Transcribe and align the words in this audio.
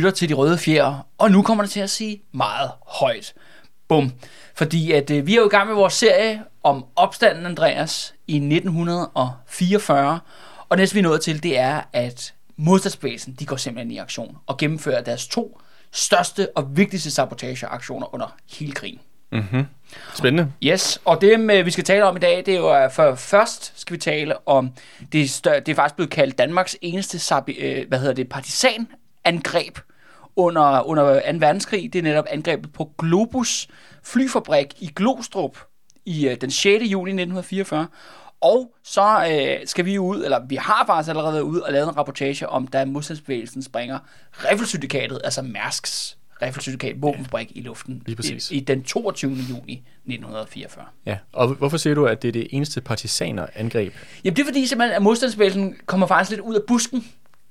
lytter 0.00 0.10
til 0.10 0.28
De 0.28 0.34
Røde 0.34 0.58
Fjer, 0.58 1.06
og 1.18 1.30
nu 1.30 1.42
kommer 1.42 1.64
det 1.64 1.70
til 1.70 1.80
at 1.80 1.90
sige 1.90 2.22
meget 2.32 2.70
højt. 2.86 3.34
Bum. 3.88 4.12
Fordi 4.54 4.92
at 4.92 5.10
øh, 5.10 5.26
vi 5.26 5.32
er 5.32 5.40
jo 5.40 5.46
i 5.46 5.50
gang 5.50 5.68
med 5.68 5.74
vores 5.74 5.94
serie 5.94 6.42
om 6.62 6.84
opstanden, 6.96 7.46
Andreas, 7.46 8.14
i 8.26 8.36
1944. 8.36 10.20
Og 10.68 10.76
næste 10.76 10.94
vi 10.94 10.98
er 10.98 11.02
nået 11.02 11.20
til, 11.20 11.42
det 11.42 11.58
er, 11.58 11.82
at 11.92 12.34
modstandsbevægelsen, 12.56 13.34
de 13.34 13.46
går 13.46 13.56
simpelthen 13.56 13.90
i 13.90 13.98
aktion 13.98 14.36
og 14.46 14.56
gennemfører 14.56 15.02
deres 15.02 15.28
to 15.28 15.60
største 15.92 16.48
og 16.56 16.76
vigtigste 16.76 17.10
sabotageaktioner 17.10 18.14
under 18.14 18.36
hele 18.58 18.72
krigen. 18.72 19.00
Mm-hmm. 19.32 19.64
Spændende. 20.14 20.52
Yes, 20.64 21.00
og 21.04 21.20
det, 21.20 21.50
øh, 21.50 21.66
vi 21.66 21.70
skal 21.70 21.84
tale 21.84 22.04
om 22.04 22.16
i 22.16 22.18
dag, 22.18 22.42
det 22.46 22.54
er 22.54 22.58
jo, 22.58 22.76
øh, 22.76 22.90
for 22.90 23.14
først 23.14 23.80
skal 23.80 23.94
vi 23.94 23.98
tale 23.98 24.48
om, 24.48 24.70
det 25.12 25.20
er, 25.22 25.28
stør, 25.28 25.60
det 25.60 25.72
er 25.72 25.76
faktisk 25.76 25.96
blevet 25.96 26.10
kaldt 26.10 26.38
Danmarks 26.38 26.76
eneste 26.80 27.34
øh, 27.58 27.88
hvad 27.88 27.98
hedder 27.98 28.14
det, 28.14 28.28
partisanangreb 29.24 29.78
under, 30.36 30.86
under 30.86 31.32
2. 31.32 31.38
verdenskrig. 31.38 31.92
Det 31.92 31.98
er 31.98 32.02
netop 32.02 32.26
angrebet 32.30 32.72
på 32.72 32.90
Globus 32.98 33.68
flyfabrik 34.02 34.66
i 34.80 34.90
Glostrup 34.96 35.58
i 36.06 36.28
øh, 36.28 36.36
den 36.40 36.50
6. 36.50 36.64
juni 36.64 37.10
1944. 37.10 37.86
Og 38.40 38.74
så 38.84 39.26
øh, 39.32 39.66
skal 39.66 39.84
vi 39.84 39.98
ud, 39.98 40.24
eller 40.24 40.40
vi 40.48 40.56
har 40.56 40.84
faktisk 40.86 41.08
allerede 41.08 41.32
været 41.32 41.42
ude 41.42 41.62
og 41.64 41.72
lavet 41.72 41.88
en 41.88 41.96
rapportage 41.96 42.48
om, 42.48 42.66
da 42.66 42.84
modstandsbevægelsen 42.84 43.62
springer 43.62 43.98
Riffelsyndikatet, 44.32 45.20
altså 45.24 45.42
Mærsks 45.42 46.16
Riffelsyndikat, 46.42 47.02
våbenfabrik 47.02 47.52
i 47.54 47.60
luften 47.60 48.02
Lige 48.06 48.16
præcis. 48.16 48.50
i, 48.50 48.56
i 48.56 48.60
den 48.60 48.82
22. 48.82 49.32
juni 49.32 49.72
1944. 49.72 50.84
Ja. 51.06 51.18
Og 51.32 51.48
hvorfor 51.48 51.76
siger 51.76 51.94
du, 51.94 52.06
at 52.06 52.22
det 52.22 52.28
er 52.28 52.32
det 52.32 52.46
eneste 52.50 52.80
partisaner-angreb? 52.80 53.92
Jamen 54.24 54.36
det 54.36 54.42
er 54.42 54.46
fordi 54.46 54.66
simpelthen, 54.66 54.96
at 54.96 55.02
modstandsbevægelsen 55.02 55.76
kommer 55.86 56.06
faktisk 56.06 56.30
lidt 56.30 56.40
ud 56.40 56.54
af 56.54 56.60
busken, 56.66 57.04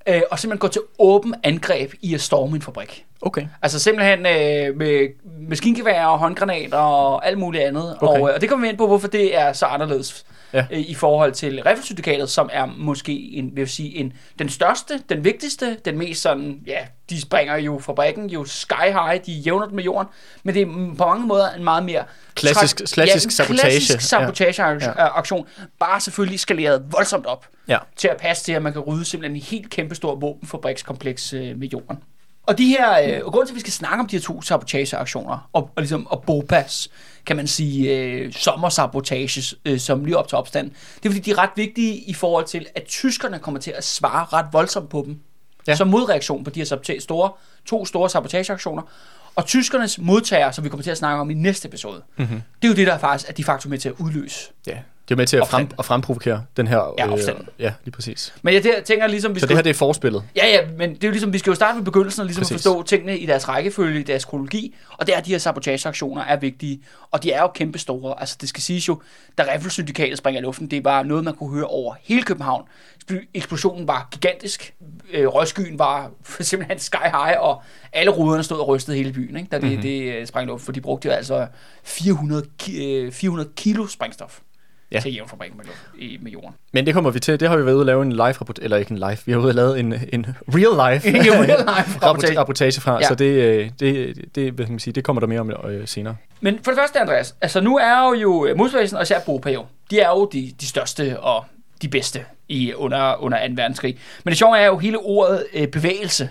øh, 0.06 0.22
og 0.30 0.38
simpelthen 0.38 0.58
går 0.58 0.68
til 0.68 0.82
åben 0.98 1.34
angreb 1.42 1.92
i 2.00 2.14
at 2.14 2.20
storme 2.20 2.56
en 2.56 2.62
fabrik. 2.62 3.04
Okay. 3.22 3.46
Altså 3.62 3.78
simpelthen 3.78 4.18
øh, 4.18 4.76
med 4.76 5.08
maskingevær 5.48 6.04
og 6.04 6.18
håndgranater 6.18 6.78
og 6.78 7.26
alt 7.26 7.38
muligt 7.38 7.64
andet. 7.64 7.96
Okay. 8.00 8.20
Og, 8.20 8.28
øh, 8.28 8.34
og 8.34 8.40
det 8.40 8.48
kommer 8.48 8.66
vi 8.66 8.70
ind 8.70 8.78
på, 8.78 8.86
hvorfor 8.86 9.08
det 9.08 9.36
er 9.36 9.52
så 9.52 9.66
anderledes 9.66 10.26
Ja. 10.52 10.66
øh, 10.70 10.78
i 10.78 10.94
forhold 10.94 11.32
til 11.32 11.62
Riffelsyndikatet, 11.66 12.30
som 12.30 12.50
er 12.52 12.66
måske 12.66 13.12
en, 13.12 13.50
vil 13.56 13.68
sige, 13.68 13.96
en, 13.96 14.12
den 14.38 14.48
største, 14.48 15.02
den 15.08 15.24
vigtigste, 15.24 15.76
den 15.84 15.98
mest 15.98 16.22
sådan, 16.22 16.60
ja, 16.66 16.78
de 17.10 17.20
springer 17.20 17.56
jo 17.56 17.78
fabrikken 17.78 18.30
jo 18.30 18.44
sky 18.44 18.74
high, 18.84 19.20
de 19.26 19.32
jævner 19.32 19.66
den 19.66 19.76
med 19.76 19.84
jorden, 19.84 20.08
men 20.42 20.54
det 20.54 20.62
er 20.62 20.66
på 20.98 21.06
mange 21.06 21.26
måder 21.26 21.50
en 21.50 21.64
meget 21.64 21.84
mere 21.84 22.04
Klassisk- 22.34 22.80
tra- 22.80 22.94
klassisk 22.94 23.26
en 23.26 23.30
sabotage. 23.30 23.60
klassisk 23.70 24.00
sabotageaktion, 24.00 24.92
Ja. 24.96 25.18
aktion, 25.18 25.46
bare 25.80 26.00
selvfølgelig 26.00 26.40
skaleret 26.40 26.84
voldsomt 26.90 27.26
op 27.26 27.46
Ja. 27.68 27.78
til 27.96 28.08
at 28.08 28.16
passe 28.16 28.44
til, 28.44 28.52
at 28.52 28.62
man 28.62 28.72
kan 28.72 28.82
rydde 28.82 29.04
simpelthen 29.04 29.36
en 29.36 29.42
helt 29.42 29.70
kæmpestor 29.70 30.14
våbenfabrikskompleks 30.14 31.32
øh, 31.32 31.58
med 31.58 31.68
jorden. 31.68 31.98
Og 32.50 32.58
de 32.58 32.66
her, 32.66 33.16
øh, 33.16 33.24
og 33.24 33.32
grunden 33.32 33.46
til, 33.46 33.52
at 33.52 33.56
vi 33.56 33.60
skal 33.60 33.72
snakke 33.72 34.00
om 34.00 34.06
de 34.06 34.16
her 34.16 34.20
to 34.20 34.42
sabotageaktioner, 34.42 35.48
og, 35.52 35.70
og, 35.76 35.82
ligesom, 35.82 36.06
og 36.06 36.22
BOPAS, 36.26 36.90
kan 37.26 37.36
man 37.36 37.46
sige, 37.46 37.96
øh, 37.96 38.32
sommersabotage, 38.32 39.56
øh, 39.64 39.78
som 39.80 40.04
lige 40.04 40.16
op 40.18 40.28
til 40.28 40.38
opstand, 40.38 40.70
det 41.02 41.08
er 41.08 41.12
fordi, 41.12 41.20
de 41.20 41.30
er 41.30 41.38
ret 41.38 41.50
vigtige 41.56 41.96
i 41.96 42.14
forhold 42.14 42.44
til, 42.44 42.66
at 42.74 42.84
tyskerne 42.84 43.38
kommer 43.38 43.60
til 43.60 43.70
at 43.70 43.84
svare 43.84 44.26
ret 44.32 44.46
voldsomt 44.52 44.88
på 44.88 45.02
dem, 45.06 45.20
Ja. 45.66 45.74
som 45.74 45.88
modreaktion 45.88 46.44
på 46.44 46.50
de 46.50 46.60
her 46.60 46.64
sabotage, 46.64 47.00
store, 47.00 47.30
to 47.66 47.84
store 47.84 48.10
sabotageaktioner. 48.10 48.82
Og 49.34 49.46
tyskernes 49.46 49.98
modtager, 49.98 50.50
som 50.50 50.64
vi 50.64 50.68
kommer 50.68 50.82
til 50.82 50.90
at 50.90 50.98
snakke 50.98 51.20
om 51.20 51.30
i 51.30 51.34
næste 51.34 51.68
episode, 51.68 52.02
mm-hmm. 52.16 52.42
det 52.62 52.68
er 52.68 52.72
jo 52.72 52.76
det, 52.76 52.86
der 52.86 52.98
faktisk 52.98 53.30
er 53.30 53.34
de 53.34 53.44
facto 53.44 53.68
med 53.68 53.78
til 53.78 53.88
at 53.88 53.94
udløse. 53.98 54.50
Ja. 54.66 54.78
Det 55.10 55.14
er 55.14 55.18
med 55.18 55.26
til 55.26 55.36
at, 55.36 55.48
frem, 55.48 55.62
Opstand. 55.62 55.78
at 55.78 55.84
fremprovokere 55.84 56.42
den 56.56 56.66
her... 56.66 56.94
Ja, 56.98 57.12
opstanden. 57.12 57.48
ja, 57.58 57.72
lige 57.84 57.92
præcis. 57.92 58.34
Men 58.42 58.54
jeg 58.54 58.62
tænker 58.84 59.06
ligesom, 59.06 59.34
vi 59.34 59.40
Så 59.40 59.46
det 59.46 59.56
her, 59.56 59.62
det 59.62 59.70
er 59.70 59.74
forspillet. 59.74 60.24
Ja, 60.36 60.46
ja, 60.46 60.60
men 60.78 60.94
det 60.94 61.04
er 61.04 61.08
jo 61.08 61.10
ligesom, 61.12 61.32
vi 61.32 61.38
skal 61.38 61.50
jo 61.50 61.54
starte 61.54 61.76
med 61.76 61.84
begyndelsen 61.84 62.20
og 62.20 62.26
ligesom 62.26 62.40
Præcis. 62.42 62.54
at 62.54 62.58
forstå 62.58 62.82
tingene 62.82 63.18
i 63.18 63.26
deres 63.26 63.48
rækkefølge, 63.48 64.00
i 64.00 64.02
deres 64.02 64.24
kronologi, 64.24 64.74
og 64.98 65.06
der 65.06 65.16
er 65.16 65.20
de 65.20 65.30
her 65.30 65.38
sabotageaktioner 65.38 66.22
er 66.22 66.36
vigtige, 66.36 66.80
og 67.10 67.22
de 67.22 67.32
er 67.32 67.40
jo 67.42 67.48
kæmpe 67.54 67.78
store. 67.78 68.20
Altså 68.20 68.36
det 68.40 68.48
skal 68.48 68.62
siges 68.62 68.88
jo, 68.88 69.00
da 69.38 69.44
Riffelsyndikatet 69.54 70.18
springer 70.18 70.40
i 70.40 70.42
luften, 70.44 70.66
det 70.70 70.84
var 70.84 71.02
noget, 71.02 71.24
man 71.24 71.34
kunne 71.34 71.50
høre 71.54 71.66
over 71.66 71.94
hele 72.02 72.22
København. 72.22 72.64
Ekspl- 73.10 73.26
Eksplosionen 73.34 73.88
var 73.88 74.08
gigantisk, 74.10 74.74
øh, 75.12 75.26
røgskyen 75.26 75.78
var 75.78 76.10
simpelthen 76.40 76.78
sky 76.78 76.96
high, 77.04 77.36
og 77.40 77.62
alle 77.92 78.10
ruderne 78.10 78.42
stod 78.42 78.58
og 78.58 78.68
rystede 78.68 78.96
hele 78.96 79.12
byen, 79.12 79.36
ikke, 79.36 79.48
da 79.52 79.56
det, 79.56 79.64
mm-hmm. 79.64 79.82
det 79.82 80.02
øh, 80.14 80.26
sprang 80.26 80.46
i 80.46 80.48
luften, 80.48 80.64
for 80.64 80.72
de 80.72 80.80
brugte 80.80 81.08
jo 81.08 81.14
altså 81.14 81.46
400, 81.84 82.44
ki- 82.62 82.82
øh, 82.82 83.12
400 83.12 83.50
kilo 83.56 83.86
sprængstof 83.86 84.38
Ja. 84.92 85.00
til 85.00 85.20
fabrikken 85.26 85.58
med, 85.58 86.18
med 86.20 86.32
jorden. 86.32 86.50
Men 86.72 86.86
det 86.86 86.94
kommer 86.94 87.10
vi 87.10 87.20
til. 87.20 87.40
Det 87.40 87.48
har 87.48 87.56
vi 87.56 87.64
været 87.64 87.74
ude 87.74 87.82
at 87.82 87.86
lave 87.86 88.02
en 88.02 88.12
live 88.12 88.22
rapport, 88.32 88.58
eller 88.62 88.76
ikke 88.76 88.90
en 88.90 88.98
live, 88.98 89.16
vi 89.26 89.32
har 89.32 89.38
ude 89.38 89.48
at 89.48 89.54
lave 89.54 89.78
en, 89.78 89.94
en 90.12 90.26
real 90.48 90.92
life, 90.92 91.08
En 91.16 91.16
real 91.16 91.46
life 91.46 91.58
rapport, 91.66 92.02
rapportage. 92.02 92.38
rapportage 92.38 92.80
fra, 92.80 92.98
ja. 93.00 93.08
Så 93.08 93.14
det, 93.14 93.24
øh, 93.24 93.70
det, 93.80 94.14
det, 94.34 94.52
hvad 94.52 94.64
kan 94.64 94.72
man 94.72 94.78
sige, 94.78 94.94
det 94.94 95.04
kommer 95.04 95.20
der 95.20 95.26
mere 95.26 95.40
om 95.40 95.50
øh, 95.50 95.88
senere. 95.88 96.16
Men 96.40 96.58
for 96.62 96.70
det 96.70 96.78
første, 96.80 97.00
Andreas, 97.00 97.34
altså 97.40 97.60
nu 97.60 97.76
er 97.76 98.00
jo, 98.00 98.14
jo 98.14 98.54
modstandsbevægelsen 98.56 98.96
og 98.96 99.02
især 99.02 99.20
BOPA 99.26 99.50
jo, 99.50 99.66
de 99.90 100.00
er 100.00 100.08
jo 100.08 100.28
de, 100.32 100.52
de 100.60 100.66
største 100.66 101.20
og 101.20 101.44
de 101.82 101.88
bedste 101.88 102.24
i, 102.48 102.74
under, 102.74 103.22
under 103.22 103.48
2. 103.48 103.54
verdenskrig. 103.56 103.98
Men 104.24 104.30
det 104.30 104.38
sjove 104.38 104.58
er 104.58 104.66
jo 104.66 104.78
hele 104.78 104.98
ordet 104.98 105.46
øh, 105.54 105.68
bevægelse. 105.68 106.30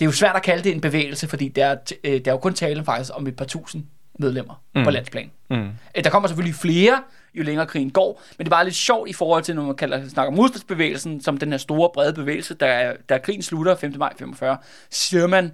Det 0.00 0.04
er 0.04 0.06
jo 0.06 0.12
svært 0.12 0.36
at 0.36 0.42
kalde 0.42 0.64
det 0.64 0.74
en 0.74 0.80
bevægelse, 0.80 1.28
fordi 1.28 1.48
der 1.48 1.66
er, 1.66 1.76
øh, 2.04 2.12
der 2.12 2.30
er 2.30 2.34
jo 2.34 2.38
kun 2.38 2.54
tale 2.54 2.84
faktisk 2.84 3.10
om 3.14 3.26
et 3.26 3.36
par 3.36 3.44
tusind 3.44 3.84
medlemmer 4.18 4.54
mm. 4.74 4.84
på 4.84 4.90
landsplan. 4.90 5.30
Mm. 5.50 5.68
Øh, 5.96 6.04
Der 6.04 6.10
kommer 6.10 6.28
selvfølgelig 6.28 6.54
flere, 6.54 7.02
jo 7.34 7.42
længere 7.42 7.66
krigen 7.66 7.90
går, 7.90 8.22
men 8.38 8.44
det 8.44 8.50
bare 8.50 8.64
lidt 8.64 8.74
sjovt 8.74 9.08
i 9.08 9.12
forhold 9.12 9.42
til, 9.42 9.54
når 9.54 9.62
man 9.62 9.74
kalder, 9.76 10.08
snakker 10.08 10.30
om 10.30 10.36
modstandsbevægelsen, 10.36 11.22
som 11.22 11.38
den 11.38 11.50
her 11.50 11.58
store, 11.58 11.90
brede 11.94 12.12
bevægelse, 12.12 12.54
der, 12.54 12.66
er- 12.66 12.96
der 13.08 13.18
krigen 13.18 13.42
slutter 13.42 13.76
5. 13.76 13.94
maj 13.98 14.12
45, 14.18 14.56
siger 14.90 15.26
man, 15.26 15.52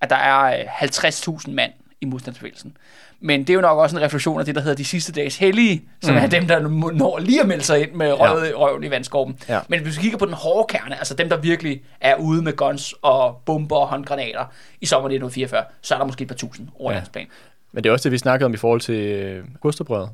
at 0.00 0.10
der 0.10 0.16
er 0.16 0.58
øh, 0.60 0.82
50.000 0.82 1.50
mand 1.50 1.72
i 2.00 2.04
modstandsbevægelsen. 2.04 2.76
Men 3.22 3.40
det 3.40 3.50
er 3.50 3.54
jo 3.54 3.60
nok 3.60 3.78
også 3.78 3.96
en 3.96 4.02
refleksion 4.02 4.38
af 4.40 4.46
det, 4.46 4.54
der 4.54 4.60
hedder 4.60 4.76
de 4.76 4.84
sidste 4.84 5.12
dages 5.12 5.36
hellige, 5.36 5.82
som 6.02 6.14
mm. 6.14 6.20
er 6.20 6.26
dem, 6.26 6.46
der 6.46 6.60
når 6.92 7.18
lige 7.18 7.40
at 7.40 7.48
melde 7.48 7.64
sig 7.64 7.80
ind 7.82 7.92
med 7.92 8.12
røvet, 8.12 8.48
ja. 8.48 8.54
røven 8.54 8.84
i 8.84 8.90
vandskorben. 8.90 9.38
Ja. 9.48 9.60
Men 9.68 9.82
hvis 9.82 9.96
vi 9.96 10.02
kigger 10.02 10.18
på 10.18 10.26
den 10.26 10.34
hårde 10.34 10.66
kerne, 10.78 10.98
altså 10.98 11.14
dem, 11.14 11.28
der 11.28 11.36
virkelig 11.36 11.82
er 12.00 12.14
ude 12.16 12.42
med 12.42 12.56
guns 12.56 12.94
og 13.02 13.42
bomber 13.46 13.76
og 13.76 13.86
håndgranater 13.88 14.44
i 14.80 14.86
sommer 14.86 15.08
1944, 15.08 15.64
så 15.80 15.94
er 15.94 15.98
der 15.98 16.06
måske 16.06 16.22
et 16.22 16.28
par 16.28 16.34
tusind 16.34 16.68
over 16.78 16.90
ja. 16.92 16.96
landsplan. 16.98 17.26
Men 17.72 17.84
det 17.84 17.88
er 17.90 17.92
også 17.92 18.02
det, 18.04 18.12
vi 18.12 18.18
snakkede 18.18 18.46
om 18.46 18.54
i 18.54 18.56
forhold 18.56 18.80
til 18.80 18.94
øh, 18.94 19.44
Augustoprøret. 19.54 20.08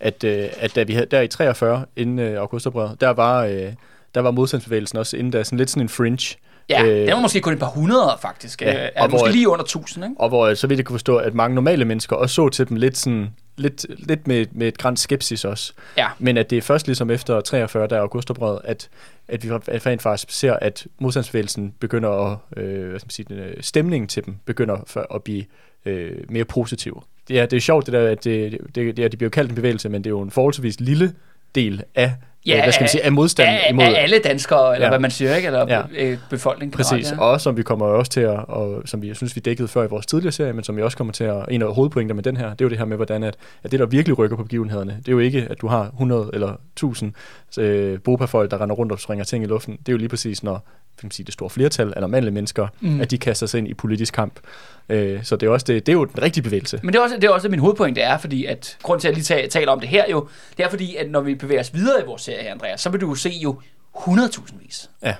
At, 0.00 0.24
øh, 0.24 0.48
at 0.58 0.74
da 0.74 0.82
vi 0.82 0.92
havde, 0.94 1.06
der 1.10 1.20
i 1.20 1.28
43, 1.28 1.84
inden 1.96 2.18
øh, 2.18 2.40
Augustoprøret, 2.40 3.00
der 3.00 3.08
var, 3.10 3.44
øh, 3.44 3.72
der 4.14 4.20
var 4.20 4.30
modstandsbevægelsen 4.30 4.98
også 4.98 5.16
inden 5.16 5.32
der 5.32 5.42
sådan 5.42 5.58
lidt 5.58 5.70
sådan 5.70 5.82
en 5.82 5.88
fringe. 5.88 6.36
Ja, 6.68 6.82
Øh, 6.84 6.88
øh, 6.88 7.06
den 7.06 7.10
var 7.14 7.20
måske 7.20 7.40
kun 7.40 7.52
et 7.52 7.58
par 7.58 7.66
hundrede, 7.66 8.18
faktisk. 8.22 8.62
Ja, 8.62 8.72
Ja, 8.72 8.88
og 8.96 9.04
øh, 9.06 9.10
måske 9.10 9.24
hvor- 9.24 9.32
lige 9.32 9.48
under 9.48 9.62
1000, 9.64 10.04
ikke? 10.04 10.14
Og 10.18 10.28
hvor 10.28 10.46
øh, 10.46 10.56
så 10.56 10.66
vidt 10.66 10.78
jeg 10.78 10.86
kunne 10.86 10.94
forstå, 10.94 11.16
at 11.16 11.34
mange 11.34 11.54
normale 11.54 11.84
mennesker 11.84 12.16
også 12.16 12.34
så 12.34 12.48
til 12.48 12.68
dem 12.68 12.76
lidt 12.76 12.96
sådan 12.96 13.30
lidt, 13.56 13.86
lidt 13.98 14.26
med, 14.26 14.46
med 14.52 14.68
et 14.68 14.78
græns 14.78 15.00
skepsis 15.00 15.44
også. 15.44 15.72
Ja. 15.96 16.06
Men 16.18 16.36
at 16.36 16.50
det 16.50 16.58
er 16.58 16.62
først 16.62 16.86
ligesom 16.86 17.10
efter 17.10 17.40
43, 17.40 17.86
der 17.86 17.96
er 17.96 18.00
augustoprøret, 18.00 18.60
at, 18.64 18.88
at 19.28 19.44
vi 19.44 19.50
rent 19.52 20.02
faktisk 20.02 20.30
ser, 20.30 20.52
at 20.52 20.86
modstandsbevægelsen 21.00 21.74
begynder 21.80 22.10
at, 22.10 22.38
øh, 22.56 22.88
hvad 22.88 22.98
skal 23.00 23.06
man 23.06 23.10
sige, 23.10 23.34
øh, 23.34 23.54
stemningen 23.62 24.08
til 24.08 24.26
dem 24.26 24.36
begynder 24.44 25.04
at 25.14 25.22
blive 25.22 25.44
øh, 25.84 26.12
mere 26.28 26.44
positiv. 26.44 27.02
Det 27.28 27.38
er, 27.40 27.46
det 27.46 27.56
er 27.56 27.60
sjovt, 27.60 27.86
det 27.86 27.92
der, 27.92 28.08
at 28.08 28.24
det, 28.24 28.58
det, 28.74 28.96
det, 28.96 29.04
er, 29.04 29.08
de 29.08 29.16
bliver 29.16 29.30
kaldt 29.30 29.50
en 29.50 29.54
bevægelse, 29.56 29.88
men 29.88 30.04
det 30.04 30.06
er 30.06 30.10
jo 30.10 30.20
en 30.20 30.30
forholdsvis 30.30 30.80
lille 30.80 31.12
del 31.54 31.82
af, 31.94 32.12
ja, 32.46 32.56
øh, 32.56 32.62
hvad 32.62 32.72
skal 32.72 32.82
man 32.82 32.88
sige, 32.88 33.04
af 33.04 33.12
modstanden 33.12 33.54
af, 33.54 33.70
imod... 33.70 33.84
af 33.84 34.02
alle 34.02 34.18
danskere, 34.18 34.74
eller 34.74 34.86
Ja. 34.86 34.90
hvad 34.90 34.98
man 34.98 35.10
siger, 35.10 35.36
ikke? 35.36 35.46
Eller 35.46 35.66
Ja. 35.68 35.82
ja. 36.10 36.16
befolkningen. 36.30 36.76
Præcis, 36.76 37.06
generelt, 37.08 37.20
og 37.20 37.40
som 37.40 37.56
vi 37.56 37.62
kommer 37.62 37.86
også 37.86 38.12
til 38.12 38.20
at, 38.20 38.38
og 38.48 38.82
som 38.84 39.02
vi 39.02 39.08
jeg 39.08 39.16
synes, 39.16 39.36
vi 39.36 39.40
dækkede 39.40 39.68
før 39.68 39.84
i 39.84 39.86
vores 39.86 40.06
tidligere 40.06 40.32
serie, 40.32 40.52
men 40.52 40.64
som 40.64 40.76
vi 40.76 40.82
også 40.82 40.96
kommer 40.96 41.12
til 41.12 41.24
at, 41.24 41.44
en 41.50 41.62
af 41.62 41.74
hovedpointerne 41.74 42.14
med 42.14 42.22
den 42.22 42.36
her, 42.36 42.44
det 42.50 42.60
er 42.60 42.64
jo 42.64 42.68
det 42.68 42.78
her 42.78 42.84
med, 42.84 42.96
hvordan 42.96 43.22
at, 43.22 43.36
at 43.62 43.70
det, 43.70 43.80
der 43.80 43.86
virkelig 43.86 44.18
rykker 44.18 44.36
på 44.36 44.42
begivenhederne, 44.42 44.96
det 44.98 45.08
er 45.08 45.12
jo 45.12 45.18
ikke, 45.18 45.46
at 45.50 45.60
du 45.60 45.66
har 45.66 45.82
100 45.86 46.30
eller 46.32 46.52
1000 46.72 47.12
øh, 47.58 47.98
bopafolk, 48.00 48.50
der 48.50 48.60
render 48.60 48.74
rundt 48.76 48.92
og 48.92 49.00
springer 49.00 49.24
ting 49.24 49.44
i 49.44 49.46
luften. 49.46 49.76
Det 49.76 49.88
er 49.88 49.92
jo 49.92 49.98
lige 49.98 50.08
præcis, 50.08 50.42
når 50.42 50.66
kan 51.00 51.06
man 51.06 51.10
sige, 51.10 51.26
det 51.26 51.32
store 51.34 51.50
flertal 51.50 51.92
af 51.96 52.00
normale 52.00 52.30
mennesker, 52.30 52.68
mm. 52.80 53.00
At 53.00 53.10
de 53.10 53.18
kaster 53.18 53.46
sig 53.46 53.58
ind 53.58 53.68
i 53.68 53.74
politisk 53.74 54.14
kamp. 54.14 54.40
Øh, 54.88 55.24
så 55.24 55.36
det 55.36 55.46
er, 55.46 55.50
også 55.50 55.64
det, 55.64 55.86
det 55.86 55.92
er 55.92 55.96
jo 55.96 56.04
den 56.04 56.22
rigtige 56.22 56.42
bevægelse. 56.44 56.80
Men 56.82 56.92
det 56.92 56.98
er 56.98 57.02
også, 57.02 57.16
det 57.16 57.24
er 57.24 57.30
også 57.30 57.48
min 57.48 57.58
hovedpoint, 57.60 57.96
det 57.96 58.04
er, 58.04 58.18
fordi 58.18 58.44
at, 58.44 58.76
grund 58.82 59.00
til, 59.00 59.08
at 59.08 59.18
jeg 59.18 59.38
lige 59.38 59.48
taler 59.48 59.72
om 59.72 59.80
det 59.80 59.88
her 59.88 60.04
jo, 60.10 60.28
det 60.56 60.64
er 60.64 60.68
fordi, 60.70 60.96
at 60.96 61.10
når 61.10 61.20
vi 61.20 61.34
bevæger 61.34 61.60
os 61.60 61.74
videre 61.74 62.02
i 62.02 62.04
vores 62.06 62.22
serie 62.22 62.42
her, 62.42 62.52
Andreas, 62.52 62.80
så 62.80 62.90
vil 62.90 63.00
du 63.00 63.08
jo 63.08 63.14
se 63.14 63.30
jo 63.30 63.60
100.000 63.96 64.62
vis 64.66 64.90
Ja. 65.02 65.14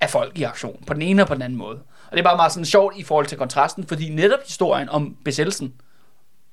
af 0.00 0.10
folk 0.10 0.38
i 0.38 0.42
aktion, 0.42 0.82
på 0.86 0.94
den 0.94 1.02
ene 1.02 1.22
og 1.22 1.28
på 1.28 1.34
den 1.34 1.42
anden 1.42 1.58
måde. 1.58 1.78
Og 2.10 2.12
det 2.12 2.18
er 2.18 2.22
bare 2.22 2.36
meget 2.36 2.52
sådan 2.52 2.64
sjovt 2.64 2.94
i 2.96 3.02
forhold 3.02 3.26
til 3.26 3.38
kontrasten, 3.38 3.86
fordi 3.86 4.08
netop 4.08 4.38
historien 4.46 4.88
om 4.88 5.16
besættelsen, 5.24 5.72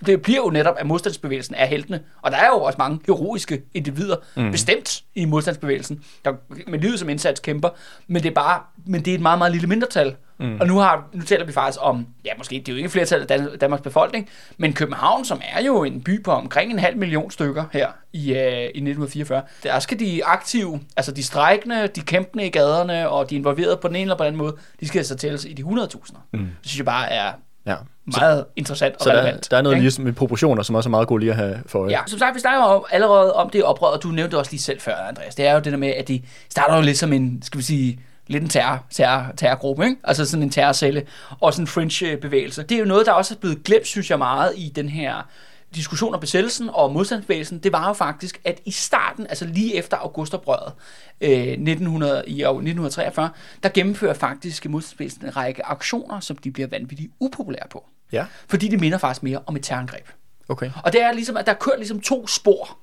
det 0.06 0.22
bliver 0.22 0.40
jo 0.40 0.50
netop, 0.50 0.76
at 0.80 0.86
modstandsbevægelsen 0.86 1.56
er 1.56 1.66
heltene. 1.66 2.02
Og 2.22 2.32
der 2.32 2.38
er 2.38 2.48
jo 2.48 2.62
også 2.62 2.76
mange 2.80 3.00
heroiske 3.08 3.62
individer, 3.74 4.16
mm. 4.38 4.52
bestemt 4.52 5.04
i 5.16 5.26
modstandsbevægelsen, 5.26 6.04
der 6.26 6.34
med 6.68 6.80
livet 6.80 7.00
som 7.00 7.10
indsats 7.10 7.40
kæmper. 7.40 7.70
Men 8.08 8.24
det 8.24 8.30
er 8.30 8.34
bare, 8.34 8.60
men 8.86 9.06
det 9.06 9.12
er 9.12 9.16
et 9.16 9.22
meget, 9.22 9.38
meget 9.38 9.52
lille 9.52 9.68
mindretal. 9.68 10.16
Mm. 10.40 10.58
Og 10.60 10.68
nu, 10.68 10.78
har, 10.78 11.10
nu 11.14 11.22
taler 11.22 11.46
vi 11.46 11.52
faktisk 11.52 11.80
om, 11.82 12.08
ja 12.26 12.32
måske, 12.38 12.56
det 12.56 12.68
er 12.70 12.72
jo 12.72 12.78
ikke 12.78 12.90
flertal 12.90 13.22
af 13.22 13.28
Dan- 13.28 13.58
Danmarks 13.58 13.82
befolkning, 13.82 14.30
men 14.58 14.74
København, 14.74 15.26
som 15.26 15.42
er 15.54 15.62
jo 15.64 15.84
en 15.84 16.02
by 16.02 16.24
på 16.24 16.32
omkring 16.32 16.72
en 16.72 16.80
halv 16.80 16.98
million 16.98 17.32
stykker 17.32 17.64
her 17.74 17.88
i, 18.14 18.34
øh, 18.34 18.38
i 18.52 18.64
1944, 18.66 19.42
der 19.64 19.80
skal 19.80 20.00
de 20.00 20.26
aktive, 20.26 20.80
altså 20.98 21.12
de 21.12 21.24
strækkende, 21.24 21.88
de 21.88 22.02
kæmpende 22.02 22.46
i 22.46 22.50
gaderne, 22.50 23.10
og 23.10 23.30
de 23.30 23.36
involverede 23.36 23.78
på 23.82 23.88
den 23.88 23.96
ene 23.96 24.02
eller 24.02 24.16
på 24.18 24.24
den 24.24 24.28
anden 24.28 24.38
måde, 24.42 24.56
de 24.80 24.88
skal 24.88 25.06
så 25.06 25.16
tælles 25.16 25.46
i 25.46 25.54
de 25.54 25.64
100.000. 25.64 26.18
Mm. 26.34 26.40
Det 26.40 26.48
synes 26.62 26.78
jeg 26.78 26.86
bare 26.86 27.12
er 27.12 27.32
Ja. 27.66 27.76
Meget 28.20 28.46
interessant 28.56 28.96
og 28.96 29.02
Så 29.02 29.10
der, 29.10 29.16
relevant. 29.20 29.52
der 29.52 29.58
er 29.58 29.62
noget 29.62 29.76
ikke? 29.78 29.90
lige 29.90 30.02
med 30.02 30.14
proportioner, 30.14 30.64
som 30.64 30.76
også 30.76 30.90
er 30.90 30.92
meget 30.92 31.08
gode 31.08 31.20
lige 31.20 31.32
at 31.32 31.36
have 31.38 31.60
for 31.66 31.80
øje. 31.80 31.92
Ja, 31.92 32.00
som 32.08 32.20
sagt, 32.20 32.36
vi 32.36 32.40
snakker 32.40 32.74
jo 32.74 32.86
allerede 32.92 33.34
om 33.34 33.50
det 33.50 33.64
oprør, 33.64 33.88
og 33.88 34.04
du 34.04 34.08
nævnte 34.08 34.38
også 34.38 34.52
lige 34.52 34.62
selv 34.62 34.80
før, 34.82 34.96
Andreas. 34.96 35.36
Det 35.36 35.48
er 35.48 35.54
jo 35.54 35.60
det 35.60 35.72
der 35.72 35.78
med, 35.78 35.90
at 35.90 36.08
de 36.08 36.22
starter 36.50 36.76
jo 36.76 36.82
lidt 36.82 36.98
som 36.98 37.14
en, 37.14 37.42
skal 37.44 37.58
vi 37.58 37.64
sige, 37.64 38.00
lidt 38.28 38.44
en 38.44 38.50
terror, 38.50 38.86
terror, 38.90 39.26
terrorgruppe, 39.38 39.84
ikke? 39.86 39.96
Altså 40.04 40.26
sådan 40.26 40.44
en 40.44 40.50
terrorcelle, 40.50 41.04
og 41.40 41.54
sådan 41.54 41.64
en 41.64 41.68
fringe-bevægelse. 41.68 42.64
Det 42.64 42.76
er 42.76 42.80
jo 42.80 42.86
noget, 42.86 43.06
der 43.06 43.12
også 43.12 43.34
er 43.34 43.38
blevet 43.40 43.64
glemt, 43.64 43.88
synes 43.88 44.10
jeg, 44.10 44.18
meget 44.18 44.54
i 44.56 44.72
den 44.76 44.90
her 44.90 45.28
diskussion 45.76 46.14
om 46.14 46.20
besættelsen 46.20 46.70
og 46.74 46.92
modstandsbevægelsen, 46.94 47.60
det 47.60 47.72
var 47.72 47.88
jo 47.88 47.94
faktisk, 47.94 48.42
at 48.46 48.60
i 48.66 48.72
starten, 48.72 49.28
altså 49.28 49.46
lige 49.46 49.76
efter 49.76 49.98
augustoprøret 49.98 50.74
øh, 51.22 51.32
1900, 51.32 52.24
i 52.28 52.44
år 52.44 52.50
1943, 52.52 53.30
der 53.64 53.70
gennemfører 53.70 54.14
faktisk 54.14 54.70
modstandsbevægelsen 54.70 55.26
en 55.26 55.38
række 55.38 55.66
aktioner, 55.66 56.20
som 56.20 56.38
de 56.38 56.52
bliver 56.52 56.68
vanvittigt 56.68 57.12
upopulære 57.20 57.68
på. 57.70 57.86
Ja, 58.12 58.26
Fordi 58.48 58.68
det 58.68 58.80
minder 58.80 58.98
faktisk 58.98 59.24
mere 59.24 59.40
om 59.46 59.56
et 59.56 59.64
terrorangreb. 59.64 60.08
okay. 60.50 60.72
Og 60.84 60.94
det 60.94 61.02
er 61.02 61.12
ligesom, 61.12 61.38
at 61.38 61.46
der 61.46 61.54
kører 61.54 61.78
ligesom 61.78 62.00
to 62.00 62.28
spor 62.28 62.78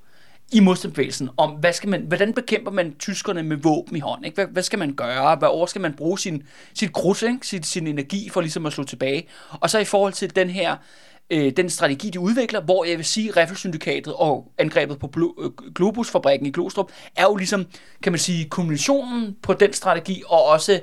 i 0.53 0.61
modstandsbevægelsen 0.61 1.29
om, 1.37 1.51
hvad 1.51 1.73
skal 1.73 1.89
man, 1.89 2.01
hvordan 2.03 2.33
bekæmper 2.33 2.71
man 2.71 2.95
tyskerne 2.99 3.43
med 3.43 3.57
våben 3.57 3.97
i 3.97 4.01
hånd? 4.01 4.25
Ikke? 4.25 4.35
Hvad, 4.35 4.47
hvad 4.47 4.63
skal 4.63 4.79
man 4.79 4.95
gøre? 4.95 5.37
Hvad 5.37 5.49
over 5.49 5.67
skal 5.67 5.81
man 5.81 5.95
bruge 5.95 6.19
sin, 6.19 6.43
sit 6.75 6.93
grus, 6.93 7.23
ikke? 7.23 7.39
Sin, 7.43 7.63
sin 7.63 7.87
energi 7.87 8.29
for 8.29 8.41
ligesom 8.41 8.67
at 8.67 8.73
slå 8.73 8.85
tilbage? 8.85 9.29
Og 9.51 9.71
så 9.71 9.79
i 9.79 9.85
forhold 9.85 10.13
til 10.13 10.37
den 10.37 10.51
her 10.51 10.77
øh, 11.31 11.53
den 11.57 11.71
strategi, 11.71 12.11
de 12.11 12.21
udvikler, 12.21 12.61
hvor 12.61 12.85
jeg 12.85 12.97
vil 12.97 13.05
sige, 13.05 13.31
Riffelsyndikatet 13.31 14.15
og 14.15 14.53
angrebet 14.59 14.99
på 14.99 15.11
øh, 15.43 15.51
Globusfabrikken 15.75 16.47
i 16.47 16.51
Glostrup, 16.51 16.91
er 17.17 17.23
jo 17.25 17.37
ligesom, 17.37 17.67
kan 18.03 18.13
man 18.13 18.19
sige, 18.19 18.49
kombinationen 18.49 19.37
på 19.43 19.53
den 19.53 19.73
strategi, 19.73 20.23
og 20.27 20.45
også 20.45 20.81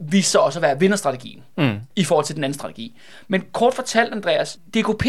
viste 0.00 0.30
sig 0.30 0.40
også 0.40 0.58
at 0.58 0.62
være 0.62 0.80
vinderstrategien 0.80 1.42
mm. 1.58 1.76
i 1.96 2.04
forhold 2.04 2.26
til 2.26 2.36
den 2.36 2.44
anden 2.44 2.58
strategi. 2.58 2.98
Men 3.28 3.44
kort 3.52 3.74
fortalt, 3.74 4.12
Andreas, 4.12 4.58
DKP 4.74 5.06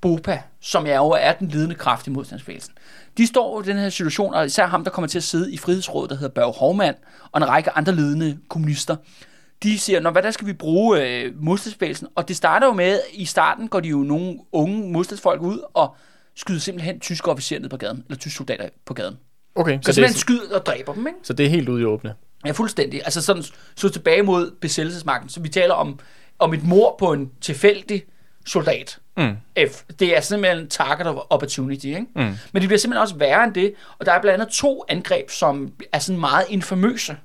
BOPA, 0.00 0.42
som 0.60 0.86
er 0.86 0.96
jo 0.96 1.08
er 1.08 1.32
den 1.32 1.48
ledende 1.48 1.74
kraft 1.74 2.06
i 2.06 2.10
modstandsbevægelsen, 2.10 2.72
de 3.16 3.26
står 3.26 3.62
i 3.62 3.64
den 3.64 3.76
her 3.76 3.88
situation, 3.88 4.34
og 4.34 4.46
især 4.46 4.66
ham, 4.66 4.84
der 4.84 4.90
kommer 4.90 5.08
til 5.08 5.18
at 5.18 5.22
sidde 5.22 5.52
i 5.52 5.56
Frihedsrådet, 5.56 6.10
der 6.10 6.16
hedder 6.16 6.34
Børge 6.34 6.52
Hovmand, 6.52 6.96
og 7.32 7.40
en 7.40 7.48
række 7.48 7.70
andre 7.70 7.94
ledende 7.94 8.38
kommunister, 8.48 8.96
de 9.62 9.78
siger, 9.78 10.00
Nå, 10.00 10.10
hvad 10.10 10.22
der 10.22 10.30
skal 10.30 10.46
vi 10.46 10.52
bruge 10.52 11.02
øh, 11.02 11.32
modstandsbevægelsen? 11.36 12.08
Og 12.14 12.28
det 12.28 12.36
starter 12.36 12.66
jo 12.66 12.72
med, 12.72 13.00
i 13.12 13.24
starten 13.24 13.68
går 13.68 13.80
de 13.80 13.88
jo 13.88 13.96
nogle 13.96 14.38
unge 14.52 14.92
modstandsfolk 14.92 15.42
ud 15.42 15.58
og 15.74 15.96
skyder 16.36 16.60
simpelthen 16.60 17.00
tyske 17.00 17.30
officerer 17.30 17.60
ned 17.60 17.68
på 17.68 17.76
gaden, 17.76 18.04
eller 18.08 18.18
tyske 18.18 18.36
soldater 18.36 18.68
på 18.86 18.94
gaden. 18.94 19.16
Okay, 19.54 19.78
Så 19.78 19.82
så 19.82 19.86
det, 19.86 19.94
simpelthen 19.94 20.14
er, 20.14 20.18
skyder 20.18 20.58
og 20.58 20.66
dræber 20.66 20.92
dem, 20.92 21.06
ikke? 21.06 21.18
så 21.22 21.32
det 21.32 21.46
er 21.46 21.50
helt 21.50 21.68
ude 21.68 21.82
i 21.82 21.84
åbne. 21.84 22.14
Ja, 22.46 22.50
fuldstændig. 22.50 23.00
Altså 23.04 23.22
sådan 23.22 23.42
så 23.76 23.88
tilbage 23.88 24.22
mod 24.22 24.50
besættelsesmagten. 24.60 25.28
Så 25.28 25.40
vi 25.40 25.48
taler 25.48 25.74
om, 25.74 25.98
om 26.38 26.54
et 26.54 26.64
mor 26.64 26.96
på 26.98 27.12
en 27.12 27.30
tilfældig 27.40 28.04
soldat. 28.46 28.98
Mm. 29.16 29.36
F. 29.68 29.82
Det 29.98 30.16
er 30.16 30.20
simpelthen 30.20 30.68
target 30.68 31.06
of 31.06 31.16
opportunity, 31.30 31.86
ikke? 31.86 32.06
Mm. 32.16 32.22
Men 32.52 32.62
det 32.62 32.68
bliver 32.68 32.78
simpelthen 32.78 33.02
også 33.02 33.16
værre 33.16 33.44
end 33.44 33.54
det. 33.54 33.74
Og 33.98 34.06
der 34.06 34.12
er 34.12 34.20
blandt 34.20 34.40
andet 34.42 34.54
to 34.54 34.84
angreb, 34.88 35.30
som 35.30 35.72
er 35.92 35.98
sådan 35.98 36.20
meget 36.20 36.44
infamøse 36.48 37.16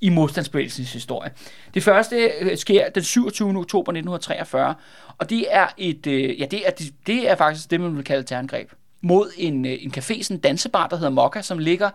i 0.00 0.08
modstandsbevægelsens 0.08 0.92
historie. 0.92 1.30
Det 1.74 1.82
første 1.82 2.16
øh, 2.40 2.56
sker 2.56 2.88
den 2.88 3.02
27. 3.04 3.48
oktober 3.48 3.92
1943, 3.92 4.74
og 5.18 5.30
det 5.30 5.46
er 5.50 5.66
et, 5.76 6.06
øh, 6.06 6.40
ja, 6.40 6.46
det 6.50 6.66
er, 6.66 6.70
det, 6.70 6.94
det 7.06 7.30
er 7.30 7.36
faktisk 7.36 7.70
det, 7.70 7.80
man 7.80 7.96
vil 7.96 8.04
kalde 8.04 8.20
et 8.20 8.26
terrorangreb 8.26 8.72
mod 9.00 9.30
en, 9.36 9.64
øh, 9.66 9.76
en 9.80 9.92
café, 9.96 10.22
sådan 10.22 10.36
en 10.36 10.40
dansebar, 10.40 10.86
der 10.86 10.96
hedder 10.96 11.10
Mokka, 11.10 11.42
som 11.42 11.58
ligger, 11.58 11.90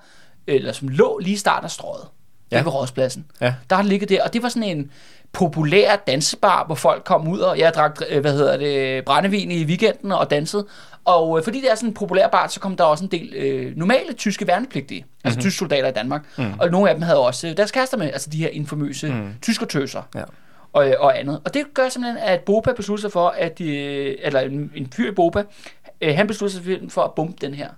eller 0.48 0.72
som 0.72 0.88
lå 0.88 1.20
lige 1.20 1.34
i 1.34 1.38
starten 1.38 1.66
af 1.66 1.72
strøget, 1.72 2.08
ja. 2.58 2.64
Ved 2.64 2.74
Rådspladsen. 2.74 3.26
Ja. 3.42 3.54
Der 3.70 3.76
har 3.76 3.84
ligget 3.84 4.10
der, 4.10 4.24
og 4.24 4.34
det 4.34 4.44
var 4.44 4.50
sådan 4.50 4.78
en 4.78 4.92
populær 5.32 5.96
dansebar, 5.96 6.66
hvor 6.66 6.76
folk 6.76 7.04
kom 7.04 7.28
ud, 7.28 7.40
og 7.40 7.60
jeg 7.60 7.74
drak, 7.74 8.02
øh, 8.10 8.22
hvad 8.22 8.34
hedder 8.34 8.58
det, 8.58 9.06
brændevin 9.06 9.52
i 9.52 9.64
weekenden 9.66 10.12
og 10.12 10.30
dansede. 10.30 10.68
Og 11.06 11.38
øh, 11.38 11.44
fordi 11.44 11.62
det 11.62 11.72
er 11.72 11.76
sådan 11.76 11.90
en 11.90 11.94
populær 11.94 12.28
bar, 12.28 12.48
så 12.48 12.60
kom 12.60 12.76
der 12.76 12.84
også 12.84 13.04
en 13.04 13.12
del 13.12 13.34
øh, 13.36 13.78
normale 13.78 14.14
tyske 14.14 14.48
værnepligtige, 14.48 15.06
altså 15.24 15.40
tyske 15.40 15.58
soldater 15.58 15.88
i 15.88 15.92
Danmark. 15.92 16.22
Mm. 16.38 16.54
Og 16.60 16.70
nogle 16.72 16.90
af 16.90 16.96
dem 16.96 17.02
havde 17.02 17.20
også 17.20 17.48
øh, 17.48 17.58
deres 17.58 17.72
kærester 17.72 17.98
med, 17.98 18.06
altså 18.14 18.30
de 18.30 18.38
her 18.38 18.50
infamøse 18.50 19.08
mm. 19.10 19.34
tyskertøser 19.42 20.02
Ja. 20.16 20.24
og, 20.74 20.90
øh, 20.90 20.94
og 21.00 21.20
andet. 21.20 21.42
Og 21.46 21.54
det 21.54 21.66
gør 21.74 21.90
simpelthen, 21.90 22.24
at 22.24 22.40
Bopa 22.42 22.72
beslutter 22.74 23.02
sig 23.02 23.12
for, 23.12 23.30
at 23.30 23.60
de, 23.60 23.76
eller 24.26 24.40
en, 24.40 24.72
en 24.76 24.92
fyr 24.96 25.12
i 25.12 25.14
Bopa, 25.16 25.44
øh, 26.02 26.16
han 26.16 26.28
beslutter 26.28 26.58
sig 26.60 26.80
for 26.90 27.02
at 27.02 27.12
bombe 27.16 27.38
den 27.42 27.54
her 27.54 27.70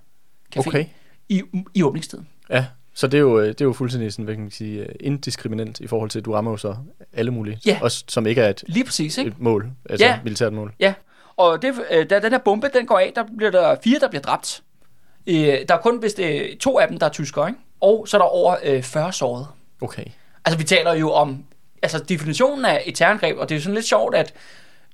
café 0.56 0.66
Okay. 0.68 0.84
i, 1.28 1.42
i 1.74 1.82
åbningstiden. 1.82 2.28
Ja, 2.50 2.64
så 2.96 3.06
det 3.06 3.18
er 3.18 3.20
jo, 3.22 3.40
øh, 3.40 3.48
det 3.48 3.60
er 3.60 3.64
jo 3.64 3.72
fuldstændig 3.72 4.12
sådan, 4.12 4.24
hvad 4.24 4.34
kan 4.34 4.42
man 4.42 4.50
sige, 4.50 4.80
øh, 4.80 4.88
indiskriminant 5.00 5.80
i 5.80 5.86
forhold 5.86 6.10
til, 6.10 6.18
at 6.18 6.24
du 6.24 6.32
rammer 6.32 6.50
jo 6.50 6.56
så 6.56 6.76
alle 7.12 7.30
mulige, 7.30 7.58
Ja. 7.66 7.78
også 7.82 8.04
som 8.08 8.26
ikke 8.26 8.40
er 8.40 8.48
et, 8.48 8.64
Lige 8.66 8.84
præcis, 8.84 9.18
ikke? 9.18 9.28
et 9.28 9.38
mål, 9.40 9.70
altså 9.90 10.06
Ja. 10.06 10.18
militært 10.24 10.52
mål. 10.52 10.72
Ja, 10.80 10.94
og 11.36 11.62
det, 11.62 11.74
øh, 11.90 12.10
da 12.10 12.20
den 12.20 12.32
her 12.32 12.38
bombe 12.38 12.68
den 12.74 12.86
går 12.86 12.98
af, 12.98 13.12
der 13.14 13.24
bliver 13.36 13.50
der 13.50 13.76
fire, 13.84 13.98
der 13.98 14.08
bliver 14.08 14.22
dræbt. 14.22 14.62
Der 15.26 15.64
er 15.74 15.78
kun 15.82 16.02
vist 16.02 16.20
to 16.60 16.78
af 16.78 16.88
dem, 16.88 16.98
der 16.98 17.06
er 17.06 17.10
tyskere, 17.10 17.48
ikke? 17.48 17.60
Og 17.80 18.08
så 18.08 18.16
er 18.16 18.20
der 18.20 18.26
over 18.28 18.56
øh, 18.64 18.82
40 18.82 19.12
såret. 19.12 19.46
Okay. 19.80 20.04
Altså, 20.44 20.58
vi 20.58 20.64
taler 20.64 20.94
jo 20.94 21.10
om 21.12 21.44
altså, 21.82 21.98
definitionen 21.98 22.64
af 22.64 22.82
et 22.86 22.94
terrorangreb, 22.94 23.36
og 23.38 23.48
det 23.48 23.54
er 23.54 23.58
jo 23.58 23.62
sådan 23.62 23.74
lidt 23.74 23.86
sjovt, 23.86 24.14
at 24.14 24.34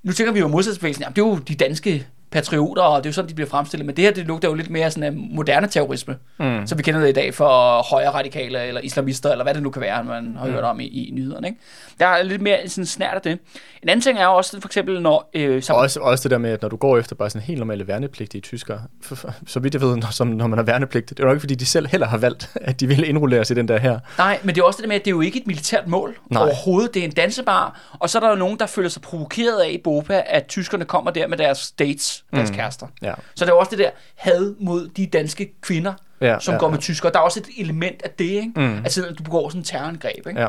nu 0.03 0.11
tænker 0.11 0.33
vi 0.33 0.39
jo 0.39 0.47
modstandsbevægelsen, 0.47 1.01
jamen, 1.03 1.15
det 1.15 1.21
er 1.21 1.25
jo 1.25 1.35
de 1.37 1.55
danske 1.55 2.07
patrioter, 2.33 2.81
og 2.81 3.03
det 3.03 3.05
er 3.05 3.09
jo 3.09 3.13
sådan, 3.13 3.29
de 3.29 3.35
bliver 3.35 3.49
fremstillet, 3.49 3.85
men 3.85 3.95
det 3.95 4.03
her, 4.03 4.11
det 4.11 4.27
lugter 4.27 4.47
jo 4.47 4.53
lidt 4.53 4.69
mere 4.69 4.91
sådan 4.91 5.03
af 5.03 5.13
moderne 5.13 5.67
terrorisme, 5.67 6.17
mm. 6.39 6.67
som 6.67 6.77
vi 6.77 6.83
kender 6.83 7.01
det 7.01 7.09
i 7.09 7.13
dag 7.13 7.33
for 7.33 7.81
højre 7.89 8.09
radikale, 8.09 8.63
eller 8.63 8.81
islamister, 8.81 9.31
eller 9.31 9.43
hvad 9.43 9.53
det 9.53 9.63
nu 9.63 9.69
kan 9.69 9.81
være, 9.81 10.03
man 10.03 10.35
har 10.37 10.45
mm. 10.45 10.53
hørt 10.53 10.63
om 10.63 10.79
i, 10.79 10.85
i 10.85 11.11
nyhederne, 11.13 11.47
ikke? 11.47 11.59
Der 11.99 12.07
er 12.07 12.23
lidt 12.23 12.41
mere 12.41 12.69
sådan 12.69 12.85
snært 12.85 13.13
af 13.13 13.21
det. 13.21 13.39
En 13.83 13.89
anden 13.89 14.01
ting 14.01 14.19
er 14.19 14.27
også, 14.27 14.61
for 14.61 14.67
eksempel, 14.67 15.01
når... 15.01 15.29
Øh, 15.33 15.63
Og 15.69 15.75
også, 15.75 15.99
også 15.99 16.23
det 16.23 16.31
der 16.31 16.37
med, 16.37 16.51
at 16.51 16.61
når 16.61 16.69
du 16.69 16.75
går 16.75 16.97
efter 16.97 17.15
bare 17.15 17.29
sådan 17.29 17.41
helt 17.41 17.59
normale 17.59 17.87
værnepligtige 17.87 18.41
tyskere, 18.41 18.81
for, 19.01 19.15
for, 19.15 19.33
så 19.47 19.59
vidt 19.59 19.73
jeg 19.73 19.81
ved, 19.81 19.95
når, 19.95 20.11
som, 20.11 20.27
når 20.27 20.47
man 20.47 20.59
er 20.59 20.63
værnepligt, 20.63 21.09
det 21.09 21.19
er 21.19 21.23
jo 21.23 21.29
ikke, 21.29 21.39
fordi 21.39 21.55
de 21.55 21.65
selv 21.65 21.87
heller 21.87 22.07
har 22.07 22.17
valgt, 22.17 22.49
at 22.55 22.79
de 22.79 22.87
vil 22.87 23.09
indrulleres 23.09 23.51
i 23.51 23.53
den 23.53 23.67
der 23.67 23.77
her. 23.77 23.99
Nej, 24.17 24.39
men 24.43 24.55
det 24.55 24.61
er 24.61 24.65
også 24.65 24.77
det 24.77 24.83
der 24.83 24.87
med, 24.87 24.95
at 24.95 25.05
det 25.05 25.11
er 25.11 25.15
jo 25.15 25.21
ikke 25.21 25.39
et 25.39 25.47
militært 25.47 25.87
mål 25.87 26.17
Nej. 26.29 26.43
overhovedet. 26.43 26.93
Det 26.93 26.99
er 26.99 27.05
en 27.05 27.11
dansebar, 27.11 27.95
og 27.99 28.09
så 28.09 28.17
er 28.17 28.19
der 28.19 28.29
jo 28.29 28.35
nogen, 28.35 28.59
der 28.59 28.65
føler 28.65 28.89
sig 28.89 29.01
provokeret 29.01 29.59
af 29.61 29.69
i 29.69 29.77
Bopa, 29.83 30.23
at 30.25 30.45
tyskerne 30.45 30.85
kommer 30.85 31.11
der 31.11 31.27
med 31.27 31.37
deres 31.37 31.71
dates, 31.71 32.22
deres 32.31 32.49
mm. 32.49 32.55
kærester. 32.55 32.87
Ja. 33.01 33.13
Så 33.35 33.45
der 33.45 33.51
er 33.51 33.55
jo 33.55 33.59
også 33.59 33.69
det 33.71 33.79
der 33.79 33.89
had 34.15 34.55
mod 34.59 34.87
de 34.87 35.05
danske 35.05 35.53
kvinder, 35.61 35.93
Ja, 36.21 36.39
som 36.39 36.53
ja, 36.53 36.59
går 36.59 36.69
med 36.69 36.77
ja. 36.77 36.81
tyskere. 36.81 37.11
Der 37.11 37.19
er 37.19 37.23
også 37.23 37.39
et 37.39 37.47
element 37.57 38.01
af 38.01 38.09
det, 38.09 38.25
ikke? 38.25 38.51
Mm. 38.55 38.77
Altså, 38.77 39.05
at 39.05 39.17
du 39.17 39.23
begår 39.23 39.49
sådan 39.49 39.61
en 39.61 39.65
terrorangreb, 39.65 40.27
ikke? 40.27 40.41
Ja. 40.41 40.47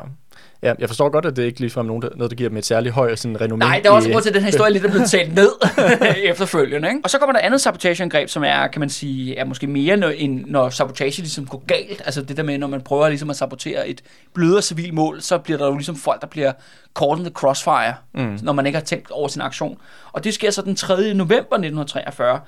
Ja, 0.63 0.73
jeg 0.79 0.89
forstår 0.89 1.09
godt, 1.09 1.27
at 1.27 1.37
det 1.37 1.43
ikke 1.45 1.61
ligefrem 1.61 1.87
nogen, 1.87 2.03
der, 2.03 2.09
noget, 2.17 2.31
der 2.31 2.37
giver 2.37 2.49
dem 2.49 2.59
et 2.59 2.67
særligt 2.67 2.95
højt 2.95 3.19
sådan 3.19 3.37
renommé. 3.41 3.57
Nej, 3.57 3.81
der 3.85 3.91
er 3.91 3.95
også 3.95 4.09
i- 4.09 4.13
grund 4.13 4.23
til, 4.23 4.31
at 4.31 4.35
den 4.35 4.43
her 4.43 4.51
historie 4.51 4.73
lidt 4.73 4.85
er 4.85 4.91
blevet 4.91 5.11
talt 5.11 5.35
ned 5.35 5.49
efterfølgende. 6.31 6.89
Ikke? 6.89 7.01
Og 7.05 7.11
så 7.11 7.19
kommer 7.19 7.33
der 7.33 7.41
andet 7.41 7.61
sabotageangreb, 7.61 8.29
som 8.29 8.45
er, 8.45 8.67
kan 8.67 8.81
man 8.81 8.89
sige, 8.91 9.37
er 9.37 9.45
måske 9.45 9.67
mere, 9.67 9.97
når, 9.97 10.09
end 10.09 10.45
når 10.47 10.69
sabotage 10.71 11.23
ligesom 11.23 11.47
går 11.47 11.63
galt. 11.67 12.03
Altså 12.05 12.23
det 12.23 12.37
der 12.37 12.43
med, 12.43 12.59
når 12.59 12.67
man 12.67 12.81
prøver 12.81 13.09
ligesom 13.09 13.31
at 13.31 13.37
sabotere 13.37 13.89
et 13.89 14.01
blødere 14.35 14.63
civil 14.63 14.95
mål, 14.95 15.23
så 15.23 15.39
bliver 15.39 15.59
der 15.59 15.67
jo 15.67 15.75
ligesom 15.75 15.97
folk, 15.97 16.21
der 16.21 16.27
bliver 16.27 16.53
caught 16.99 17.19
in 17.19 17.25
the 17.25 17.33
crossfire, 17.35 17.95
mm. 18.15 18.39
når 18.43 18.53
man 18.53 18.67
ikke 18.67 18.79
har 18.79 18.85
tænkt 18.85 19.11
over 19.11 19.29
sin 19.29 19.43
aktion. 19.43 19.79
Og 20.13 20.25
det 20.25 20.35
sker 20.35 20.51
så 20.51 20.63
den 20.63 20.77
3. 20.77 21.15
november 21.15 21.35
1943, 21.57 22.41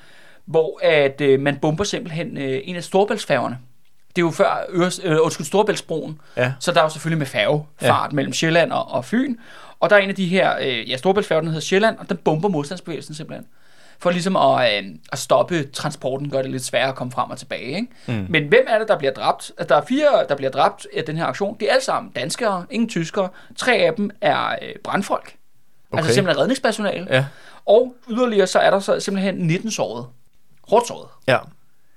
hvor 0.47 0.81
at, 0.83 1.21
øh, 1.21 1.41
man 1.41 1.57
bomber 1.57 1.85
simpelthen 1.85 2.37
øh, 2.39 2.61
en 2.65 2.77
af 2.77 2.85
Storbæltsfærgerne. 2.85 3.59
Det 4.17 4.23
er 4.23 4.27
jo 4.27 4.31
før 4.31 4.65
Øres, 4.69 5.01
øh, 5.05 5.17
undskyld, 5.23 5.47
Storebæltsbroen, 5.47 6.21
Ja. 6.37 6.53
så 6.61 6.73
der 6.73 6.79
er 6.81 6.85
jo 6.85 6.89
selvfølgelig 6.89 7.19
med 7.19 7.27
færgefart 7.27 8.11
ja. 8.13 8.15
mellem 8.15 8.33
Sjælland 8.33 8.73
og, 8.73 8.91
og 8.93 9.05
Fyn. 9.05 9.37
Og 9.81 9.91
der 9.91 9.97
er 9.97 10.01
en 10.01 10.09
af 10.09 10.15
de 10.15 10.27
her, 10.27 10.57
øh, 10.61 10.91
ja, 10.91 10.97
Storebæltsfærgen, 10.97 11.45
der 11.45 11.51
hedder 11.51 11.65
Sjælland, 11.67 11.99
og 11.99 12.09
den 12.09 12.17
bomber 12.17 12.49
modstandsbevægelsen 12.49 13.15
simpelthen. 13.15 13.47
For 13.99 14.11
ligesom 14.11 14.37
at, 14.37 14.85
øh, 14.85 14.91
at 15.13 15.19
stoppe 15.19 15.65
transporten, 15.65 16.31
gør 16.31 16.43
det 16.43 16.51
lidt 16.51 16.65
sværere 16.65 16.89
at 16.89 16.95
komme 16.95 17.11
frem 17.13 17.31
og 17.31 17.39
tilbage. 17.39 17.63
Ikke? 17.77 17.87
Mm. 18.07 18.27
Men 18.29 18.49
hvem 18.49 18.65
er 18.69 18.79
det, 18.79 18.89
der 18.89 18.99
bliver 18.99 19.13
dræbt? 19.13 19.53
Altså, 19.59 19.75
Der 19.75 19.81
er 19.81 19.85
fire, 19.87 20.27
der 20.29 20.37
bliver 20.37 20.51
dræbt 20.51 20.87
af 20.97 21.05
den 21.05 21.17
her 21.17 21.27
aktion. 21.27 21.57
Det 21.61 21.69
er 21.69 21.73
alle 21.73 21.85
sammen 21.85 22.13
danskere, 22.13 22.67
ingen 22.71 22.89
tyskere. 22.89 23.29
Tre 23.57 23.73
af 23.75 23.95
dem 23.95 24.11
er 24.21 24.49
øh, 24.63 24.69
brandfolk. 24.85 25.23
Okay. 25.23 25.99
Altså 25.99 26.09
Okay. 26.09 26.15
simpelthen 26.15 26.41
redningspersonale. 26.41 27.07
Ja. 27.11 27.25
Og 27.67 27.95
yderligere 28.11 28.47
så 28.47 28.59
er 28.59 28.71
der 28.71 28.81
så 28.81 29.01
simpelthen 29.01 29.35
19 29.35 29.71
såret. 29.71 30.07
Hårdt 30.69 30.87
såret. 30.87 31.09
Ja. 31.29 31.39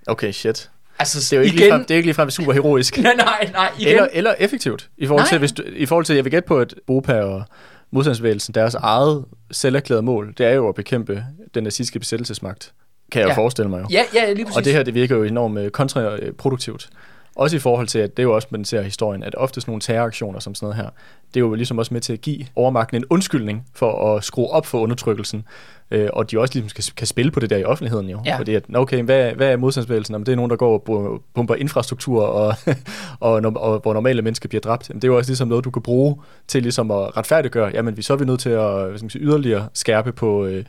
Okay, 0.07 0.31
shit. 0.31 0.69
Altså 1.00 1.20
Det 1.20 1.34
er 1.34 1.38
jo 1.38 1.44
ikke, 1.44 1.56
igen... 1.56 1.63
ligefrem, 1.63 1.82
det 1.86 1.91
er 1.91 1.96
ikke 1.96 2.08
ligefrem 2.08 2.29
super 2.29 2.53
heroisk. 2.53 2.98
nej, 3.03 3.15
nej, 3.15 3.50
nej, 3.53 3.72
igen. 3.79 3.89
Eller, 3.94 4.08
eller 4.13 4.34
effektivt. 4.39 4.89
I 4.98 5.08
forhold, 5.08 5.22
Nej. 5.24 5.29
til, 5.29 5.39
hvis 5.39 5.51
du, 5.51 5.63
I 5.75 5.86
forhold 5.86 6.06
til, 6.06 6.15
jeg 6.15 6.24
vil 6.25 6.32
gætte 6.32 6.48
på, 6.48 6.60
at 6.60 6.74
Bopa 6.88 7.22
og, 7.22 7.44
modstandsbevægelsen, 7.91 8.53
deres 8.56 8.75
eget 8.75 9.25
selverklærede 9.51 10.01
mål, 10.03 10.34
det 10.38 10.46
er 10.46 10.51
jo 10.53 10.70
at 10.70 10.75
bekæmpe 10.75 11.24
den 11.56 11.63
nazistiske 11.63 12.00
besættelsesmagt, 12.00 12.74
kan 13.12 13.22
jeg 13.22 13.29
Ja. 13.29 13.38
forestille 13.38 13.70
mig 13.70 13.82
jo. 13.82 13.88
Ja, 13.91 14.03
ja, 14.13 14.34
lige 14.34 14.46
præcis. 14.46 14.58
Og 14.58 14.65
det 14.65 14.74
her, 14.74 14.84
det 14.84 14.94
virker 14.94 15.15
jo 15.15 15.24
enormt 15.24 15.60
øh, 15.60 15.72
kontraproduktivt. 15.72 16.89
Også 17.36 17.56
i 17.56 17.60
forhold 17.60 17.88
til, 17.88 18.00
at 18.00 18.18
det 18.18 18.24
er 18.24 18.27
jo 18.27 18.36
også, 18.36 18.48
man 18.51 18.65
ser 18.65 18.82
historien, 18.82 19.24
at 19.24 19.36
ofte 19.36 19.62
sådan 19.62 19.72
nogle 19.72 19.82
terroraktioner 19.82 20.39
som 20.39 20.56
sådan 20.56 20.65
noget 20.65 20.75
her, 20.84 20.89
det 21.34 21.36
er 21.36 21.39
jo 21.39 21.53
ligesom 21.53 21.77
også 21.77 21.94
med 21.94 22.01
til 22.01 22.13
at 22.13 22.22
give 22.22 22.46
overmagten 22.56 22.98
en 22.98 23.06
undskyldning 23.10 23.65
for 23.75 24.15
at 24.15 24.24
skrue 24.24 24.50
op 24.50 24.65
for 24.65 24.79
undertrykkelsen. 24.79 25.44
Øh, 25.91 26.10
og 26.13 26.31
de 26.31 26.39
også 26.39 26.53
ligesom 26.53 26.69
kan, 26.75 26.84
kan 26.98 27.08
spille 27.08 27.31
på 27.31 27.39
det 27.39 27.50
der 27.50 27.58
i 27.58 27.63
offentligheden 27.63 28.10
jo. 28.10 28.22
Ja. 28.25 28.38
Fordi 28.38 28.55
at, 28.55 28.63
okay, 28.75 29.03
hvad, 29.03 29.31
hvad 29.31 29.51
er 29.51 29.58
modstandsbevægelsen? 29.58 30.13
Jamen, 30.13 30.25
det 30.25 30.31
er 30.31 30.36
nogen, 30.36 30.50
der 30.50 30.55
går 30.58 30.84
og 30.89 31.22
pumper 31.36 31.55
infrastruktur, 31.55 32.24
og, 32.24 32.55
og, 33.19 33.31
og, 33.31 33.53
og 33.55 33.79
hvor 33.79 33.93
normale 33.93 34.22
mennesker 34.22 34.50
bliver 34.50 34.62
dræbt. 34.62 34.89
Jamen, 34.89 35.01
det 35.01 35.08
er 35.08 35.12
jo 35.12 35.17
også 35.17 35.29
ligesom 35.31 35.48
noget, 35.48 35.65
du 35.65 35.72
kan 35.72 35.81
bruge 35.81 36.15
til 36.48 36.62
ligesom 36.62 36.91
at 36.91 37.17
retfærdiggøre, 37.17 37.72
jamen 37.74 37.98
vi 37.98 38.01
så 38.01 38.13
er 38.13 38.17
vi 38.17 38.25
nødt 38.25 38.39
til 38.39 38.50
at 38.50 38.88
hvad 38.88 38.98
skal 38.98 39.03
man 39.05 39.10
sige, 39.10 39.22
yderligere 39.22 39.67
skærpe 39.74 40.12
på 40.12 40.46
øh, 40.46 40.65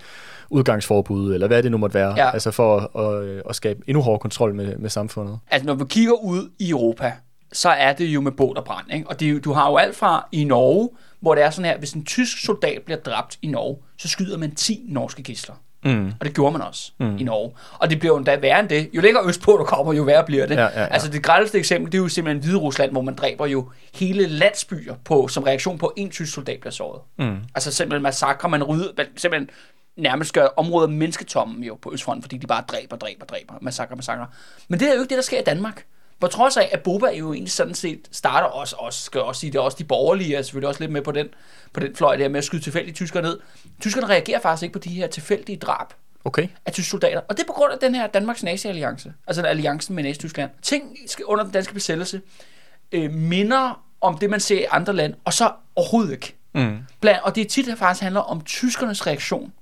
udgangsforbud, 0.50 1.34
eller 1.34 1.46
hvad 1.46 1.62
det 1.62 1.70
nu 1.70 1.78
måtte 1.78 1.94
være, 1.94 2.14
Ja. 2.16 2.30
altså 2.32 2.50
for 2.50 2.78
at, 2.98 3.04
at, 3.06 3.42
at 3.48 3.56
skabe 3.56 3.80
endnu 3.86 4.02
hårdere 4.02 4.18
kontrol 4.20 4.54
med, 4.54 4.76
med 4.76 4.90
samfundet. 4.90 5.38
Altså, 5.50 5.66
når 5.66 5.74
vi 5.74 5.84
kigger 5.88 6.12
ud 6.24 6.50
i 6.58 6.70
Europa, 6.70 7.12
så 7.52 7.68
er 7.68 7.92
det 7.92 8.04
jo 8.04 8.20
med 8.20 8.32
båd 8.32 8.56
og 8.56 8.64
brand. 8.64 8.86
Ikke? 8.92 9.08
Og 9.08 9.20
det, 9.20 9.44
du 9.44 9.52
har 9.52 9.70
jo 9.70 9.76
alt 9.76 9.96
fra 9.96 10.28
i 10.32 10.44
Norge, 10.44 10.88
hvor 11.20 11.34
det 11.34 11.44
er 11.44 11.50
sådan 11.50 11.70
her, 11.70 11.78
hvis 11.78 11.92
en 11.92 12.04
tysk 12.04 12.44
soldat 12.44 12.82
bliver 12.82 12.98
dræbt 12.98 13.38
i 13.42 13.46
Norge, 13.46 13.78
så 13.98 14.08
skyder 14.08 14.38
man 14.38 14.54
10 14.54 14.84
norske 14.88 15.22
gisler. 15.22 15.54
Mm. 15.84 16.12
Og 16.20 16.26
det 16.26 16.34
gjorde 16.34 16.52
man 16.52 16.62
også 16.62 16.92
mm. 16.98 17.18
i 17.18 17.22
Norge. 17.22 17.52
Og 17.78 17.90
det 17.90 17.98
bliver 17.98 18.14
jo 18.14 18.18
endda 18.18 18.36
værre 18.36 18.60
end 18.60 18.68
det. 18.68 18.90
Jo 18.92 19.00
længere 19.00 19.28
østpå 19.28 19.56
du 19.56 19.64
kommer, 19.64 19.92
jo 19.92 20.02
værre 20.02 20.24
bliver 20.24 20.46
det. 20.46 20.56
Ja, 20.56 20.62
ja, 20.62 20.80
ja. 20.80 20.86
Altså 20.86 21.10
det 21.10 21.22
grælste 21.22 21.58
eksempel, 21.58 21.92
det 21.92 21.98
er 21.98 22.02
jo 22.02 22.08
simpelthen 22.08 22.42
Hvide 22.42 22.56
Rusland, 22.56 22.92
hvor 22.92 23.00
man 23.00 23.14
dræber 23.14 23.46
jo 23.46 23.70
hele 23.94 24.26
landsbyer 24.26 24.94
på, 25.04 25.28
som 25.28 25.42
reaktion 25.42 25.78
på, 25.78 25.92
en 25.96 26.10
tysk 26.10 26.34
soldat 26.34 26.60
bliver 26.60 26.72
såret. 26.72 27.00
Mm. 27.18 27.36
Altså 27.54 27.72
simpelthen 27.72 28.02
massakre, 28.02 28.48
man 28.48 28.62
rydder, 28.62 28.92
man 28.96 29.06
simpelthen 29.16 29.50
nærmest 29.96 30.34
gør 30.34 30.46
området 30.56 30.90
mennesketomme 30.90 31.66
jo 31.66 31.78
på 31.82 31.92
Østfronten, 31.92 32.22
fordi 32.22 32.38
de 32.38 32.46
bare 32.46 32.64
dræber, 32.68 32.96
dræber, 32.96 33.24
dræber, 33.24 33.54
massakre, 33.60 33.96
massakre. 33.96 34.26
Men 34.68 34.80
det 34.80 34.88
er 34.88 34.94
jo 34.94 35.00
ikke 35.00 35.10
det, 35.10 35.16
der 35.16 35.22
sker 35.22 35.40
i 35.40 35.44
Danmark. 35.44 35.84
På 36.20 36.26
trods 36.26 36.56
af, 36.56 36.68
at 36.72 36.80
Boba 36.80 37.06
jo 37.06 37.32
egentlig 37.32 37.52
sådan 37.52 37.74
set 37.74 38.08
starter 38.12 38.46
også, 38.46 38.76
også 38.78 39.02
skal 39.02 39.18
jeg 39.18 39.24
også 39.24 39.40
sige, 39.40 39.52
det 39.52 39.58
er 39.58 39.62
også 39.62 39.76
de 39.78 39.84
borgerlige, 39.84 40.36
er 40.36 40.42
selvfølgelig 40.42 40.68
også 40.68 40.80
lidt 40.80 40.92
med 40.92 41.02
på 41.02 41.12
den, 41.12 41.28
på 41.72 41.80
den 41.80 41.96
fløj 41.96 42.16
der 42.16 42.28
med 42.28 42.38
at 42.38 42.44
skyde 42.44 42.62
tilfældige 42.62 42.94
tyskere 42.94 43.22
ned. 43.22 43.40
Tyskerne 43.80 44.06
reagerer 44.06 44.40
faktisk 44.40 44.62
ikke 44.62 44.72
på 44.72 44.78
de 44.78 44.90
her 44.90 45.06
tilfældige 45.06 45.56
drab 45.56 45.86
Okay. 46.24 46.48
af 46.66 46.72
tyske 46.72 46.90
soldater. 46.90 47.20
Og 47.28 47.36
det 47.36 47.42
er 47.42 47.46
på 47.46 47.52
grund 47.52 47.72
af 47.72 47.78
den 47.78 47.94
her 47.94 48.06
Danmarks 48.06 48.42
Nazi-alliance. 48.42 49.12
Altså 49.26 49.42
alliancen 49.42 49.94
med 49.94 50.04
Nazi-Tyskland. 50.04 50.50
Ting 50.62 50.96
under 51.24 51.44
den 51.44 51.52
danske 51.52 51.74
besættelse 51.74 52.20
øh, 52.92 53.12
minder 53.12 53.84
om 54.00 54.18
det, 54.18 54.30
man 54.30 54.40
ser 54.40 54.60
i 54.60 54.66
andre 54.70 54.92
lande, 54.92 55.16
og 55.24 55.32
så 55.32 55.52
overhovedet 55.76 56.12
ikke. 56.12 56.36
Mm. 56.54 56.78
Blandt, 57.00 57.20
og 57.22 57.34
det 57.34 57.40
er 57.40 57.48
tit, 57.48 57.66
der 57.66 57.74
faktisk 57.74 58.02
handler 58.02 58.20
om 58.20 58.40
tyskernes 58.40 59.06
reaktion 59.06 59.52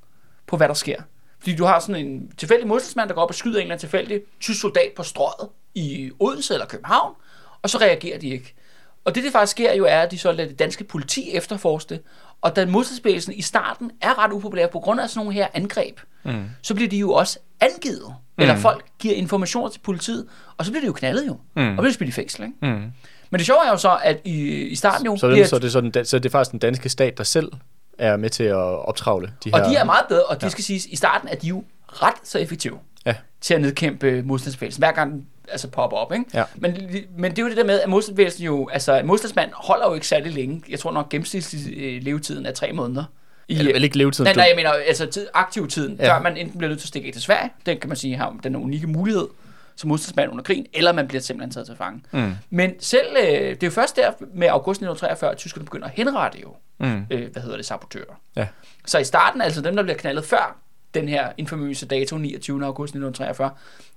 på, 0.47 0.57
hvad 0.57 0.69
der 0.69 0.75
sker. 0.75 1.03
Fordi 1.40 1.57
du 1.57 1.64
har 1.64 1.80
sådan 1.80 2.07
en 2.07 2.30
tilfældig 2.37 2.66
modstandsmand, 2.68 3.09
der 3.09 3.14
går 3.14 3.23
op 3.23 3.28
og 3.28 3.35
skyder 3.35 3.57
en 3.57 3.61
eller 3.62 3.75
anden 3.75 3.80
tilfældig 3.80 4.21
tysk 4.40 4.61
soldat 4.61 4.92
på 4.97 5.02
strøget 5.02 5.49
i 5.75 6.11
Odense 6.18 6.54
eller 6.54 6.66
København, 6.66 7.14
og 7.62 7.71
så 7.71 7.78
reagerer 7.78 8.18
de 8.18 8.28
ikke. 8.28 8.54
Og 9.04 9.14
det, 9.14 9.25
det 9.25 9.33
faktisk 9.33 9.50
sker 9.50 9.75
jo, 9.75 9.85
er, 9.85 10.00
at 10.00 10.11
de 10.11 10.18
så 10.18 10.33
lader 10.33 10.49
det 10.49 10.59
danske 10.59 10.85
politi 10.85 11.30
efterforske 11.33 11.88
det, 11.95 12.02
og 12.40 12.57
da 12.57 12.66
modstandsbevægelsen 12.66 13.33
i 13.33 13.42
starten 13.42 13.90
er 14.00 14.25
ret 14.25 14.33
upopulær 14.33 14.66
på 14.66 14.80
grund 14.80 15.00
af 15.00 15.11
sådan 15.11 15.21
nogle 15.21 15.35
her 15.35 15.47
angreb, 15.54 16.00
mm. 16.25 16.45
så 16.62 16.75
bliver 16.75 16.88
de 16.88 16.97
jo 16.97 17.12
også 17.12 17.38
angivet. 17.61 18.07
Mm. 18.09 18.42
Eller 18.42 18.57
folk 18.57 18.85
giver 18.99 19.14
informationer 19.14 19.68
til 19.68 19.80
politiet, 19.80 20.26
og 20.57 20.64
så 20.64 20.71
bliver 20.71 20.80
det 20.80 20.88
jo 20.88 20.92
knaldet 20.92 21.26
jo. 21.26 21.37
Mm. 21.57 21.68
Og 21.68 21.75
bliver 21.75 21.88
de 21.88 21.92
spillet 21.95 22.12
i 22.12 22.14
fængsel, 22.14 22.42
ikke? 22.42 22.57
Mm. 22.76 22.92
Men 23.30 23.38
det 23.38 23.47
sjove 23.47 23.66
er 23.66 23.71
jo 23.71 23.76
så, 23.76 23.99
at 24.02 24.21
i, 24.25 24.62
i 24.66 24.75
starten 24.75 25.07
jo... 25.07 25.16
Så, 25.16 25.26
bliver- 25.26 25.40
det, 25.42 25.49
så, 25.49 25.57
er 25.57 25.61
det, 25.61 25.73
så, 25.73 25.80
den, 25.80 26.04
så 26.04 26.16
er 26.16 26.21
det 26.21 26.33
faktisk 26.33 26.50
den 26.50 26.59
danske 26.59 26.88
stat, 26.88 27.18
der 27.18 27.25
selv 27.25 27.52
er 27.99 28.17
med 28.17 28.31
til 28.31 28.45
at 28.45 28.55
optravle 28.57 29.33
de 29.45 29.50
her... 29.50 29.62
Og 29.64 29.71
de 29.71 29.76
er 29.76 29.85
meget 29.85 30.05
bedre, 30.09 30.23
og 30.25 30.40
det 30.40 30.52
skal 30.52 30.64
siges, 30.64 30.87
i 30.87 30.97
starten 30.97 31.28
er 31.28 31.35
de 31.37 31.47
jo 31.49 31.64
ret 31.88 32.14
så 32.25 32.38
effektive 32.38 32.78
Ja. 33.07 33.14
til 33.40 33.55
at 33.55 33.61
nedkæmpe 33.61 34.23
modstandsbevægelsen, 34.23 34.81
hver 34.81 34.93
gang 34.93 35.12
den 35.12 35.26
altså 35.49 35.69
popper 35.69 35.97
op. 35.97 36.12
Ikke? 36.12 36.25
Ja. 36.35 36.45
Men, 36.57 36.76
men 37.17 37.31
det 37.31 37.38
er 37.38 37.43
jo 37.43 37.49
det 37.49 37.57
der 37.57 37.64
med, 37.64 37.81
at 37.81 37.88
modstandsbevægelsen 37.88 38.45
jo, 38.45 38.69
altså 38.73 39.00
modstandsmand 39.05 39.50
holder 39.55 39.88
jo 39.88 39.95
ikke 39.95 40.07
særlig 40.07 40.33
længe. 40.33 40.62
Jeg 40.69 40.78
tror 40.78 40.93
nok 40.93 41.09
gennemsnitlig 41.09 41.78
øh, 41.78 42.02
levetiden 42.02 42.47
er 42.47 42.52
tre 42.52 42.73
måneder. 42.73 43.05
I, 43.49 43.59
Eller 43.59 43.73
vel 43.73 43.85
ikke 43.85 43.99
levetiden. 43.99 44.25
nej, 44.26 44.35
nej, 44.35 44.47
jeg 44.49 44.57
mener 44.57 44.71
altså 44.71 45.07
tid, 45.07 45.26
aktiv 45.35 45.69
tiden, 45.69 45.97
Ja. 45.99 46.07
ja. 46.07 46.17
før 46.17 46.23
man 46.23 46.37
enten 46.37 46.59
bliver 46.59 46.69
nødt 46.69 46.81
til 46.81 46.85
at 46.85 46.88
stikke 46.88 47.07
af 47.07 47.12
til 47.12 47.23
Sverige, 47.23 47.50
den 47.67 47.78
kan 47.81 47.88
man 47.88 47.97
sige 47.97 48.17
har 48.17 48.37
den 48.43 48.57
unikke 48.57 48.87
mulighed 48.87 49.26
som 49.78 49.88
modstandsmand 49.88 50.30
under 50.30 50.44
krigen, 50.44 50.66
eller 50.73 50.92
man 50.92 51.08
bliver 51.08 51.20
simpelthen 51.20 51.50
taget 51.50 51.66
til 51.66 51.76
fange. 51.76 52.02
Mm. 52.12 52.32
Men 52.50 52.75
selv, 52.80 53.06
øh, 53.16 53.25
det 53.26 53.62
er 53.62 53.66
jo 53.66 53.70
først 53.70 53.97
der 53.97 54.12
med 54.35 54.49
august 54.49 54.78
1943, 54.78 55.30
at 55.30 55.37
tyskerne 55.37 55.64
begynder 55.64 55.87
at 55.87 55.92
henrette 55.94 56.38
jo, 56.42 56.56
Mm. 56.80 57.06
øh, 57.11 57.32
hvad 57.32 57.42
hedder 57.42 57.56
det, 57.56 57.66
sabotører. 57.66 58.20
Ja. 58.37 58.47
Så 58.87 58.99
i 58.99 59.04
starten, 59.04 59.40
altså 59.40 59.61
dem, 59.61 59.76
der 59.76 59.82
bliver 59.82 59.97
knaldet 59.99 60.25
før 60.25 60.56
den 60.94 61.08
her 61.08 61.32
infamøse 61.37 61.87
dato, 61.87 62.16
29. 62.16 62.64
august 62.64 62.90
1943, 62.90 63.50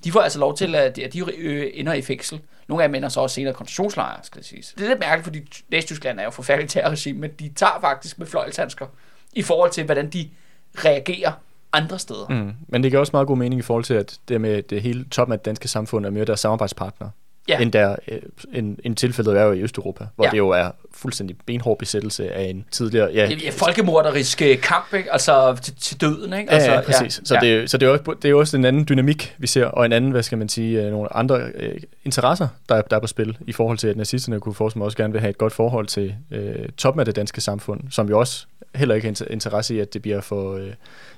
de 0.04 0.12
får 0.12 0.22
altså 0.22 0.40
lov 0.40 0.58
til, 0.58 0.76
at 0.76 1.00
at 1.00 1.14
de 1.14 1.20
øh, 1.38 1.72
ender 1.74 1.94
i 1.94 2.02
fængsel. 2.02 2.42
Nogle 2.68 2.84
af 2.84 2.90
dem 2.90 2.96
ender 2.96 3.10
så 3.10 3.20
også 3.20 3.34
senere 3.34 3.52
i 3.52 3.54
koncentrationslejre, 3.54 4.20
skal 4.24 4.40
det 4.40 4.48
siges. 4.48 4.74
Det 4.78 4.84
er 4.84 4.88
lidt 4.88 5.00
mærkeligt, 5.00 5.24
fordi 5.24 5.64
Vesttyskland 5.70 6.20
er 6.20 6.24
jo 6.24 6.30
forfærdeligt 6.30 6.72
terrorregime, 6.72 7.20
men 7.20 7.32
de 7.40 7.50
tager 7.56 7.78
faktisk 7.82 8.20
med 8.20 8.28
fløjlshandsker 8.28 8.86
i 9.34 9.42
forhold 9.42 9.72
til, 9.72 9.84
hvordan 9.86 10.10
de 10.10 10.30
reagerer 10.78 11.32
andre 11.74 12.00
steder. 12.00 12.26
Mm. 12.30 12.52
Men 12.68 12.84
det 12.84 12.92
giver 12.92 13.00
også 13.00 13.12
meget 13.14 13.28
god 13.28 13.38
mening 13.38 13.60
i 13.60 13.62
forhold 13.62 13.84
til, 13.84 13.94
at 13.94 14.18
det 14.28 14.42
med 14.42 14.62
det 14.64 14.82
hele 14.82 15.06
toppen 15.12 15.34
af 15.34 15.40
det 15.40 15.46
danske 15.46 15.68
samfund 15.68 16.06
er 16.06 16.10
mere 16.10 16.26
deres 16.26 16.40
samarbejdspartnere. 16.40 17.12
Ja. 17.50 17.60
End, 17.60 17.72
der, 17.72 17.96
øh, 18.08 18.20
end, 18.54 18.78
end 18.84 18.96
tilfældet 18.96 19.38
er 19.38 19.44
jo 19.44 19.52
i 19.52 19.62
Østeuropa, 19.62 20.06
hvor 20.16 20.26
Ja. 20.26 20.28
ja. 20.28 20.32
det 20.32 20.38
jo 20.38 20.50
er 20.50 20.72
fuldstændig 20.94 21.36
benhård 21.46 21.78
besættelse 21.80 22.32
af 22.34 22.44
en 22.44 22.66
tidligere... 22.72 23.10
Ja, 23.14 23.32
er 23.48 23.52
folkemorderisk 23.52 24.42
øh, 24.42 24.58
kamp, 24.62 24.94
ikke? 24.94 25.12
altså 25.14 25.58
til, 25.64 25.76
til 25.76 26.02
døden. 26.02 26.34
Ikke? 26.34 26.52
Ja, 26.52 26.56
Altså, 26.56 26.72
ja, 26.72 26.82
præcis. 26.82 27.20
Ja. 27.20 27.26
Så, 27.26 27.36
ja. 27.44 27.48
det, 27.60 27.70
så 27.70 27.78
det, 27.78 27.86
er 27.88 27.92
også, 27.92 28.16
det 28.22 28.32
er 28.32 28.36
også 28.36 28.58
en 28.58 28.66
anden 28.66 28.86
dynamik, 28.90 29.36
vi 29.38 29.48
ser, 29.48 29.66
og 29.66 29.86
en 29.86 29.92
anden, 29.92 30.12
hvad 30.12 30.24
skal 30.24 30.38
man 30.38 30.50
sige, 30.50 30.82
øh, 30.86 30.92
nogle 30.92 31.16
andre 31.16 31.42
øh, 31.56 31.80
interesser, 32.06 32.48
der, 32.70 32.76
er- 32.76 32.82
der 32.82 32.96
er 32.96 33.00
på 33.00 33.08
spil, 33.08 33.38
i 33.48 33.52
forhold 33.52 33.78
til, 33.78 33.88
at 33.88 33.98
nazisterne 33.98 34.40
kunne 34.40 34.56
forestille 34.56 34.80
mig 34.80 34.86
også 34.86 34.98
gerne 34.98 35.12
vil 35.14 35.22
have 35.22 35.30
et 35.30 35.38
godt 35.38 35.54
forhold 35.54 35.88
til 35.88 36.16
øh, 36.32 36.70
toppen 36.78 37.00
af 37.00 37.06
det 37.06 37.16
danske 37.16 37.42
samfund, 37.42 37.82
som 37.90 38.10
jo 38.10 38.20
også 38.20 38.46
heller 38.76 38.96
ikke 38.96 39.08
har 39.08 39.26
interesse 39.30 39.76
i, 39.76 39.80
at 39.80 39.94
det 39.94 40.02
bliver 40.02 40.22
for... 40.22 40.56
Øh, 40.58 40.74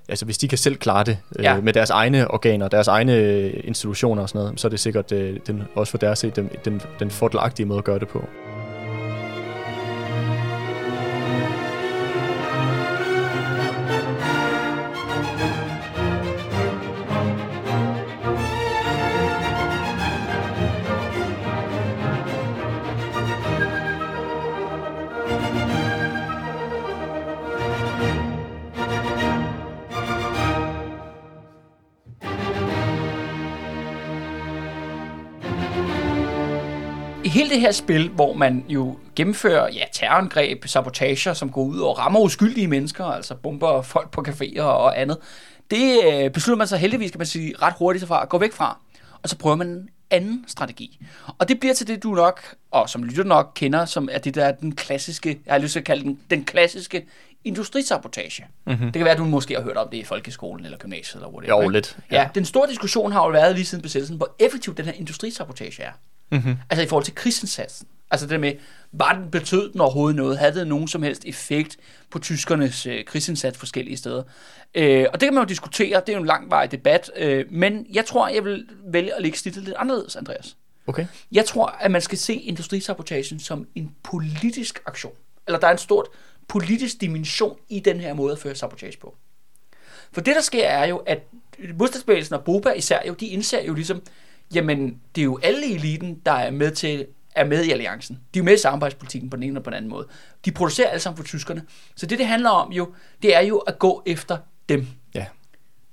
altså, 0.09 0.25
hvis 0.25 0.37
de 0.37 0.47
kan 0.47 0.57
selv 0.57 0.75
klare 0.75 1.03
det 1.03 1.17
øh, 1.35 1.43
Ja. 1.43 1.53
ja. 1.53 1.61
med 1.61 1.73
deres 1.73 1.89
egne 1.89 2.31
organer, 2.31 2.67
deres 2.67 2.87
egne 2.87 3.15
øh, 3.15 3.53
institutioner 3.63 4.21
og 4.21 4.29
sådan 4.29 4.41
noget, 4.41 4.59
så 4.59 4.67
er 4.67 4.69
det 4.69 4.79
sikkert 4.79 5.11
øh, 5.11 5.39
den, 5.47 5.63
også 5.75 5.91
for 5.91 5.97
deres 5.97 6.19
set 6.19 6.35
den, 6.35 6.49
den, 6.65 6.81
den 6.99 7.11
fordelagtige 7.11 7.65
måde 7.65 7.77
at 7.77 7.83
gøre 7.83 7.99
det 7.99 8.07
på. 8.07 8.27
Hele 37.43 37.55
det 37.55 37.61
her 37.61 37.71
spil, 37.71 38.09
hvor 38.09 38.33
man 38.33 38.65
jo 38.69 38.97
gennemfører 39.15 39.69
ja, 39.73 39.83
terrorangreb, 39.93 40.65
sabotager, 40.65 41.33
som 41.33 41.51
går 41.51 41.63
ud 41.63 41.79
og 41.79 41.97
rammer 41.97 42.19
uskyldige 42.19 42.67
mennesker, 42.67 43.05
altså 43.05 43.35
bomber 43.35 43.81
folk 43.81 44.11
på 44.11 44.23
caféer 44.27 44.61
og 44.61 45.01
andet, 45.01 45.17
det 45.71 45.99
øh, 46.05 46.31
beslutter 46.31 46.57
man 46.57 46.67
sig 46.67 46.79
heldigvis, 46.79 47.11
kan 47.11 47.17
man 47.17 47.27
sige, 47.27 47.53
ret 47.61 47.73
hurtigt 47.77 48.01
sig 48.01 48.07
fra 48.07 48.21
at 48.21 48.29
gå 48.29 48.37
væk 48.37 48.53
fra. 48.53 48.79
Og 49.21 49.29
så 49.29 49.37
prøver 49.37 49.55
man 49.55 49.67
en 49.67 49.89
anden 50.11 50.45
strategi. 50.47 50.99
Og 51.37 51.49
det 51.49 51.59
bliver 51.59 51.73
til 51.73 51.87
det, 51.87 52.03
du 52.03 52.11
nok, 52.11 52.55
og 52.71 52.89
som 52.89 53.03
lytter 53.03 53.23
nok 53.23 53.51
kender, 53.55 53.85
som 53.85 54.09
er 54.11 54.17
det 54.17 54.35
der 54.35 54.51
den 54.51 54.75
klassiske, 54.75 55.39
jeg 55.45 55.53
har 55.53 55.59
lyst 55.59 55.71
til 55.71 55.79
at 55.79 55.85
kalde 55.85 56.03
den, 56.03 56.19
den 56.29 56.45
klassiske 56.45 57.05
industrisabotage. 57.43 58.45
Mm-hmm. 58.65 58.85
Det 58.85 58.93
kan 58.93 59.03
være, 59.03 59.11
at 59.11 59.17
du 59.17 59.25
måske 59.25 59.53
har 59.53 59.61
hørt 59.61 59.77
om 59.77 59.87
det 59.89 59.97
i 59.97 60.03
folkeskolen 60.03 60.65
eller 60.65 60.77
gymnasiet 60.77 61.15
eller 61.15 61.29
whatever. 61.29 61.55
Jo, 61.55 61.61
ikke? 61.61 61.73
lidt, 61.73 61.97
Ja. 62.11 62.21
ja, 62.21 62.29
den 62.35 62.45
store 62.45 62.69
diskussion 62.69 63.11
har 63.11 63.23
jo 63.23 63.29
været 63.29 63.55
lige 63.55 63.65
siden 63.65 63.81
besættelsen, 63.81 64.17
hvor 64.17 64.35
effektiv 64.39 64.75
den 64.75 64.85
her 64.85 64.93
industrisabotage 64.93 65.83
er. 65.83 65.91
Mm-hmm. 66.33 66.55
Altså 66.69 66.83
i 66.83 66.87
forhold 66.87 67.05
til 67.05 67.15
krigsindsatsen. 67.15 67.87
Altså 68.11 68.27
det 68.27 68.39
med, 68.39 68.53
var 68.91 69.13
den 69.13 69.31
betød 69.31 69.71
den 69.71 69.81
overhovedet 69.81 70.15
noget? 70.15 70.37
Havde 70.37 70.55
det 70.55 70.67
nogen 70.67 70.87
som 70.87 71.03
helst 71.03 71.25
effekt 71.25 71.77
på 72.09 72.19
tyskernes 72.19 72.85
øh, 72.85 73.05
krigsindsats 73.05 73.57
forskellige 73.57 73.97
steder? 73.97 74.23
Øh, 74.75 75.05
og 75.13 75.21
det 75.21 75.27
kan 75.27 75.33
man 75.33 75.43
jo 75.43 75.47
diskutere, 75.47 75.99
det 75.99 76.09
er 76.09 76.13
jo 76.13 76.19
en 76.19 76.25
langvarig 76.25 76.71
debat, 76.71 77.11
øh, 77.15 77.45
men 77.49 77.85
jeg 77.93 78.05
tror, 78.05 78.27
jeg 78.27 78.45
vil 78.45 78.67
vælge 78.85 79.15
at 79.15 79.21
lægge 79.21 79.37
snittet 79.37 79.63
lidt 79.63 79.75
anderledes, 79.79 80.15
Andreas. 80.15 80.57
Okay. 80.87 81.05
Jeg 81.31 81.45
tror, 81.45 81.65
at 81.65 81.91
man 81.91 82.01
skal 82.01 82.17
se 82.17 82.33
industrisabotagen 82.33 83.39
som 83.39 83.67
en 83.75 83.95
politisk 84.03 84.81
aktion. 84.85 85.13
Eller 85.47 85.59
der 85.59 85.67
er 85.67 85.71
en 85.71 85.77
stort 85.77 86.07
politisk 86.47 87.01
dimension 87.01 87.57
i 87.69 87.79
den 87.79 87.99
her 87.99 88.13
måde 88.13 88.31
at 88.31 88.39
føre 88.39 88.55
sabotage 88.55 88.97
på. 89.01 89.15
For 90.11 90.21
det, 90.21 90.35
der 90.35 90.41
sker, 90.41 90.67
er 90.67 90.85
jo, 90.85 90.97
at 90.97 91.19
modstandsbevægelsen 91.77 92.35
og 92.35 92.43
Boba 92.43 92.71
især 92.71 92.99
jo, 93.07 93.13
de 93.13 93.27
indser 93.27 93.61
jo 93.63 93.73
ligesom, 93.73 94.01
jamen, 94.55 94.99
det 95.15 95.21
er 95.21 95.25
jo 95.25 95.39
alle 95.43 95.67
i 95.67 95.73
eliten, 95.73 96.21
der 96.25 96.31
er 96.31 96.51
med 96.51 96.71
til 96.71 97.05
er 97.35 97.45
med 97.45 97.63
i 97.63 97.71
alliancen. 97.71 98.19
De 98.33 98.39
er 98.39 98.43
med 98.43 98.53
i 98.53 98.57
samarbejdspolitikken 98.57 99.29
på 99.29 99.35
den 99.35 99.43
ene 99.43 99.51
eller 99.51 99.61
på 99.61 99.69
den 99.69 99.77
anden 99.77 99.91
måde. 99.91 100.07
De 100.45 100.51
producerer 100.51 100.89
alle 100.89 100.99
sammen 100.99 101.17
for 101.17 101.23
tyskerne. 101.23 101.63
Så 101.95 102.05
det, 102.05 102.19
det 102.19 102.27
handler 102.27 102.49
om 102.49 102.71
jo, 102.71 102.93
det 103.21 103.35
er 103.35 103.41
jo 103.41 103.57
at 103.57 103.79
gå 103.79 104.03
efter 104.05 104.37
dem. 104.69 104.87
Ja. 105.15 105.25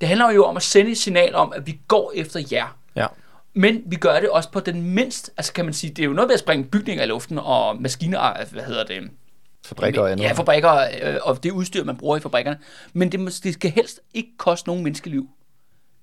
Det 0.00 0.08
handler 0.08 0.30
jo 0.30 0.44
om 0.44 0.56
at 0.56 0.62
sende 0.62 0.90
et 0.90 0.98
signal 0.98 1.34
om, 1.34 1.52
at 1.56 1.66
vi 1.66 1.80
går 1.88 2.12
efter 2.14 2.40
jer. 2.52 2.76
Ja. 2.96 3.06
Men 3.54 3.82
vi 3.86 3.96
gør 3.96 4.20
det 4.20 4.28
også 4.28 4.50
på 4.50 4.60
den 4.60 4.82
mindst, 4.82 5.30
altså 5.36 5.52
kan 5.52 5.64
man 5.64 5.74
sige, 5.74 5.90
det 5.90 6.02
er 6.02 6.06
jo 6.06 6.12
noget 6.12 6.28
med 6.28 6.34
at 6.34 6.40
springe 6.40 6.64
bygninger 6.64 7.04
i 7.04 7.06
luften 7.06 7.38
og 7.38 7.82
maskiner, 7.82 8.44
hvad 8.52 8.62
hedder 8.62 8.84
det, 8.84 9.10
Fabrikker 9.66 10.02
og 10.02 10.12
andet. 10.12 10.24
Ja, 10.24 10.32
fabrikker 10.32 10.72
øh, 11.02 11.16
og 11.22 11.42
det 11.42 11.50
udstyr, 11.50 11.84
man 11.84 11.96
bruger 11.96 12.16
i 12.16 12.20
fabrikkerne. 12.20 12.58
Men 12.92 13.12
det, 13.12 13.40
det 13.44 13.54
skal 13.54 13.70
helst 13.70 14.00
ikke 14.14 14.30
koste 14.36 14.68
nogen 14.68 14.84
menneskeliv 14.84 15.28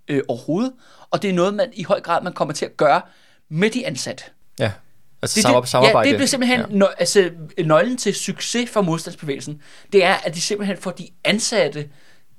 øh, 0.08 0.22
overhovedet. 0.28 0.72
Og 1.12 1.22
det 1.22 1.30
er 1.30 1.34
noget, 1.34 1.54
man 1.54 1.70
i 1.74 1.84
høj 1.84 2.02
grad 2.02 2.24
man 2.24 2.34
kommer 2.34 2.54
til 2.54 2.66
at 2.66 2.78
gøre 2.78 3.02
med 3.50 3.70
de 3.70 3.88
ansatte. 3.88 4.24
ja. 4.60 4.72
Altså 5.22 5.36
Det, 5.36 5.42
samar- 5.44 5.60
det, 5.60 5.70
samarbejde. 5.70 6.08
Ja, 6.08 6.12
det 6.12 6.18
bliver 6.18 6.28
simpelthen 6.28 6.60
ja. 6.60 6.66
nø, 6.70 6.86
altså, 7.00 7.30
nøglen 7.66 7.98
til 7.98 8.16
succes 8.16 8.70
for 8.70 8.82
modstandsbevægelsen. 8.82 9.62
Det 9.94 10.04
er, 10.04 10.14
at 10.14 10.36
de 10.36 10.42
simpelthen 10.42 10.78
får 10.78 10.92
de 10.92 11.08
ansatte 11.24 11.90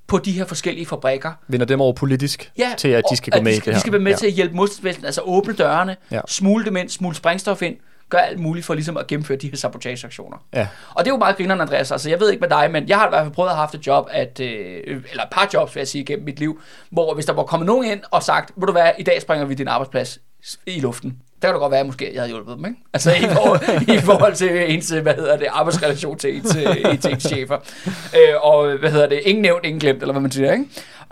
på 0.07 0.19
de 0.19 0.33
her 0.33 0.45
forskellige 0.45 0.87
fabrikker. 0.87 1.33
Vinder 1.49 1.67
dem 1.67 1.81
over 1.81 1.93
politisk 1.93 2.53
Ja, 2.59 2.75
til, 2.79 2.89
at 2.89 3.05
de 3.11 3.17
skal 3.17 3.33
gå 3.33 3.41
med 3.43 3.53
de 3.53 3.57
i 3.57 3.61
det 3.61 3.65
her. 3.67 3.73
De 3.73 3.81
skal 3.81 3.93
være 3.93 4.01
med 4.03 4.13
ja. 4.13 4.19
til 4.19 4.27
at 4.27 4.33
hjælpe 4.33 4.55
modstandsbevægelsen, 4.57 5.05
altså 5.05 5.21
åbne 5.21 5.53
dørene, 5.55 5.97
ja. 6.11 6.21
smule 6.29 6.65
dem 6.65 6.77
ind, 6.77 6.89
smule 6.89 7.15
sprængstof 7.17 7.63
ind, 7.63 7.77
gør 8.09 8.19
alt 8.19 8.39
muligt 8.39 8.67
for 8.67 8.75
ligesom 8.75 8.97
at 8.97 9.07
gennemføre 9.07 9.39
de 9.39 9.49
her 9.49 9.57
sabotageaktioner. 9.57 10.37
Ja. 10.55 10.69
Og 10.95 11.05
det 11.05 11.11
er 11.11 11.15
jo 11.15 11.19
meget 11.19 11.37
grineren, 11.37 11.61
Andreas. 11.61 11.93
Altså, 11.93 12.11
jeg 12.11 12.21
ved 12.21 12.31
ikke 12.31 12.41
med 12.41 12.49
dig, 12.49 12.71
men 12.71 12.89
jeg 12.89 12.99
har 12.99 13.07
i 13.07 13.11
hvert 13.11 13.25
fald 13.25 13.35
prøvet 13.35 13.49
at 13.49 13.55
have 13.55 13.61
haft 13.61 13.75
et 13.75 13.87
job, 13.87 14.09
at, 14.11 14.41
øh, 14.41 14.83
eller 14.87 15.23
et 15.23 15.31
par 15.31 15.51
jobs, 15.55 15.75
vil 15.75 15.81
jeg 15.81 15.89
sige, 15.89 16.05
gennem 16.05 16.25
mit 16.25 16.39
liv, 16.39 16.61
hvor 16.91 17.15
hvis 17.15 17.27
der 17.27 17.33
var 17.33 17.43
kommet 17.43 17.67
nogen 17.67 17.85
ind 17.85 18.01
og 18.11 18.23
sagt, 18.23 18.53
ved 18.57 18.67
du 18.67 18.73
hvad, 18.73 18.91
i 18.99 19.03
dag 19.03 19.23
springer 19.23 19.47
vi 19.47 19.55
din 19.55 19.69
arbejdsplads 19.69 20.19
i 20.67 20.81
luften. 20.81 21.19
Der 21.43 21.49
kan 21.49 21.55
det 21.55 21.61
godt 21.61 21.71
være, 21.71 21.81
at 21.81 21.87
måske 21.87 22.11
jeg 22.13 22.21
havde 22.21 22.29
hjulpet 22.29 22.57
dem, 22.57 22.65
ikke? 22.65 22.79
Altså 22.95 23.11
i 23.11 23.29
forhold, 23.33 23.89
i 23.89 23.99
forhold 24.01 24.35
til 24.35 24.75
ens, 24.75 24.91
hvad 24.91 25.15
hedder 25.15 25.37
det, 25.37 25.47
arbejdsrelation 25.51 26.19
til 26.19 26.37
ens, 26.37 26.57
øh, 26.57 27.01
til 27.01 27.13
ens 27.13 27.23
chefer. 27.23 27.59
Øh, 27.87 28.35
og 28.43 28.79
hvad 28.79 28.91
hedder 28.91 29.09
det, 29.09 29.21
ingen 29.25 29.43
nævnt, 29.43 29.65
ingen 29.65 29.81
glemt, 29.81 30.03
eller 30.03 30.13
hvad 30.13 30.23
man 30.23 30.31
siger, 30.31 30.53
ikke? 30.53 30.65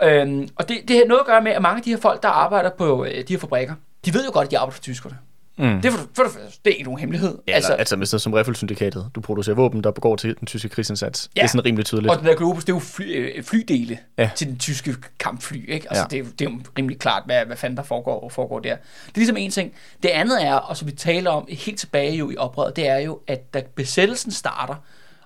Øhm, 0.03 0.49
og 0.55 0.69
det, 0.69 0.77
det 0.87 0.95
har 0.95 1.05
noget 1.07 1.19
at 1.19 1.25
gøre 1.25 1.41
med, 1.41 1.51
at 1.51 1.61
mange 1.61 1.77
af 1.77 1.83
de 1.83 1.89
her 1.89 1.97
folk, 1.97 2.23
der 2.23 2.29
arbejder 2.29 2.69
på 2.77 3.05
øh, 3.05 3.11
de 3.27 3.33
her 3.33 3.39
fabrikker, 3.39 3.73
de 4.05 4.13
ved 4.13 4.25
jo 4.25 4.31
godt, 4.33 4.45
at 4.45 4.51
de 4.51 4.57
arbejder 4.57 4.73
for 4.73 4.81
tyskerne. 4.81 5.17
Mm. 5.57 5.81
Det 5.81 5.85
er, 5.85 5.91
for, 5.91 6.07
for, 6.15 6.23
det, 6.65 6.71
er 6.71 6.75
ikke 6.75 6.83
nogen 6.83 6.99
hemmelighed. 6.99 7.37
Ja, 7.47 7.53
altså, 7.53 7.73
altså 7.73 7.95
med 7.95 8.05
sådan 8.05 8.19
som 8.19 8.33
Riffelsyndikatet. 8.33 9.09
Du 9.15 9.21
producerer 9.21 9.55
våben, 9.55 9.83
der 9.83 9.91
begår 9.91 10.15
til 10.15 10.35
den 10.39 10.45
tyske 10.45 10.69
krigsindsats. 10.69 11.29
Ja. 11.35 11.41
Det 11.41 11.45
er 11.45 11.49
sådan 11.49 11.65
rimelig 11.65 11.85
tydeligt. 11.85 12.11
Og 12.11 12.17
den 12.19 12.25
der 12.25 12.35
Globus, 12.35 12.65
det 12.65 12.71
er 12.71 12.75
jo 12.75 12.79
fly, 12.79 13.03
øh, 13.37 13.43
flydele 13.43 13.97
Ja. 14.17 14.29
til 14.35 14.47
den 14.47 14.57
tyske 14.59 14.95
kampfly. 15.19 15.69
Ikke? 15.69 15.87
Altså, 15.89 16.03
Ja. 16.11 16.17
det, 16.17 16.19
er, 16.27 16.31
det 16.39 16.47
er 16.47 16.51
jo 16.51 16.59
rimelig 16.77 16.99
klart, 16.99 17.23
hvad, 17.25 17.45
hvad 17.45 17.57
fanden 17.57 17.77
der 17.77 17.83
foregår, 17.83 18.29
foregår 18.29 18.59
der. 18.59 18.75
Det 19.05 19.13
er 19.13 19.17
ligesom 19.17 19.37
en 19.37 19.51
ting. 19.51 19.73
Det 20.03 20.09
andet 20.09 20.45
er, 20.45 20.53
og 20.53 20.77
som 20.77 20.87
vi 20.87 20.91
taler 20.91 21.31
om 21.31 21.47
helt 21.49 21.79
tilbage 21.79 22.15
jo 22.15 22.29
i 22.29 22.37
oprøret, 22.37 22.75
det 22.75 22.87
er 22.87 22.97
jo, 22.97 23.19
at 23.27 23.53
da 23.53 23.61
besættelsen 23.75 24.31
starter, 24.31 24.75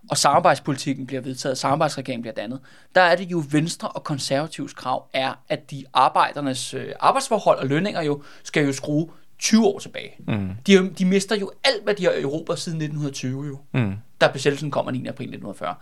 og 0.10 0.18
samarbejdspolitikken 0.18 1.08
bliver 1.08 1.22
vedtaget, 1.22 1.58
samarbejdsregeringen 1.58 2.22
bliver 2.22 2.34
dannet, 2.34 2.60
der 2.96 3.02
er 3.02 3.16
det 3.16 3.26
jo 3.32 3.44
Venstre 3.52 3.88
og 3.88 4.04
konservativs 4.04 4.74
krav 4.74 5.06
er, 5.14 5.34
at 5.50 5.72
de 5.72 5.86
arbejdernes 5.94 6.74
øh, 6.74 6.88
arbejdsforhold 7.00 7.60
og 7.60 7.68
lønninger 7.68 8.02
jo 8.02 8.24
skal 8.44 8.66
jo 8.66 8.74
skrue 8.74 9.10
20 9.41 9.65
år 9.67 9.79
tilbage. 9.79 10.12
Mm. 10.27 10.50
De, 10.67 10.89
de 10.89 11.05
mister 11.05 11.36
jo 11.36 11.51
alt, 11.63 11.83
hvad 11.83 11.93
de 11.93 12.03
har 12.03 12.12
erobret 12.12 12.60
siden 12.60 12.81
1920 12.81 13.45
jo, 13.48 13.57
Mm. 13.74 13.93
da 14.21 14.27
besættelsen 14.33 14.71
kommer 14.71 14.91
9. 14.91 14.98
april 15.07 15.25
1940. 15.27 15.75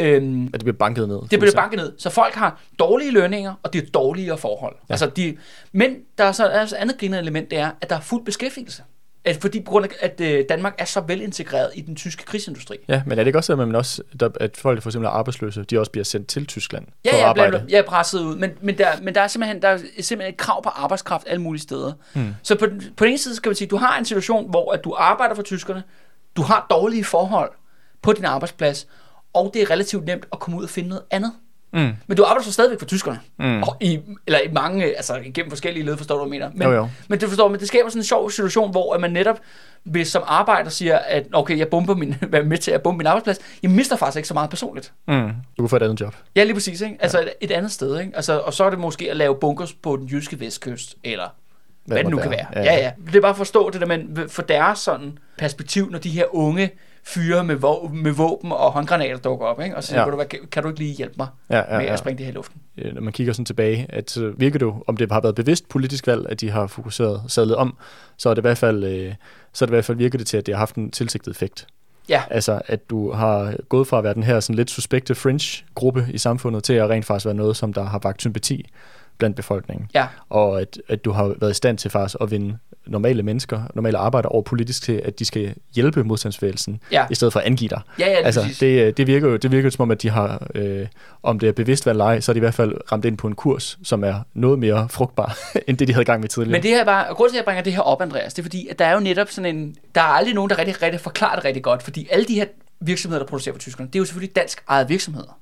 Øhm, 0.00 0.44
At 0.46 0.52
det 0.52 0.60
bliver 0.60 0.76
banket 0.76 1.08
ned. 1.08 1.20
det 1.30 1.38
bliver 1.38 1.52
banket 1.54 1.76
ned. 1.76 1.92
Så 1.98 2.10
folk 2.10 2.34
har 2.34 2.60
dårlige 2.78 3.10
lønninger, 3.10 3.54
og 3.62 3.72
det 3.72 3.82
er 3.82 3.90
dårligere 3.90 4.38
forhold. 4.38 4.76
Ja. 4.88 4.92
Altså 4.92 5.06
de, 5.06 5.36
men 5.72 5.96
der 6.18 6.24
er 6.24 6.32
så 6.32 6.46
altså 6.46 6.76
et 6.76 6.80
andet 6.80 6.98
grinerende 6.98 7.22
element, 7.22 7.50
det 7.50 7.58
er, 7.58 7.70
at 7.80 7.90
der 7.90 7.96
er 7.96 8.00
fuld 8.00 8.24
beskæftigelse. 8.24 8.82
At, 9.24 9.36
fordi 9.36 9.60
på 9.60 9.70
grund 9.70 9.84
af, 9.84 9.90
at 10.00 10.20
øh, 10.20 10.44
Danmark 10.48 10.74
er 10.78 10.84
så 10.84 11.00
velintegreret 11.00 11.70
i 11.74 11.80
den 11.80 11.96
tyske 11.96 12.24
krigsindustri. 12.24 12.76
Ja, 12.88 13.02
men 13.06 13.18
er 13.18 13.24
det 13.24 13.26
ikke 13.26 13.38
også, 13.38 13.52
at, 13.52 13.58
man 13.58 13.74
også, 13.74 14.02
at 14.40 14.56
folk, 14.56 14.76
der 14.76 14.82
for 14.82 14.90
eksempel 14.90 15.06
er 15.06 15.10
arbejdsløse, 15.10 15.62
de 15.62 15.78
også 15.78 15.92
bliver 15.92 16.04
sendt 16.04 16.28
til 16.28 16.46
Tyskland 16.46 16.86
Ja, 17.04 17.10
for 17.10 17.16
at 17.16 17.20
jeg, 17.20 17.28
arbejde? 17.28 17.64
jeg 17.68 17.78
er 17.78 17.82
presset 17.82 18.20
ud, 18.20 18.36
men, 18.36 18.50
men, 18.60 18.78
der, 18.78 18.88
men 19.02 19.14
der, 19.14 19.20
er 19.20 19.28
simpelthen, 19.28 19.62
der 19.62 19.68
er 19.68 19.78
simpelthen 20.00 20.34
et 20.34 20.36
krav 20.36 20.62
på 20.62 20.68
arbejdskraft 20.68 21.26
alle 21.26 21.42
mulige 21.42 21.62
steder. 21.62 21.92
Hmm. 22.14 22.34
Så 22.42 22.58
på, 22.58 22.66
på 22.96 23.04
den 23.04 23.08
ene 23.08 23.18
side 23.18 23.36
skal 23.36 23.50
man 23.50 23.56
sige, 23.56 23.68
du 23.68 23.76
har 23.76 23.98
en 23.98 24.04
situation, 24.04 24.50
hvor 24.50 24.72
at 24.72 24.84
du 24.84 24.94
arbejder 24.98 25.34
for 25.34 25.42
tyskerne, 25.42 25.82
du 26.36 26.42
har 26.42 26.66
dårlige 26.70 27.04
forhold 27.04 27.50
på 28.02 28.12
din 28.12 28.24
arbejdsplads, 28.24 28.86
og 29.32 29.50
det 29.54 29.62
er 29.62 29.70
relativt 29.70 30.04
nemt 30.04 30.26
at 30.32 30.40
komme 30.40 30.58
ud 30.58 30.64
og 30.64 30.70
finde 30.70 30.88
noget 30.88 31.04
andet. 31.10 31.32
Mm. 31.72 31.90
Men 32.06 32.16
du 32.16 32.22
arbejder 32.24 32.44
så 32.44 32.52
stadigvæk 32.52 32.78
for 32.78 32.86
tyskerne. 32.86 33.20
Mm. 33.38 33.62
Og 33.62 33.76
i, 33.80 34.00
eller 34.26 34.38
i 34.40 34.52
mange, 34.52 34.84
altså 34.96 35.14
igennem 35.16 35.50
forskellige 35.50 35.84
led, 35.86 35.96
forstår 35.96 36.14
du, 36.18 36.24
hvad 36.28 36.38
jeg 36.38 36.50
mener. 36.50 36.66
Men, 36.68 36.68
Jo, 36.76 36.82
jo. 36.82 36.88
men 37.08 37.20
det 37.20 37.28
forstår 37.28 37.48
men 37.48 37.60
det 37.60 37.68
skaber 37.68 37.88
sådan 37.88 38.00
en 38.00 38.04
sjov 38.04 38.30
situation, 38.30 38.70
hvor 38.70 38.94
at 38.94 39.00
man 39.00 39.10
netop, 39.12 39.38
hvis 39.84 40.08
som 40.08 40.22
arbejder 40.26 40.70
siger, 40.70 40.98
at 40.98 41.26
okay, 41.32 41.58
jeg 41.58 41.68
bomber 41.68 41.94
min, 41.94 42.14
er 42.32 42.42
med 42.42 42.58
til 42.58 42.70
at 42.70 42.82
bombe 42.82 42.98
min 42.98 43.06
arbejdsplads, 43.06 43.38
jeg 43.62 43.70
mister 43.70 43.96
faktisk 43.96 44.16
ikke 44.16 44.28
så 44.28 44.34
meget 44.34 44.50
personligt. 44.50 44.92
Mm. 45.08 45.30
Du 45.58 45.62
kan 45.62 45.68
få 45.68 45.76
et 45.76 45.82
andet 45.82 46.00
job. 46.00 46.14
Ja, 46.36 46.44
lige 46.44 46.54
præcis. 46.54 46.80
Ikke? 46.80 46.96
Altså 47.00 47.20
et, 47.20 47.32
et 47.40 47.50
andet 47.50 47.72
sted. 47.72 48.00
Ikke? 48.00 48.12
Altså, 48.16 48.38
og 48.38 48.54
så 48.54 48.64
er 48.64 48.70
det 48.70 48.78
måske 48.78 49.10
at 49.10 49.16
lave 49.16 49.34
bunkers 49.40 49.72
på 49.72 49.96
den 49.96 50.06
jyske 50.06 50.40
vestkyst, 50.40 50.96
eller 51.04 51.24
hvad, 51.84 51.94
hvad 51.94 52.04
det 52.04 52.10
nu 52.10 52.16
måtte 52.16 52.28
kan 52.28 52.38
være. 52.38 52.64
være. 52.64 52.74
Ja, 52.74 52.80
ja. 52.80 52.90
Det 53.06 53.16
er 53.16 53.20
bare 53.20 53.30
at 53.30 53.36
forstå 53.36 53.70
det 53.70 53.80
der, 53.80 53.86
men 53.86 54.18
for 54.28 54.42
deres 54.42 54.78
sådan 54.78 55.18
perspektiv, 55.38 55.90
når 55.90 55.98
de 55.98 56.08
her 56.10 56.34
unge 56.34 56.70
fyre 57.14 57.44
med, 57.44 57.56
vå- 57.56 57.88
med 57.92 58.12
våben 58.12 58.52
og 58.52 58.72
håndgranater 58.72 59.16
dukker 59.16 59.46
op, 59.46 59.60
ikke? 59.60 59.76
og 59.76 59.82
så 59.82 59.88
siger, 59.88 60.00
Ja. 60.00 60.04
ja. 60.06 60.10
du, 60.10 60.16
hvad, 60.16 60.26
kan, 60.26 60.62
du 60.62 60.68
ikke 60.68 60.80
lige 60.80 60.94
hjælpe 60.94 61.14
mig 61.18 61.26
Ja, 61.50 61.56
ja, 61.56 61.72
ja, 61.72 61.76
med 61.78 61.86
ja. 61.86 61.92
at 61.92 61.98
springe 61.98 62.18
det 62.18 62.26
her 62.26 62.32
i 62.32 62.34
luften? 62.34 62.60
Øh, 62.78 62.94
Når 62.94 63.00
man 63.00 63.12
kigger 63.12 63.32
sådan 63.32 63.44
tilbage, 63.44 63.86
at 63.88 64.10
så 64.10 64.32
virker 64.36 64.58
det 64.58 64.66
jo, 64.66 64.84
om 64.86 64.96
det 64.96 65.12
har 65.12 65.20
været 65.20 65.34
bevidst 65.34 65.68
politisk 65.68 66.06
valg, 66.06 66.26
at 66.28 66.40
de 66.40 66.50
har 66.50 66.66
fokuseret 66.66 67.22
sadlet 67.28 67.56
om, 67.56 67.76
så 68.16 68.28
er 68.30 68.34
det 68.34 68.40
i 68.40 68.46
hvert 68.48 68.58
fald, 68.58 68.84
øh, 68.84 69.14
så 69.52 69.64
er 69.64 69.66
det 69.66 69.72
i 69.72 69.74
hvert 69.76 69.84
fald 69.84 69.98
virker 69.98 70.18
det 70.18 70.26
til, 70.26 70.36
at 70.36 70.46
det 70.46 70.54
har 70.54 70.58
haft 70.58 70.74
en 70.76 70.90
tilsigtet 70.90 71.30
effekt. 71.30 71.66
Ja. 72.08 72.22
Altså, 72.30 72.60
at 72.66 72.90
du 72.90 73.12
har 73.12 73.54
gået 73.68 73.86
fra 73.86 73.98
at 73.98 74.04
være 74.04 74.14
den 74.14 74.22
her 74.22 74.40
sådan 74.40 74.56
lidt 74.56 74.70
suspekte 74.70 75.14
fringe-gruppe 75.14 76.06
i 76.10 76.18
samfundet, 76.18 76.64
til 76.64 76.72
at 76.72 76.90
rent 76.90 77.04
faktisk 77.04 77.24
være 77.26 77.34
noget, 77.34 77.56
som 77.56 77.72
der 77.72 77.84
har 77.84 77.98
vagt 78.02 78.20
sympati 78.20 78.68
blandt 79.18 79.36
befolkningen. 79.36 79.88
Ja. 79.94 80.06
Og 80.30 80.60
at, 80.60 80.78
at 80.88 81.04
du 81.04 81.12
har 81.12 81.34
været 81.40 81.50
i 81.50 81.54
stand 81.54 81.78
til 81.78 81.90
faktisk 81.90 82.16
at 82.20 82.30
vinde 82.30 82.58
normale 82.86 83.22
mennesker, 83.22 83.62
normale 83.74 83.98
arbejdere 83.98 84.32
over 84.32 84.42
politisk 84.42 84.82
til, 84.82 85.02
at 85.04 85.18
de 85.18 85.24
skal 85.24 85.54
hjælpe 85.74 86.04
modstandsbevægelsen, 86.04 86.80
Ja. 86.92 87.06
i 87.10 87.14
stedet 87.14 87.32
for 87.32 87.40
at 87.40 87.46
angive 87.46 87.68
dig. 87.68 87.80
Ja, 87.98 88.04
ja, 88.06 88.12
lige 88.14 88.24
altså, 88.24 88.40
præcis. 88.40 88.58
det, 88.58 88.96
det, 88.96 89.06
virker 89.06 89.28
jo, 89.28 89.36
det 89.36 89.52
virker 89.52 89.64
jo 89.66 89.70
som 89.70 89.82
om, 89.82 89.90
at 89.90 90.02
de 90.02 90.10
har, 90.10 90.46
øh, 90.54 90.86
om 91.22 91.38
det 91.38 91.48
er 91.48 91.52
bevidst 91.52 91.86
eller 91.86 92.04
ej, 92.04 92.20
så 92.20 92.32
er 92.32 92.34
de 92.34 92.38
i 92.38 92.40
hvert 92.40 92.54
fald 92.54 92.92
ramt 92.92 93.04
ind 93.04 93.16
på 93.18 93.26
en 93.26 93.34
kurs, 93.34 93.78
som 93.82 94.04
er 94.04 94.14
noget 94.34 94.58
mere 94.58 94.88
frugtbar, 94.90 95.38
end 95.68 95.78
det, 95.78 95.88
de 95.88 95.92
havde 95.92 96.04
gang 96.04 96.20
med 96.20 96.28
tidligere. 96.28 96.52
Men 96.52 96.62
det 96.62 96.70
her 96.70 96.80
er 96.80 96.84
bare, 96.84 97.14
grunden 97.14 97.32
til, 97.32 97.36
at 97.36 97.40
jeg 97.40 97.44
bringer 97.44 97.62
det 97.62 97.72
her 97.72 97.80
op, 97.80 98.02
Andreas, 98.02 98.34
det 98.34 98.42
er 98.42 98.44
fordi, 98.44 98.68
at 98.68 98.78
der 98.78 98.84
er 98.84 98.92
jo 98.92 99.00
netop 99.00 99.30
sådan 99.30 99.56
en, 99.56 99.76
der 99.94 100.00
er 100.00 100.04
aldrig 100.04 100.34
nogen, 100.34 100.50
der 100.50 100.58
rigtig, 100.58 100.82
rigtig 100.82 101.00
forklarer 101.00 101.34
det 101.34 101.44
rigtig 101.44 101.62
godt, 101.62 101.82
fordi 101.82 102.08
alle 102.10 102.24
de 102.24 102.34
her 102.34 102.46
virksomheder, 102.80 103.22
der 103.22 103.26
producerer 103.28 103.54
for 103.54 103.58
tyskerne, 103.58 103.86
det 103.88 103.94
er 103.94 103.98
jo 104.00 104.04
selvfølgelig 104.04 104.36
dansk 104.36 104.62
ejet 104.68 104.88
virksomheder. 104.88 105.38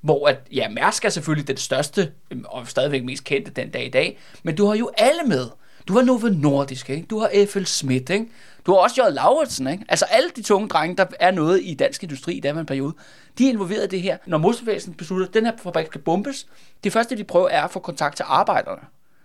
Hvor 0.00 0.28
at, 0.28 0.38
ja, 0.52 0.68
Mærsk 0.68 1.04
er 1.04 1.08
selvfølgelig 1.08 1.48
den 1.48 1.56
største, 1.56 2.12
øhm, 2.30 2.44
og 2.48 2.68
stadigvæk 2.68 3.04
mest 3.04 3.24
kendte 3.24 3.50
den 3.50 3.70
dag 3.70 3.86
i 3.86 3.90
dag, 3.90 4.18
men 4.42 4.56
du 4.56 4.66
har 4.66 4.74
jo 4.74 4.90
alle 4.98 5.22
med. 5.26 5.46
Du 5.88 5.92
har 5.92 6.02
Novo 6.02 6.28
Nordisk, 6.28 6.90
ikke? 6.90 7.06
du 7.06 7.18
har 7.18 7.30
Eiffel 7.32 7.66
Schmidt, 7.66 8.10
ikke? 8.10 8.26
du 8.66 8.72
har 8.72 8.78
også 8.78 9.02
J. 9.02 9.14
Lauritsen. 9.14 9.66
Ikke? 9.66 9.84
Altså 9.88 10.04
alle 10.04 10.30
de 10.36 10.42
tunge 10.42 10.68
drenge, 10.68 10.96
der 10.96 11.06
er 11.20 11.30
noget 11.30 11.60
i 11.62 11.74
dansk 11.74 12.02
industri 12.02 12.34
i 12.34 12.40
den 12.40 12.56
her 12.56 12.62
periode, 12.64 12.94
de 13.38 13.46
er 13.46 13.50
involveret 13.50 13.84
i 13.84 13.88
det 13.88 14.02
her. 14.02 14.16
Når 14.26 14.38
modstandsbevægelsen 14.38 14.94
beslutter, 14.94 15.26
at 15.26 15.34
den 15.34 15.46
her 15.46 15.52
fabrik 15.62 15.86
skal 15.86 16.00
bombes, 16.00 16.46
det 16.84 16.92
første, 16.92 17.16
de 17.16 17.24
prøver, 17.24 17.48
er 17.48 17.62
at 17.62 17.70
få 17.70 17.78
kontakt 17.78 18.16
til 18.16 18.24
arbejderne. 18.28 18.82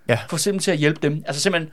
Ja. 0.07 0.19
For 0.29 0.37
simpelthen 0.37 0.63
til 0.63 0.71
at 0.71 0.77
hjælpe 0.77 0.99
dem. 1.01 1.23
Altså 1.27 1.41
simpelthen 1.41 1.71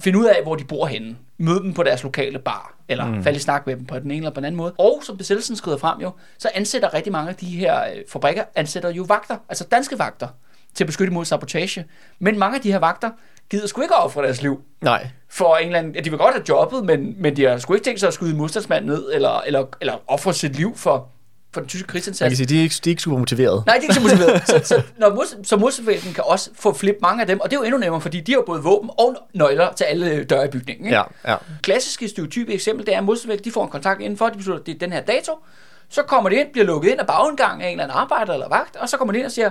finde 0.00 0.18
ud 0.18 0.24
af, 0.24 0.42
hvor 0.42 0.54
de 0.54 0.64
bor 0.64 0.86
henne. 0.86 1.16
Møde 1.38 1.60
dem 1.60 1.74
på 1.74 1.82
deres 1.82 2.02
lokale 2.02 2.38
bar. 2.38 2.74
Eller 2.88 3.06
mm. 3.06 3.22
falde 3.22 3.36
i 3.36 3.40
snak 3.40 3.66
med 3.66 3.76
dem 3.76 3.86
på 3.86 3.98
den 3.98 4.10
ene 4.10 4.16
eller 4.16 4.30
på 4.30 4.40
den 4.40 4.44
anden 4.44 4.56
måde. 4.56 4.72
Og 4.78 5.00
som 5.02 5.16
besættelsen 5.16 5.56
skrider 5.56 5.76
frem 5.76 6.00
jo, 6.00 6.10
så 6.38 6.50
ansætter 6.54 6.94
rigtig 6.94 7.12
mange 7.12 7.30
af 7.30 7.36
de 7.36 7.46
her 7.46 7.82
øh, 7.84 7.96
fabrikker, 8.08 8.44
ansætter 8.54 8.90
jo 8.90 9.04
vagter. 9.08 9.36
Altså 9.48 9.64
danske 9.64 9.98
vagter 9.98 10.28
til 10.74 10.84
at 10.84 10.86
beskytte 10.86 11.12
mod 11.12 11.24
sabotage. 11.24 11.84
Men 12.18 12.38
mange 12.38 12.56
af 12.56 12.62
de 12.62 12.72
her 12.72 12.78
vagter 12.78 13.10
gider 13.50 13.66
sgu 13.66 13.82
ikke 13.82 13.94
ofre 13.94 14.22
deres 14.22 14.42
liv 14.42 14.62
Nej, 14.80 15.08
for 15.28 15.56
en 15.56 15.66
eller 15.66 15.78
anden, 15.78 15.94
ja, 15.94 16.00
de 16.00 16.10
vil 16.10 16.18
godt 16.18 16.34
have 16.34 16.44
jobbet, 16.48 16.84
men, 16.84 17.14
men 17.18 17.36
de 17.36 17.44
har 17.44 17.58
sgu 17.58 17.74
ikke 17.74 17.84
tænkt 17.84 18.00
sig 18.00 18.06
at 18.06 18.14
skyde 18.14 18.36
modstandsmanden 18.36 18.90
ned, 18.90 19.10
eller, 19.12 19.40
eller, 19.46 19.66
eller 19.80 19.94
ofre 20.06 20.34
sit 20.34 20.56
liv 20.56 20.76
for, 20.76 21.08
for 21.52 21.60
den 21.60 21.68
tyske 21.68 21.82
man 21.82 21.86
kan 21.86 21.92
krigsindsats. 21.92 22.36
sige, 22.36 22.46
de 22.46 22.58
er 22.58 22.62
ikke, 22.62 22.74
de 22.84 22.90
er 22.90 22.92
ikke 22.92 23.02
super 23.02 23.18
motiveret. 23.18 23.66
Nej, 23.66 23.74
det 23.74 23.80
er 23.80 23.82
ikke 23.82 23.94
så 23.94 24.00
motiveret. 24.00 24.42
så, 24.50 24.60
så, 24.64 24.82
når 24.98 25.14
mod, 25.14 25.44
så 25.44 25.56
modstandsbevægelsen 25.56 26.14
kan 26.14 26.24
også 26.26 26.50
få 26.54 26.72
flip 26.72 26.96
mange 27.02 27.20
af 27.20 27.26
dem, 27.26 27.40
og 27.40 27.50
det 27.50 27.56
er 27.56 27.60
jo 27.60 27.64
endnu 27.64 27.78
nemmere, 27.78 28.00
fordi 28.00 28.20
de 28.20 28.32
har 28.32 28.42
både 28.46 28.62
våben 28.62 28.90
og 28.98 29.16
nøgler 29.34 29.72
til 29.72 29.84
alle 29.84 30.24
døre 30.24 30.44
i 30.44 30.48
bygningen. 30.48 30.86
Ikke? 30.86 30.96
Ja, 30.96 31.02
ja. 31.32 31.36
Klassiske 31.62 32.08
stereotype 32.08 32.52
eksempel, 32.52 32.86
det 32.86 32.94
er, 32.94 32.98
at 32.98 33.04
modstandsbevægelsen 33.04 33.44
de 33.44 33.52
får 33.54 33.64
en 33.64 33.70
kontakt 33.70 34.00
indenfor, 34.00 34.28
de 34.28 34.36
beslutter, 34.36 34.60
at 34.60 34.66
det 34.66 34.74
er 34.74 34.78
den 34.78 34.92
her 34.92 35.00
dato, 35.00 35.32
så 35.88 36.02
kommer 36.02 36.30
de 36.30 36.36
ind, 36.36 36.48
bliver 36.52 36.64
lukket 36.66 36.90
ind 36.90 37.00
af 37.00 37.06
bagindgang 37.06 37.62
af 37.62 37.66
en 37.66 37.72
eller 37.72 37.84
anden 37.84 37.98
arbejder 37.98 38.32
eller 38.32 38.48
vagt, 38.48 38.76
og 38.76 38.88
så 38.88 38.96
kommer 38.96 39.12
de 39.12 39.18
ind 39.18 39.26
og 39.26 39.32
siger, 39.32 39.50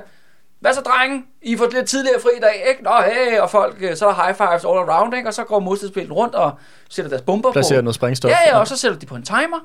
hvad 0.60 0.74
så 0.74 0.82
drenge? 0.82 1.24
I 1.42 1.58
får 1.58 1.68
lidt 1.74 1.88
tidligere 1.90 2.20
fri 2.22 2.30
i 2.38 2.40
dag, 2.42 2.66
ikke? 2.70 2.84
Nå, 2.84 2.92
hey, 3.06 3.40
og 3.40 3.50
folk, 3.50 3.78
øh, 3.80 3.96
så 3.96 4.08
er 4.08 4.14
der 4.14 4.24
high 4.24 4.36
fives 4.38 4.66
all 4.66 4.90
around, 4.90 5.16
ikke? 5.16 5.30
Og 5.30 5.34
så 5.34 5.44
går 5.44 5.60
modstandsbevægelsen 5.60 6.14
rundt 6.14 6.36
og 6.36 6.52
sætter 6.90 7.10
deres 7.10 7.22
bomber 7.22 7.52
Placerer 7.52 7.80
på. 7.80 7.84
noget 7.84 7.96
sprængstof. 7.96 8.32
Ja, 8.32 8.38
ja, 8.48 8.60
og 8.60 8.68
så 8.68 8.78
sætter 8.78 9.00
de 9.00 9.06
på 9.06 9.16
en 9.16 9.24
timer, 9.24 9.60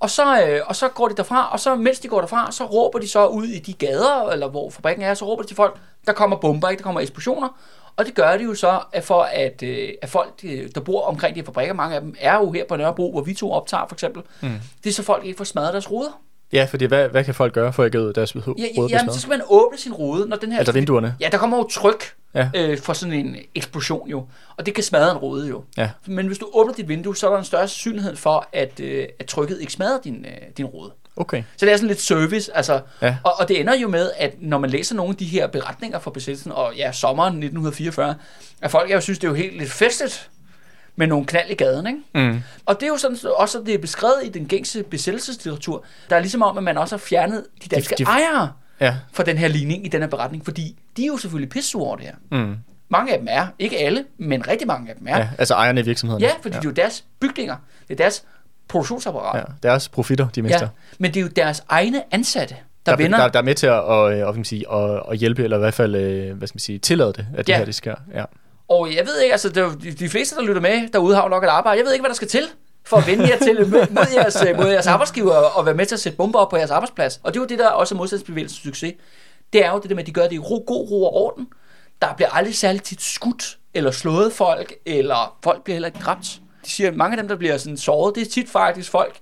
Og 0.00 0.10
så, 0.10 0.46
øh, 0.46 0.60
og 0.66 0.76
så 0.76 0.88
går 0.88 1.08
de 1.08 1.16
derfra, 1.16 1.52
og 1.52 1.60
så 1.60 1.76
mens 1.76 2.00
de 2.00 2.08
går 2.08 2.20
derfra, 2.20 2.52
så 2.52 2.64
råber 2.64 2.98
de 2.98 3.08
så 3.08 3.26
ud 3.26 3.44
i 3.44 3.58
de 3.58 3.72
gader, 3.72 4.30
eller 4.30 4.48
hvor 4.48 4.70
fabrikken 4.70 5.04
er, 5.04 5.14
så 5.14 5.24
råber 5.24 5.42
de 5.42 5.48
til 5.48 5.56
folk, 5.56 5.78
der 6.06 6.12
kommer 6.12 6.36
bomber, 6.36 6.68
ikke? 6.68 6.78
der 6.78 6.84
kommer 6.84 7.00
eksplosioner. 7.00 7.48
Og 7.96 8.06
det 8.06 8.14
gør 8.14 8.36
de 8.36 8.44
jo 8.44 8.54
så, 8.54 8.80
at 8.92 9.04
for 9.04 9.22
at, 9.22 9.62
øh, 9.62 9.88
at 10.02 10.08
folk, 10.08 10.32
øh, 10.44 10.68
der 10.74 10.80
bor 10.80 11.02
omkring 11.02 11.36
de 11.36 11.42
fabrikker, 11.44 11.74
mange 11.74 11.94
af 11.94 12.00
dem 12.00 12.14
er 12.18 12.34
jo 12.34 12.52
her 12.52 12.64
på 12.68 12.76
Nørrebro, 12.76 13.10
hvor 13.10 13.20
vi 13.20 13.34
to 13.34 13.52
optager 13.52 13.86
for 13.88 13.94
eksempel, 13.94 14.22
mm. 14.40 14.60
det 14.84 14.90
er 14.90 14.94
så 14.94 15.02
folk 15.02 15.24
ikke 15.24 15.36
får 15.36 15.44
smadret 15.44 15.72
deres 15.72 15.90
ruder. 15.90 16.20
Ja, 16.52 16.64
fordi 16.70 16.84
hvad, 16.84 17.08
hvad 17.08 17.24
kan 17.24 17.34
folk 17.34 17.52
gøre 17.52 17.72
for 17.72 17.82
at 17.82 17.86
ikke 17.86 18.00
ud 18.02 18.12
deres 18.12 18.34
Ja, 18.34 18.40
røde 18.46 18.88
ja, 18.90 18.96
jamen, 18.96 19.14
så 19.14 19.20
skal 19.20 19.30
man 19.30 19.40
åbne 19.48 19.78
sin 19.78 19.92
rude, 19.92 20.28
når 20.28 20.36
den 20.36 20.52
her... 20.52 20.58
Altså 20.58 20.72
vinduerne? 20.72 21.16
Ja, 21.20 21.28
der 21.32 21.38
kommer 21.38 21.56
jo 21.56 21.68
tryk 21.68 22.14
Ja. 22.34 22.48
øh, 22.56 22.78
for 22.78 22.92
sådan 22.92 23.14
en 23.14 23.36
eksplosion 23.54 24.08
jo, 24.08 24.26
og 24.56 24.66
det 24.66 24.74
kan 24.74 24.84
smadre 24.84 25.10
en 25.12 25.16
rude 25.16 25.48
jo. 25.48 25.64
Ja. 25.76 25.90
Men 26.06 26.26
hvis 26.26 26.38
du 26.38 26.48
åbner 26.52 26.74
dit 26.74 26.88
vindue, 26.88 27.16
så 27.16 27.26
er 27.26 27.30
der 27.30 27.38
en 27.38 27.44
større 27.44 27.68
sandsynlighed 27.68 28.16
for, 28.16 28.48
at, 28.52 28.80
øh, 28.80 29.06
at 29.18 29.26
trykket 29.26 29.60
ikke 29.60 29.72
smadrer 29.72 29.98
din, 30.04 30.24
øh, 30.28 30.48
din 30.56 30.66
rude. 30.66 30.92
Okay. 31.16 31.42
Så 31.56 31.66
det 31.66 31.72
er 31.72 31.76
sådan 31.76 31.88
lidt 31.88 32.00
service, 32.00 32.56
altså, 32.56 32.80
Ja. 33.02 33.16
og, 33.24 33.32
og 33.38 33.48
det 33.48 33.60
ender 33.60 33.76
jo 33.76 33.88
med, 33.88 34.10
at 34.16 34.34
når 34.40 34.58
man 34.58 34.70
læser 34.70 34.94
nogle 34.94 35.10
af 35.10 35.16
de 35.16 35.24
her 35.24 35.46
beretninger 35.46 35.98
fra 35.98 36.10
besættelsen, 36.10 36.52
og 36.52 36.72
ja, 36.76 36.92
sommeren 36.92 37.32
1944, 37.32 38.14
at 38.62 38.70
folk 38.70 38.90
jo 38.92 39.00
synes, 39.00 39.18
det 39.18 39.24
er 39.26 39.30
jo 39.30 39.34
helt 39.34 39.58
lidt 39.58 39.70
festligt 39.70 40.30
med 40.98 41.06
nogle 41.06 41.26
knald 41.26 41.50
i 41.50 41.54
gaden, 41.54 41.86
ikke? 41.86 42.30
Mm. 42.32 42.42
Og 42.66 42.74
det 42.74 42.82
er 42.82 42.86
jo 42.88 42.96
sådan, 42.96 43.16
også, 43.36 43.62
det 43.66 43.74
er 43.74 43.78
beskrevet 43.78 44.14
i 44.24 44.28
den 44.28 44.46
gængse 44.46 44.82
besættelseslitteratur. 44.82 45.84
Der 46.10 46.16
er 46.16 46.20
ligesom 46.20 46.42
om, 46.42 46.58
at 46.58 46.64
man 46.64 46.78
også 46.78 46.94
har 46.96 46.98
fjernet 46.98 47.44
de 47.64 47.68
danske 47.68 47.94
de- 47.98 48.02
ejere 48.02 48.52
Ja. 48.80 48.96
fra 49.12 49.22
den 49.22 49.38
her 49.38 49.48
ligning 49.48 49.84
i 49.86 49.88
den 49.88 50.00
her 50.00 50.08
beretning, 50.08 50.44
fordi 50.44 50.78
de 50.96 51.02
er 51.02 51.06
jo 51.06 51.16
selvfølgelig 51.16 51.50
pisse 51.50 51.78
over 51.78 51.96
det 51.96 52.04
her. 52.04 52.14
Mm. 52.44 52.56
Mange 52.88 53.12
af 53.12 53.18
dem 53.18 53.26
er, 53.30 53.46
ikke 53.58 53.78
alle, 53.78 54.04
men 54.18 54.48
rigtig 54.48 54.66
mange 54.66 54.90
af 54.90 54.96
dem 54.98 55.06
er. 55.08 55.18
ja. 55.18 55.28
Altså 55.38 55.54
ejerne 55.54 55.80
i 55.80 55.84
virksomheden. 55.84 56.22
Ja, 56.22 56.30
fordi 56.42 56.54
ja. 56.54 56.60
det 56.60 56.66
er 56.66 56.70
jo 56.70 56.74
deres 56.74 57.04
bygninger, 57.20 57.56
det 57.88 57.94
er 57.94 57.96
deres 57.96 58.24
produktionsapparat. 58.68 59.38
ja. 59.38 59.68
Deres 59.68 59.88
profitter, 59.88 60.28
de 60.28 60.42
mister. 60.42 60.60
Ja, 60.60 60.68
men 60.98 61.14
det 61.14 61.20
er 61.20 61.24
jo 61.24 61.28
deres 61.36 61.62
egne 61.68 62.02
ansatte, 62.10 62.54
der, 62.86 62.92
der, 62.92 62.96
vinder. 62.96 63.18
der, 63.18 63.28
der 63.28 63.38
er 63.38 63.42
med 63.42 63.54
til 63.54 63.66
at, 63.66 63.72
og, 63.72 64.18
øh, 64.18 64.26
og, 64.66 64.96
at, 64.96 65.02
at 65.10 65.18
hjælpe, 65.18 65.44
eller 65.44 65.56
i 65.56 65.60
hvert 65.60 65.74
fald 65.74 65.94
øh, 65.94 66.36
hvad 66.38 66.48
skal 66.48 66.56
man 66.56 66.60
sige, 66.60 66.78
tillade 66.78 67.12
det, 67.12 67.26
at 67.36 67.46
det 67.46 67.52
Ja. 67.52 67.58
her 67.58 67.64
det 67.64 67.74
sker. 67.74 67.94
Ja. 68.14 68.24
Og 68.68 68.94
jeg 68.94 69.06
ved 69.06 69.20
ikke, 69.20 69.32
altså 69.32 69.48
det 69.48 69.98
de, 69.98 70.08
fleste, 70.08 70.36
der 70.36 70.42
lytter 70.42 70.60
med 70.60 70.88
derude, 70.92 71.14
har 71.14 71.22
jo 71.22 71.28
nok 71.28 71.44
et 71.44 71.48
arbejde. 71.48 71.78
Jeg 71.78 71.84
ved 71.84 71.92
ikke, 71.92 72.02
hvad 72.02 72.10
der 72.10 72.14
skal 72.16 72.28
til 72.28 72.48
for 72.84 72.96
at 72.96 73.06
vende 73.06 73.28
jer 73.28 73.38
til 73.38 73.68
mod 73.90 74.06
jeres, 74.14 74.42
øh, 74.48 74.56
mod 74.56 74.70
jeres 74.70 74.86
arbejdsgiver 74.86 75.34
og 75.34 75.66
være 75.66 75.74
med 75.74 75.86
til 75.86 75.94
at 75.94 76.00
sætte 76.00 76.16
bomber 76.16 76.38
op 76.38 76.48
på 76.50 76.56
jeres 76.56 76.70
arbejdsplads. 76.70 77.20
Og 77.22 77.34
det 77.34 77.40
er 77.40 77.42
jo 77.42 77.46
det, 77.46 77.58
der 77.58 77.68
også 77.68 77.94
er 77.94 77.96
modstandsbevægelsens 77.96 78.62
succes. 78.62 78.94
Det 79.52 79.64
er 79.64 79.70
jo 79.70 79.78
det 79.80 79.90
der 79.90 79.96
med, 79.96 80.02
at 80.02 80.06
de 80.06 80.12
gør 80.12 80.22
det 80.22 80.32
i 80.32 80.38
ro, 80.38 80.64
god 80.66 80.90
ro 80.90 81.04
og 81.04 81.14
orden. 81.14 81.48
Der 82.02 82.14
bliver 82.14 82.28
aldrig 82.30 82.54
særligt 82.54 82.84
tit 82.84 83.02
skudt 83.02 83.58
eller 83.74 83.90
slået 83.90 84.32
folk, 84.32 84.72
eller 84.86 85.38
folk 85.44 85.64
bliver 85.64 85.74
heller 85.74 85.86
ikke 85.86 85.98
dræbt. 85.98 86.40
De 86.64 86.70
siger, 86.70 86.90
at 86.90 86.96
mange 86.96 87.16
af 87.16 87.22
dem, 87.22 87.28
der 87.28 87.36
bliver 87.36 87.56
sådan 87.56 87.76
såret, 87.76 88.14
det 88.14 88.26
er 88.26 88.30
tit 88.30 88.48
faktisk 88.48 88.90
folk, 88.90 89.18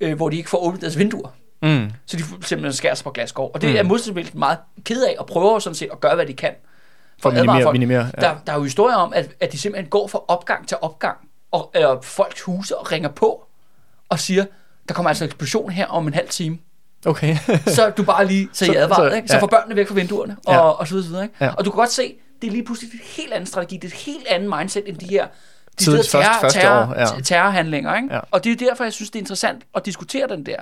øh, 0.00 0.16
hvor 0.16 0.28
de 0.28 0.36
ikke 0.36 0.50
får 0.50 0.58
åbnet 0.58 0.80
deres 0.80 0.98
vinduer. 0.98 1.28
Mm. 1.62 1.90
Så 2.06 2.16
de 2.16 2.22
simpelthen 2.22 2.72
skærer 2.72 2.94
sig 2.94 3.04
på 3.04 3.10
glasgård. 3.10 3.50
Og 3.54 3.60
det 3.60 3.70
mm. 3.70 3.76
er 3.76 3.82
modstandsbevægelsen 3.82 4.38
meget 4.38 4.58
ked 4.84 5.04
af, 5.04 5.14
og 5.18 5.26
prøver 5.26 5.58
sådan 5.58 5.74
set 5.74 5.88
at 5.92 6.00
gøre, 6.00 6.14
hvad 6.14 6.26
de 6.26 6.34
kan. 6.34 6.52
For 7.22 7.28
at 7.28 7.34
minimere, 7.34 7.62
folk. 7.62 7.72
minimere 7.74 8.10
ja. 8.16 8.20
Der, 8.20 8.34
der 8.46 8.52
er 8.52 8.56
jo 8.56 8.62
historier 8.62 8.96
om, 8.96 9.12
at, 9.12 9.28
at 9.40 9.52
de 9.52 9.58
simpelthen 9.58 9.90
går 9.90 10.08
fra 10.08 10.20
opgang 10.28 10.68
til 10.68 10.76
opgang, 10.80 11.16
og 11.52 11.70
eller 11.74 12.00
folks 12.02 12.40
huse 12.40 12.78
og 12.78 12.92
ringer 12.92 13.08
på 13.08 13.44
og 14.08 14.18
siger, 14.20 14.44
der 14.88 14.94
kommer 14.94 15.10
altså 15.10 15.24
en 15.24 15.28
eksplosion 15.28 15.70
her 15.70 15.86
om 15.86 16.06
en 16.06 16.14
halv 16.14 16.28
time. 16.28 16.58
Okay. 17.06 17.36
Så 17.76 17.90
du 17.96 18.02
bare 18.02 18.26
lige, 18.26 18.48
så, 18.52 18.66
Så- 18.66 18.72
I 18.72 18.76
advaret, 18.76 19.12
så- 19.12 19.16
ikke? 19.16 19.28
så 19.28 19.34
ja. 19.34 19.40
får 19.42 19.46
børnene 19.46 19.76
væk 19.76 19.88
fra 19.88 19.94
vinduerne, 19.94 20.36
og, 20.46 20.52
Ja. 20.54 20.58
og 20.60 20.88
så 20.88 20.94
videre, 20.94 21.04
så 21.04 21.10
videre 21.10 21.24
ikke? 21.24 21.34
Ja. 21.40 21.50
Og 21.54 21.64
du 21.64 21.70
kan 21.70 21.76
godt 21.76 21.90
se, 21.92 22.14
det 22.42 22.46
er 22.46 22.50
lige 22.52 22.64
pludselig 22.64 22.92
en 22.94 23.00
helt 23.16 23.32
anden 23.32 23.46
strategi, 23.46 23.76
det 23.76 23.84
er 23.84 23.88
et 23.88 23.94
helt 24.00 24.26
andet 24.26 24.50
mindset 24.58 24.82
end 24.88 24.96
de 24.96 25.06
her 25.06 25.26
de 25.26 25.84
Tidligt 25.84 26.06
steder 26.06 26.24
første- 26.24 26.40
første 26.40 26.60
terror, 26.60 26.86
år, 26.86 26.94
ja. 27.00 27.04
terror, 27.06 27.20
terrorhandlinger. 27.20 27.96
Ikke? 27.96 28.14
Ja. 28.14 28.20
Og 28.30 28.44
det 28.44 28.52
er 28.62 28.66
derfor, 28.68 28.84
jeg 28.84 28.92
synes, 28.92 29.10
det 29.10 29.18
er 29.18 29.20
interessant 29.22 29.62
at 29.74 29.86
diskutere 29.86 30.28
den 30.28 30.46
der 30.46 30.56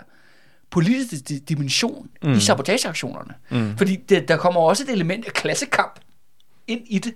politiske 0.71 1.17
di- 1.31 1.39
dimension 1.49 2.09
mm. 2.23 2.33
i 2.33 2.41
sabotageaktionerne. 2.41 3.35
Mm. 3.51 3.77
Fordi 3.77 3.97
det, 3.97 4.29
der 4.29 4.37
kommer 4.37 4.61
også 4.61 4.83
et 4.83 4.91
element 4.91 5.27
af 5.27 5.33
klassekamp 5.33 6.01
ind 6.71 6.81
i 6.87 6.99
det. 6.99 7.13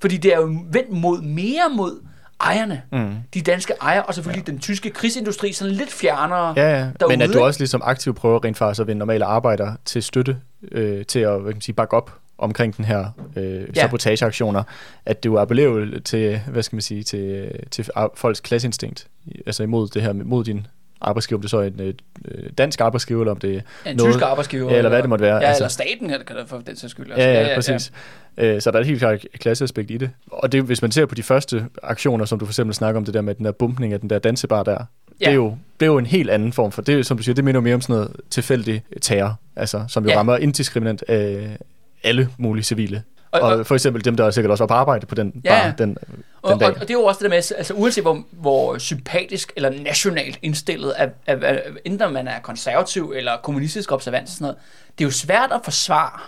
Fordi 0.00 0.16
det 0.16 0.32
er 0.34 0.36
jo 0.36 0.58
vendt 0.72 0.90
mod 0.90 1.22
mere 1.22 1.70
mod 1.76 2.00
ejerne. 2.40 2.82
Mm. 2.92 3.14
De 3.34 3.40
danske 3.40 3.74
ejere, 3.82 4.02
og 4.02 4.14
selvfølgelig 4.14 4.46
ja. 4.48 4.52
den 4.52 4.60
tyske 4.60 4.90
krigsindustri, 4.90 5.52
sådan 5.52 5.74
lidt 5.74 5.90
fjernere 5.92 6.54
Ja, 6.56 6.70
ja. 6.78 6.88
derude. 7.00 7.12
Men 7.16 7.22
at 7.22 7.30
du 7.32 7.40
også 7.40 7.60
ligesom 7.60 7.82
aktivt 7.84 8.16
prøver 8.16 8.44
rent 8.44 8.56
faktisk 8.56 8.80
at 8.80 8.86
vinde 8.86 8.98
normale 8.98 9.24
arbejdere 9.24 9.76
til 9.84 10.02
støtte, 10.02 10.36
øh, 10.72 11.06
til 11.06 11.18
at 11.18 11.30
hvad 11.30 11.52
kan 11.52 11.56
man 11.56 11.60
sige, 11.60 11.74
bakke 11.74 11.96
op 11.96 12.18
omkring 12.38 12.76
den 12.76 12.84
her 12.84 13.06
øh, 13.36 13.44
Ja. 13.76 13.80
sabotageaktioner, 13.82 14.62
at 15.06 15.24
du 15.24 15.38
appellerer 15.38 16.00
til, 16.04 16.40
hvad 16.48 16.62
skal 16.62 16.76
man 16.76 16.82
sige, 16.82 17.02
til, 17.02 17.50
til 17.70 17.88
folks 18.14 18.40
klasseinstinkt, 18.40 19.06
altså 19.46 19.62
imod 19.62 19.88
det 19.88 20.02
her, 20.02 20.12
mod 20.12 20.44
din 20.44 20.66
arbejdsgiver, 21.00 21.38
om 21.38 21.40
det 21.42 21.50
så 21.50 21.58
er 21.58 21.62
en 21.62 21.80
øh, 21.80 22.50
dansk 22.58 22.80
arbejdsgiver, 22.80 23.20
eller 23.20 23.30
om 23.32 23.38
det 23.38 23.62
er 23.84 23.90
en 23.90 23.96
noget, 23.96 24.12
tysk 24.14 24.24
arbejdsgiver. 24.24 24.70
Ja, 24.70 24.76
eller 24.76 24.88
hvad 24.88 25.00
det 25.02 25.08
måtte 25.08 25.22
være. 25.24 25.36
Ja, 25.36 25.42
altså. 25.42 25.62
eller 25.62 25.68
staten, 25.68 26.08
kan 26.08 26.36
det 26.36 26.48
for 26.48 26.58
den 26.66 26.76
sags 26.76 26.90
skyld. 26.90 27.12
altså. 27.12 27.28
Ja, 27.28 27.40
ja, 27.40 27.48
ja, 27.48 27.54
præcis. 27.54 27.92
Ja. 28.38 28.60
Så 28.60 28.70
der 28.70 28.76
er 28.76 28.80
et 28.80 28.86
helt 28.86 28.98
klart 28.98 29.26
klasseaspekt 29.40 29.90
i 29.90 29.96
det. 29.96 30.10
Og 30.32 30.52
det, 30.52 30.62
hvis 30.62 30.82
man 30.82 30.92
ser 30.92 31.06
på 31.06 31.14
de 31.14 31.22
første 31.22 31.66
aktioner, 31.82 32.24
som 32.24 32.38
du 32.38 32.44
for 32.44 32.50
eksempel 32.50 32.74
snakker 32.74 32.98
om, 32.98 33.04
det 33.04 33.14
der 33.14 33.20
med 33.20 33.34
den 33.34 33.44
der 33.44 33.52
bumpning 33.52 33.92
af 33.92 34.00
den 34.00 34.10
der 34.10 34.18
dansebar 34.18 34.62
der, 34.62 34.72
ja. 34.72 35.24
det, 35.24 35.30
er 35.30 35.32
jo, 35.34 35.56
det 35.80 35.86
er 35.86 35.90
jo 35.90 35.98
en 35.98 36.06
helt 36.06 36.30
anden 36.30 36.52
form 36.52 36.72
for, 36.72 36.82
det 36.82 36.98
er, 36.98 37.02
som 37.02 37.16
du 37.16 37.22
siger, 37.22 37.34
det 37.34 37.44
minder 37.44 37.60
mere 37.60 37.74
om 37.74 37.80
sådan 37.80 37.94
noget 37.96 38.16
tilfældig 38.30 38.82
terror, 39.00 39.34
altså, 39.56 39.84
som 39.88 40.04
jo 40.04 40.10
Ja. 40.10 40.18
rammer 40.18 40.36
indiskriminant 40.36 41.04
af 41.08 41.56
alle 42.04 42.28
mulige 42.38 42.64
civile. 42.64 43.02
Og- 43.30 43.40
Og, 43.40 43.52
og- 43.58 43.66
for 43.66 43.74
eksempel 43.74 44.04
dem, 44.04 44.16
der 44.16 44.30
sikkert 44.30 44.50
også 44.50 44.62
var 44.64 44.68
på 44.68 44.74
arbejde 44.74 45.06
på 45.06 45.14
den 45.14 45.40
Ja, 45.44 45.62
bar 45.62 45.74
den, 45.76 45.88
den 45.88 45.96
Og, 46.42 46.60
dag. 46.60 46.68
og, 46.68 46.74
og 46.74 46.80
det 46.80 46.90
er 46.90 46.94
jo 46.94 47.04
også 47.04 47.18
det 47.18 47.24
der 47.24 47.28
med, 47.36 47.36
altså 47.36 47.74
uanset 47.74 48.04
hvor, 48.04 48.22
hvor 48.30 48.78
sympatisk 48.78 49.52
eller 49.56 49.70
nationalt 49.82 50.38
indstillet, 50.42 50.90
af, 50.90 51.10
af, 51.26 51.36
af, 51.42 51.62
enten 51.84 52.12
man 52.12 52.28
er 52.28 52.40
konservativ 52.42 53.12
eller 53.16 53.32
kommunistisk 53.42 53.92
observant 53.92 54.28
sådan 54.30 54.44
noget, 54.44 54.56
det 54.98 55.04
er 55.04 55.06
jo 55.06 55.12
svært 55.12 55.50
at 55.52 55.60
forsvare, 55.64 56.20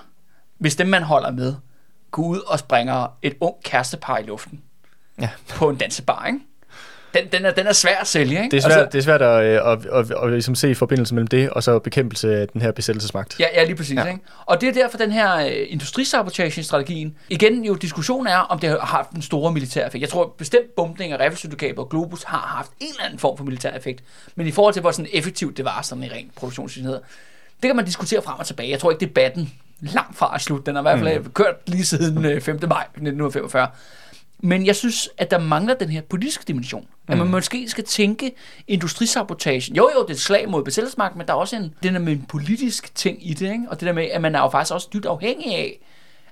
hvis 0.59 0.77
dem 0.77 0.87
man 0.87 1.03
holder 1.03 1.31
med, 1.31 1.55
går 2.15 2.23
ud 2.23 2.41
og 2.47 2.59
springer 2.59 3.07
et 3.23 3.35
ung 3.41 3.55
kærestepar 3.65 4.19
i 4.19 4.23
luften 4.23 4.61
Ja. 5.21 5.29
på 5.49 5.69
en 5.69 5.77
dansebar, 5.77 6.27
ikke? 6.27 6.39
Den, 7.15 7.23
den, 7.33 7.45
er, 7.45 7.51
den 7.51 7.67
er 7.67 7.73
svær 7.73 7.97
at 7.97 8.07
sælge, 8.07 8.43
ikke? 8.43 8.57
Det 8.57 8.65
er 8.65 8.69
svært, 8.69 8.93
det 8.93 8.99
er 8.99 9.03
svært 9.03 9.23
at, 9.23 9.45
øh, 9.45 9.73
at, 9.73 9.87
at, 9.87 10.11
at, 10.11 10.25
at 10.25 10.31
ligesom 10.31 10.55
se 10.55 10.75
forbindelsen 10.75 11.15
mellem 11.15 11.27
det, 11.27 11.51
og 11.51 11.63
så 11.63 11.79
bekæmpelse 11.79 12.37
af 12.37 12.49
den 12.49 12.61
her 12.61 12.73
besættelsesmagt. 12.73 13.41
Ja, 13.41 13.47
ja 13.55 13.65
lige 13.65 13.77
præcis. 13.77 13.97
Ja. 13.97 14.05
Ikke? 14.05 14.21
Og 14.47 14.61
det 14.61 14.69
er 14.69 14.73
derfor 14.73 14.99
den 14.99 15.13
her 15.13 15.37
øh, 15.37 15.53
industrisabotage-strategien, 15.69 17.17
igen 17.29 17.65
jo 17.65 17.75
diskussion 17.75 18.27
er, 18.27 18.37
om 18.39 18.59
det 18.59 18.71
har 18.71 18.79
haft 18.79 19.11
en 19.11 19.23
stor 19.23 19.51
militær 19.51 19.87
effekt. 19.87 20.03
Jeg 20.03 20.09
tror 20.09 20.35
bestemt 20.39 20.75
bumpning 20.77 21.13
af 21.13 21.21
Reflexsyndikatet 21.21 21.79
og 21.79 21.89
Globus 21.89 22.23
har 22.23 22.39
haft 22.39 22.71
en 22.81 22.87
eller 22.91 23.05
anden 23.05 23.19
form 23.19 23.37
for 23.37 23.45
militær 23.45 23.71
effekt. 23.71 24.05
Men 24.35 24.47
i 24.47 24.51
forhold 24.51 24.73
til, 24.75 24.81
hvor 24.81 24.91
sådan 24.91 25.11
effektivt 25.13 25.57
det 25.57 25.65
var 25.65 25.83
sådan 25.83 26.05
i 26.05 26.09
ren 26.09 26.31
produktionsenhed, 26.37 26.95
det 27.63 27.69
kan 27.69 27.77
man 27.77 27.85
diskutere 27.85 28.23
frem 28.23 28.39
og 28.39 28.47
tilbage. 28.47 28.71
Jeg 28.71 28.81
tror 28.81 28.91
ikke, 28.91 29.01
debatten 29.01 29.53
langt 29.93 30.17
fra 30.17 30.35
er 30.35 30.39
slut. 30.39 30.67
Den 30.67 30.75
har 30.75 30.83
i 30.83 30.85
hvert 30.85 30.99
fald 30.99 31.19
mm. 31.25 31.33
kørt 31.33 31.55
lige 31.67 31.85
siden 31.85 32.25
øh, 32.25 32.41
5. 32.41 32.59
maj 32.69 32.83
1945. 32.83 33.69
Men 34.39 34.67
jeg 34.67 34.77
synes, 34.77 35.09
at 35.19 35.31
der 35.31 35.39
mangler 35.39 35.75
den 35.75 35.89
her 35.89 36.01
politiske 36.11 36.45
dimension. 36.49 36.83
Mm. 36.83 37.13
At 37.13 37.19
man 37.19 37.27
måske 37.29 37.69
skal 37.69 37.85
tænke 37.85 38.33
industrisabotagen. 38.69 39.77
Jo, 39.77 39.91
jo, 39.97 40.03
det 40.03 40.09
er 40.11 40.15
et 40.15 40.21
slag 40.21 40.49
mod 40.49 40.65
besættelsesmagt, 40.65 41.17
men 41.17 41.27
der 41.27 41.33
er 41.33 41.37
også 41.37 41.57
en, 41.57 41.75
den 41.83 41.95
der 41.95 42.01
med 42.01 42.13
en 42.13 42.25
politisk 42.29 42.95
ting 42.95 43.29
i 43.31 43.35
det. 43.35 43.53
Ikke? 43.53 43.65
Og 43.69 43.81
det 43.81 43.87
der 43.87 43.93
med, 43.93 44.05
at 44.13 44.21
man 44.21 44.35
er 44.35 44.41
jo 44.41 44.49
faktisk 44.49 44.75
også 44.75 44.89
dybt 44.93 45.07
afhængig 45.07 45.55
af, 45.55 45.81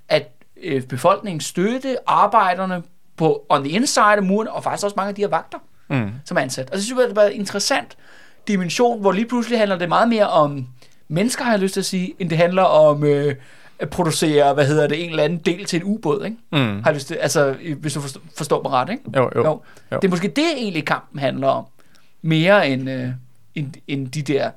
at 0.09 0.29
øh, 0.63 0.83
befolkningen 0.83 1.41
støtte 1.41 1.97
arbejderne 2.07 2.83
på 3.17 3.47
on 3.49 3.65
the 3.65 3.73
inside 3.73 4.05
af 4.05 4.23
muren, 4.23 4.49
og 4.49 4.65
faktisk 4.65 4.85
også 4.85 4.95
mange 4.97 5.09
af 5.09 5.15
de 5.15 5.23
her 5.23 5.29
vagter, 5.29 5.59
Mm. 5.89 6.11
som 6.25 6.37
er 6.37 6.41
ansat. 6.41 6.71
Og 6.71 6.79
så 6.79 6.85
synes 6.85 6.99
jeg, 7.01 7.09
det 7.09 7.17
var 7.17 7.23
en 7.25 7.41
interessant 7.41 7.97
dimension, 8.49 9.01
hvor 9.01 9.13
lige 9.13 9.27
pludselig 9.27 9.59
handler 9.59 9.79
det 9.79 9.89
meget 9.89 10.09
mere 10.09 10.29
om 10.29 10.67
mennesker, 11.09 11.45
har 11.45 11.53
jeg 11.53 11.61
lyst 11.61 11.73
til 11.75 11.81
at 11.81 11.85
sige, 11.85 12.15
end 12.19 12.31
det 12.31 12.39
handler 12.39 12.63
om 12.63 13.05
øh, 13.05 13.35
at 13.79 13.91
producere, 13.91 14.55
hvad 14.55 14.67
hedder 14.67 14.87
det, 14.87 15.05
en 15.05 15.11
eller 15.11 15.23
anden 15.23 15.39
del 15.39 15.65
til 15.65 15.77
en 15.77 15.83
ubåd, 15.85 16.25
ikke? 16.25 16.37
Mm. 16.53 16.59
Har 16.59 16.83
jeg 16.87 16.95
lyst 16.95 17.07
til, 17.07 17.15
altså, 17.15 17.57
hvis 17.81 17.95
du 17.95 18.01
forstår, 18.01 18.21
forstår 18.37 18.63
mig 18.63 18.73
ret, 18.73 18.91
ikke? 18.91 19.03
Jo, 19.17 19.31
jo. 19.37 19.45
jo. 19.45 19.61
Det 19.91 20.05
er 20.05 20.11
måske 20.11 20.29
det, 20.29 20.45
egentlig 20.57 20.85
kampen 20.85 21.19
handler 21.19 21.49
om. 21.49 21.65
Mere 22.23 22.69
end, 22.69 22.91
øh, 22.91 23.09
end, 23.55 23.73
end 23.89 24.09
de 24.09 24.23
der 24.23 24.51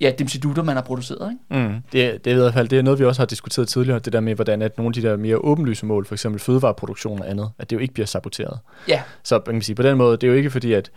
ja, 0.00 0.12
dimsidutter, 0.18 0.62
man 0.62 0.76
har 0.76 0.82
produceret, 0.82 1.32
ikke? 1.32 1.68
Mm. 1.68 1.74
Det, 1.92 2.24
det 2.24 2.30
er 2.30 2.34
i 2.34 2.38
hvert 2.38 2.54
fald 2.54 2.68
det 2.68 2.78
er 2.78 2.82
noget, 2.82 2.98
vi 2.98 3.04
også 3.04 3.20
har 3.20 3.26
diskuteret 3.26 3.68
tidligere, 3.68 3.98
det 3.98 4.12
der 4.12 4.20
med, 4.20 4.34
hvordan 4.34 4.62
at 4.62 4.78
nogle 4.78 4.88
af 4.88 5.02
de 5.02 5.08
der 5.08 5.16
mere 5.16 5.36
åbenlyse 5.38 5.86
mål, 5.86 6.06
for 6.06 6.14
eksempel 6.14 6.40
fødevareproduktion 6.40 7.20
og 7.20 7.30
andet, 7.30 7.50
at 7.58 7.70
det 7.70 7.76
jo 7.76 7.80
ikke 7.80 7.94
bliver 7.94 8.06
saboteret. 8.06 8.58
Ja, 8.88 9.02
Så 9.22 9.40
man 9.46 9.54
kan 9.54 9.62
sige, 9.62 9.76
på 9.76 9.82
den 9.82 9.96
måde, 9.96 10.16
det 10.16 10.24
er 10.24 10.28
jo 10.28 10.34
ikke 10.34 10.50
fordi, 10.50 10.72
at 10.72 10.90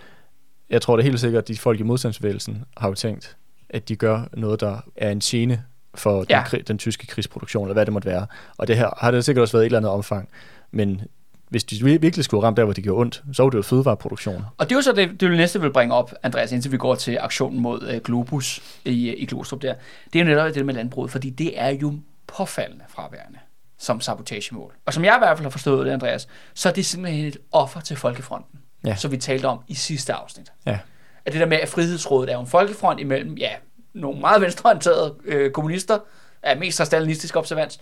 jeg 0.69 0.81
tror 0.81 0.95
det 0.95 1.05
helt 1.05 1.19
sikkert, 1.19 1.41
at 1.41 1.47
de 1.47 1.57
folk 1.57 1.79
i 1.79 1.83
modstandsbevægelsen 1.83 2.63
har 2.77 2.87
jo 2.87 2.93
tænkt, 2.93 3.37
at 3.73 3.89
de 3.89 3.95
gør 3.95 4.21
noget, 4.33 4.59
der 4.59 4.77
er 4.95 5.09
en 5.11 5.19
gene 5.19 5.63
for 5.95 6.17
den, 6.17 6.25
Ja. 6.29 6.43
krig, 6.43 6.67
den 6.67 6.77
tyske 6.77 7.07
krigsproduktion, 7.07 7.65
eller 7.65 7.73
hvad 7.73 7.85
det 7.85 7.93
måtte 7.93 8.09
være. 8.09 8.25
Og 8.57 8.67
det 8.67 8.77
her 8.77 8.89
har 8.97 9.11
det 9.11 9.25
sikkert 9.25 9.41
også 9.41 9.53
været 9.57 9.63
et 9.63 9.65
eller 9.65 9.79
andet 9.79 9.91
omfang. 9.91 10.29
Men 10.71 11.01
hvis 11.49 11.63
de 11.63 11.75
vir- 11.75 11.99
virkelig 11.99 12.25
skulle 12.25 12.43
ramme 12.43 12.55
der, 12.57 12.63
hvor 12.63 12.73
det 12.73 12.83
gjorde 12.83 13.01
ondt, 13.01 13.23
så 13.33 13.43
var 13.43 13.49
det 13.49 13.57
jo 13.57 13.61
fødevareproduktion. 13.61 14.43
og 14.57 14.65
det 14.69 14.71
er 14.71 14.77
jo 14.77 14.81
så 14.81 14.91
det, 14.91 15.19
det, 15.21 15.31
næste, 15.31 15.61
vil 15.61 15.71
bringe 15.73 15.95
op, 15.95 16.13
Andreas, 16.23 16.51
indtil 16.51 16.71
vi 16.71 16.77
går 16.77 16.95
til 16.95 17.17
aktionen 17.21 17.59
mod 17.59 17.87
øh, 17.87 18.01
Globus 18.01 18.61
i, 18.85 19.09
øh, 19.09 19.15
i 19.17 19.25
Glostrup 19.25 19.61
der. 19.61 19.73
Det 20.13 20.19
er 20.21 20.23
jo 20.25 20.29
netop 20.29 20.55
det 20.55 20.65
med 20.65 20.73
landbruget, 20.73 21.11
fordi 21.11 21.29
det 21.29 21.59
er 21.61 21.69
jo 21.69 21.93
påfaldende 22.27 22.83
fraværende 22.89 23.39
som 23.77 24.01
sabotagemål. 24.01 24.73
Og 24.85 24.93
som 24.93 25.05
jeg 25.05 25.15
i 25.15 25.19
hvert 25.19 25.37
fald 25.37 25.45
har 25.45 25.49
forstået 25.51 25.85
det, 25.85 25.91
Andreas, 25.91 26.27
så 26.53 26.69
er 26.69 26.73
det 26.73 26.85
simpelthen 26.85 27.25
et 27.25 27.37
offer 27.51 27.79
til 27.79 27.97
Folkefronten, 27.97 28.59
Ja. 28.85 28.95
som 28.95 29.11
vi 29.11 29.17
talte 29.17 29.45
om 29.45 29.59
i 29.67 29.73
sidste 29.73 30.13
afsnit. 30.13 30.51
Ja. 30.65 30.79
At 31.25 31.33
det 31.33 31.41
der 31.41 31.47
med, 31.47 31.57
at 31.57 31.69
Frihedsrådet 31.69 32.31
er 32.31 32.37
en 32.37 32.47
folkefront 32.47 32.99
imellem, 32.99 33.33
ja, 33.33 33.49
nogle 33.93 34.19
meget 34.19 34.41
venstreorienterede 34.41 35.15
øh, 35.25 35.51
kommunister, 35.51 35.99
er 36.43 36.55
mest 36.55 36.79
af 36.79 36.85
stalinistisk 36.85 37.35
observans, 37.35 37.79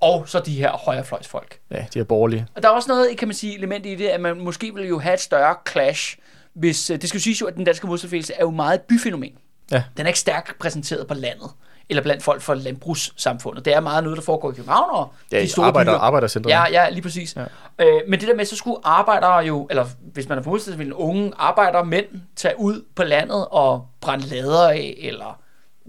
og 0.00 0.28
så 0.28 0.40
de 0.40 0.54
her 0.54 0.72
højrefløjsfolk. 0.72 1.58
Ja, 1.70 1.86
de 1.94 1.98
er 1.98 2.04
borgerlige. 2.04 2.46
Og 2.54 2.62
der 2.62 2.68
er 2.68 2.72
også 2.72 2.88
noget, 2.88 3.18
kan 3.18 3.28
man 3.28 3.34
sige, 3.34 3.56
element 3.56 3.86
i 3.86 3.94
det, 3.94 4.08
at 4.08 4.20
man 4.20 4.40
måske 4.40 4.74
vil 4.74 4.88
jo 4.88 4.98
have 4.98 5.14
et 5.14 5.20
større 5.20 5.56
clash, 5.68 6.18
hvis, 6.54 6.90
øh, 6.90 7.00
det 7.00 7.08
skal 7.08 7.18
jo 7.18 7.22
siges 7.22 7.40
jo, 7.40 7.46
at 7.46 7.54
den 7.54 7.64
danske 7.64 7.86
modstandsbevægelse 7.86 8.34
er 8.34 8.40
jo 8.40 8.50
meget 8.50 8.74
et 8.74 8.82
byfænomen. 8.82 9.32
Ja. 9.70 9.82
Den 9.96 10.06
er 10.06 10.08
ikke 10.08 10.18
stærkt 10.18 10.58
præsenteret 10.58 11.06
på 11.06 11.14
landet, 11.14 11.50
eller 11.90 12.02
blandt 12.02 12.22
folk 12.22 12.42
fra 12.42 12.54
landbrugssamfundet. 12.54 13.64
Det 13.64 13.74
er 13.74 13.80
meget 13.80 14.04
noget, 14.04 14.16
der 14.16 14.22
foregår 14.24 14.52
i 14.52 14.54
København 14.54 14.90
og 14.92 15.12
Ja, 15.32 15.40
de 15.42 15.48
store 15.48 15.66
arbejder, 15.66 15.92
byer. 15.92 15.98
arbejdercentrene. 15.98 16.56
Ja, 16.56 16.64
ja, 16.70 16.88
lige 16.90 17.02
præcis. 17.02 17.36
Ja. 17.36 17.86
Øh, 17.86 18.00
men 18.08 18.20
det 18.20 18.28
der 18.28 18.34
med, 18.34 18.44
så 18.44 18.56
skulle 18.56 18.76
arbejdere 18.84 19.36
jo, 19.36 19.66
eller 19.70 19.84
hvis 20.12 20.28
man 20.28 20.38
er 20.38 20.42
på 20.42 20.50
modstandsbevægelsen, 20.50 20.92
unge 21.02 21.32
arbejdere, 21.36 21.84
mænd, 21.84 22.06
tage 22.36 22.54
ud 22.58 22.84
på 22.94 23.02
landet 23.04 23.46
og 23.50 23.86
brænde 24.00 24.26
lader 24.26 24.68
af, 24.68 24.94
eller 25.00 25.40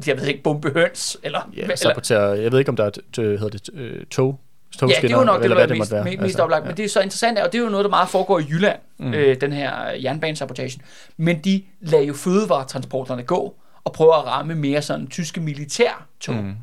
jeg 0.08 0.20
ved 0.20 0.28
ikke, 0.28 0.44
bombe 0.44 0.70
høns, 0.70 1.18
eller... 1.24 1.50
Ja, 1.58 1.76
sabotere, 1.76 2.22
jeg 2.22 2.52
ved 2.52 2.60
ikke, 2.60 2.70
om 2.70 2.76
der 2.76 2.84
er 2.86 2.92
hedder 3.22 3.50
det, 3.50 3.70
øh, 3.74 4.06
tog, 4.06 4.40
Ja, 4.82 4.88
det 4.88 5.12
er 5.12 5.18
jo 5.18 5.24
nok 5.24 5.38
det, 5.38 5.44
eller 5.44 5.58
der 5.58 5.66
hvad 5.66 5.76
er 5.76 5.80
mest, 5.80 5.92
mest, 5.92 6.04
mest 6.06 6.22
Altså, 6.24 6.44
oplagt. 6.44 6.64
ja. 6.64 6.68
Men 6.68 6.78
det 6.78 6.86
er 6.86 6.90
så 6.90 7.02
interessant, 7.02 7.40
og 7.40 7.52
det 7.52 7.60
er 7.60 7.64
jo 7.64 7.70
noget, 7.70 7.84
der 7.84 7.90
meget 7.90 8.10
foregår 8.10 8.40
i 8.40 8.44
Jylland, 8.50 8.80
mm. 8.98 9.14
øh, 9.14 9.42
den 9.42 9.54
her 9.54 9.72
jernbanesabotage. 10.04 10.80
Men 11.18 11.40
de 11.40 11.64
lader 11.82 12.04
jo 12.04 12.14
fødevaretransporterne 12.14 13.24
gå, 13.24 13.56
og 13.88 13.94
prøver 13.94 14.14
at 14.14 14.26
ramme 14.26 14.56
mere 14.56 14.82
sådan 14.82 15.08
tyske 15.08 15.42
militærtog. 15.42 16.36
Mm. 16.36 16.56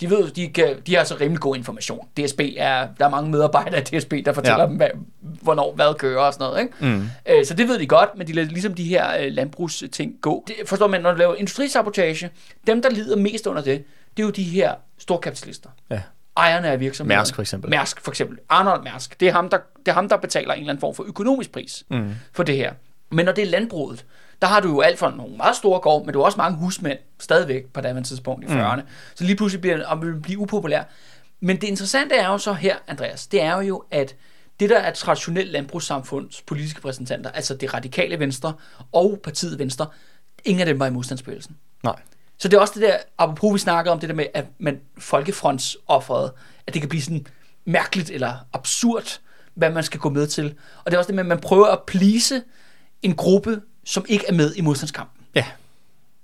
De 0.00 0.10
ved, 0.10 0.30
de, 0.30 0.48
kan, 0.48 0.76
de 0.86 0.92
har 0.92 0.98
altså 0.98 1.16
rimelig 1.20 1.40
god 1.40 1.56
information. 1.56 2.08
DSB 2.16 2.40
er, 2.56 2.88
der 2.98 3.04
er 3.04 3.08
mange 3.08 3.30
medarbejdere 3.30 3.80
i 3.80 3.84
DSB, 3.84 4.12
der 4.24 4.32
fortæller 4.32 4.60
ja. 4.60 4.66
Dem, 4.66 4.76
hvad, 4.76 4.88
hvornår 5.20 5.72
hvad 5.74 5.94
kører 5.98 6.20
og 6.20 6.32
sådan 6.32 6.44
noget. 6.44 6.60
Ikke? 6.62 6.74
Mm. 6.96 7.08
Øh, 7.28 7.44
så 7.46 7.54
det 7.54 7.68
ved 7.68 7.78
de 7.78 7.86
godt, 7.86 8.10
men 8.16 8.26
de 8.26 8.32
lader 8.32 8.48
ligesom 8.48 8.74
de 8.74 8.84
her 8.84 9.18
øh, 9.20 9.32
landbrugsting 9.32 10.14
gå. 10.20 10.44
Det, 10.46 10.54
forstår 10.66 10.86
man, 10.86 11.00
når 11.02 11.12
du 11.12 11.18
laver 11.18 11.34
industrisabotage, 11.34 12.30
dem, 12.66 12.82
der 12.82 12.90
lider 12.90 13.16
mest 13.16 13.46
under 13.46 13.62
det, 13.62 13.84
det 14.16 14.22
er 14.22 14.26
jo 14.26 14.30
de 14.30 14.42
her 14.42 14.74
storkapitalister. 14.98 15.68
Ja. 15.90 16.00
Ejerne 16.36 16.68
af 16.68 16.80
virksomheder. 16.80 17.18
Mærsk 17.18 17.34
for 17.34 17.42
eksempel. 17.42 17.70
Mærsk 17.70 18.00
for 18.00 18.10
eksempel. 18.10 18.38
Arnold 18.48 18.82
Mærsk. 18.84 19.20
Det 19.20 19.28
er 19.28 19.32
ham, 19.32 19.48
der, 19.48 19.58
det 19.78 19.88
er 19.88 19.92
ham, 19.92 20.08
der 20.08 20.16
betaler 20.16 20.54
en 20.54 20.60
eller 20.60 20.70
anden 20.70 20.80
form 20.80 20.94
for 20.94 21.04
økonomisk 21.08 21.52
pris 21.52 21.84
Mm. 21.90 22.10
for 22.32 22.42
det 22.42 22.56
her. 22.56 22.72
Men 23.10 23.24
når 23.24 23.32
det 23.32 23.42
er 23.44 23.50
landbruget, 23.50 24.04
der 24.42 24.48
har 24.48 24.60
du 24.60 24.68
jo 24.68 24.80
alt 24.80 24.98
fra 24.98 25.16
nogle 25.16 25.36
meget 25.36 25.56
store 25.56 25.80
gård, 25.80 26.04
men 26.04 26.12
du 26.12 26.18
har 26.18 26.26
også 26.26 26.38
mange 26.38 26.58
husmænd 26.58 26.98
stadigvæk 27.20 27.66
på 27.66 27.80
daværende 27.80 28.08
tidspunkt 28.08 28.44
i 28.44 28.46
40'erne. 28.46 28.80
Så 29.14 29.24
lige 29.24 29.36
pludselig 29.36 29.60
bliver 29.60 29.96
det, 30.00 30.22
blive 30.22 30.38
upopulær. 30.38 30.82
Men 31.40 31.56
det 31.56 31.64
interessante 31.64 32.14
er 32.14 32.28
jo 32.28 32.38
så 32.38 32.52
her, 32.52 32.76
Andreas, 32.86 33.26
det 33.26 33.42
er 33.42 33.60
jo, 33.60 33.84
at 33.90 34.14
det 34.60 34.70
der 34.70 34.78
er 34.78 34.92
traditionelt 34.92 35.50
landbrugssamfunds 35.50 36.42
politiske 36.42 36.78
repræsentanter, 36.78 37.30
altså 37.30 37.54
det 37.54 37.74
radikale 37.74 38.18
venstre 38.18 38.54
og 38.92 39.20
partiet 39.22 39.58
venstre, 39.58 39.86
ingen 40.44 40.60
af 40.60 40.66
dem 40.66 40.78
var 40.78 40.86
i 40.86 40.90
modstandsbevægelsen. 40.90 41.56
Nej. 41.84 41.96
Så 42.38 42.48
det 42.48 42.56
er 42.56 42.60
også 42.60 42.72
det 42.74 42.82
der, 42.82 42.96
apropos 43.18 43.54
vi 43.54 43.58
snakkede 43.58 43.92
om 43.92 44.00
det 44.00 44.08
der 44.08 44.14
med, 44.14 44.26
at 44.34 44.46
man 44.58 44.80
folkefrontsofferet, 44.98 46.32
at 46.66 46.74
det 46.74 46.82
kan 46.82 46.88
blive 46.88 47.02
sådan 47.02 47.26
mærkeligt 47.64 48.10
eller 48.10 48.34
absurd, 48.52 49.20
hvad 49.54 49.70
man 49.70 49.82
skal 49.82 50.00
gå 50.00 50.08
med 50.08 50.26
til. 50.26 50.54
Og 50.84 50.90
det 50.90 50.94
er 50.94 50.98
også 50.98 51.08
det 51.08 51.14
med, 51.14 51.22
at 51.22 51.28
man 51.28 51.40
prøver 51.40 51.66
at 51.66 51.82
please 51.86 52.42
en 53.02 53.16
gruppe, 53.16 53.60
som 53.86 54.04
ikke 54.08 54.24
er 54.28 54.32
med 54.32 54.52
i 54.56 54.60
modstandskampen. 54.60 55.22
Ja, 55.34 55.44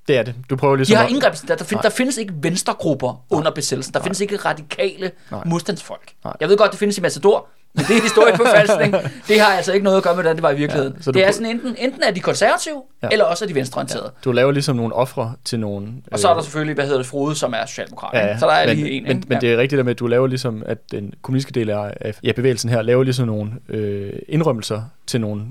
det 0.08 0.16
er 0.18 0.22
det. 0.22 0.34
Du 0.50 0.56
prøver 0.56 0.74
De 0.74 0.78
ligesom 0.78 0.96
har 0.96 1.04
at- 1.04 1.10
ingen 1.10 1.24
repræsentanter. 1.24 1.56
Der, 1.56 1.68
find, 1.68 1.76
Nej. 1.76 1.82
der 1.82 1.90
findes 1.90 2.16
ikke 2.16 2.32
venstregrupper 2.42 3.24
under 3.30 3.50
besættelsen. 3.50 3.94
Der 3.94 4.02
findes 4.02 4.20
ikke 4.20 4.36
radikale 4.36 5.10
Nej. 5.30 5.42
modstandsfolk. 5.46 6.12
Nej. 6.24 6.34
Jeg 6.40 6.48
ved 6.48 6.56
godt, 6.56 6.70
det 6.70 6.78
findes 6.78 6.98
i 6.98 7.00
Matador, 7.00 7.46
men 7.74 7.84
det 7.88 7.96
er 7.96 8.02
historieforfalskning. 8.02 8.94
det 9.28 9.40
har 9.40 9.52
altså 9.56 9.72
ikke 9.72 9.84
noget 9.84 9.96
at 9.96 10.02
gøre 10.02 10.14
med, 10.14 10.22
hvordan 10.22 10.36
det 10.36 10.42
var 10.42 10.50
i 10.50 10.56
virkeligheden. 10.56 10.94
Ja, 10.96 11.02
så 11.02 11.12
det 11.12 11.26
er 11.26 11.30
sådan 11.30 11.46
enten, 11.46 11.76
enten 11.78 12.02
er 12.02 12.10
de 12.10 12.20
konservative, 12.20 12.82
Ja. 13.02 13.08
eller 13.12 13.24
også 13.24 13.44
er 13.44 13.46
de 13.48 13.54
venstreorienterede. 13.54 14.04
Ja. 14.04 14.20
Du 14.24 14.32
laver 14.32 14.52
ligesom 14.52 14.76
nogle 14.76 14.94
ofre 14.94 15.34
til 15.44 15.60
nogle... 15.60 15.88
Og 16.12 16.18
så 16.18 16.28
er 16.28 16.34
der 16.34 16.42
selvfølgelig, 16.42 16.74
hvad 16.74 16.84
hedder 16.84 16.98
det, 16.98 17.06
Frode, 17.06 17.34
som 17.34 17.54
er 17.56 17.66
socialdemokrat. 17.66 18.10
Ja, 18.20 18.26
Ja, 18.26 18.38
så 18.38 18.46
der 18.46 18.52
er 18.52 18.66
men, 18.66 18.76
lige 18.76 18.90
en. 18.90 19.02
men, 19.02 19.16
ikke? 19.16 19.28
men 19.28 19.40
det 19.40 19.52
er 19.52 19.56
rigtigt 19.56 19.76
der 19.78 19.84
med, 19.84 19.92
at 19.92 19.98
du 19.98 20.06
laver 20.06 20.26
ligesom, 20.26 20.62
at 20.66 20.78
den 20.92 21.14
kommunistiske 21.22 21.54
del 21.60 21.70
af 21.70 21.94
af 22.00 22.14
ja, 22.22 22.32
bevægelsen 22.32 22.70
her, 22.70 22.82
laver 22.82 23.02
ligesom 23.04 23.26
nogle 23.26 23.52
øh, 23.68 24.12
indrømmelser 24.28 24.82
til 25.06 25.20
nogle, 25.20 25.42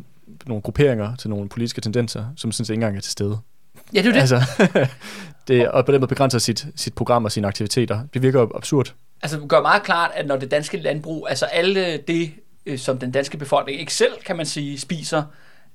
nogle 0.45 0.61
grupperinger, 0.61 1.15
til 1.15 1.29
nogle 1.29 1.49
politiske 1.49 1.81
tendenser, 1.81 2.25
som 2.35 2.51
sådan 2.51 2.65
set 2.65 2.73
ikke 2.73 2.77
engang 2.77 2.97
er 2.97 3.01
til 3.01 3.11
stede. 3.11 3.37
ja, 3.93 4.01
det 4.01 4.07
er 4.07 4.11
det. 4.11 4.19
Altså, 4.19 4.41
det, 5.47 5.69
og 5.69 5.85
på 5.85 5.91
den 5.91 6.01
måde 6.01 6.09
begrænser 6.09 6.39
sit, 6.39 6.67
sit 6.75 6.93
program 6.93 7.25
og 7.25 7.31
sine 7.31 7.47
aktiviteter. 7.47 8.03
Det 8.13 8.21
virker 8.21 8.39
jo 8.39 8.51
absurd. 8.55 8.93
Altså, 9.21 9.39
det 9.39 9.49
gør 9.49 9.61
meget 9.61 9.83
klart, 9.83 10.11
at 10.13 10.27
når 10.27 10.37
det 10.37 10.51
danske 10.51 10.77
landbrug, 10.77 11.27
altså 11.29 11.45
alle 11.45 11.97
det, 11.97 12.31
øh, 12.65 12.79
som 12.79 12.97
den 12.97 13.11
danske 13.11 13.37
befolkning 13.37 13.79
ikke 13.79 13.93
selv, 13.93 14.11
kan 14.25 14.35
man 14.37 14.45
sige, 14.45 14.79
spiser, 14.79 15.23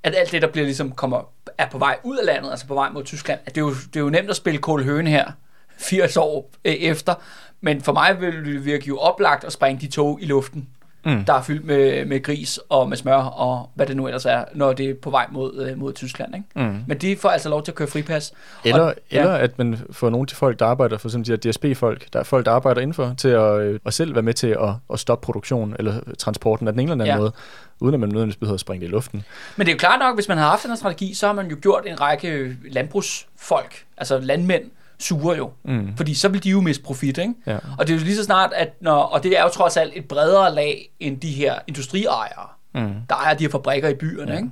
at 0.03 0.15
alt 0.17 0.33
det, 0.33 0.43
der 0.43 0.49
bliver 0.49 0.65
ligesom 0.65 0.93
kommer, 0.93 1.23
er 1.59 1.69
på 1.71 1.79
vej 1.79 1.97
ud 2.05 2.17
af 2.17 2.27
landet, 2.27 2.51
altså 2.51 2.67
på 2.67 2.75
vej 2.75 2.91
mod 2.91 3.05
Tyskland, 3.05 3.41
at 3.47 3.55
det 3.55 3.61
er 3.61 3.65
jo, 3.65 3.71
det 3.71 3.97
er 3.97 4.01
jo 4.01 4.11
nemt 4.11 4.31
at 4.31 4.37
spille 4.37 4.61
Kål 4.61 4.85
Høne 4.85 5.11
her, 5.11 5.33
80 5.79 6.17
år 6.17 6.51
øh, 6.65 6.73
efter, 6.73 7.15
men 7.61 7.83
for 7.83 7.93
mig 7.93 8.21
vil 8.21 8.45
det 8.45 8.65
virke 8.65 8.87
jo 8.87 8.99
oplagt 8.99 9.45
at 9.45 9.53
springe 9.53 9.81
de 9.81 9.93
tog 9.93 10.19
i 10.23 10.27
luften, 10.27 10.69
Mm. 11.07 11.25
der 11.25 11.33
er 11.35 11.43
fyldt 11.43 11.65
med, 11.65 12.05
med 12.05 12.23
gris 12.23 12.61
og 12.69 12.89
med 12.89 12.97
smør 12.97 13.15
og 13.17 13.71
hvad 13.75 13.87
det 13.87 13.97
nu 13.97 14.07
ellers 14.07 14.25
er, 14.27 14.45
når 14.55 14.73
det 14.73 14.91
er 14.91 14.95
på 15.03 15.11
vej 15.11 15.27
mod, 15.31 15.67
øh, 15.71 15.79
mod 15.79 15.93
Tyskland. 15.93 16.35
Ikke? 16.35 16.71
Mm. 16.71 16.79
Men 16.87 16.99
de 16.99 17.17
får 17.17 17.29
altså 17.29 17.49
lov 17.49 17.63
til 17.63 17.73
at 17.73 17.75
køre 17.77 17.89
fripas. 17.89 18.33
Eller, 18.65 18.83
Og- 18.83 18.95
ja. 19.13 19.21
eller 19.21 19.33
at 19.35 19.59
man 19.59 19.79
får 19.91 20.11
nogle 20.11 20.27
de 20.27 20.35
folk, 20.35 20.59
der 20.59 20.67
arbejder, 20.67 20.99
for 20.99 21.09
eksempel 21.09 21.27
de 21.27 21.33
her 21.47 21.53
DSB-folk, 21.53 22.13
der 22.13 22.19
er 22.19 22.25
folk, 22.25 22.47
der 22.47 22.53
arbejder 22.53 22.81
indenfor, 22.81 23.15
til 23.19 23.29
at, 23.29 23.61
øh, 23.61 23.81
at 23.87 23.95
selv 23.95 24.15
være 24.15 24.23
med 24.23 24.35
til 24.35 24.47
at, 24.49 24.69
at 24.93 24.99
stoppe 25.01 25.25
produktionen 25.25 25.77
eller 25.79 25.95
transporten 26.19 26.69
af 26.69 26.73
den 26.73 26.81
ene 26.81 26.93
eller 26.93 27.05
anden 27.05 27.15
Ja. 27.17 27.21
måde, 27.21 27.33
uden 27.81 27.95
at 27.95 28.01
man 28.01 28.09
nødvendigvis 28.09 28.37
behøver 28.37 28.55
at 28.55 28.61
springe 28.61 28.81
det 28.81 28.89
i 28.89 28.93
luften. 28.93 29.25
Men 29.57 29.67
det 29.67 29.73
er 29.73 29.75
jo 29.75 29.79
klart 29.79 29.99
nok, 30.01 30.17
hvis 30.17 30.29
man 30.29 30.39
har 30.39 30.49
haft 30.51 30.63
den 30.63 30.71
her 30.71 30.77
strategi, 30.77 31.15
så 31.15 31.27
har 31.27 31.33
man 31.35 31.47
jo 31.51 31.57
gjort 31.63 31.83
en 31.87 32.01
række 32.01 32.57
landbrugsfolk, 32.71 33.85
altså 33.97 34.19
landmænd, 34.19 34.63
sure 34.99 35.37
jo. 35.37 35.51
Mm. 35.65 35.97
Fordi 35.97 36.15
så 36.15 36.29
vil 36.29 36.45
de 36.45 36.51
jo 36.51 36.61
miste 36.61 36.83
profit, 36.85 37.19
ikke? 37.19 37.35
Ja. 37.47 37.59
Og 37.79 37.87
det 37.87 37.95
er 37.95 37.99
jo 37.99 38.05
lige 38.05 38.17
så 38.17 38.25
snart, 38.25 38.53
at 38.57 38.69
når, 38.81 38.97
og 39.03 39.23
det 39.23 39.39
er 39.39 39.43
jo 39.43 39.49
trods 39.49 39.77
alt 39.77 39.93
et 39.97 40.05
bredere 40.09 40.55
lag 40.55 40.91
end 41.01 41.21
de 41.21 41.31
her 41.31 41.55
industriejere, 41.67 42.47
Mm. 42.75 42.93
der 43.09 43.15
ejer 43.15 43.35
de 43.35 43.45
her 43.45 43.51
fabrikker 43.51 43.89
i 43.89 43.95
byerne, 43.95 44.33
ja. 44.33 44.37
ikke? 44.39 44.51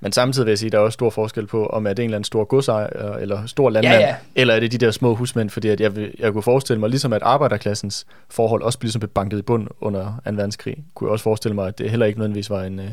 Men 0.00 0.12
samtidig 0.12 0.46
vil 0.46 0.50
jeg 0.50 0.58
sige, 0.58 0.66
at 0.68 0.72
der 0.72 0.78
er 0.78 0.82
også 0.82 0.94
stor 0.94 1.10
forskel 1.10 1.46
på, 1.46 1.66
om 1.66 1.86
er 1.86 1.92
det 1.92 1.98
en 2.02 2.04
eller 2.04 2.16
anden 2.16 2.24
stor 2.24 2.44
godsejer 2.44 2.86
eller 3.16 3.46
stor 3.46 3.70
landmand, 3.70 4.00
Ja, 4.00 4.06
ja. 4.08 4.14
eller 4.34 4.54
er 4.54 4.60
det 4.60 4.72
de 4.72 4.78
der 4.78 4.90
små 4.90 5.14
husmænd, 5.14 5.50
fordi 5.50 5.68
at 5.68 5.80
jeg, 5.80 5.96
vil, 5.96 6.14
jeg 6.18 6.32
kunne 6.32 6.42
forestille 6.42 6.80
mig, 6.80 6.90
ligesom 6.90 7.12
at 7.12 7.22
arbejderklassens 7.22 8.06
forhold 8.30 8.62
også 8.62 8.78
blev 8.78 8.86
ligesom 8.86 9.00
banket 9.14 9.38
i 9.38 9.42
bund 9.42 9.68
under 9.80 10.04
2. 10.04 10.10
verdenskrig, 10.24 10.76
kunne 10.94 11.08
jeg 11.08 11.12
også 11.12 11.22
forestille 11.22 11.54
mig, 11.54 11.66
at 11.68 11.78
det 11.78 11.90
heller 11.90 12.06
ikke 12.06 12.18
nødvendigvis 12.18 12.50
var 12.50 12.62
en, 12.62 12.78
øh, 12.80 12.88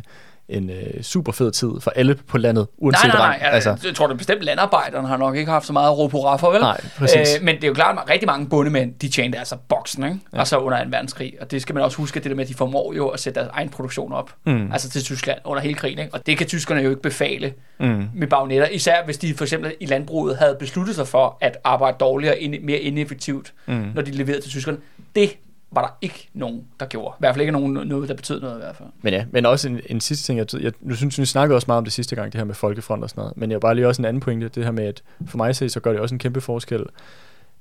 en 0.52 0.70
øh, 0.70 1.02
super 1.04 1.32
fed 1.32 1.52
tid 1.52 1.70
for 1.82 1.92
alle 1.96 2.16
på 2.16 2.38
landet, 2.38 2.68
uanset 2.78 3.08
Nej, 3.08 3.18
nej, 3.18 3.28
nej. 3.28 3.40
rang. 3.48 3.54
Altså, 3.54 3.78
jeg 3.86 3.96
tror 3.96 4.08
da 4.08 4.14
bestemt, 4.14 4.42
landarbejderne 4.42 5.08
har 5.08 5.18
nok 5.18 5.36
ikke 5.36 5.52
haft 5.52 5.66
så 5.66 5.74
meget 5.74 5.88
at 5.92 5.98
råbe 5.98 6.12
hurra 6.12 6.38
for, 6.38 6.52
vel? 6.52 6.62
Nej, 6.62 6.82
præcis. 6.98 7.36
Øh, 7.40 7.46
men 7.46 7.56
det 7.56 7.64
er 7.64 7.68
jo 7.68 7.74
klart, 7.74 7.98
at 8.04 8.10
rigtig 8.10 8.28
mange 8.28 8.48
bondemænd, 8.48 8.94
de 9.02 9.10
tjente 9.10 9.38
altså 9.40 9.56
boksen, 9.70 10.04
ikke? 10.04 10.20
Ja. 10.34 10.40
Altså 10.40 10.58
under 10.58 10.84
2. 10.84 10.90
verdenskrig. 10.90 11.34
Og 11.42 11.52
det 11.52 11.62
skal 11.62 11.76
man 11.76 11.84
også 11.84 11.98
huske, 11.98 12.20
det 12.20 12.30
der 12.30 12.36
med, 12.36 12.44
at 12.44 12.50
de 12.50 12.54
formår 12.54 12.94
jo 12.94 13.08
at 13.08 13.20
sætte 13.20 13.40
deres 13.40 13.52
egen 13.54 13.70
produktion 13.70 14.14
op. 14.14 14.32
Mm. 14.46 14.72
Altså 14.72 14.90
til 14.90 15.04
Tyskland 15.04 15.40
under 15.46 15.62
hele 15.64 15.76
krigen, 15.76 16.00
ikke? 16.00 16.14
Og 16.14 16.26
det 16.26 16.38
kan 16.38 16.48
tyskerne 16.48 16.82
jo 16.82 16.90
ikke 16.90 17.02
befale 17.02 17.54
Mm. 17.80 18.04
med 18.16 18.28
bagnetter. 18.28 18.68
Især 18.68 19.06
hvis 19.06 19.18
de 19.18 19.34
for 19.34 19.44
eksempel 19.44 19.74
i 19.80 19.86
landbruget 19.86 20.38
havde 20.38 20.56
besluttet 20.60 20.96
sig 20.96 21.08
for 21.08 21.38
at 21.42 21.58
arbejde 21.64 21.98
dårligere 22.00 22.36
og 22.36 22.54
mere 22.64 22.78
ineffektivt, 22.80 23.54
Mm. 23.66 23.86
når 23.96 24.02
de 24.02 24.12
leverede 24.12 24.42
til 24.42 24.50
tyskerne. 24.52 24.78
Det 25.16 25.38
var 25.72 25.82
der 25.82 25.98
ikke 26.02 26.30
nogen, 26.34 26.64
der 26.80 26.86
gjorde. 26.86 27.14
I 27.18 27.20
hvert 27.20 27.36
fald 27.36 27.42
ikke 27.42 27.52
nogen, 27.52 27.74
noget, 27.88 28.10
der 28.10 28.16
betød 28.16 28.42
noget 28.42 28.56
i 28.56 28.60
hvert 28.60 28.76
fald. 28.76 28.90
Men 29.02 29.14
ja, 29.14 29.26
men 29.32 29.46
også 29.46 29.70
en, 29.70 29.80
en 29.86 30.02
sidste 30.02 30.26
ting, 30.26 30.38
jeg, 30.40 30.62
jeg 30.62 30.72
nu 30.82 30.96
synes, 30.96 31.20
vi 31.20 31.26
snakkede 31.26 31.56
også 31.58 31.66
meget 31.68 31.78
om 31.78 31.84
det 31.84 31.94
sidste 31.94 32.16
gang, 32.16 32.32
det 32.34 32.40
her 32.40 32.46
med 32.46 32.56
folkefront 32.56 33.04
og 33.04 33.10
sådan 33.10 33.22
noget, 33.22 33.38
men 33.38 33.52
jeg 33.52 33.60
bare 33.60 33.76
lige 33.76 33.88
også 33.88 34.02
en 34.02 34.06
anden 34.06 34.20
pointe, 34.22 34.48
det 34.50 34.64
her 34.64 34.72
med, 34.72 34.84
at 34.84 35.04
for 35.26 35.38
mig 35.38 35.50
at 35.50 35.56
se, 35.56 35.70
så 35.70 35.80
gør 35.80 35.92
det 35.92 36.00
også 36.02 36.16
en 36.16 36.20
kæmpe 36.20 36.42
forskel, 36.42 36.86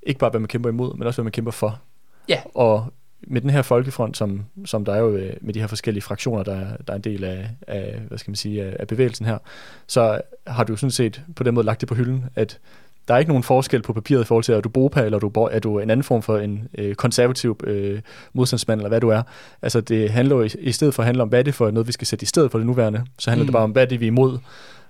ikke 0.03 0.19
bare 0.21 0.31
hvad 0.31 0.41
man 0.41 0.49
kæmper 0.49 0.69
imod, 0.69 0.95
men 0.99 1.07
også 1.07 1.17
hvad 1.17 1.25
man 1.25 1.33
kæmper 1.33 1.51
for. 1.53 1.81
Ja. 2.29 2.41
Og 2.55 2.93
med 3.27 3.41
den 3.41 3.51
her 3.51 3.63
folkefront, 3.63 4.17
som, 4.17 4.45
som 4.65 4.85
der 4.85 4.93
er 4.95 4.99
jo 4.99 5.17
øh, 5.17 5.33
med 5.41 5.55
de 5.55 5.61
her 5.61 5.67
forskellige 5.67 6.03
fraktioner, 6.03 6.43
der, 6.43 6.55
er- 6.55 6.77
der 6.77 6.93
er 6.93 6.97
en 6.97 7.03
del 7.05 7.25
af, 7.25 7.51
af, 7.67 8.01
hvad 8.09 8.19
skal 8.19 8.31
man 8.31 8.37
sige, 8.37 8.65
af, 8.65 8.77
af 8.81 8.87
bevægelsen 8.89 9.27
her, 9.27 9.39
så 9.87 10.21
har 10.47 10.65
du 10.65 10.77
sådan 10.77 10.91
set 10.91 11.23
på 11.37 11.43
den 11.43 11.55
måde 11.55 11.67
lagt 11.67 11.81
det 11.81 11.89
på 11.89 11.95
hylden, 11.95 12.25
at 12.35 12.59
der 13.09 13.15
er 13.15 13.19
ikke 13.19 13.29
nogen 13.31 13.43
forskel 13.43 13.83
på 13.83 13.93
papiret 13.93 14.23
i 14.23 14.25
forhold 14.25 14.45
til, 14.45 14.53
at 14.53 14.65
du 14.65 14.69
er 14.69 14.73
BOPA, 14.73 15.01
eller 15.05 15.17
er 15.17 15.21
du, 15.21 15.31
er 15.53 15.59
du 15.59 15.79
en 15.79 15.91
anden 15.91 16.05
form 16.05 16.23
for 16.23 16.39
en 16.39 16.69
øh, 16.79 16.95
konservativ 16.95 17.61
øh, 17.65 18.01
modstandsmand, 18.33 18.81
eller 18.81 18.89
hvad 18.89 19.01
du 19.01 19.09
er. 19.09 19.23
Altså 19.63 19.81
det 19.81 20.11
handler 20.11 20.37
jo 20.37 20.43
i, 20.43 20.51
i 20.59 20.73
stedet 20.73 20.95
for 20.95 21.03
at 21.03 21.07
handle 21.07 21.23
om, 21.23 21.29
hvad 21.29 21.39
er 21.39 21.43
det 21.43 21.55
for 21.55 21.71
noget, 21.71 21.87
vi 21.87 21.93
skal 21.93 22.07
sætte 22.07 22.23
i 22.23 22.27
stedet 22.27 22.51
for 22.51 22.59
det 22.59 22.67
nuværende, 22.67 23.05
så 23.19 23.31
handler 23.31 23.43
mm. 23.43 23.47
Det 23.47 23.53
bare 23.53 23.63
om, 23.63 23.71
hvad 23.71 23.83
er 23.83 23.87
det, 23.87 24.01
vi 24.01 24.05
er 24.05 24.11
imod. 24.11 24.33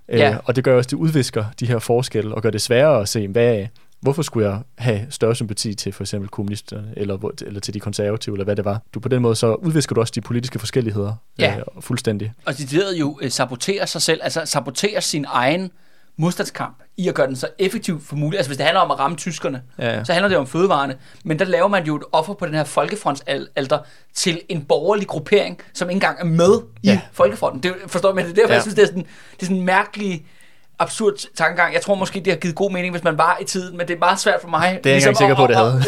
Øh, 0.08 0.18
Ja. 0.18 0.36
Og 0.44 0.56
det 0.56 0.64
gør 0.64 0.76
også, 0.76 0.88
det 0.88 0.96
udvisker 0.96 1.44
de 1.60 1.66
her 1.66 1.78
forskelle, 1.78 2.34
og 2.34 2.42
gør 2.42 2.50
det 2.50 2.62
sværere 2.62 3.00
at 3.00 3.08
se, 3.08 3.28
hvad, 3.28 3.66
hvorfor 4.00 4.22
skulle 4.22 4.48
jeg 4.48 4.58
have 4.78 5.00
større 5.10 5.34
sympati 5.34 5.74
til 5.74 5.92
for 5.92 6.02
eksempel 6.02 6.28
kommunisterne, 6.28 6.92
eller, 6.96 7.30
eller 7.46 7.60
til 7.60 7.74
de 7.74 7.80
konservative, 7.80 8.34
eller 8.34 8.44
hvad 8.44 8.56
det 8.56 8.64
var. 8.64 8.80
Du 8.94 9.00
på 9.00 9.08
den 9.08 9.22
måde, 9.22 9.34
så 9.36 9.54
udvisker 9.54 9.94
du 9.94 10.00
også 10.00 10.12
de 10.16 10.20
politiske 10.20 10.58
forskelligheder 10.58 11.12
Ja. 11.38 11.56
øh, 11.58 11.62
fuldstændig. 11.80 12.32
Og 12.46 12.58
de 12.58 12.66
jo 12.98 13.18
øh, 13.22 13.30
saboterer 13.30 13.86
sig 13.86 14.02
selv, 14.02 14.20
altså 14.22 14.42
saboterer 14.44 15.00
sin 15.00 15.24
egen 15.28 15.70
modstandskamp 16.16 16.76
i 16.96 17.08
at 17.08 17.14
gøre 17.14 17.26
den 17.26 17.36
så 17.36 17.48
effektiv 17.58 18.02
for 18.04 18.16
muligt. 18.16 18.38
Altså 18.38 18.48
hvis 18.48 18.56
det 18.56 18.66
handler 18.66 18.80
om 18.80 18.90
at 18.90 18.98
ramme 18.98 19.16
tyskerne, 19.16 19.62
Ja, 19.78 19.96
ja. 19.96 20.04
så 20.04 20.12
handler 20.12 20.28
det 20.28 20.38
om 20.38 20.46
fødevarene. 20.46 20.96
Men 21.24 21.38
der 21.38 21.44
laver 21.44 21.68
man 21.68 21.84
jo 21.86 21.96
et 21.96 22.02
offer 22.12 22.34
på 22.34 22.46
den 22.46 22.54
her 22.54 22.64
folkefrontsalter 22.64 23.78
til 24.14 24.40
en 24.48 24.64
borgerlig 24.64 25.06
gruppering, 25.06 25.58
som 25.74 25.88
ikke 25.90 25.96
engang 25.96 26.20
er 26.20 26.24
med 26.24 26.60
i 26.82 26.86
Ja. 26.88 27.00
folkefronten. 27.12 27.62
Det, 27.62 27.74
forstår 27.86 28.14
man 28.14 28.24
det? 28.24 28.30
er 28.30 28.34
Derfor, 28.34 28.48
ja. 28.48 28.54
Jeg 28.54 28.62
synes, 28.62 28.74
det 28.74 28.82
er 28.82 28.86
sådan, 28.86 29.02
det 29.32 29.40
er 29.42 29.46
sådan 29.46 29.56
en 29.56 29.64
mærkelig 29.66 30.26
absurd 30.80 31.12
tankegang. 31.36 31.74
Jeg 31.74 31.82
tror 31.82 31.94
måske, 31.94 32.20
det 32.20 32.32
har 32.32 32.36
givet 32.38 32.54
god 32.56 32.70
mening, 32.70 32.92
hvis 32.94 33.04
man 33.04 33.18
var 33.18 33.38
i 33.40 33.44
tiden, 33.44 33.76
men 33.76 33.88
det 33.88 33.94
er 33.94 33.98
meget 33.98 34.20
svært 34.20 34.40
for 34.40 34.48
mig. 34.48 34.80
Det 34.84 34.90
er 34.90 34.94
jeg 34.94 34.96
ikke 34.96 35.08
engang 35.08 35.16
sikker 35.16 35.34
på, 35.34 35.46
det 35.46 35.56
havde. 35.56 35.82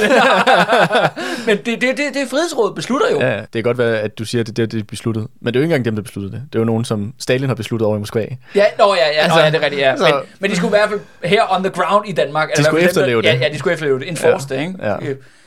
men 1.47 1.57
det, 1.57 1.67
det, 1.67 1.97
det, 1.97 2.15
det 2.15 2.29
frihedsrådet 2.31 2.75
beslutter 2.75 3.07
jo. 3.13 3.21
Ja, 3.21 3.37
det 3.39 3.49
kan 3.53 3.63
godt 3.63 3.79
være, 3.79 3.99
at 4.01 4.19
du 4.19 4.25
siger, 4.25 4.41
at 4.43 4.47
det 4.47 4.59
er 4.59 4.67
det, 4.67 4.73
de 4.73 4.85
besluttede. 4.85 5.29
Men 5.41 5.55
det 5.55 5.59
er 5.59 5.61
jo 5.61 5.65
ikke 5.65 5.75
engang 5.75 5.85
dem, 5.85 5.95
der 5.97 6.03
besluttede 6.03 6.33
det. 6.35 6.43
Det 6.53 6.59
er 6.59 6.61
jo 6.61 6.65
nogen, 6.65 6.85
som 6.85 7.13
Stalin 7.19 7.49
har 7.49 7.55
besluttet 7.55 7.87
over 7.87 7.97
i 7.97 7.99
Moskva. 7.99 8.27
Ja, 8.55 8.65
nå, 8.79 8.95
ja, 8.95 9.01
ja, 9.01 9.13
altså, 9.23 9.39
nå, 9.39 9.45
ja 9.45 9.51
det 9.51 9.57
er 9.59 9.63
rigtigt, 9.63 9.83
ja. 9.83 9.97
så- 9.97 10.05
Men, 10.05 10.15
men 10.39 10.51
de 10.51 10.57
skulle 10.57 10.77
i 10.77 10.79
hvert 10.79 10.89
fald 10.89 11.01
her 11.25 11.43
on 11.57 11.63
the 11.63 11.73
ground 11.73 12.09
i 12.09 12.13
Danmark. 12.13 12.49
i 12.59 12.63
skulle 12.63 12.81
dem, 12.81 12.89
efterleve 12.89 13.23
det. 13.23 13.29
Ja, 13.29 13.35
ja, 13.35 13.49
de 13.53 13.59
skulle 13.59 13.73
efterleve 13.73 13.99
det. 13.99 14.09
Enforce 14.09 14.47
Ja, 14.51 14.55
det, 14.57 14.61
ikke? 14.61 14.75
ja. 14.83 14.97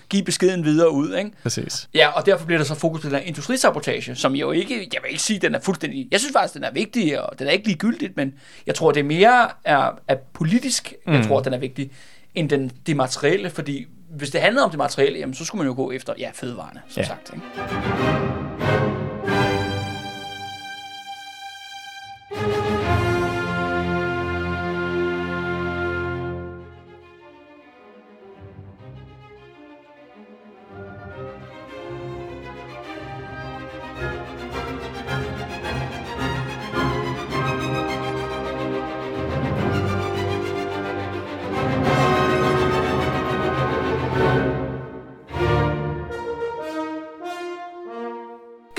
Give 0.09 0.23
beskeden 0.23 0.63
videre 0.65 0.91
ud, 0.91 1.15
ikke? 1.15 1.31
Præcis. 1.43 1.89
Ja, 1.93 2.07
og 2.09 2.25
derfor 2.25 2.45
bliver 2.45 2.57
der 2.59 2.65
så 2.65 2.75
fokus 2.75 3.01
på 3.01 3.07
den 3.09 3.15
her 3.15 3.23
industrisabotage, 3.23 4.15
som 4.15 4.35
jo 4.35 4.51
ikke, 4.51 4.75
jeg 4.93 5.01
vil 5.03 5.09
ikke 5.11 5.23
sige, 5.23 5.39
den 5.39 5.55
er 5.55 5.59
fuldstændig, 5.59 6.07
jeg 6.11 6.19
synes 6.19 6.33
faktisk, 6.33 6.53
den 6.53 6.63
er 6.63 6.71
vigtig, 6.71 7.21
og 7.21 7.39
den 7.39 7.47
er 7.47 7.51
ikke 7.51 7.67
ligegyldigt, 7.67 8.17
men 8.17 8.33
jeg 8.67 8.75
tror, 8.75 8.91
det 8.91 8.99
er 8.99 9.03
mere 9.03 9.47
er, 9.63 9.99
er 10.07 10.15
politisk, 10.33 10.93
mm. 11.07 11.13
jeg 11.13 11.25
tror, 11.27 11.39
den 11.39 11.53
er 11.53 11.57
vigtig, 11.57 11.91
end 12.35 12.49
den, 12.49 12.71
det 12.87 12.95
materielle, 12.95 13.49
fordi 13.49 13.87
hvis 14.09 14.29
det 14.29 14.41
handlede 14.41 14.63
om 14.63 14.69
det 14.69 14.77
materielle, 14.77 15.19
jamen, 15.19 15.33
så 15.35 15.45
skulle 15.45 15.59
man 15.59 15.67
jo 15.67 15.75
gå 15.75 15.91
efter, 15.91 16.13
ja, 16.19 16.29
fødevarene, 16.33 16.81
som 16.87 17.01
Ja. 17.01 17.07
sagt. 17.07 17.31
Ikke? 17.33 18.94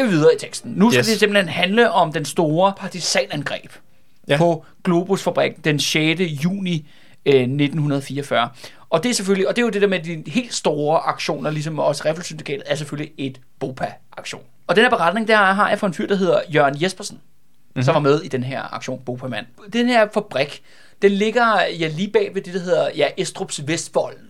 Vi 0.06 0.16
videre 0.16 0.34
i 0.34 0.38
teksten. 0.38 0.72
Nu 0.76 0.90
skal 0.90 0.98
Yes. 1.00 1.06
det 1.06 1.18
simpelthen 1.18 1.48
handle 1.48 1.90
om 1.90 2.12
den 2.12 2.24
store 2.24 2.72
partisanangreb 2.78 3.72
ja. 4.28 4.36
På 4.36 4.64
Globus 4.84 5.22
fabrik 5.22 5.64
den 5.64 5.80
6. 5.80 6.20
juni 6.20 6.88
øh, 7.26 7.34
1944. 7.34 8.48
Og 8.90 9.02
det 9.02 9.10
er 9.10 9.14
selvfølgelig, 9.14 9.48
og 9.48 9.56
det 9.56 9.62
er 9.62 9.66
jo 9.66 9.70
det 9.70 9.82
der 9.82 9.88
med 9.88 10.00
de 10.00 10.22
helt 10.26 10.54
store 10.54 10.98
aktioner, 10.98 11.50
ligesom 11.50 11.78
også 11.78 12.04
Revolutionssyndikatet, 12.04 12.62
er 12.66 12.74
selvfølgelig 12.74 13.12
et 13.18 13.40
BOPA-aktion. 13.58 14.42
Og 14.66 14.76
den 14.76 14.84
her 14.84 14.90
beretning, 14.90 15.28
der 15.28 15.36
har 15.36 15.68
jeg 15.68 15.78
fra 15.78 15.86
en 15.86 15.94
fyr, 15.94 16.06
der 16.06 16.16
hedder 16.16 16.40
Jørgen 16.54 16.82
Jespersen, 16.82 17.16
mm-hmm. 17.16 17.82
som 17.82 17.94
var 17.94 18.00
med 18.00 18.20
i 18.22 18.28
den 18.28 18.42
her 18.42 18.74
aktion 18.74 19.00
BOPA-mand. 19.06 19.46
Den 19.72 19.86
her 19.86 20.08
fabrik, 20.14 20.62
den 21.02 21.10
ligger 21.10 21.60
ja, 21.78 21.88
lige 21.88 22.10
bag 22.10 22.30
ved 22.34 22.42
det, 22.42 22.54
der 22.54 22.60
hedder 22.60 22.90
ja, 22.96 23.08
Estrups 23.16 23.66
Vestvolden 23.66 24.25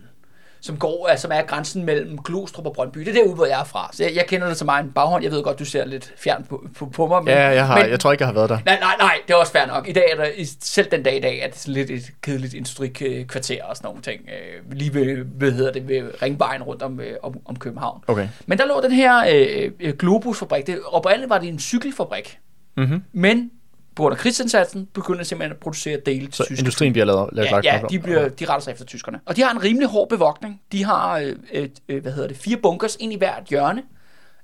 som 0.60 0.76
går, 0.76 1.06
altså, 1.08 1.22
som 1.22 1.30
er 1.34 1.42
grænsen 1.42 1.84
mellem 1.84 2.18
Glostrup 2.22 2.66
og 2.66 2.72
Brøndby. 2.72 2.98
Det 2.98 3.08
er 3.08 3.12
derude, 3.12 3.34
hvor 3.34 3.46
jeg 3.46 3.60
er 3.60 3.64
fra. 3.64 3.90
Så 3.92 4.04
jeg, 4.04 4.14
jeg 4.14 4.26
kender 4.26 4.48
det 4.48 4.56
som 4.56 4.68
egen 4.68 4.90
baghånd. 4.92 5.24
Jeg 5.24 5.32
ved 5.32 5.42
godt, 5.42 5.58
du 5.58 5.64
ser 5.64 5.84
lidt 5.84 6.12
fjern 6.18 6.44
på, 6.48 6.64
på, 6.78 6.86
på 6.86 7.06
mig. 7.06 7.24
Men, 7.24 7.32
Ja, 7.34 7.46
jeg, 7.46 7.66
har, 7.66 7.78
men, 7.82 7.90
jeg 7.90 8.00
tror 8.00 8.12
ikke, 8.12 8.22
jeg 8.22 8.28
har 8.28 8.34
været 8.34 8.50
der. 8.50 8.58
Nej, 8.66 8.78
nej, 8.80 8.94
nej, 8.98 9.18
det 9.26 9.32
er 9.34 9.38
også 9.38 9.52
fair 9.52 9.66
nok. 9.66 9.88
I 9.88 9.92
dag 9.92 10.04
er 10.12 10.16
der, 10.16 10.24
i- 10.36 10.44
selv 10.60 10.90
den 10.90 11.02
dag 11.02 11.16
i 11.16 11.20
dag, 11.20 11.38
er 11.40 11.48
det 11.48 11.68
lidt 11.68 11.90
et 11.90 12.02
kedeligt 12.22 12.54
industrikvarter 12.54 13.64
og 13.64 13.76
sådan 13.76 13.88
nogle 13.88 14.02
ting. 14.02 14.20
Øh, 14.28 14.72
lige 14.78 14.94
ved, 14.94 15.24
ved, 15.38 15.52
hedder 15.52 15.72
det, 15.72 15.88
ved 15.88 16.22
ringvejen 16.22 16.62
rundt 16.62 16.82
om, 16.82 17.00
øh, 17.00 17.16
om, 17.22 17.34
om 17.44 17.56
København. 17.56 18.00
Okay. 18.06 18.28
Men 18.46 18.58
der 18.58 18.66
lå 18.66 18.80
den 18.82 18.92
her 18.92 19.24
øh, 19.34 19.70
øh, 19.80 19.94
Globus-fabrik. 19.98 20.66
Det, 20.66 20.78
oprindeligt 20.86 21.30
var 21.30 21.38
det 21.38 21.48
en 21.48 21.58
cykelfabrik. 21.58 22.38
Mm-hmm. 22.76 23.02
Men 23.12 23.50
på 23.96 24.02
grund 24.02 24.12
af 24.12 24.18
krigsindsatsen 24.18 24.86
begyndte 24.86 25.20
de 25.20 25.24
simpelthen 25.24 25.52
at 25.52 25.58
producere 25.58 26.00
dele 26.06 26.26
til 26.26 26.34
Så 26.34 26.44
tyske 26.44 26.60
industrien 26.60 26.92
bliver 26.92 27.04
lavet, 27.04 27.28
lavet 27.32 27.50
Ja, 27.50 27.60
ja 27.64 27.80
de, 27.90 27.98
bliver, 27.98 28.28
de 28.28 28.44
retter 28.44 28.60
sig 28.60 28.72
efter 28.72 28.84
tyskerne. 28.84 29.20
Og 29.26 29.36
de 29.36 29.42
har 29.42 29.50
en 29.50 29.62
rimelig 29.62 29.88
hård 29.88 30.08
bevogtning. 30.08 30.62
De 30.72 30.84
har, 30.84 31.18
øh, 31.18 31.36
øh, 31.52 31.68
øh, 31.88 32.02
hvad 32.02 32.12
hedder 32.12 32.28
det, 32.28 32.36
fire 32.36 32.56
bunkers 32.56 32.96
ind 33.00 33.12
i 33.12 33.16
hvert 33.16 33.44
hjørne 33.44 33.82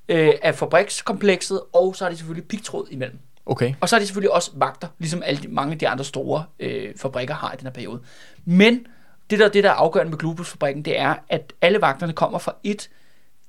øh, 0.08 0.32
af 0.42 0.54
fabrikskomplekset, 0.54 1.60
og 1.72 1.96
så 1.96 2.04
har 2.04 2.10
de 2.10 2.16
selvfølgelig 2.16 2.48
pigtråd 2.48 2.86
imellem. 2.90 3.18
Okay. 3.46 3.74
Og 3.80 3.88
så 3.88 3.96
har 3.96 4.00
de 4.00 4.06
selvfølgelig 4.06 4.32
også 4.32 4.50
vagter, 4.54 4.88
ligesom 4.98 5.22
alle 5.26 5.42
de, 5.42 5.48
mange 5.48 5.72
af 5.72 5.78
de 5.78 5.88
andre 5.88 6.04
store 6.04 6.44
øh, 6.60 6.92
fabrikker 6.96 7.34
har 7.34 7.52
i 7.52 7.56
den 7.56 7.66
her 7.66 7.72
periode. 7.72 8.00
Men 8.44 8.86
det 9.30 9.38
der, 9.38 9.48
det, 9.48 9.64
der 9.64 9.70
er 9.70 9.74
afgørende 9.74 10.10
med 10.10 10.18
Globus-fabrikken, 10.18 10.84
det 10.84 10.98
er, 10.98 11.14
at 11.28 11.52
alle 11.60 11.80
vagterne 11.80 12.12
kommer 12.12 12.38
fra 12.38 12.54
et 12.64 12.90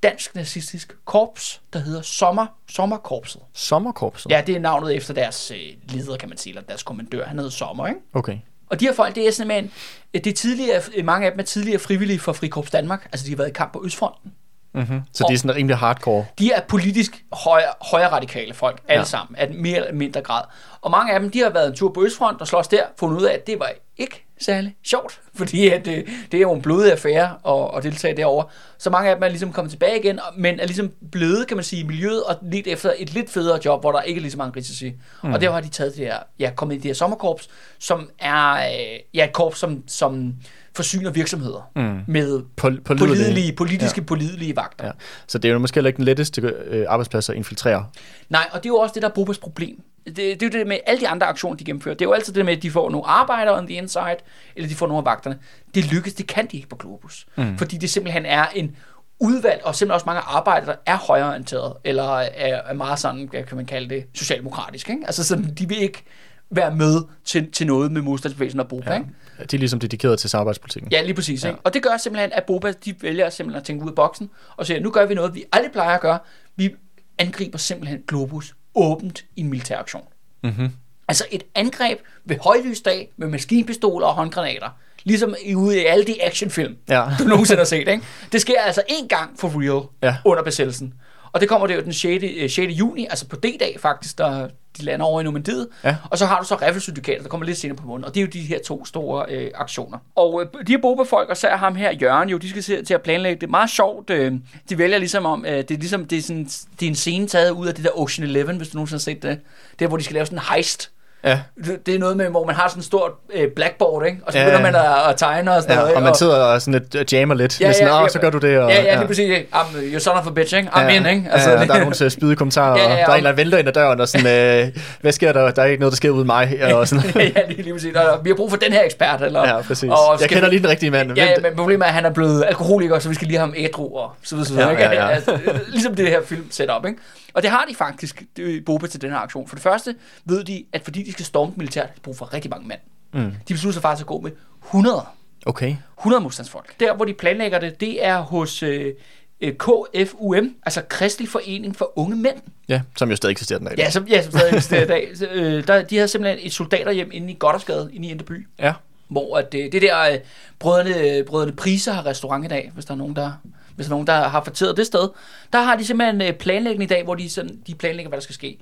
dansk 0.03 0.35
nazistisk 0.35 0.95
korps, 1.05 1.61
der 1.73 1.79
hedder 1.79 2.01
Sommer, 2.01 2.45
Sommerkorpset. 2.69 3.41
Sommerkorpset? 3.53 4.31
Ja, 4.31 4.43
det 4.47 4.55
er 4.55 4.59
navnet 4.59 4.95
efter 4.95 5.13
deres 5.13 5.51
øh, 5.51 5.57
leder, 5.89 6.17
kan 6.17 6.29
man 6.29 6.37
sige, 6.37 6.51
eller 6.51 6.61
deres 6.61 6.83
kommandør. 6.83 7.25
Han 7.25 7.37
hedder 7.37 7.51
Sommer, 7.51 7.87
ikke? 7.87 7.99
Okay. 8.13 8.37
Og 8.69 8.79
de 8.79 8.85
her 8.85 8.93
folk, 8.93 9.15
det 9.15 9.27
er 9.27 9.31
simpelthen, 9.31 9.71
det 10.13 10.27
er 10.27 10.33
tidligere, 10.33 10.81
mange 11.03 11.25
af 11.25 11.31
dem 11.31 11.39
er 11.39 11.43
tidligere 11.43 11.79
frivillige 11.79 12.19
for 12.19 12.33
Frikorps 12.33 12.71
Danmark. 12.71 13.05
Altså, 13.11 13.25
de 13.25 13.31
har 13.31 13.37
været 13.37 13.49
i 13.49 13.53
kamp 13.53 13.73
på 13.73 13.81
Østfronten. 13.85 14.33
Mm-hmm. 14.73 15.01
Så 15.13 15.25
de 15.29 15.33
er 15.33 15.37
sådan 15.37 15.55
rimelig 15.55 15.77
hardcore. 15.77 16.25
De 16.39 16.51
er 16.51 16.61
politisk 16.61 17.25
højre, 17.33 17.73
højre 17.81 18.11
radikale 18.11 18.53
folk, 18.53 18.81
alle 18.87 18.99
ja. 18.99 19.05
sammen, 19.05 19.35
af 19.35 19.49
mere 19.49 19.75
eller 19.75 19.93
mindre 19.93 20.21
grad. 20.21 20.43
Og 20.81 20.91
mange 20.91 21.13
af 21.13 21.19
dem, 21.19 21.31
de 21.31 21.39
har 21.39 21.49
været 21.49 21.67
en 21.67 21.75
tur 21.75 21.91
på 21.91 22.03
Østfront 22.03 22.41
og 22.41 22.47
slås 22.47 22.67
der, 22.67 22.83
fundet 22.99 23.17
ud 23.17 23.23
af, 23.23 23.33
at 23.33 23.47
det 23.47 23.59
var 23.59 23.71
ikke 23.97 24.25
særlig 24.43 24.75
sjovt, 24.84 25.21
fordi 25.39 25.69
at 25.69 25.86
det, 25.86 26.06
det 26.32 26.38
er 26.38 26.41
jo 26.41 26.53
en 26.53 26.62
blodig 26.62 26.91
affære 26.91 27.38
at, 27.47 27.77
at 27.77 27.84
deltage 27.84 28.17
derovre. 28.17 28.47
Så 28.77 28.89
mange 28.89 29.10
af 29.10 29.15
dem 29.15 29.23
er 29.23 29.27
ligesom 29.27 29.53
kommet 29.53 29.71
tilbage 29.71 29.99
igen, 29.99 30.19
men 30.38 30.60
er 30.60 30.65
ligesom 30.65 30.91
blevet, 31.12 31.47
kan 31.47 31.58
man 31.58 31.63
sige, 31.63 31.79
i 31.79 31.86
miljøet 31.86 32.23
og 32.23 32.36
lidt 32.41 32.67
efter 32.67 32.93
et 32.97 33.13
lidt 33.13 33.29
federe 33.29 33.60
job, 33.65 33.82
hvor 33.82 33.91
der 33.91 34.01
ikke 34.01 34.19
er 34.19 34.21
lige 34.21 34.32
så 34.32 34.38
mange 34.38 34.58
risici. 34.58 34.93
Mm. 35.23 35.34
Og 35.34 35.41
derfor 35.41 35.53
har 35.53 35.62
de 35.62 35.69
taget 35.69 35.95
det 35.95 36.06
her, 36.06 36.17
ja, 36.39 36.51
kommet 36.56 36.75
i 36.75 36.77
det 36.77 36.86
her 36.86 36.93
sommerkorps, 36.93 37.49
som 37.79 38.10
er 38.19 38.53
øh, 38.53 38.99
ja, 39.13 39.25
et 39.25 39.34
korps, 39.34 39.60
som, 39.60 39.84
som 39.88 40.34
forsyner 40.75 41.12
virksomheder 41.12 41.71
mm. 41.75 41.99
med 42.07 42.39
Pol- 42.39 42.81
pålidelige- 42.81 42.97
pålidelige, 42.97 43.53
politiske 43.53 44.01
ja. 44.01 44.05
pålidelige 44.05 44.55
vagter. 44.55 44.86
Ja. 44.86 44.91
Så 45.27 45.38
det 45.38 45.49
er 45.49 45.53
jo 45.53 45.59
måske 45.59 45.75
heller 45.75 45.88
ikke 45.88 45.97
den 45.97 46.05
letteste 46.05 46.41
øh, 46.41 46.86
arbejdsplads 46.89 47.29
at 47.29 47.36
infiltrere. 47.36 47.86
Nej, 48.29 48.47
og 48.51 48.63
det 48.63 48.69
er 48.69 48.73
jo 48.73 48.77
også 48.77 48.93
det, 48.93 49.01
der 49.01 49.09
er 49.09 49.13
Bobas 49.13 49.38
problem. 49.38 49.81
Det, 50.05 50.15
det 50.15 50.43
er 50.43 50.47
jo 50.53 50.59
det 50.59 50.67
med 50.67 50.77
alle 50.88 51.01
de 51.01 51.07
andre 51.07 51.27
aktioner, 51.27 51.57
de 51.57 51.63
gennemfører. 51.63 51.95
Det 51.95 52.05
er 52.05 52.09
jo 52.09 52.13
altid 52.13 52.33
det 52.33 52.45
med, 52.45 52.57
at 52.57 52.63
de 52.63 52.71
får 52.71 52.89
nogle 52.89 53.07
arbejdere 53.07 53.57
on 53.57 53.67
the 53.67 53.75
inside, 53.75 54.15
eller 54.55 54.69
de 54.69 54.75
får 54.75 54.88
nogle 54.88 54.99
af 54.99 55.05
vagterne. 55.05 55.38
Det 55.75 55.91
lykkes, 55.93 56.13
det 56.13 56.27
kan 56.27 56.47
de 56.51 56.55
ikke 56.57 56.69
på 56.69 56.75
Globus. 56.75 57.25
Mm. 57.38 57.57
Fordi 57.57 57.77
det 57.77 57.89
simpelthen 57.89 58.25
er 58.25 58.45
en 58.55 58.75
udvalg, 59.19 59.62
og 59.63 59.75
simpelthen 59.75 59.93
også 59.95 60.05
mange 60.05 60.21
arbejdere, 60.21 60.65
der 60.65 60.75
er 60.86 60.97
højreorienteret, 60.97 61.73
eller 61.83 62.03
er, 62.19 62.62
er 62.65 62.73
meget 62.73 62.99
sådan, 62.99 63.27
hvad 63.31 63.43
kan 63.43 63.57
man 63.57 63.65
kalde 63.65 63.89
det, 63.89 64.05
socialdemokratisk. 64.13 64.89
Ikke? 64.89 65.01
Altså 65.05 65.23
sådan, 65.23 65.53
de 65.59 65.67
vil 65.69 65.81
ikke 65.81 66.03
være 66.49 66.75
med 66.75 67.01
til, 67.25 67.51
til 67.51 67.67
noget 67.67 67.91
med 67.91 68.01
modstandsbevægelsen 68.01 68.59
og 68.59 68.67
Boba. 68.67 68.91
Ja. 68.91 68.97
Ikke? 68.97 69.09
De 69.52 69.56
er 69.56 69.60
ligesom 69.60 69.80
dedikeret 69.80 70.19
til 70.19 70.30
samarbejdspolitikken. 70.30 70.91
Ja, 70.91 71.02
lige 71.02 71.13
præcis. 71.13 71.43
Ja. 71.43 71.50
Ikke? 71.50 71.60
Og 71.63 71.74
det 71.74 71.84
gør 71.84 71.98
simpelthen, 71.98 72.32
at 72.34 72.43
Boba 72.43 72.72
de 72.86 72.96
vælger 73.02 73.30
simpelthen 73.30 73.60
at 73.60 73.65
tænke 73.65 73.84
ud 73.86 73.89
af 73.89 73.96
boksen, 73.96 74.30
og 74.58 74.65
siger, 74.65 74.80
nu 74.80 74.91
gør 74.91 75.06
vi 75.06 75.13
noget, 75.13 75.36
vi 75.36 75.43
aldrig 75.52 75.72
plejer 75.72 75.96
at 75.96 76.02
gøre. 76.02 76.19
Vi 76.56 76.76
angriber 77.17 77.58
simpelthen 77.58 78.00
Globus 78.08 78.56
åbent 78.76 79.26
i 79.36 79.41
en 79.41 79.50
militæraktion. 79.50 80.04
Mm-hmm. 80.43 80.69
Altså 81.08 81.26
et 81.32 81.43
angreb 81.56 82.00
ved 82.26 82.38
højlysdag 82.41 83.10
med 83.17 83.28
maskinpistoler 83.28 84.08
og 84.08 84.13
håndgranater. 84.13 84.69
Ligesom 85.04 85.36
i 85.46 85.56
ude 85.56 85.82
i 85.82 85.86
alle 85.86 86.06
de 86.06 86.24
actionfilm, 86.26 86.78
Ja. 86.89 87.06
du 87.19 87.24
nogensinde 87.24 87.58
har 87.60 87.65
set. 87.65 87.88
Ikke? 87.88 88.02
Det 88.32 88.41
sker 88.41 88.62
altså 88.62 88.82
én 88.89 89.08
gang 89.08 89.39
for 89.39 89.48
real 89.62 89.84
Ja. 90.04 90.17
under 90.26 90.43
besættelsen. 90.43 90.93
Og 91.34 91.41
det 91.41 91.50
kommer 91.50 91.67
det 91.67 91.76
jo 91.76 91.82
den 91.82 91.93
6. 91.93 92.24
øh, 92.24 92.50
6. 92.50 92.74
juni, 92.74 93.08
altså 93.10 93.28
på 93.28 93.36
D-dag 93.36 93.78
faktisk, 93.80 94.17
der 94.17 94.48
de 94.78 94.84
lander 94.84 95.06
over 95.06 95.22
i 95.22 95.24
Normandiet. 95.24 95.67
Ja. 95.84 95.96
Og 96.12 96.17
så 96.17 96.26
har 96.26 96.39
du 96.39 96.46
så 96.46 96.56
Revolsyndikatet, 96.56 97.24
der 97.24 97.30
kommer 97.30 97.46
lidt 97.46 97.58
senere 97.58 97.78
på 97.78 97.88
måneden. 97.88 98.06
Og 98.06 98.15
det 98.15 98.22
er 98.22 98.26
jo 98.26 98.30
de 98.34 98.41
her 98.41 98.60
to 98.65 98.86
store 98.86 99.26
øh, 99.30 99.52
aktioner. 99.56 99.98
Og 100.15 100.41
øh, 100.41 100.67
de 100.67 100.72
her 100.72 100.82
Boba-folk, 100.82 101.30
og 101.30 101.34
især 101.34 101.58
ham 101.58 101.76
her, 101.76 101.91
Jørgen, 102.02 102.30
jo, 102.30 102.38
de 102.38 102.50
skal 102.50 102.63
se, 102.63 102.84
til 102.84 102.93
at 102.93 103.02
planlægge 103.02 103.41
det. 103.41 103.50
Meget 103.50 103.69
sjovt. 103.69 104.10
Øh, 104.10 104.34
de 104.69 104.78
vælger 104.78 104.98
ligesom 104.98 105.26
om, 105.26 105.46
øh, 105.46 105.58
det 105.58 105.72
er 105.72 105.78
ligesom, 105.78 106.06
det 106.06 106.17
er, 106.17 106.22
sådan, 106.22 106.46
det 106.80 106.86
er 106.86 106.89
en 106.89 106.96
scene 106.96 107.28
taget 107.28 107.52
ud 107.52 107.67
af 107.67 107.76
det 107.76 107.84
der 107.84 108.00
Ocean 108.00 108.28
Eleven, 108.28 108.58
hvis 108.58 108.69
du 108.69 108.78
nogensinde 108.78 108.98
har 108.98 109.00
set 109.00 109.24
det. 109.24 109.39
Det 109.80 109.86
er, 109.86 109.89
hvor 109.89 109.98
de 109.98 110.04
skal 110.04 110.13
lave 110.13 110.26
sådan 110.26 110.38
en 110.38 110.43
heist. 110.54 110.91
Ja. 111.25 111.39
Det 111.86 111.95
er 111.95 111.99
noget 111.99 112.17
med, 112.17 112.29
hvor 112.29 112.45
man 112.45 112.55
har 112.55 112.67
sådan 112.67 112.79
en 112.79 112.83
stort 112.83 113.12
øh, 113.33 113.47
blackboard, 113.55 114.05
ikke? 114.05 114.17
Og 114.25 114.33
så 114.33 114.39
Ja, 114.39 114.45
begynder 114.45 114.65
ja. 114.65 114.71
man 114.71 114.75
at, 114.75 115.10
at 115.10 115.17
tegne 115.17 115.52
og 115.56 115.62
sådan 115.62 115.75
ja. 115.75 115.79
noget. 115.81 115.93
Og 115.93 116.00
ikke? 116.00 116.04
man 116.06 116.15
sidder 116.15 116.35
og 116.35 116.62
sådan 116.62 116.79
lidt 116.79 116.95
øh, 116.95 117.13
jammer 117.13 117.35
lidt. 117.35 117.62
Ja, 117.62 117.67
ja, 117.67 117.73
sådan, 117.73 117.87
ja, 117.87 118.08
så 118.08 118.19
gør 118.19 118.29
du 118.29 118.37
det. 118.37 118.60
Og, 118.60 118.69
ja, 118.69 118.81
ja, 118.83 118.95
lige 118.98 119.08
præcis. 119.08 119.19
ikke? 119.29 119.48
I'm 119.56 119.77
uh, 119.77 119.83
your 119.83 120.00
son 120.00 120.17
of 120.17 120.27
a 120.27 120.29
bitch, 120.29 120.56
ikke? 120.58 120.69
I'm 120.73 120.81
Ja, 120.81 120.87
in, 120.89 121.06
ikke? 121.06 121.27
Altså, 121.31 121.50
ja, 121.50 121.65
der 121.65 121.73
er 121.73 121.79
nogle 121.79 121.93
til 121.93 122.12
spydige 122.12 122.35
kommentarer, 122.35 122.77
Ja, 122.77 122.83
ja, 122.83 122.89
ja, 122.89 122.93
ja, 122.93 123.00
ja, 123.00 123.06
der 123.06 123.08
er 123.08 123.12
og- 123.12 123.17
en, 123.19 123.25
der 123.25 123.31
vælter 123.31 123.58
ind 123.58 123.67
ad 123.67 123.73
døren, 123.73 124.00
og 124.02 124.08
sådan, 124.08 124.65
øh, 124.67 124.77
hvad 125.02 125.12
sker 125.12 125.33
der? 125.33 125.52
Der 125.52 125.62
er 125.62 125.65
ikke 125.65 125.79
noget, 125.79 125.91
der 125.91 125.95
sker 125.98 126.10
uden 126.10 126.25
mig. 126.25 126.60
Og 126.73 126.87
sådan. 126.87 127.04
ja, 127.35 127.41
lige, 127.50 127.62
lige 127.62 127.73
præcis. 127.73 127.95
Og 127.95 128.19
vi 128.23 128.29
har 128.29 128.35
brug 128.35 128.50
for 128.50 128.58
den 128.58 128.73
her 128.73 128.83
ekspert, 128.85 129.21
eller? 129.21 129.48
Ja, 129.48 129.62
præcis. 129.62 129.89
Og 129.89 130.17
Jeg 130.21 130.29
kender 130.29 130.43
vi- 130.43 130.50
lige 130.50 130.62
den 130.63 130.69
rigtige 130.69 130.91
mand. 130.91 131.12
Ja, 131.17 131.25
ja, 131.25 131.35
men 131.41 131.52
problemet 131.58 131.85
er, 131.85 131.87
at 131.89 131.93
han 131.93 132.06
er 132.06 132.10
blevet 132.13 132.43
alkoholiker, 132.48 133.00
så 133.00 133.10
vi 133.10 133.15
skal 133.15 133.27
lige 133.27 133.37
have 133.37 133.48
ham 133.48 133.54
ædru 133.58 133.98
og 133.98 134.12
så 134.23 134.35
videre, 134.35 134.48
så 134.48 134.54
videre. 134.54 134.69
Ja, 134.69 134.91
ja, 134.93 135.06
ja. 135.06 135.10
Altså, 135.10 135.39
ligesom 135.67 135.95
det 135.95 136.08
her 136.08 136.19
film 136.25 136.52
setup, 136.52 136.85
ikke? 136.85 137.00
Og 137.34 137.42
det 137.42 137.50
har 137.50 137.65
de 137.69 137.75
faktisk, 137.75 138.23
det 138.38 138.56
er 138.56 138.62
Boba 138.65 138.88
til 138.88 139.02
den 139.02 139.10
her 139.12 139.17
aktion. 139.17 139.48
For 139.48 139.56
det 139.56 139.63
første 139.63 139.96
ved 140.25 140.44
de, 140.44 140.65
at 140.73 140.81
fordi 140.84 141.04
de 141.04 141.12
skal 141.12 141.25
storme 141.25 141.54
militært, 141.56 141.86
har 141.88 141.94
de 141.96 142.00
brug 142.02 142.17
for 142.17 142.34
rigtig 142.34 142.52
mange 142.52 142.67
mænd. 142.67 142.79
Mm. 143.13 143.31
De 143.48 143.54
beslutter 143.54 143.73
sig 143.73 143.81
faktisk 143.81 144.04
at 144.04 144.08
gå 144.08 144.19
med 144.21 144.31
100 144.65 145.06
Okay. 145.46 145.75
100 146.00 146.23
modstandsfolk. 146.23 146.79
Der, 146.79 146.96
hvor 146.96 147.06
de 147.06 147.13
planlægger 147.13 147.60
det, 147.60 147.79
det 147.79 148.06
er 148.06 148.19
hos 148.21 148.63
øh, 148.63 148.94
øh, 149.42 149.54
KFUM, 149.54 150.56
altså 150.65 150.81
Kristelig 150.90 151.29
Forening 151.29 151.75
for 151.75 151.92
Unge 152.00 152.15
Mænd. 152.15 152.36
Ja, 152.69 152.81
som 152.98 153.10
jo 153.10 153.15
stadig 153.15 153.31
eksisterer 153.31 153.60
den 153.60 153.67
dag. 153.67 153.77
Ja, 153.77 153.90
som, 153.90 154.08
ja, 154.08 154.21
som 154.23 154.31
stadig 154.31 154.54
eksisterer 154.54 154.84
i 154.84 154.88
dag. 154.88 155.12
Så, 155.15 155.27
øh, 155.31 155.67
der, 155.67 155.81
de 155.81 155.96
havde 155.96 156.08
simpelthen 156.08 156.46
et 156.48 156.54
soldaterhjem 156.54 157.10
inde 157.13 157.31
i 157.31 157.36
Goddersgade, 157.40 157.90
inde 157.94 158.08
i 158.08 158.12
Indreby, 158.12 158.48
Ja. 158.60 158.73
hvor 159.08 159.38
at, 159.38 159.54
øh, 159.54 159.71
det 159.71 159.81
der 159.81 160.00
øh, 160.12 160.17
brødrene, 160.60 161.23
brødrene 161.23 161.52
Priser 161.52 161.94
har 161.94 162.06
restaurant 162.06 162.46
i 162.46 162.48
dag, 162.48 162.71
hvis 162.73 162.86
der 162.86 162.92
er 162.94 162.98
nogen, 162.98 163.15
der, 163.15 163.31
hvis 163.76 163.86
der 163.86 163.92
er 163.92 163.94
nogen, 163.96 164.08
der 164.08 164.28
har 164.28 164.44
forteret 164.44 164.78
det 164.78 164.86
sted. 164.86 165.10
Der 165.54 165.62
har 165.62 165.76
de 165.76 165.86
simpelthen 165.86 166.21
øh, 166.21 166.34
planlæggende 166.34 166.84
i 166.86 166.88
dag, 166.88 167.04
hvor 167.04 167.15
de, 167.15 167.30
sådan, 167.30 167.62
de 167.67 167.76
planlægger, 167.76 168.10
hvad 168.10 168.17
der 168.17 168.24
skal 168.24 168.36
ske. 168.36 168.60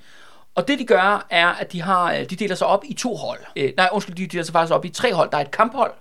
Og 0.55 0.67
det 0.67 0.79
de 0.79 0.85
gør, 0.85 1.27
er, 1.29 1.47
at 1.47 1.71
de, 1.71 1.81
har, 1.81 2.13
øh, 2.13 2.19
de 2.29 2.35
deler 2.35 2.55
sig 2.55 2.67
op 2.67 2.83
i 2.85 2.93
to 2.93 3.15
hold. 3.15 3.39
Øh, 3.55 3.73
nej, 3.77 3.89
undskyld, 3.91 4.15
de 4.15 4.27
deler 4.27 4.43
sig 4.43 4.53
faktisk 4.53 4.73
op 4.73 4.85
i 4.85 4.89
tre 4.89 5.13
hold. 5.13 5.31
Der 5.31 5.37
er 5.37 5.41
et 5.41 5.51
kamphold, 5.51 5.91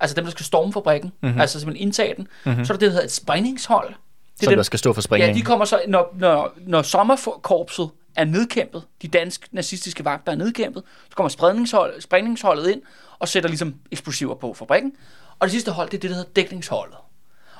altså 0.00 0.16
dem, 0.16 0.24
der 0.24 0.30
skal 0.30 0.46
storme 0.46 0.72
fabrikken, 0.72 1.12
mm-hmm. 1.22 1.40
altså 1.40 1.60
simpelthen 1.60 1.86
indtage 1.86 2.14
den. 2.16 2.28
Mm-hmm. 2.44 2.64
Så 2.64 2.72
er 2.72 2.76
der 2.76 2.78
det, 2.78 2.86
der 2.86 2.92
hedder 2.92 3.04
et 3.04 3.12
sprængningshold. 3.12 3.88
Det 3.88 3.94
er 3.94 4.44
Som 4.44 4.50
dem, 4.50 4.58
der 4.58 4.62
skal 4.62 4.78
stå 4.78 4.92
for 4.92 5.00
Ja, 5.00 5.02
springningen. 5.02 5.36
de 5.36 5.42
kommer 5.42 5.64
så, 5.64 5.80
når, 5.88 6.14
når, 6.18 6.54
når 6.56 6.82
sommerkorpset 6.82 7.90
er 8.16 8.24
nedkæmpet, 8.24 8.82
de 9.02 9.08
danske 9.08 9.48
nazistiske 9.52 10.04
vagter 10.04 10.32
er 10.32 10.36
nedkæmpet, 10.36 10.82
så 11.10 11.16
kommer 11.16 11.28
spredningshold, 11.28 12.00
sprængningsholdet 12.00 12.68
ind 12.70 12.82
og 13.18 13.28
sætter 13.28 13.48
ligesom 13.48 13.74
eksplosiver 13.92 14.34
på 14.34 14.54
fabrikken. 14.54 14.92
Og 15.38 15.46
det 15.46 15.52
sidste 15.52 15.70
hold, 15.70 15.90
det 15.90 15.96
er 15.96 16.00
det, 16.00 16.10
der 16.10 16.16
hedder 16.16 16.30
dækningsholdet. 16.36 16.96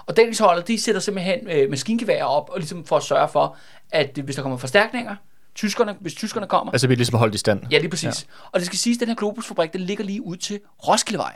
Og 0.09 0.17
dækningsholdet, 0.17 0.69
de 0.69 0.81
sætter 0.81 1.01
simpelthen 1.01 1.39
øh, 1.51 1.71
maskingeværer 1.71 2.25
op, 2.25 2.49
og 2.51 2.59
ligesom 2.59 2.85
for 2.85 2.97
at 2.97 3.03
sørge 3.03 3.29
for, 3.29 3.57
at 3.93 4.19
øh, 4.19 4.25
hvis 4.25 4.37
der 4.37 4.43
kommer 4.43 4.59
forstærkninger, 4.59 5.17
tyskerne, 5.55 5.95
hvis 6.01 6.15
tyskerne 6.15 6.47
kommer, 6.47 6.73
Altså, 6.73 6.87
vi 6.87 6.93
er 6.93 6.97
ligesom 6.97 7.19
holdt 7.19 7.35
i 7.35 7.39
stand. 7.39 7.61
ja, 7.71 7.79
lige 7.79 7.91
præcis. 7.91 8.05
Ja. 8.29 8.49
Og 8.53 8.61
det 8.61 8.67
skal 8.67 8.79
siges, 8.79 8.97
at 8.97 9.01
den 9.01 9.09
her 9.09 9.15
Globusfabrik, 9.15 9.73
den 9.73 9.81
ligger 9.81 10.05
lige 10.05 10.23
ud 10.27 10.37
til 10.37 10.61
Roskildevej. 10.89 11.35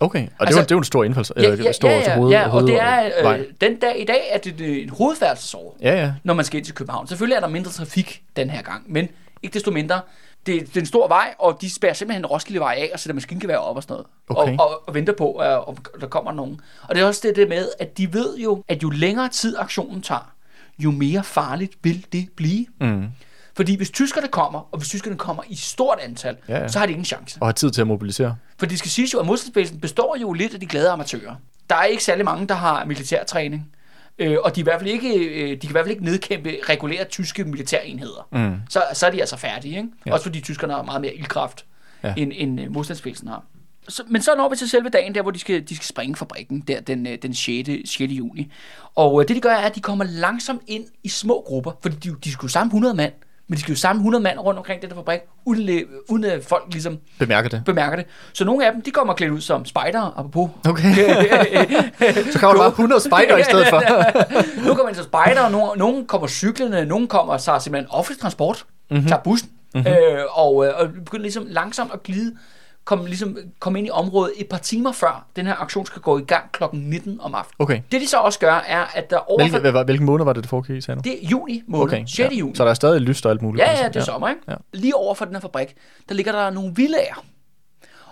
Okay, 0.00 0.22
og 0.22 0.28
det, 0.28 0.46
Altså- 0.46 0.58
er 0.58 0.62
jo, 0.62 0.64
det 0.64 0.70
er 0.70 0.74
jo 0.74 0.78
en 0.78 0.84
stor 0.84 1.04
indfalds. 1.04 1.32
Ja, 1.36 1.54
ja, 1.54 1.72
stor 1.72 1.88
ja, 1.88 1.98
ja, 2.00 2.14
hoved, 2.16 2.30
ja, 2.30 2.44
og 2.44 2.50
hoved- 2.50 2.66
det 2.66 2.80
er 2.80 3.32
øh, 3.34 3.44
den 3.60 3.76
dag 3.78 4.00
i 4.00 4.04
dag, 4.04 4.32
at 4.32 4.44
det 4.44 4.60
er 4.78 4.82
en 4.82 4.88
hovedfærdselsår 4.90 5.76
Ja, 5.82 5.94
ja. 6.02 6.12
når 6.24 6.34
man 6.34 6.44
skal 6.44 6.58
ind 6.58 6.64
til 6.64 6.74
København. 6.74 7.06
Selvfølgelig 7.08 7.36
er 7.36 7.40
der 7.40 7.48
mindre 7.48 7.70
trafik 7.70 8.22
den 8.36 8.50
her 8.50 8.62
gang, 8.62 8.92
men 8.92 9.08
ikke 9.44 9.54
desto 9.54 9.70
mindre. 9.70 10.00
Det, 10.46 10.60
det 10.60 10.76
er 10.76 10.80
en 10.80 10.86
stor 10.86 11.08
vej, 11.08 11.34
og 11.38 11.58
de 11.60 11.74
spærrer 11.74 11.92
simpelthen 11.94 12.26
Roskildevej 12.26 12.74
af 12.78 12.90
og 12.92 13.00
sætter 13.00 13.14
maskingevær 13.14 13.56
op 13.56 13.76
og 13.76 13.82
sådan 13.82 13.94
noget. 13.94 14.06
Okay. 14.28 14.56
Og, 14.58 14.68
og, 14.68 14.82
og 14.86 14.94
venter 14.94 15.12
på, 15.12 15.32
at 15.32 15.68
om 15.68 15.76
der 16.00 16.06
kommer 16.06 16.32
nogen. 16.32 16.60
Og 16.88 16.94
det 16.94 17.02
er 17.02 17.06
også 17.06 17.20
det, 17.24 17.36
det 17.36 17.48
med, 17.48 17.68
at 17.78 17.98
de 17.98 18.12
ved 18.12 18.36
jo, 18.38 18.64
at 18.68 18.82
jo 18.82 18.90
længere 18.90 19.28
tid 19.28 19.56
aktionen 19.58 20.02
tager, 20.02 20.32
jo 20.78 20.90
mere 20.90 21.24
farligt 21.24 21.72
vil 21.82 22.06
det 22.12 22.28
blive. 22.36 22.66
Mm. 22.80 23.06
Fordi 23.56 23.76
hvis 23.76 23.90
tyskerne 23.90 24.28
kommer, 24.28 24.68
og 24.72 24.78
hvis 24.78 24.88
tyskerne 24.88 25.16
kommer 25.16 25.42
i 25.48 25.54
stort 25.54 25.98
antal, 26.02 26.36
Ja, 26.48 26.58
ja. 26.58 26.68
så 26.68 26.78
har 26.78 26.86
de 26.86 26.92
ingen 26.92 27.04
chance. 27.04 27.38
Og 27.40 27.46
har 27.46 27.52
tid 27.52 27.70
til 27.70 27.80
at 27.80 27.86
mobilisere. 27.86 28.36
For 28.58 28.66
det 28.66 28.78
skal 28.78 28.90
siges 28.90 29.14
jo, 29.14 29.20
at 29.20 29.26
modstandsbevægelsen 29.26 29.80
består 29.80 30.16
jo 30.20 30.32
lidt 30.32 30.54
af 30.54 30.60
de 30.60 30.66
glade 30.66 30.88
amatører. 30.90 31.34
Der 31.70 31.76
er 31.76 31.84
ikke 31.84 32.04
særlig 32.04 32.24
mange, 32.24 32.46
der 32.48 32.54
har 32.54 32.84
militærtræning. 32.84 33.70
Øh, 34.18 34.36
og 34.44 34.56
de, 34.56 34.60
er 34.60 34.62
i 34.62 34.64
hvert 34.64 34.80
fald 34.80 34.90
ikke, 34.90 35.14
øh, 35.18 35.50
de 35.50 35.56
kan 35.56 35.70
i 35.70 35.72
hvert 35.72 35.84
fald 35.84 35.90
ikke 35.90 36.04
nedkæmpe 36.04 36.56
regulære 36.68 37.04
tyske 37.04 37.44
militærenheder. 37.44 38.28
Mm. 38.32 38.56
Så, 38.68 38.82
så 38.92 39.06
er 39.06 39.10
de 39.10 39.20
altså 39.20 39.36
færdige. 39.36 39.76
Ikke? 39.76 39.88
Ja. 40.06 40.12
Også 40.12 40.24
fordi 40.24 40.40
tyskerne 40.40 40.72
har 40.72 40.82
meget 40.82 41.00
mere 41.00 41.14
ildkraft, 41.14 41.64
Ja. 42.04 42.14
end, 42.16 42.32
end 42.34 42.60
øh, 42.60 42.72
modstandsbevægelsen 42.72 43.28
har. 43.28 43.44
Så, 43.88 44.02
men 44.08 44.22
så 44.22 44.34
når 44.36 44.48
vi 44.48 44.56
til 44.56 44.68
selve 44.70 44.88
dagen, 44.88 45.14
der 45.14 45.22
hvor 45.22 45.30
de 45.30 45.38
skal, 45.38 45.68
de 45.68 45.76
skal 45.76 45.86
springe 45.86 46.16
fabrikken, 46.16 46.60
der 46.60 46.80
den, 46.80 47.06
øh, 47.06 47.18
den 47.22 47.34
6. 47.34 47.68
6. 47.84 48.00
juni. 48.12 48.52
Og 48.94 49.22
øh, 49.22 49.28
det 49.28 49.36
de 49.36 49.40
gør, 49.40 49.50
er, 49.50 49.66
at 49.66 49.74
de 49.74 49.80
kommer 49.80 50.04
langsomt 50.04 50.62
ind 50.66 50.84
i 51.04 51.08
små 51.08 51.44
grupper, 51.46 51.72
fordi 51.82 51.96
de, 51.96 52.16
de 52.24 52.32
skal 52.32 52.42
jo 52.46 52.48
samle 52.48 52.68
100 52.68 52.94
mand, 52.94 53.12
men 53.48 53.56
de 53.56 53.60
skal 53.60 53.72
jo 53.72 53.78
samle 53.78 53.98
100 53.98 54.22
mand 54.22 54.38
rundt 54.38 54.58
omkring 54.58 54.82
den 54.82 54.90
der 54.90 54.96
fabrik, 54.96 55.20
uden, 55.44 55.84
uden 56.08 56.24
at 56.24 56.44
folk 56.44 56.64
ligesom 56.70 56.98
Bemærker 57.18 57.48
det. 57.48 57.62
bemærker 57.66 57.96
det. 57.96 58.06
Så 58.32 58.44
nogle 58.44 58.66
af 58.66 58.72
dem, 58.72 58.82
de 58.82 58.90
kommer 58.90 59.14
klædt 59.14 59.32
ud 59.32 59.40
som 59.40 59.64
spejdere, 59.64 60.12
apropos. 60.16 60.50
Okay. 60.68 60.94
Så 62.32 62.38
kommer 62.38 62.54
der 62.54 62.62
bare 62.62 62.68
100 62.68 63.00
spider 63.00 63.36
i 63.36 63.42
stedet 63.42 63.66
for. 63.68 63.82
nu 64.66 64.68
kommer 64.68 64.84
man 64.84 64.94
som 64.94 65.04
spejdere, 65.04 65.50
nogle, 65.50 65.78
nogle 65.78 66.06
kommer 66.06 66.28
cyklende, 66.28 66.86
nogle 66.86 67.08
kommer 67.08 67.36
så 67.36 67.58
simpelthen 67.58 67.90
offentlig 67.90 68.20
transport, 68.20 68.64
mm-hmm. 68.90 69.06
tager 69.06 69.22
bussen, 69.22 69.50
mm-hmm. 69.74 69.92
øh, 69.92 70.24
og, 70.30 70.66
øh, 70.66 70.72
og 70.76 70.88
begynder 71.04 71.22
ligesom 71.22 71.46
langsomt 71.48 71.90
at 71.92 72.02
glide, 72.02 72.34
komme 72.84 73.06
ligesom, 73.06 73.36
komme 73.58 73.78
ind 73.78 73.88
i 73.88 73.90
området 73.90 74.32
et 74.36 74.48
par 74.48 74.58
timer 74.58 74.92
før 74.92 75.26
den 75.36 75.46
her 75.46 75.54
aktion 75.54 75.86
skal 75.86 76.02
gå 76.02 76.18
i 76.18 76.22
gang 76.22 76.52
kl. 76.52 76.62
19 76.72 77.20
om 77.20 77.34
aftenen. 77.34 77.54
Okay. 77.58 77.80
Det 77.92 78.00
de 78.00 78.06
så 78.06 78.18
også 78.18 78.38
gør, 78.38 78.64
er, 78.66 78.84
at 78.94 79.10
der 79.10 79.30
over 79.30 79.48
Hvilke, 79.48 79.70
hvad, 79.70 79.84
hvilken 79.84 80.06
måned 80.06 80.24
var 80.24 80.32
det, 80.32 80.42
det 80.42 80.50
foregik, 80.50 80.82
sagde 80.82 80.96
du? 80.96 81.02
det 81.04 81.24
er 81.24 81.28
juni 81.28 81.62
måned, 81.66 81.84
okay, 81.84 82.04
6. 82.06 82.18
Ja. 82.18 82.28
juni. 82.28 82.54
Så 82.54 82.64
der 82.64 82.70
er 82.70 82.74
stadig 82.74 83.00
lyst 83.00 83.26
og 83.26 83.32
alt 83.32 83.42
muligt. 83.42 83.66
Ja, 83.66 83.82
ja, 83.82 83.88
det 83.88 83.96
er 83.96 84.04
sommer, 84.04 84.28
ikke? 84.28 84.40
Ja. 84.48 84.52
Ja. 84.52 84.58
Lige 84.72 84.96
over 84.96 85.14
for 85.14 85.24
den 85.24 85.34
her 85.34 85.40
fabrik, 85.40 85.74
der 86.08 86.14
ligger 86.14 86.32
der 86.32 86.50
nogle 86.50 86.72
villager. 86.74 87.24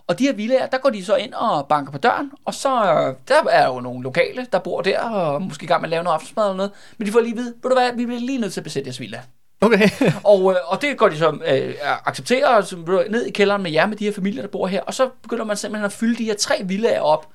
Og 0.07 0.19
de 0.19 0.25
her 0.25 0.33
villager, 0.33 0.67
der 0.67 0.79
går 0.79 0.91
de 0.91 1.05
så 1.05 1.17
ind 1.17 1.35
og 1.35 1.67
banker 1.69 1.93
på 1.93 1.99
døren, 1.99 2.31
og 2.45 2.55
så 2.55 2.83
øh, 2.85 3.15
der 3.29 3.51
er 3.51 3.67
jo 3.67 3.81
nogle 3.81 4.03
lokale, 4.03 4.47
der 4.53 4.59
bor 4.59 4.81
der, 4.81 5.01
og 5.01 5.43
måske 5.43 5.65
i 5.65 5.67
gang 5.67 5.81
med 5.81 5.87
at 5.87 5.91
lave 5.91 6.05
noget 6.05 6.15
aftensmad 6.15 6.45
eller 6.45 6.57
noget. 6.57 6.71
Men 6.99 7.07
de 7.07 7.13
får 7.13 7.21
lige 7.21 7.33
at 7.33 7.37
vide, 7.37 7.55
ved 7.63 7.71
du 7.71 7.77
hvad, 7.77 7.93
vi 7.97 8.07
bliver 8.07 8.21
lige 8.21 8.39
nødt 8.39 8.53
til 8.53 8.61
at 8.61 8.65
besætte 8.65 8.89
jeres 8.89 9.01
villa. 9.01 9.21
Okay. 9.63 9.89
Og, 10.25 10.53
øh, 10.53 10.57
og 10.67 10.83
det 10.83 10.99
går 10.99 11.09
de 11.09 11.19
så 11.19 11.31
øh, 11.31 11.75
accepterer, 12.05 12.49
og 12.49 12.65
så 12.65 13.05
ned 13.11 13.27
i 13.27 13.31
kælderen 13.31 13.63
med 13.63 13.71
jer, 13.71 13.87
med 13.87 13.97
de 13.97 14.05
her 14.05 14.13
familier, 14.13 14.43
der 14.43 14.49
bor 14.49 14.67
her. 14.67 14.81
Og 14.81 14.95
så 14.95 15.09
begynder 15.23 15.45
man 15.45 15.57
simpelthen 15.57 15.85
at 15.85 15.93
fylde 15.93 16.19
de 16.19 16.25
her 16.25 16.35
tre 16.35 16.63
villager 16.65 17.01
op, 17.01 17.29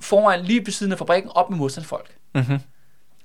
foran 0.00 0.44
lige 0.44 0.66
ved 0.66 0.72
siden 0.72 0.92
af 0.92 0.98
fabrikken, 0.98 1.30
op 1.34 1.50
med 1.50 1.58
modstandsfolk. 1.58 2.10
Mhm. 2.34 2.58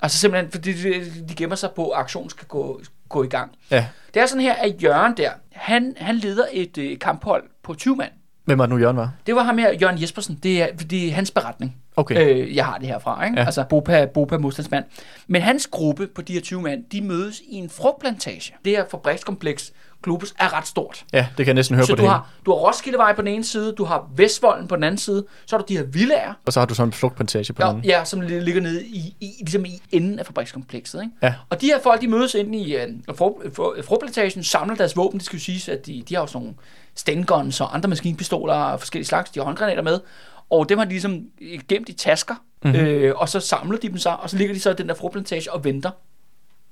Altså 0.01 0.17
simpelthen, 0.17 0.51
fordi 0.51 0.73
de, 0.73 1.11
de 1.29 1.36
gemmer 1.36 1.55
sig 1.55 1.69
på, 1.75 1.89
at 1.89 1.99
aktionen 1.99 2.29
skal 2.29 2.47
gå, 2.47 2.82
gå 3.09 3.23
i 3.23 3.27
gang. 3.27 3.51
Ja. 3.71 3.86
Det 4.13 4.21
er 4.21 4.25
sådan 4.25 4.41
her, 4.41 4.53
at 4.53 4.84
Jørgen 4.84 5.17
der, 5.17 5.32
han, 5.51 5.95
han 5.97 6.15
leder 6.15 6.45
et 6.51 6.77
øh, 6.77 6.99
kamphold 6.99 7.43
på 7.63 7.73
20 7.73 7.95
mand. 7.95 8.11
Hvem 8.45 8.57
var 8.57 8.65
det 8.65 8.75
nu, 8.75 8.79
Jørgen 8.79 8.97
var? 8.97 9.13
Det 9.27 9.36
var 9.36 9.43
ham 9.43 9.57
her, 9.57 9.73
Jørgen 9.82 10.01
Jespersen. 10.01 10.39
Det 10.43 10.61
er, 10.61 10.67
det 10.75 11.07
er 11.07 11.11
hans 11.13 11.32
beretning. 11.32 11.77
Okay. 12.01 12.35
Øh, 12.35 12.55
jeg 12.55 12.65
har 12.65 12.77
det 12.77 12.87
herfra, 12.87 13.25
ikke? 13.25 13.39
Ja. 13.39 13.45
Altså 13.45 13.63
Bopa, 13.69 14.05
Bopa 14.05 14.37
modstandsmand. 14.37 14.85
Men 15.27 15.41
hans 15.41 15.67
gruppe 15.67 16.07
på 16.15 16.21
de 16.21 16.33
her 16.33 16.41
20 16.41 16.61
mand, 16.61 16.83
de 16.91 17.01
mødes 17.01 17.39
i 17.49 17.55
en 17.55 17.69
frugtplantage. 17.69 18.53
Det 18.65 18.71
her 18.77 18.83
fabrikskompleks, 18.91 19.71
Globus, 20.03 20.33
er 20.39 20.57
ret 20.57 20.67
stort. 20.67 21.05
Ja, 21.13 21.19
det 21.19 21.35
kan 21.37 21.47
jeg 21.47 21.53
næsten 21.53 21.75
høre 21.75 21.85
Så 21.85 21.91
på 21.91 21.95
du 21.95 22.01
det 22.01 22.09
hele. 22.09 22.13
har, 22.13 22.29
du 22.45 22.51
har 22.51 22.57
Roskildevej 22.57 23.15
på 23.15 23.21
den 23.21 23.27
ene 23.27 23.43
side, 23.43 23.71
du 23.71 23.83
har 23.83 24.09
Vestvolden 24.15 24.67
på 24.67 24.75
den 24.75 24.83
anden 24.83 24.97
side, 24.97 25.25
så 25.45 25.55
har 25.55 25.63
du 25.63 25.73
de 25.73 25.77
her 25.77 25.83
villager, 25.83 26.33
Og 26.45 26.53
så 26.53 26.59
har 26.59 26.67
du 26.67 26.73
sådan 26.73 26.87
en 26.89 26.93
flugtplantage 26.93 27.53
på 27.53 27.61
den 27.61 27.67
ja, 27.67 27.69
anden. 27.69 27.85
ja, 27.85 28.03
som 28.05 28.21
li- 28.21 28.25
ligger 28.39 28.61
nede 28.61 28.83
i, 28.85 29.15
i, 29.19 29.31
ligesom 29.39 29.65
i 29.65 29.81
enden 29.91 30.19
af 30.19 30.25
fabrikskomplekset. 30.25 31.01
Ikke? 31.01 31.13
Ja. 31.23 31.33
Og 31.49 31.61
de 31.61 31.65
her 31.65 31.79
folk, 31.81 32.01
de 32.01 32.07
mødes 32.07 32.33
inde 32.35 32.57
i 32.57 32.75
uh, 33.09 33.15
frugtplantagen, 33.85 34.43
samler 34.43 34.75
deres 34.75 34.97
våben. 34.97 35.17
Det 35.19 35.25
skal 35.25 35.37
jo 35.37 35.43
siges, 35.43 35.69
at 35.69 35.85
de, 35.85 36.03
de 36.09 36.15
har 36.15 36.21
jo 36.21 36.27
sådan 36.27 36.41
nogle 36.41 36.55
stenguns 36.95 37.61
og 37.61 37.75
andre 37.75 37.89
maskinpistoler 37.89 38.53
og 38.53 38.79
forskellige 38.79 39.07
slags. 39.07 39.29
De 39.31 39.39
har 39.39 39.45
håndgranater 39.45 39.81
med. 39.83 39.99
Og 40.51 40.69
dem 40.69 40.77
har 40.77 40.85
de 40.85 40.91
ligesom 40.91 41.21
gemt 41.67 41.89
i 41.89 41.93
tasker. 41.93 42.35
Mhm. 42.63 42.73
Mm-hmm. 42.73 42.87
Øh, 42.87 43.13
og 43.15 43.29
så 43.29 43.39
samler 43.39 43.77
de 43.77 43.87
dem 43.89 43.97
så, 43.97 44.09
og 44.09 44.29
så 44.29 44.37
ligger 44.37 44.53
de 44.53 44.59
så 44.59 44.69
i 44.71 44.73
den 44.73 44.89
der 44.89 44.95
frugtplantage 44.95 45.51
og 45.53 45.63
venter. 45.63 45.91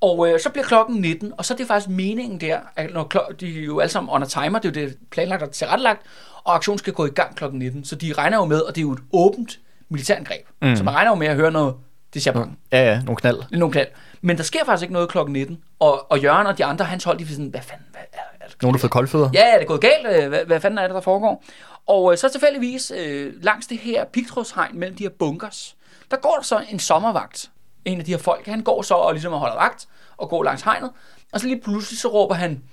Og 0.01 0.29
øh, 0.29 0.39
så 0.39 0.49
bliver 0.49 0.65
klokken 0.65 0.95
19, 1.01 1.33
og 1.37 1.45
så 1.45 1.53
er 1.53 1.57
det 1.57 1.67
faktisk 1.67 1.89
meningen 1.89 2.41
der, 2.41 2.59
at 2.75 2.93
når 2.93 3.11
klo- 3.15 3.33
de 3.33 3.59
er 3.59 3.63
jo 3.65 3.79
alle 3.79 3.91
sammen 3.91 4.13
under 4.13 4.27
timer, 4.27 4.59
det 4.59 4.77
er 4.77 4.81
jo 4.81 4.87
det 4.87 4.97
planlagt 5.11 5.43
og 5.43 5.51
tilrettelagt, 5.51 6.01
og 6.43 6.55
aktionen 6.55 6.77
skal 6.77 6.93
gå 6.93 7.05
i 7.05 7.09
gang 7.09 7.35
klokken 7.35 7.59
19. 7.59 7.83
Så 7.85 7.95
de 7.95 8.13
regner 8.13 8.37
jo 8.37 8.45
med, 8.45 8.61
og 8.61 8.75
det 8.75 8.81
er 8.81 8.85
jo 8.85 8.91
et 8.91 8.99
åbent 9.13 9.59
militærangreb. 9.89 10.45
Mm. 10.61 10.75
Så 10.75 10.83
man 10.83 10.93
regner 10.93 11.11
jo 11.11 11.15
med 11.15 11.27
at 11.27 11.35
høre 11.35 11.51
noget, 11.51 11.75
det 12.13 12.27
er 12.27 12.33
mm. 12.45 12.51
Ja, 12.71 12.91
ja, 12.91 13.01
nogle 13.01 13.15
knald. 13.15 13.37
nogle 13.51 13.71
knald. 13.71 13.87
Men 14.21 14.37
der 14.37 14.43
sker 14.43 14.65
faktisk 14.65 14.83
ikke 14.83 14.93
noget 14.93 15.09
klokken 15.09 15.33
19, 15.33 15.57
og, 15.79 16.11
og 16.11 16.19
Jørgen 16.19 16.47
og 16.47 16.57
de 16.57 16.65
andre, 16.65 16.85
hans 16.85 17.03
hold, 17.03 17.17
de 17.17 17.23
er 17.23 17.27
sådan, 17.27 17.45
hvad 17.45 17.61
fanden, 17.61 17.85
hvad 17.91 18.01
er, 18.13 18.17
er 18.45 18.47
der 18.47 18.53
Nogen, 18.61 18.73
der 18.73 18.77
har 18.77 18.81
fået 18.81 18.91
koldfødder. 18.91 19.29
Ja, 19.33 19.53
er 19.53 19.57
det 19.57 19.67
gået 19.67 19.81
galt? 19.81 20.23
Øh, 20.23 20.29
Hvad, 20.29 20.45
hvad 20.45 20.59
fanden 20.59 20.77
er 20.77 20.87
det, 20.87 20.95
der 20.95 21.01
foregår? 21.01 21.43
Og 21.89 22.11
øh, 22.11 22.17
så 22.17 22.29
tilfældigvis 22.29 22.91
øh, 22.91 23.43
langs 23.43 23.67
det 23.67 23.77
her 23.77 24.05
pigtrådshegn 24.05 24.79
mellem 24.79 24.97
de 24.97 25.03
her 25.03 25.09
bunkers, 25.09 25.75
der 26.11 26.17
går 26.17 26.35
der 26.35 26.43
så 26.43 26.65
en 26.69 26.79
sommervagt. 26.79 27.51
En 27.85 27.99
af 27.99 28.05
de 28.05 28.11
her 28.11 28.17
folk, 28.17 28.45
han 28.45 28.61
går 28.61 28.81
så 28.81 28.93
og 28.93 29.13
ligesom 29.13 29.33
holder 29.33 29.55
vagt 29.55 29.87
og 30.17 30.29
går 30.29 30.43
langs 30.43 30.61
hegnet. 30.61 30.91
Og 31.33 31.39
så 31.39 31.47
lige 31.47 31.61
pludselig 31.61 31.99
så 31.99 32.07
råber 32.07 32.35
han, 32.35 32.63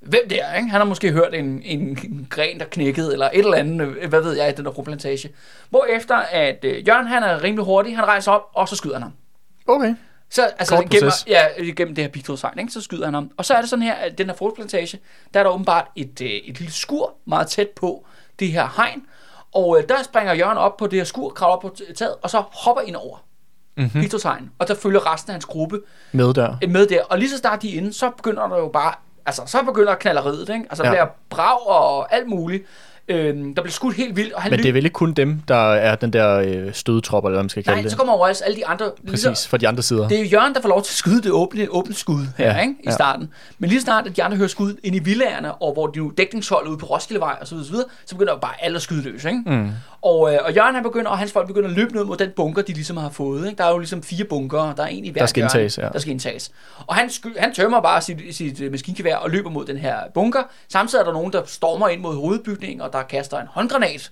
hvem 0.00 0.28
det 0.28 0.42
er, 0.42 0.54
ikke? 0.54 0.68
Han 0.68 0.80
har 0.80 0.84
måske 0.84 1.12
hørt 1.12 1.34
en, 1.34 1.62
en, 1.62 1.80
en 1.80 2.26
gren, 2.30 2.58
der 2.58 2.64
knækkede, 2.64 3.12
eller 3.12 3.30
et 3.32 3.38
eller 3.38 3.56
andet, 3.56 3.96
øh, 3.96 4.08
hvad 4.08 4.20
ved 4.20 4.36
jeg, 4.36 4.48
i 4.48 4.52
den 4.52 4.64
der 4.64 4.72
frugtplantage. 4.72 5.30
Hvorefter 5.70 6.16
at 6.16 6.64
øh, 6.64 6.88
Jørgen, 6.88 7.06
han 7.06 7.22
er 7.22 7.42
rimelig 7.42 7.64
hurtig, 7.64 7.96
han 7.96 8.04
rejser 8.04 8.32
op, 8.32 8.50
og 8.54 8.68
så 8.68 8.76
skyder 8.76 8.94
han 8.94 9.02
ham. 9.02 9.12
Okay. 9.66 9.94
Så 10.30 10.42
altså, 10.58 10.76
Kort 10.76 10.90
gennem, 10.90 11.10
proces. 11.10 11.26
ja, 11.26 11.46
gennem 11.76 11.94
det 11.94 12.04
her 12.04 12.10
pigtrådshegn, 12.10 12.58
ikke? 12.58 12.72
så 12.72 12.80
skyder 12.80 13.04
han 13.04 13.14
ham. 13.14 13.30
Og 13.36 13.44
så 13.44 13.54
er 13.54 13.60
det 13.60 13.70
sådan 13.70 13.82
her, 13.82 13.94
at 13.94 14.18
den 14.18 14.26
her 14.26 14.34
frugtplantage, 14.34 15.00
der 15.34 15.40
er 15.40 15.44
der 15.44 15.50
åbenbart 15.50 15.86
et, 15.96 16.20
øh, 16.20 16.28
et 16.30 16.58
lille 16.58 16.72
skur 16.72 17.14
meget 17.24 17.48
tæt 17.48 17.68
på 17.68 18.06
det 18.42 18.52
her 18.52 18.68
hegn. 18.76 19.02
Og 19.54 19.78
øh, 19.78 19.88
der 19.88 20.02
springer 20.02 20.32
Jørgen 20.34 20.58
op 20.58 20.76
på 20.76 20.86
det 20.86 20.98
her 20.98 21.04
skur, 21.04 21.28
kravler 21.30 21.52
op 21.56 21.60
på 21.62 21.74
taget, 21.96 22.14
og 22.22 22.30
så 22.30 22.42
hopper 22.52 22.82
ind 22.82 22.96
over 22.96 23.16
mm-hmm. 23.76 24.00
pigtrådshegn. 24.00 24.50
Og 24.58 24.68
der 24.68 24.74
følger 24.74 25.12
resten 25.12 25.30
af 25.30 25.34
hans 25.34 25.44
gruppe 25.44 25.80
Med 26.12 26.34
der. 26.34 26.56
øh, 26.64 26.70
med 26.70 26.86
der. 26.86 27.02
Og 27.04 27.18
lige 27.18 27.30
så 27.30 27.38
snart 27.38 27.62
de 27.62 27.74
er 27.74 27.78
inde, 27.80 27.92
så 27.92 28.10
begynder 28.10 28.48
der 28.48 28.58
jo 28.58 28.68
bare, 28.68 28.94
altså 29.26 29.42
så 29.46 29.62
begynder 29.62 29.94
knalleriet, 29.94 30.48
ikke? 30.48 30.64
Altså 30.70 30.84
Ja. 30.84 30.90
bliver 30.90 31.06
brag 31.30 31.66
og 31.66 32.14
alt 32.14 32.28
muligt. 32.28 32.64
Øhm, 33.08 33.54
der 33.54 33.62
bliver 33.62 33.72
skudt 33.72 33.96
helt 33.96 34.16
vildt, 34.16 34.32
og 34.32 34.42
han 34.42 34.50
Men 34.50 34.60
det 34.60 34.68
er 34.68 34.72
vel 34.72 34.84
ikke 34.84 34.94
kun 34.94 35.12
dem, 35.12 35.40
der 35.48 35.72
er 35.74 35.94
den 35.94 36.12
der 36.12 36.36
øh, 36.38 36.72
stødetrop, 36.74 37.24
eller 37.24 37.34
hvad 37.34 37.42
man 37.42 37.48
skal 37.50 37.64
kalde 37.64 37.76
Nej, 37.76 37.82
det. 37.82 37.90
så 37.90 37.96
kommer 37.96 38.12
over 38.12 38.28
også 38.28 38.44
alle 38.44 38.56
de 38.56 38.66
andre. 38.66 38.90
Præcis, 39.10 39.48
fra 39.48 39.56
de 39.56 39.68
andre 39.68 39.82
sider. 39.82 40.08
Det 40.08 40.20
er 40.20 40.24
Jørgen, 40.24 40.54
der 40.54 40.60
får 40.62 40.68
lov 40.68 40.82
til 40.82 40.90
at 40.92 40.96
skyde 40.96 41.22
det 41.22 41.30
åbne, 41.32 41.66
åbne 41.70 41.94
skud 41.94 42.26
her, 42.38 42.46
Ja, 42.54 42.60
ikke? 42.60 42.74
I 42.80 42.82
ja. 42.86 42.90
starten. 42.90 43.28
Men 43.58 43.70
lige 43.70 43.80
snart, 43.80 44.06
at 44.06 44.16
de 44.16 44.22
andre 44.22 44.36
hører 44.36 44.48
skud 44.48 44.74
ind 44.82 44.96
i 44.96 44.98
villagerne, 44.98 45.54
og 45.54 45.72
hvor 45.72 45.86
de 45.86 45.96
jo 45.96 46.10
dækningshold 46.10 46.68
ude 46.68 46.78
på 46.78 46.86
Roskildevej 46.86 47.36
og 47.40 47.46
så 47.46 47.54
videre, 47.54 47.84
så, 48.06 48.14
begynder 48.14 48.36
bare 48.38 48.64
alle 48.64 48.76
at 48.76 48.82
skyde 48.82 49.02
løs, 49.02 49.24
ikke? 49.24 49.42
Mm. 49.46 49.70
Og, 50.02 50.34
øh, 50.34 50.38
og 50.44 50.54
Jørgen 50.54 50.74
han 50.74 50.82
begynder, 50.82 51.10
og 51.10 51.18
hans 51.18 51.32
folk 51.32 51.46
begynder 51.46 51.68
at 51.68 51.74
løbe 51.76 51.94
ned 51.94 52.04
mod 52.04 52.16
den 52.16 52.30
bunker, 52.36 52.62
de 52.62 52.72
ligesom 52.72 52.96
har 52.96 53.10
fået. 53.10 53.46
Ikke? 53.46 53.58
Der 53.58 53.64
er 53.64 53.70
jo 53.70 53.78
ligesom 53.78 54.02
fire 54.02 54.24
bunker, 54.24 54.74
der 54.74 54.82
er 54.82 54.86
en 54.86 55.04
i 55.04 55.10
hver 55.10 55.20
Der 55.20 55.26
skal 55.26 55.40
hjørne, 55.40 55.48
indtages, 55.48 55.78
ja. 55.78 55.88
Der 55.88 55.98
skal 55.98 56.10
indtages. 56.12 56.50
Og 56.86 56.94
han, 56.94 57.10
sky, 57.10 57.38
han 57.38 57.54
tømmer 57.54 57.80
bare 57.80 58.02
sit, 58.02 58.36
sit 58.36 58.60
øh, 58.60 58.70
maskingevær 58.70 59.16
og 59.16 59.30
løber 59.30 59.50
mod 59.50 59.64
den 59.64 59.76
her 59.76 59.96
bunker. 60.14 60.42
Samtidig 60.68 61.00
er 61.00 61.04
der 61.04 61.12
nogen, 61.12 61.32
der 61.32 61.42
stormer 61.46 61.88
ind 61.88 62.00
mod 62.00 62.14
hovedbygningen, 62.16 62.80
og 62.80 62.92
der 62.92 63.02
kaster 63.02 63.40
en 63.40 63.46
håndgranat 63.50 64.10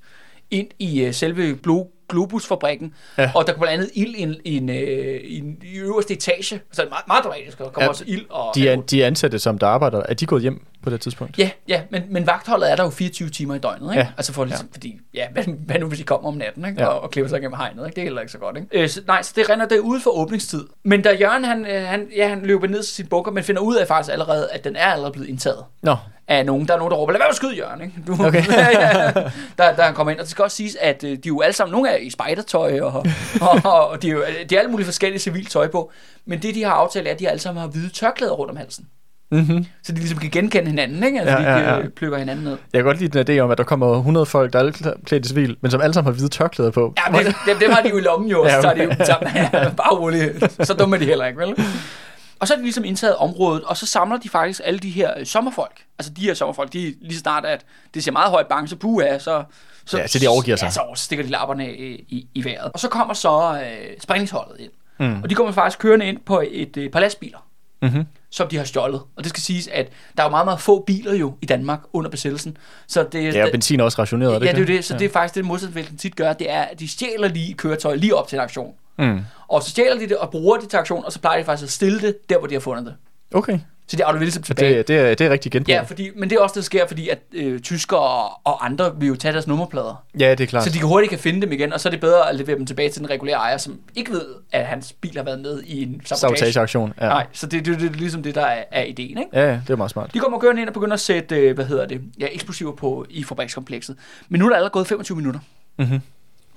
ind 0.50 0.68
i 0.78 1.06
uh, 1.06 1.14
selve 1.14 1.58
Glo- 1.66 2.06
Globusfabrikken. 2.08 2.94
Ja. 3.18 3.30
Og 3.34 3.46
der 3.46 3.52
kommer 3.52 3.66
blandt 3.66 3.82
andet 3.82 3.90
ild 3.94 4.14
i 4.14 4.22
en, 4.22 4.36
i 4.44 4.56
en, 4.56 4.68
øh, 4.70 5.20
i 5.24 5.38
en 5.38 5.58
i 5.62 5.76
øverste 5.78 6.14
etage. 6.14 6.42
Så 6.44 6.60
det 6.72 6.78
er 6.78 6.88
meget, 6.88 7.04
meget 7.06 7.24
dramatisk, 7.24 7.60
og 7.60 7.66
der 7.66 7.72
kommer 7.72 7.84
Ja, 7.84 7.88
også 7.88 8.04
ild. 8.06 8.24
Og, 8.30 8.54
De, 8.54 8.68
er, 8.68 8.76
de 8.76 9.04
ansatte, 9.04 9.38
som 9.38 9.58
der 9.58 9.66
arbejder, 9.66 10.02
er 10.08 10.14
de 10.14 10.26
gået 10.26 10.42
hjem 10.42 10.66
på 10.82 10.90
det 10.90 11.00
tidspunkt? 11.00 11.38
Ja, 11.38 11.50
ja 11.68 11.82
men, 11.90 12.02
men 12.10 12.26
vagtholdet 12.26 12.70
er 12.72 12.76
der 12.76 12.84
jo 12.84 12.90
24 12.90 13.28
timer 13.28 13.54
i 13.54 13.58
døgnet, 13.58 13.90
ikke? 13.92 14.00
Ja. 14.00 14.06
Altså 14.16 14.32
for 14.32 14.44
ligesom, 14.44 14.66
ja. 14.66 14.72
fordi, 14.74 15.00
ja, 15.14 15.26
hvad, 15.32 15.44
hvad 15.66 15.78
nu 15.78 15.86
hvis 15.86 15.98
de 15.98 16.04
kommer 16.04 16.28
om 16.28 16.34
natten, 16.34 16.64
ikke? 16.64 16.82
Ja. 16.82 16.86
Og, 16.86 17.00
og 17.00 17.10
klipper 17.10 17.28
sig 17.28 17.40
gennem 17.40 17.56
hegnet, 17.56 17.86
ikke? 17.86 17.94
Det 17.94 18.00
er 18.00 18.04
heller 18.04 18.20
ikke 18.20 18.32
så 18.32 18.38
godt, 18.38 18.56
ikke? 18.56 18.68
Øh, 18.82 18.88
så, 18.88 19.00
nej, 19.06 19.22
så 19.22 19.32
det 19.36 19.50
render 19.50 19.66
der 19.66 19.78
ude 19.78 20.00
for 20.00 20.10
åbningstid. 20.10 20.64
Men 20.84 21.02
da 21.02 21.16
Jørgen, 21.20 21.44
han, 21.44 21.66
øh, 21.66 21.82
han, 21.82 22.08
ja, 22.16 22.28
han 22.28 22.40
løber 22.42 22.66
ned 22.66 22.82
til 22.82 22.94
sin 22.94 23.06
bunker, 23.06 23.32
men 23.32 23.44
finder 23.44 23.62
ud 23.62 23.76
af 23.76 23.86
faktisk 23.86 24.12
allerede, 24.12 24.48
at 24.52 24.64
den 24.64 24.76
er 24.76 24.84
allerede 24.86 25.12
blevet 25.12 25.28
indtaget 25.28 25.64
Nå, 25.82 25.96
af 26.30 26.46
nogen. 26.46 26.68
Der 26.68 26.74
er 26.74 26.78
nogen, 26.78 26.90
der 26.90 26.96
råber, 26.96 27.12
lad 27.12 27.18
være 27.20 27.26
med 27.26 27.30
at 27.30 27.36
skyde 27.36 27.56
Jørgen, 27.56 27.80
ikke? 27.80 27.94
Du, 28.06 28.16
Okay. 28.26 28.44
ja, 28.52 28.68
ja, 28.80 29.10
der, 29.58 29.76
der 29.76 29.82
han 29.82 29.94
kommer 29.94 30.10
ind. 30.10 30.18
Og 30.20 30.24
det 30.24 30.30
skal 30.30 30.42
også 30.42 30.56
siges, 30.56 30.76
at 30.80 31.04
øh, 31.04 31.10
de 31.10 31.14
er 31.14 31.18
jo 31.26 31.40
alle 31.40 31.54
sammen, 31.54 31.72
nogle 31.72 31.88
er 31.90 31.96
i 31.96 32.10
spejdertøj, 32.10 32.80
og, 32.80 32.92
og, 33.40 33.60
og 33.90 34.02
de, 34.02 34.08
er 34.08 34.12
jo, 34.12 34.22
de 34.50 34.54
har 34.54 34.58
alle 34.60 34.70
mulige 34.70 34.86
forskellige 34.86 35.20
civilt 35.20 35.50
tøj 35.50 35.68
på. 35.68 35.92
Men 36.26 36.42
det, 36.42 36.54
de 36.54 36.64
har 36.64 36.72
aftalt, 36.72 37.06
er, 37.08 37.12
at 37.12 37.18
de 37.20 37.28
alle 37.28 37.40
sammen 37.40 37.60
har 37.60 37.68
hvide 37.68 37.88
tørklæder 37.88 38.32
rundt 38.32 38.50
om 38.50 38.56
halsen. 38.56 38.86
mm-hmm. 39.32 39.66
Så 39.82 39.92
de 39.92 39.98
ligesom 39.98 40.18
kan 40.18 40.30
genkende 40.30 40.66
hinanden, 40.70 41.04
ikke? 41.04 41.20
Altså, 41.20 41.36
Ja, 41.36 41.42
ja, 41.42 41.58
ja, 41.58 41.64
de 41.64 41.70
ja. 41.70 41.76
ja. 41.76 41.82
plukker 41.96 42.18
hinanden 42.18 42.44
ned. 42.44 42.52
Jeg 42.72 42.78
kan 42.78 42.84
godt 42.84 42.98
lide 43.00 43.22
den 43.24 43.36
idé 43.36 43.40
om, 43.40 43.50
at 43.50 43.58
der 43.58 43.64
kommer 43.64 43.96
100 43.96 44.26
folk, 44.26 44.52
der 44.52 44.58
er 44.58 44.62
alle 44.62 44.72
klæ- 44.76 45.04
klædt 45.04 45.26
i 45.26 45.28
civil, 45.28 45.56
men 45.60 45.70
som 45.70 45.80
alle 45.80 45.94
sammen 45.94 46.12
har 46.12 46.16
hvide 46.16 46.28
tørklæder 46.28 46.70
på. 46.70 46.94
Ja, 47.06 47.12
men 47.12 47.24
det, 47.26 47.34
dem, 47.46 47.56
dem 47.58 47.70
har 47.70 47.82
de 47.82 47.88
jo 47.88 47.98
i 47.98 48.00
lommen 48.00 48.30
jo, 48.30 48.42
og 48.42 48.50
så 48.50 48.56
Ja, 48.56 48.62
tager 48.62 48.74
de 48.74 48.82
jo 48.82 49.04
sammen. 49.04 49.30
Ja, 49.36 49.68
bare 49.68 49.96
roligt. 49.98 50.52
Så 50.66 50.74
dumme 50.74 50.96
er 50.96 51.00
de 51.00 51.06
heller 51.06 51.26
ikke, 51.26 51.38
vel? 51.38 51.54
Og 52.40 52.48
så 52.48 52.54
er 52.54 52.58
de 52.58 52.62
ligesom 52.62 52.84
indtaget 52.84 53.16
området, 53.16 53.64
og 53.64 53.76
så 53.76 53.86
samler 53.86 54.16
de 54.16 54.28
faktisk 54.28 54.60
alle 54.64 54.78
de 54.78 54.90
her 54.90 55.18
øh, 55.18 55.26
sommerfolk. 55.26 55.82
Altså 55.98 56.12
de 56.12 56.20
her 56.20 56.34
sommerfolk, 56.34 56.72
de 56.72 56.94
lige 57.00 57.14
så 57.14 57.20
snart, 57.20 57.44
at 57.44 57.64
det 57.94 58.04
ser 58.04 58.12
meget 58.12 58.30
højt 58.30 58.46
bange, 58.46 58.68
så 58.68 58.76
puha, 58.76 59.18
så... 59.18 59.44
så 59.86 59.98
Ja, 59.98 60.06
så 60.06 60.18
de 60.18 60.28
overgiver 60.28 60.56
sig. 60.56 60.66
Ja, 60.66 60.70
så 60.70 60.82
stikker 60.94 61.24
de 61.24 61.30
lapperne 61.30 61.76
i, 61.76 61.92
i, 62.08 62.26
i 62.34 62.44
vejret. 62.44 62.70
Og 62.74 62.80
så 62.80 62.88
kommer 62.88 63.14
så 63.14 63.60
øh, 63.64 63.86
sprængningsholdet 64.00 64.60
ind. 64.60 64.70
Mm. 64.98 65.22
Og 65.22 65.30
de 65.30 65.34
kommer 65.34 65.52
faktisk 65.52 65.78
kørende 65.78 66.06
ind 66.06 66.18
på 66.26 66.42
et 66.50 66.76
øh, 66.76 66.90
par 66.90 67.00
lastbiler, 67.00 67.38
Mm-hmm. 67.82 68.04
som 68.30 68.48
de 68.48 68.56
har 68.56 68.64
stjålet. 68.64 69.00
Og 69.16 69.24
det 69.24 69.28
skal 69.28 69.42
siges, 69.42 69.68
at 69.68 69.88
der 70.16 70.22
er 70.22 70.26
jo 70.26 70.30
meget, 70.30 70.46
meget 70.46 70.60
få 70.60 70.84
biler 70.86 71.14
jo 71.14 71.34
i 71.42 71.46
Danmark 71.46 71.80
under 71.92 72.10
besættelsen. 72.10 72.56
Så 72.86 73.02
det, 73.12 73.34
Ja, 73.34 73.44
og 73.44 73.50
benzin 73.52 73.80
er 73.80 73.84
også 73.84 73.98
rationeret, 74.02 74.34
er 74.34 74.38
det 74.38 74.46
ja, 74.46 74.50
ikke 74.50 74.66
det 74.66 74.72
er 74.72 74.76
det. 74.76 74.84
Så 74.84 74.94
Ja. 74.94 74.98
det 74.98 75.04
er 75.04 75.10
faktisk 75.12 75.34
det, 75.34 75.44
modstandsbevægelsen 75.44 75.98
tit 75.98 76.16
gør, 76.16 76.32
det 76.32 76.50
er, 76.50 76.62
at 76.62 76.80
de 76.80 76.88
stjæler 76.88 77.28
lige 77.28 77.54
køretøj 77.54 77.94
lige 77.94 78.16
op 78.16 78.28
til 78.28 78.36
en 78.36 78.42
aktion. 78.42 78.74
Mm. 79.00 79.20
Og 79.48 79.62
så 79.62 79.70
stjæler 79.70 79.98
de 79.98 80.08
det 80.08 80.16
og 80.16 80.30
bruger 80.30 80.56
det 80.56 80.68
til 80.68 80.76
aktion, 80.76 81.04
og 81.04 81.12
så 81.12 81.20
plejer 81.20 81.38
de 81.38 81.44
faktisk 81.44 81.66
at 81.66 81.70
stille 81.72 82.00
det 82.00 82.30
der, 82.30 82.38
hvor 82.38 82.46
de 82.46 82.54
har 82.54 82.60
fundet 82.60 82.86
det. 82.86 82.94
Okay, 83.34 83.58
Så 83.86 83.96
de 83.96 84.04
afleverer 84.04 84.24
ligesom 84.24 84.42
tilbage. 84.42 84.78
det, 84.78 84.88
det, 84.88 84.96
er, 84.96 85.14
det 85.14 85.26
er 85.26 85.30
rigtig 85.30 85.52
genbrug. 85.52 85.68
Ja, 85.68 85.82
fordi, 85.82 86.10
men 86.16 86.30
det 86.30 86.36
er 86.36 86.40
også 86.40 86.52
det, 86.52 86.56
der 86.56 86.62
sker, 86.62 86.86
fordi 86.86 87.08
at 87.08 87.18
øh, 87.32 87.60
tyskere 87.60 88.28
og 88.44 88.64
andre 88.66 88.92
vil 88.98 89.08
jo 89.08 89.16
tage 89.16 89.32
deres 89.32 89.46
nummerplader. 89.46 90.04
ja, 90.18 90.30
det 90.30 90.40
er 90.40 90.46
klart. 90.46 90.64
Så 90.64 90.70
de 90.70 90.78
kan 90.78 90.88
hurtigt 90.88 91.10
kan 91.10 91.18
finde 91.18 91.40
dem 91.42 91.52
igen, 91.52 91.72
og 91.72 91.80
så 91.80 91.88
er 91.88 91.90
det 91.90 92.00
bedre 92.00 92.28
at 92.28 92.34
levere 92.34 92.56
dem 92.58 92.66
tilbage 92.66 92.90
til 92.90 93.00
den 93.00 93.10
regulære 93.10 93.36
ejer, 93.36 93.56
som 93.56 93.78
ikke 93.96 94.12
ved, 94.12 94.26
at 94.52 94.66
hans 94.66 94.92
bil 94.92 95.16
har 95.16 95.22
været 95.22 95.40
med 95.40 95.62
i 95.62 95.82
en 95.82 96.02
sabotage. 96.04 96.36
Sabotageaktion, 96.38 96.92
ja. 97.00 97.08
Nej, 97.08 97.26
så 97.32 97.46
det, 97.46 97.64
det, 97.64 97.80
det, 97.80 97.90
er 97.90 97.92
ligesom 97.94 98.22
det, 98.22 98.34
der 98.34 98.44
er, 98.44 98.64
er 98.72 98.82
ideen, 98.82 99.18
ikke? 99.18 99.30
Ja, 99.32 99.46
ja, 99.46 99.60
det 99.66 99.70
er 99.70 99.76
meget 99.76 99.90
smart. 99.90 100.14
De 100.14 100.18
kommer 100.18 100.38
kørende 100.38 100.60
ind 100.62 100.68
og 100.68 100.74
begynder 100.74 100.94
at 100.94 101.00
sætte, 101.00 101.36
øh, 101.36 101.54
hvad 101.54 101.64
hedder 101.64 101.86
det, 101.86 102.00
ja, 102.20 102.26
eksplosiver 102.32 102.72
på 102.72 103.06
i 103.10 103.24
fabrikskomplekset. 103.24 103.96
Men 104.28 104.38
nu 104.38 104.44
er 104.44 104.48
der 104.48 104.56
allerede 104.56 104.72
gået 104.72 104.86
25 104.86 105.16
minutter. 105.16 105.40
Mm-hmm. 105.78 106.00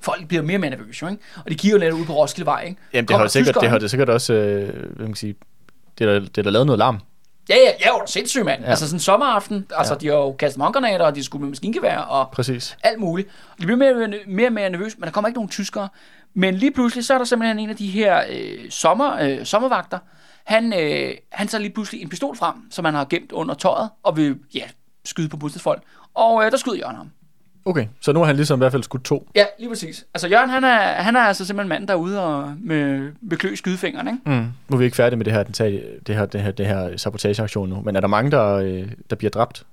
Folk 0.04 0.28
bliver 0.28 0.44
mere 0.44 0.58
nervøse, 0.58 1.06
ikke? 1.12 1.24
Og 1.46 1.50
de 1.52 1.56
kigger 1.56 1.78
jo 1.78 1.80
lidt 1.84 1.94
ud 1.94 2.06
på 2.06 2.14
Roskilde 2.14 2.46
Vej, 2.46 2.64
ikke? 2.64 2.82
Jamen, 2.94 3.08
det 3.08 3.18
har, 3.18 3.28
sikkert, 3.28 3.56
det 3.62 3.70
har 3.70 3.80
det 3.80 3.90
sikkert 3.90 4.10
også, 4.10 4.34
øh, 4.34 4.68
hvad 4.70 4.96
kan 4.96 5.06
man 5.06 5.16
sige, 5.16 5.36
det 5.98 6.08
er, 6.08 6.14
der, 6.14 6.20
det 6.20 6.38
er 6.38 6.42
der 6.42 6.52
lavet 6.52 6.66
noget 6.66 6.80
larm. 6.80 7.00
Ja, 7.50 7.56
ja, 7.56 7.72
ja, 7.86 7.92
hvor 7.92 8.04
sindssygt, 8.06 8.46
mand. 8.46 8.64
Ja. 8.64 8.70
Altså 8.70 8.86
sådan 8.88 8.96
en 8.96 9.00
sommeraften, 9.00 9.66
altså 9.76 9.94
Ja. 9.94 9.98
de 10.00 10.08
har 10.08 10.14
jo 10.14 10.32
kastet 10.32 10.64
håndgranater, 10.64 11.06
og 11.06 11.16
de 11.16 11.20
har 11.20 11.24
skudt 11.24 11.42
med 11.42 11.50
maskingevær, 11.50 11.98
og 11.98 12.30
Præcis. 12.32 12.78
alt 12.84 13.00
muligt. 13.00 13.28
Og 13.52 13.62
de 13.62 13.66
bliver 13.66 13.78
mere, 13.78 13.92
og 14.04 14.10
mere 14.28 14.48
og 14.48 14.54
mere 14.54 14.70
nervøse, 14.70 14.98
men 15.00 15.06
der 15.06 15.12
kommer 15.12 15.28
ikke 15.28 15.38
nogen 15.38 15.50
tyskere. 15.50 15.90
Men 16.34 16.56
lige 16.56 16.72
pludselig, 16.72 17.06
så 17.06 17.14
er 17.14 17.18
der 17.18 17.26
simpelthen 17.26 17.60
en 17.60 17.70
af 17.70 17.76
de 17.76 17.88
her 17.88 18.22
øh, 18.30 18.70
sommer, 18.70 19.18
øh, 19.22 19.46
sommervagter. 19.46 20.00
Han, 20.44 20.74
øh, 20.80 21.12
han 21.32 21.48
tager 21.48 21.62
lige 21.62 21.74
pludselig 21.74 22.02
en 22.02 22.10
pistol 22.10 22.36
frem, 22.38 22.56
som 22.72 22.86
han 22.86 22.94
har 22.94 23.06
gemt 23.06 23.32
under 23.32 23.56
tøjet, 23.56 23.90
og 24.04 24.18
vil 24.18 24.36
ja, 24.56 24.64
skyde 25.06 25.30
på 25.30 25.38
modstandsfolk. 25.42 25.82
Og 26.14 26.46
øh, 26.46 26.52
der 26.52 26.58
skyder 26.58 26.76
Jørgen 26.78 26.96
ham. 26.96 27.10
Okay, 27.66 27.88
så 28.02 28.14
nu 28.14 28.20
har 28.20 28.26
han 28.26 28.36
ligesom 28.36 28.60
i 28.60 28.62
hvert 28.62 28.72
fald 28.72 28.84
skudt 28.84 29.04
to. 29.04 29.30
Ja, 29.36 29.46
lige 29.60 29.70
præcis. 29.70 30.06
Altså 30.14 30.28
Jørgen, 30.28 30.50
han 30.50 30.64
er, 30.64 30.78
han 30.78 31.16
er 31.16 31.20
altså 31.20 31.46
simpelthen 31.46 31.70
manden 31.70 31.88
derude 31.88 32.24
og 32.24 32.54
med, 32.60 33.12
med 33.22 33.38
klø 33.38 33.56
skydefingeren, 33.56 34.08
ikke? 34.08 34.20
Mm. 34.26 34.48
Nu 34.70 34.76
er 34.76 34.78
vi 34.78 34.86
ikke 34.86 34.98
færdige 34.98 35.18
med 35.18 35.26
det 35.26 35.34
her, 35.34 35.44
det 35.44 36.16
her, 36.16 36.26
det 36.26 36.42
her, 36.42 36.52
det 36.52 36.68
her 36.68 36.98
sabotageaktion 36.98 37.70
nu, 37.70 37.82
men 37.82 37.96
er 37.96 38.00
der 38.00 38.08
mange, 38.08 38.32
der, 38.32 38.56
øh, 38.56 38.92
der 39.10 39.16
bliver 39.16 39.32
dræbt? 39.32 39.64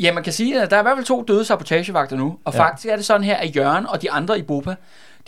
Ja, 0.00 0.12
man 0.12 0.22
kan 0.22 0.32
sige, 0.32 0.62
at 0.62 0.70
der 0.70 0.76
er 0.76 0.80
i 0.80 0.82
hvert 0.82 0.96
fald 0.96 1.06
to 1.06 1.24
døde 1.28 1.44
sabotagevagter 1.44 2.16
nu. 2.16 2.38
Og 2.44 2.54
ja. 2.54 2.60
Faktisk 2.60 2.86
er 2.86 2.96
det 2.96 3.04
sådan 3.04 3.24
her, 3.24 3.36
at 3.36 3.56
Jørgen 3.56 3.86
og 3.86 4.02
de 4.02 4.10
andre 4.10 4.38
i 4.38 4.42
Bopa, 4.42 4.74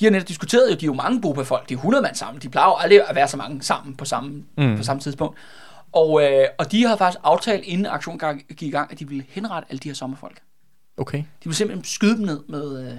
de 0.01 0.05
har 0.05 0.13
netop 0.13 0.29
diskuteret 0.29 0.71
jo, 0.71 0.75
de 0.75 0.85
er 0.85 0.87
jo 0.87 0.95
mange 0.95 1.21
Bopa-folk, 1.21 1.69
de 1.69 1.75
er 1.75 1.79
100 1.79 2.03
mand 2.03 2.15
sammen. 2.15 2.43
De 2.43 2.49
plejer 2.49 2.69
jo 2.69 2.75
aldrig 2.75 3.09
at 3.09 3.17
være 3.17 3.29
så 3.29 3.37
mange 3.37 3.63
sammen 3.63 3.95
på 3.95 4.05
samme, 4.05 4.43
mm. 4.59 4.77
På 4.77 4.83
samme 4.83 5.01
tidspunkt. 5.01 5.39
Og, 5.93 6.23
øh, 6.23 6.47
og 6.59 6.73
de 6.73 6.87
har 6.87 6.97
faktisk 6.97 7.21
aftalt, 7.25 7.65
inden 7.65 7.87
aktionen 7.87 8.41
gik 8.49 8.63
i 8.63 8.71
gang, 8.71 8.93
at 8.93 8.99
de 8.99 9.09
ville 9.09 9.25
henrette 9.29 9.67
alle 9.71 9.79
de 9.79 9.89
her 9.89 9.95
sommerfolk. 9.95 10.41
Okay. 10.99 11.19
De 11.19 11.25
vil 11.45 11.55
simpelthen 11.55 11.85
skyde 11.85 12.17
dem 12.17 12.25
ned 12.27 12.41
med, 12.49 12.81
øh, 12.81 12.93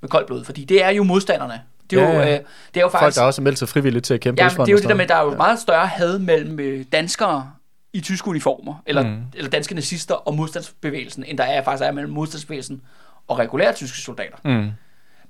med 0.00 0.08
koldt 0.08 0.26
blod, 0.26 0.44
fordi 0.44 0.64
det 0.64 0.84
er 0.84 0.90
jo 0.90 1.02
modstanderne. 1.02 1.60
Det 1.90 1.98
er, 1.98 2.02
Ja, 2.02 2.12
jo, 2.14 2.20
ja. 2.20 2.34
øh, 2.34 2.40
det 2.74 2.76
er 2.76 2.80
jo 2.80 2.88
Folk, 2.88 3.02
faktisk... 3.02 3.20
der 3.20 3.26
også 3.26 3.42
er 3.42 3.44
meldt 3.44 3.58
sig 3.58 3.68
frivilligt 3.68 4.04
til 4.04 4.14
at 4.14 4.20
kæmpe 4.20 4.42
Ja, 4.42 4.48
men 4.56 4.66
det 4.66 4.68
er 4.68 4.72
jo 4.72 4.78
det 4.78 4.88
der 4.88 4.94
med, 4.94 5.06
der 5.06 5.14
er 5.14 5.18
jo 5.20 5.24
noget. 5.24 5.38
meget 5.38 5.58
større 5.58 5.86
had 5.86 6.18
mellem 6.18 6.60
øh, 6.60 6.84
danskere 6.92 7.50
i 7.92 8.00
tyske 8.00 8.28
uniformer, 8.28 8.74
eller, 8.86 9.02
mm. 9.02 9.16
Eller 9.36 9.50
danske 9.50 9.74
nazister 9.74 10.14
og 10.14 10.34
modstandsbevægelsen, 10.34 11.24
end 11.24 11.38
der 11.38 11.44
er 11.44 11.62
faktisk 11.62 11.86
er 11.86 11.92
mellem 11.92 12.12
modstandsbevægelsen 12.12 12.82
og 13.28 13.38
regulære 13.38 13.72
tyske 13.72 13.98
soldater. 13.98 14.36
Ja. 14.44 14.50
Mm. 14.50 14.70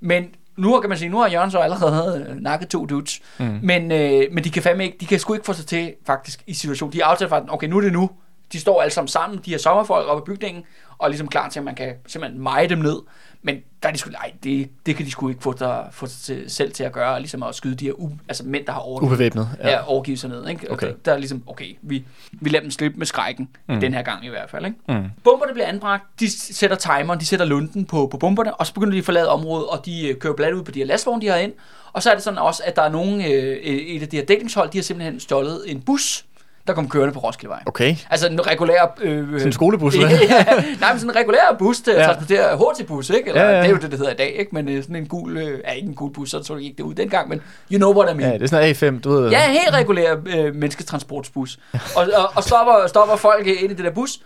Men 0.00 0.24
nu 0.56 0.80
kan 0.80 0.88
man 0.88 0.98
sige, 0.98 1.08
nu 1.08 1.18
har 1.18 1.28
Jørgen 1.28 1.50
så 1.50 1.58
allerede 1.58 2.26
øh, 2.30 2.36
nakket 2.36 2.68
to 2.68 2.86
dudes, 2.86 3.20
mm. 3.38 3.58
Men, 3.62 3.92
øh, 3.92 4.22
men 4.32 4.44
de 4.44 4.50
kan 4.50 4.62
fandme 4.62 4.84
ikke, 4.84 4.96
de 5.00 5.06
kan 5.06 5.18
sgu 5.18 5.34
ikke 5.34 5.46
få 5.46 5.52
sig 5.52 5.66
til 5.66 5.94
faktisk 6.06 6.42
i 6.46 6.54
situationen. 6.54 6.92
De 6.92 6.98
har 6.98 7.04
aftalt 7.04 7.30
faktisk, 7.30 7.52
okay, 7.52 7.66
nu 7.68 7.76
er 7.76 7.80
det 7.80 7.92
nu. 7.92 8.10
De 8.52 8.60
står 8.60 8.82
alle 8.82 8.92
sammen 8.92 9.08
sammen, 9.08 9.40
de 9.44 9.50
her 9.50 9.58
sommerfolk 9.58 10.08
oppe 10.08 10.32
i 10.32 10.34
bygningen, 10.34 10.62
og 10.98 11.10
ligesom 11.10 11.28
klar 11.28 11.48
til, 11.48 11.60
at 11.60 11.64
man 11.64 11.74
kan 11.74 11.94
simpelthen 12.06 12.42
meje 12.42 12.68
dem 12.68 12.78
ned. 12.78 12.96
Men 13.42 13.56
der 13.82 13.88
er 13.88 13.92
de 13.92 13.98
sgu, 13.98 14.10
nej, 14.10 14.32
det, 14.44 14.68
det 14.86 14.96
kan 14.96 15.06
de 15.06 15.10
sgu 15.10 15.28
ikke 15.28 15.42
få, 15.42 15.52
der, 15.52 15.84
få 15.90 16.06
sig 16.06 16.20
til, 16.20 16.50
selv 16.50 16.72
til 16.72 16.84
at 16.84 16.92
gøre, 16.92 17.20
ligesom 17.20 17.42
at 17.42 17.54
skyde 17.54 17.74
de 17.74 17.84
her 17.84 17.92
u, 17.92 18.10
altså 18.28 18.44
mænd, 18.44 18.66
der 18.66 18.72
har 18.72 18.80
overgivet, 18.80 19.12
Ubevæbnet. 19.12 19.48
ja. 19.58 19.70
ja, 19.70 19.88
overgivet 19.88 20.18
sig 20.20 20.30
ned. 20.30 20.48
Ikke? 20.48 20.70
Okay. 20.72 20.86
Der, 20.86 20.92
der 21.04 21.12
er 21.12 21.18
ligesom, 21.18 21.42
okay, 21.46 21.76
vi, 21.82 22.04
vi 22.32 22.50
lader 22.50 22.62
dem 22.62 22.70
slippe 22.70 22.98
med 22.98 23.06
skrækken, 23.06 23.48
mm. 23.68 23.80
Den 23.80 23.94
her 23.94 24.02
gang 24.02 24.24
i 24.24 24.28
hvert 24.28 24.50
fald. 24.50 24.66
Ikke? 24.66 24.78
Mm. 24.88 25.04
Bomberne 25.24 25.52
bliver 25.52 25.66
anbragt, 25.66 26.04
de 26.20 26.30
sætter 26.54 26.76
timeren, 26.76 27.20
de 27.20 27.26
sætter 27.26 27.46
lunden 27.46 27.84
på, 27.84 28.06
på 28.06 28.16
bomberne, 28.16 28.54
og 28.54 28.66
så 28.66 28.74
begynder 28.74 28.92
de 28.92 28.98
at 28.98 29.04
forlade 29.04 29.28
området, 29.28 29.66
og 29.66 29.86
de 29.86 30.08
øh, 30.08 30.16
kører 30.16 30.34
blandt 30.34 30.58
ud 30.58 30.62
på 30.62 30.70
de 30.70 30.78
her 30.78 30.86
lastvogne, 30.86 31.22
de 31.22 31.26
har 31.26 31.36
ind. 31.36 31.52
Og 31.92 32.02
så 32.02 32.10
er 32.10 32.14
det 32.14 32.22
sådan 32.24 32.38
også, 32.38 32.62
at 32.66 32.76
der 32.76 32.82
er 32.82 32.88
nogen, 32.90 33.20
øh, 33.20 33.56
et 33.56 34.02
af 34.02 34.08
de 34.08 34.16
her 34.16 34.24
dækningshold, 34.24 34.70
de 34.70 34.78
har 34.78 34.82
simpelthen 34.82 35.20
stjålet 35.20 35.62
en 35.66 35.80
bus, 35.80 36.24
der 36.68 36.74
kom 36.74 36.88
kørende 36.88 37.14
på 37.14 37.20
Roskildevej. 37.20 37.62
Okay. 37.66 37.96
Altså 38.10 38.28
en 38.28 38.46
regulær... 38.46 38.94
Øh, 39.00 39.28
Sådan 39.32 39.46
en 39.46 39.52
skolebus, 39.52 39.96
ja, 39.96 40.00
nej, 40.00 40.92
men 40.92 41.00
sådan 41.00 41.10
en 41.10 41.16
regulær 41.16 41.56
bus 41.58 41.80
at 41.80 41.94
Ja. 41.94 42.04
transportere 42.04 42.56
HT-bus, 42.56 43.10
ikke? 43.10 43.28
Eller, 43.28 43.42
Ja, 43.42 43.50
ja. 43.50 43.56
Det 43.58 43.64
er 43.66 43.70
jo 43.70 43.76
det, 43.76 43.90
det 43.90 43.98
hedder 43.98 44.12
i 44.12 44.16
dag, 44.16 44.34
ikke? 44.38 44.50
Men 44.54 44.68
øh, 44.68 44.82
sådan 44.82 44.96
en 44.96 45.06
gul... 45.06 45.36
Øh, 45.36 45.58
ja, 45.66 45.72
ikke 45.72 45.88
en 45.88 45.94
gul 45.94 46.12
bus, 46.12 46.30
så 46.30 46.42
så 46.42 46.56
ikke 46.56 46.74
det 46.78 46.82
ud 46.84 46.94
dengang, 46.94 47.28
men 47.28 47.40
you 47.72 47.78
know 47.78 47.92
what 48.02 48.14
I 48.14 48.16
mean. 48.16 48.30
Ja, 48.32 48.38
det 48.38 48.42
er 48.42 48.46
sådan 48.74 48.92
en 48.92 48.98
A5, 48.98 49.00
du 49.00 49.10
ved. 49.10 49.30
Ja, 49.30 49.50
helt 49.50 49.72
regulær 49.74 50.16
øh, 50.26 50.54
mennesketransportbus. 50.54 51.58
Og, 51.72 51.80
og, 52.16 52.30
og 52.34 52.42
stopper, 52.44 52.86
stopper 52.86 53.16
folk 53.16 53.46
ind 53.46 53.70
i 53.72 53.74
det 53.74 53.84
der 53.84 53.90
bus, 53.90 54.18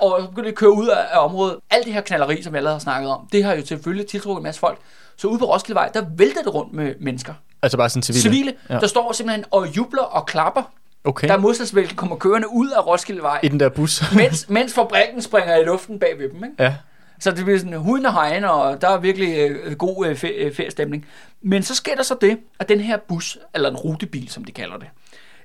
og 0.00 0.16
så 0.20 0.26
begynder 0.28 0.42
de 0.48 0.52
at 0.52 0.54
køre 0.58 0.72
ud 0.72 0.88
af, 0.88 0.98
af 1.12 1.24
området. 1.24 1.56
Alt 1.70 1.84
det 1.84 1.92
her 1.92 2.00
knalleri, 2.00 2.42
som 2.42 2.52
jeg 2.52 2.58
allerede 2.58 2.74
har 2.74 2.80
snakket 2.80 3.10
om, 3.10 3.20
det 3.32 3.44
har 3.44 3.54
jo 3.54 3.66
selvfølgelig 3.66 4.06
tiltrukket 4.06 4.40
en 4.40 4.42
masse 4.44 4.60
folk. 4.60 4.78
Så 5.16 5.28
ude 5.28 5.38
på 5.38 5.44
Roskildevej, 5.44 5.88
der 5.94 6.02
vælter 6.16 6.42
det 6.42 6.54
rundt 6.54 6.72
med 6.74 6.94
mennesker. 7.00 7.32
Altså 7.62 7.76
bare 7.78 7.88
sådan 7.88 8.02
civile. 8.02 8.20
Civile, 8.22 8.52
Ja. 8.70 8.78
der 8.78 8.86
står 8.86 9.12
simpelthen 9.12 9.44
og 9.50 9.76
jubler 9.76 10.02
og 10.02 10.26
klapper, 10.26 10.62
Okay. 11.04 11.28
der 11.28 11.38
modstandsvælgen 11.38 11.96
kommer 11.96 12.16
kørende 12.16 12.48
ud 12.52 12.70
af 12.70 12.86
Roskildevej, 12.86 13.40
I 13.42 13.48
den 13.48 13.60
der 13.60 13.68
bus. 13.68 14.02
mens, 14.16 14.48
mens 14.48 14.74
fabrikken 14.74 15.22
springer 15.22 15.56
i 15.56 15.64
luften 15.64 15.98
bag 15.98 16.18
ved 16.18 16.28
dem. 16.28 16.44
Ikke? 16.44 16.56
ja. 16.58 16.76
Så 17.20 17.30
det 17.30 17.44
bliver 17.44 17.58
sådan 17.58 17.74
huden 17.74 18.06
og 18.06 18.14
og 18.50 18.80
der 18.80 18.88
er 18.88 18.98
virkelig 18.98 19.50
øh, 19.50 19.76
god 19.76 20.06
øh, 20.06 20.24
øh, 20.36 20.54
feriestemning. 20.54 21.06
Men 21.42 21.62
så 21.62 21.74
sker 21.74 21.94
der 21.94 22.02
så 22.02 22.16
det, 22.20 22.38
at 22.58 22.68
den 22.68 22.80
her 22.80 22.96
bus, 23.08 23.38
eller 23.54 23.70
en 23.70 23.76
rutebil, 23.76 24.28
som 24.28 24.44
de 24.44 24.52
kalder 24.52 24.76
det, 24.78 24.88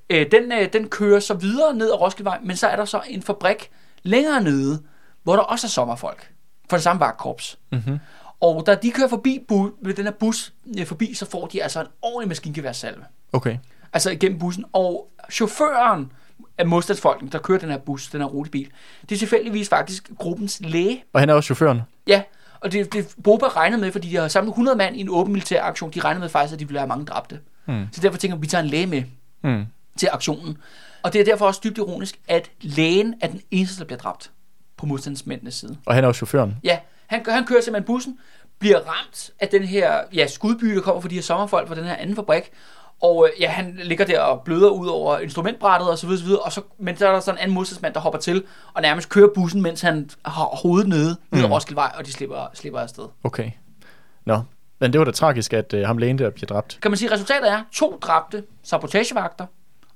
øh, 0.09 0.31
den, 0.31 0.51
øh, 0.51 0.73
den 0.73 0.87
kører 0.87 1.19
så 1.19 1.33
videre 1.33 1.75
ned 1.75 1.91
ad 1.91 2.01
Roskildevej, 2.01 2.39
men 2.43 2.55
så 2.55 2.67
er 2.67 2.75
der 2.75 2.85
så 2.85 3.01
en 3.07 3.21
fabrik 3.21 3.69
længere 4.03 4.41
nede, 4.43 4.81
hvor 5.23 5.35
der 5.35 5.43
også 5.43 5.67
er 5.67 5.69
sommerfolk 5.69 6.31
for 6.69 6.77
det 6.77 6.83
samme 6.83 6.99
vagtkorps. 6.99 7.57
Mm-hmm. 7.71 7.99
Og 8.39 8.63
da 8.65 8.75
de 8.75 8.91
kører 8.91 9.07
forbi 9.07 9.45
bu- 9.51 9.79
med 9.81 9.93
den 9.93 10.05
her 10.05 10.11
bus 10.11 10.53
øh, 10.79 10.85
forbi, 10.85 11.13
så 11.13 11.29
får 11.29 11.47
de 11.47 11.63
altså 11.63 11.79
en 11.81 11.87
ordentlig 12.01 12.27
maskingeværsalve. 12.27 13.03
Okay. 13.33 13.57
Altså 13.95 14.09
igennem 14.11 14.39
bussen. 14.39 14.65
Og 14.73 15.07
chaufføren 15.31 16.11
af 16.57 16.65
modstandsfolken, 16.67 17.27
der 17.27 17.39
kører 17.39 17.59
den 17.59 17.69
her 17.69 17.77
bus, 17.77 18.07
den 18.09 18.21
her 18.21 18.27
rutebil, 18.27 18.67
det 19.09 19.15
er 19.15 19.19
tilfældigvis 19.19 19.69
faktisk 19.69 20.09
gruppens 20.17 20.61
læge. 20.63 21.03
Og 21.13 21.19
han 21.19 21.29
er 21.29 21.33
også 21.33 21.47
chaufføren. 21.47 21.81
Ja, 22.07 22.21
Og 22.59 22.71
det, 22.71 22.93
det 22.93 23.15
Boba 23.23 23.45
regnede 23.47 23.81
med, 23.81 23.91
fordi 23.91 24.09
de 24.09 24.15
har 24.15 24.27
samlet 24.27 24.49
100 24.51 24.77
mand 24.77 24.95
i 24.97 24.99
en 24.99 25.09
åben 25.09 25.33
militær 25.33 25.63
aktion, 25.63 25.91
de 25.91 25.99
regnede 25.99 26.19
med 26.21 26.29
faktisk, 26.29 26.53
at 26.53 26.59
de 26.59 26.67
ville 26.67 26.79
have 26.79 26.87
mange 26.87 27.05
dræbte. 27.05 27.39
Mm. 27.67 27.87
Så 27.91 28.01
derfor 28.01 28.17
tænker 28.17 28.37
vi, 28.37 28.41
vi 28.41 28.47
tager 28.47 28.63
en 28.63 28.69
læge 28.69 28.87
med 28.87 29.03
Mm. 29.43 29.65
til 29.97 30.09
aktionen. 30.11 30.57
Og 31.03 31.13
det 31.13 31.21
er 31.21 31.25
derfor 31.25 31.45
også 31.47 31.61
dybt 31.63 31.77
ironisk, 31.77 32.19
at 32.27 32.51
lægen 32.61 33.13
er 33.21 33.27
den 33.27 33.41
eneste, 33.51 33.79
der 33.79 33.85
bliver 33.85 33.99
dræbt 33.99 34.31
på 34.77 34.85
modstandsmændenes 34.85 35.53
side. 35.55 35.77
Og 35.85 35.95
han 35.95 36.03
er 36.03 36.07
jo 36.07 36.13
chaufføren. 36.13 36.55
Ja, 36.63 36.79
han, 37.07 37.25
han 37.29 37.45
kører 37.45 37.61
simpelthen 37.61 37.85
bussen, 37.85 38.19
bliver 38.59 38.77
ramt 38.79 39.31
af 39.39 39.47
den 39.47 39.63
her 39.63 39.99
ja, 40.13 40.27
skudby, 40.27 40.65
der 40.75 40.81
kommer 40.81 41.01
fra 41.01 41.09
de 41.09 41.15
her 41.15 41.21
sommerfolk 41.21 41.67
fra 41.67 41.75
den 41.75 41.83
her 41.83 41.95
anden 41.95 42.15
fabrik, 42.15 42.43
og 43.05 43.27
øh, 43.35 43.41
ja, 43.41 43.49
han 43.49 43.79
ligger 43.83 44.05
der 44.05 44.19
og 44.21 44.41
bløder 44.41 44.69
ud 44.69 44.87
over 44.87 45.19
instrumentbrættet 45.19 45.89
og 45.89 45.97
så 45.97 46.07
videre, 46.07 46.19
så 46.19 46.25
videre, 46.25 46.39
og 46.41 46.51
så, 46.51 46.61
men 46.77 46.97
så 46.97 47.07
er 47.07 47.11
der 47.11 47.19
sådan 47.19 47.37
en 47.37 47.41
anden 47.41 47.55
modstandsmand, 47.55 47.93
der 47.93 47.99
hopper 47.99 48.19
til 48.19 48.43
og 48.73 48.81
nærmest 48.81 49.09
kører 49.09 49.29
bussen, 49.35 49.61
mens 49.61 49.81
han 49.81 50.09
har 50.25 50.43
hovedet 50.61 50.87
nede 50.87 51.15
Mm. 51.31 51.45
Roskildevej, 51.45 51.91
og 51.97 52.05
de 52.05 52.11
slipper, 52.11 52.49
slipper 52.53 52.79
afsted. 52.79 53.03
Okay. 53.23 53.51
Nå. 54.25 54.41
Men 54.79 54.93
det 54.93 54.99
var 54.99 55.05
da 55.05 55.11
tragisk, 55.11 55.53
at 55.53 55.73
øh, 55.73 55.87
ham 55.87 55.97
lægen 55.97 56.17
der 56.19 56.29
bliver 56.29 56.47
dræbt. 56.47 56.77
Kan 56.81 56.91
man 56.91 56.97
sige, 56.97 57.09
at 57.09 57.13
resultatet 57.13 57.51
er 57.51 57.61
to 57.73 57.97
dræbte 58.01 58.43
sabotagevagter, 58.63 59.45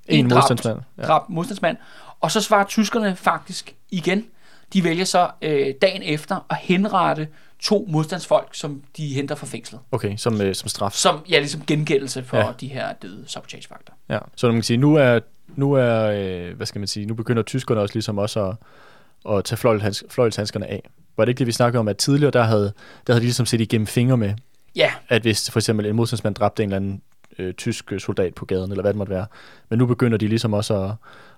En 0.07 0.25
dræbt- 0.31 0.33
modstandsmand. 0.35 0.79
Ja. 0.97 1.03
dræbt 1.03 1.29
modstandsmand, 1.29 1.77
og 2.19 2.31
så 2.31 2.41
svarer 2.41 2.63
tyskerne 2.65 3.15
faktisk 3.15 3.75
igen. 3.89 4.25
De 4.73 4.83
vælger 4.83 5.05
så 5.05 5.29
øh, 5.41 5.73
dagen 5.81 6.01
efter 6.03 6.45
at 6.49 6.57
henrette 6.57 7.27
to 7.59 7.87
modstandsfolk, 7.89 8.49
som 8.51 8.81
de 8.97 9.07
henter 9.07 9.35
fra 9.35 9.47
fængslet. 9.47 9.81
Okay, 9.91 10.17
som, 10.17 10.41
øh, 10.41 10.55
som 10.55 10.69
straf. 10.69 10.91
Som, 10.91 11.19
ja, 11.29 11.39
ligesom 11.39 11.61
gengældelse 11.67 12.23
for 12.23 12.37
ja. 12.37 12.51
De 12.59 12.67
her 12.67 12.93
døde 12.93 13.23
sabotagevagter. 13.27 13.93
Ja. 14.09 14.19
Så 14.35 14.47
man 14.47 14.55
kan 14.55 14.63
sige, 14.63 14.77
nu 14.77 14.95
er, 14.95 15.19
nu 15.55 15.73
er 15.73 16.03
øh, 16.03 16.55
hvad 16.55 16.65
skal 16.65 16.79
man 16.79 16.87
sige, 16.87 17.05
nu 17.05 17.13
begynder 17.13 17.43
tyskerne 17.43 17.81
også 17.81 17.95
ligesom 17.95 18.17
også 18.17 18.45
at, 18.45 18.55
at 19.35 19.43
tage 19.43 19.57
fløjlshans, 19.57 20.03
fløjlshandskerne 20.09 20.67
af. 20.67 20.89
Var 21.17 21.25
det 21.25 21.29
ikke 21.29 21.39
det, 21.39 21.47
vi 21.47 21.51
snakkede 21.51 21.79
om, 21.79 21.87
at 21.87 21.97
tidligere, 21.97 22.31
der 22.31 22.43
havde, 22.43 22.73
der 23.07 23.13
havde 23.13 23.21
de 23.21 23.25
ligesom 23.25 23.45
set 23.45 23.61
igennem 23.61 23.87
fingre 23.87 24.17
med, 24.17 24.33
Ja, 24.75 24.91
at 25.09 25.21
hvis 25.21 25.51
for 25.51 25.59
eksempel 25.59 25.85
en 25.85 25.95
modstandsmand 25.95 26.35
dræbte 26.35 26.63
en 26.63 26.69
eller 26.69 26.75
anden 26.75 27.01
øh, 27.39 27.53
tysk 27.53 27.93
soldat 27.97 28.33
på 28.33 28.45
gaden, 28.45 28.71
eller 28.71 28.81
hvad 28.81 28.93
det 28.93 28.97
måtte 28.97 29.13
være. 29.13 29.25
Men 29.69 29.79
nu 29.79 29.85
begynder 29.85 30.17
de 30.17 30.27
ligesom 30.27 30.53
også 30.53 30.83
at, 30.83 30.91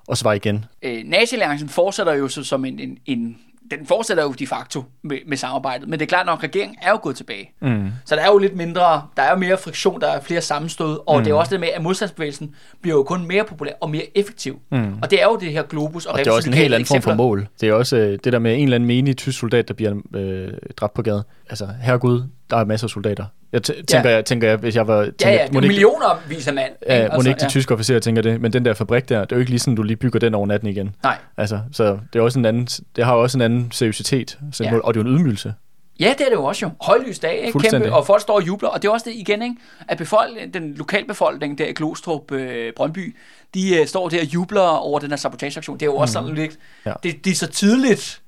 at 0.10 0.18
svare 0.18 0.36
igen. 0.36 0.66
øh, 0.82 1.04
nazi 1.06 1.36
fortsætter 1.68 2.14
jo 2.14 2.28
så 2.28 2.44
som 2.44 2.66
en, 2.66 2.80
en, 2.80 2.98
en 3.06 3.38
den 3.72 3.86
fortsætter 3.86 4.24
jo 4.24 4.32
de 4.32 4.48
facto 4.48 4.84
med, 5.04 5.18
med 5.28 5.38
samarbejdet, 5.38 5.88
men 5.88 6.00
det 6.00 6.06
er 6.06 6.08
klart 6.10 6.26
nok, 6.26 6.44
regeringen 6.44 6.78
er 6.82 6.92
jo 6.92 7.00
gået 7.02 7.16
tilbage. 7.16 7.52
Mm. 7.62 7.92
Så 8.06 8.16
der 8.16 8.22
er 8.22 8.28
jo 8.28 8.38
lidt 8.38 8.56
mindre, 8.56 9.02
der 9.18 9.24
er 9.24 9.32
jo 9.32 9.38
mere 9.38 9.58
friktion, 9.58 10.02
der 10.02 10.08
er 10.08 10.22
flere 10.22 10.42
sammenstød, 10.42 11.00
og 11.08 11.18
mm. 11.18 11.24
det 11.24 11.32
er 11.32 11.36
også 11.36 11.52
det 11.52 11.60
med, 11.60 11.70
at 11.76 11.82
modstandsbevægelsen 11.82 12.56
bliver 12.82 12.98
jo 12.98 13.04
kun 13.04 13.28
mere 13.28 13.44
populær 13.44 13.72
og 13.82 13.90
mere 13.90 14.18
effektiv. 14.18 14.60
Mm. 14.72 14.94
Og 15.02 15.12
det 15.12 15.22
er 15.22 15.26
jo 15.26 15.38
det 15.42 15.52
her 15.52 15.64
globus 15.64 16.06
og, 16.06 16.14
Og 16.14 16.20
det 16.20 16.28
er 16.28 16.32
også 16.32 16.50
en 16.50 16.56
helt 16.56 16.74
anden 16.74 16.86
form 16.86 17.02
for 17.02 17.14
mål. 17.14 17.48
Det 17.62 17.70
er 17.70 17.74
også 17.74 17.98
øh, 17.98 18.20
det 18.24 18.34
der 18.34 18.40
med 18.40 18.56
en 18.56 18.64
eller 18.64 18.76
anden 18.76 18.88
menig 18.88 19.18
tysk 19.18 19.40
soldat, 19.40 19.68
der 19.68 19.74
bliver 19.74 19.94
øh, 20.16 20.54
dræbt 20.78 20.94
på 20.94 21.02
gaden. 21.02 21.24
Altså, 21.50 21.68
herregud, 21.82 22.24
der 22.52 22.58
er 22.58 22.66
masser 22.66 22.88
af 22.88 22.92
soldater. 22.92 23.26
Jeg 23.54 23.62
t- 23.70 23.84
tænker, 23.86 24.10
jeg, 24.10 24.26
tænker 24.26 24.48
jeg, 24.48 24.58
hvis 24.58 24.76
jeg 24.76 24.88
var... 24.88 25.04
Tænker, 25.04 25.28
Ja, 25.30 25.32
ja, 25.34 25.48
det 25.48 25.56
er 25.56 25.62
millioner 25.62 26.22
viser 26.30 26.52
mand. 26.54 26.72
Ja, 26.88 26.96
ikke? 26.96 27.08
må 27.10 27.14
Altså, 27.16 27.30
ikke 27.30 27.40
de 27.40 27.50
tyske 27.50 27.74
officerer 27.74 28.00
tænker 28.00 28.22
det, 28.22 28.42
men 28.42 28.54
den 28.54 28.66
der 28.66 28.74
fabrik 28.74 29.10
der, 29.10 29.20
det 29.20 29.32
er 29.32 29.36
jo 29.36 29.40
ikke 29.40 29.50
lige 29.52 29.60
sådan, 29.60 29.76
du 29.76 29.84
lige 29.84 29.98
bygger 29.98 30.20
den 30.20 30.34
over 30.36 30.48
natten 30.48 30.70
igen. 30.70 30.96
Nej. 31.04 31.18
Altså, 31.38 31.60
så 31.72 32.00
det, 32.14 32.20
er 32.20 32.24
også 32.24 32.40
en 32.40 32.46
anden, 32.46 32.66
det 32.96 33.06
har 33.06 33.14
jo 33.16 33.22
også 33.22 33.38
en 33.38 33.42
anden 33.42 33.72
seriøsitet, 33.72 34.40
Ja. 34.60 34.66
ja. 34.66 34.80
og 34.80 34.94
det 34.94 35.00
er 35.00 35.04
jo 35.04 35.10
en 35.10 35.16
ydmygelse. 35.18 35.54
Ja, 36.00 36.14
det 36.18 36.22
er 36.22 36.30
det 36.30 36.36
jo 36.36 36.44
også 36.44 36.66
jo. 36.66 36.72
Højlys 36.82 37.20
dag, 37.20 37.38
ikke? 37.46 37.60
Kæmpe, 37.60 37.94
og 37.94 38.06
folk 38.08 38.22
står 38.22 38.34
og 38.36 38.48
jubler. 38.48 38.70
Og 38.70 38.82
det 38.82 38.88
er 38.88 38.92
også 38.92 39.10
det 39.10 39.16
igen, 39.16 39.42
ikke? 39.42 39.56
at 39.88 39.98
befolk- 40.02 40.54
den 40.54 40.74
lokalbefolkning 40.74 41.58
der 41.58 41.66
i 41.68 41.72
Glostrup, 41.74 42.32
øh, 42.32 42.74
Brøndby, 42.76 43.16
de 43.54 43.80
øh, 43.80 43.88
står 43.88 44.10
der 44.10 44.20
og 44.20 44.26
jubler 44.34 44.62
over 44.62 45.00
den 45.00 45.10
her 45.10 45.16
sabotageaktion. 45.18 45.78
Det 45.80 45.82
er 45.82 45.86
jo 45.92 45.96
også 45.96 46.14
sådan 46.14 46.36
lidt... 46.36 46.58
Ja. 46.86 46.94
Det, 47.04 47.26
det 47.26 47.32
er 47.32 47.36
så 47.36 47.48
tydeligt, 47.48 48.22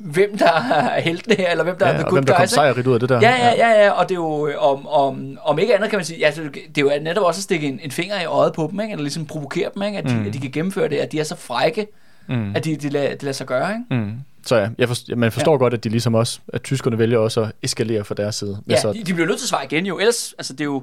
hvem 0.00 0.38
der 0.38 0.52
er 0.52 1.00
heltene 1.00 1.34
her, 1.36 1.50
eller 1.50 1.64
hvem 1.64 1.76
der 1.76 1.86
er 1.86 1.90
Ja, 1.90 1.96
the 1.96 2.04
og 2.04 2.10
good 2.10 2.16
hvem 2.18 2.24
der 2.26 2.32
kom 2.34 2.42
guys. 2.42 2.50
sejrigt 2.50 2.86
ud 2.86 2.94
af 2.94 3.00
det 3.00 3.08
der. 3.08 3.20
Ja, 3.20 3.30
ja, 3.30 3.52
ja, 3.68 3.84
ja, 3.84 3.90
og 3.90 4.08
det 4.08 4.14
er 4.14 4.18
jo, 4.18 4.50
om, 4.58 4.86
om, 4.88 5.38
om 5.42 5.58
ikke 5.58 5.74
andet 5.74 5.90
kan 5.90 5.96
man 5.96 6.04
sige, 6.04 6.18
ja, 6.18 6.26
altså, 6.26 6.42
det 6.42 6.78
er 6.78 6.82
jo 6.82 6.92
netop 7.02 7.24
også 7.24 7.38
at 7.38 7.42
stikke 7.42 7.66
en, 7.68 7.80
en 7.82 7.90
finger 7.90 8.20
i 8.20 8.24
øjet 8.24 8.52
på 8.52 8.68
dem, 8.70 8.80
ikke? 8.80 8.92
eller 8.92 9.02
ligesom 9.02 9.26
provokere 9.26 9.70
dem, 9.74 9.82
ikke? 9.82 9.98
At, 9.98 10.04
de, 10.04 10.14
Mm. 10.14 10.26
at 10.26 10.32
de 10.32 10.38
kan 10.38 10.50
gennemføre 10.50 10.88
det, 10.88 10.96
at 10.96 11.12
de 11.12 11.20
er 11.20 11.24
så 11.24 11.36
frække, 11.36 11.86
Mm. 12.26 12.56
at 12.56 12.64
de, 12.64 12.76
de, 12.76 12.88
lader, 12.88 13.08
de 13.14 13.24
lader 13.24 13.32
sig 13.32 13.46
gøre, 13.46 13.70
ikke? 13.70 14.02
Mm. 14.04 14.12
Så 14.46 14.56
ja, 14.56 14.68
jeg 14.78 14.88
forstår, 14.88 15.16
man 15.16 15.32
forstår 15.32 15.52
ja. 15.52 15.58
godt, 15.58 15.74
at 15.74 15.84
de 15.84 15.88
ligesom 15.88 16.14
også, 16.14 16.40
at 16.48 16.62
tyskerne 16.62 16.98
vælger 16.98 17.18
også 17.18 17.42
at 17.42 17.52
eskalere 17.62 18.04
fra 18.04 18.14
deres 18.14 18.34
side. 18.34 18.62
Ja, 18.68 18.80
så, 18.80 18.92
de, 18.92 19.04
de 19.04 19.14
bliver 19.14 19.26
nødt 19.26 19.38
til 19.38 19.44
at 19.44 19.48
svare 19.48 19.64
igen 19.64 19.86
jo, 19.86 19.98
ellers, 19.98 20.34
altså 20.38 20.52
det 20.52 20.60
er 20.60 20.64
jo, 20.64 20.82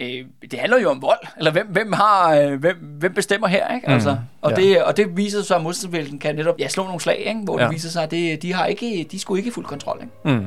øh, 0.00 0.24
det 0.50 0.58
handler 0.58 0.80
jo 0.80 0.90
om 0.90 1.02
vold, 1.02 1.18
eller 1.38 1.52
hvem, 1.52 1.66
hvem 1.66 1.92
har, 1.92 2.34
øh, 2.34 2.60
hvem, 2.60 2.76
hvem 2.98 3.14
bestemmer 3.14 3.48
her, 3.48 3.74
ikke? 3.74 3.86
Mm, 3.86 3.92
Altså, 3.92 4.16
og, 4.42 4.50
ja. 4.50 4.56
det, 4.56 4.82
og 4.82 4.96
det 4.96 5.16
viser 5.16 5.42
sig, 5.42 5.56
at 5.56 5.62
modstandsbevægelsen 5.62 6.18
kan 6.18 6.34
netop 6.34 6.54
ja, 6.58 6.68
slå 6.68 6.84
nogle 6.84 7.00
slag, 7.00 7.18
ikke? 7.18 7.40
Hvor 7.44 7.58
ja. 7.58 7.64
Det 7.64 7.72
viser 7.72 7.88
sig, 7.88 8.02
at 8.02 8.10
det, 8.10 8.42
de 8.42 8.52
har 8.52 8.66
ikke, 8.66 9.06
de 9.10 9.18
skulle 9.18 9.40
ikke 9.40 9.52
fuld 9.52 9.66
kontrol, 9.66 9.98
ikke? 10.02 10.38
mm. 10.38 10.46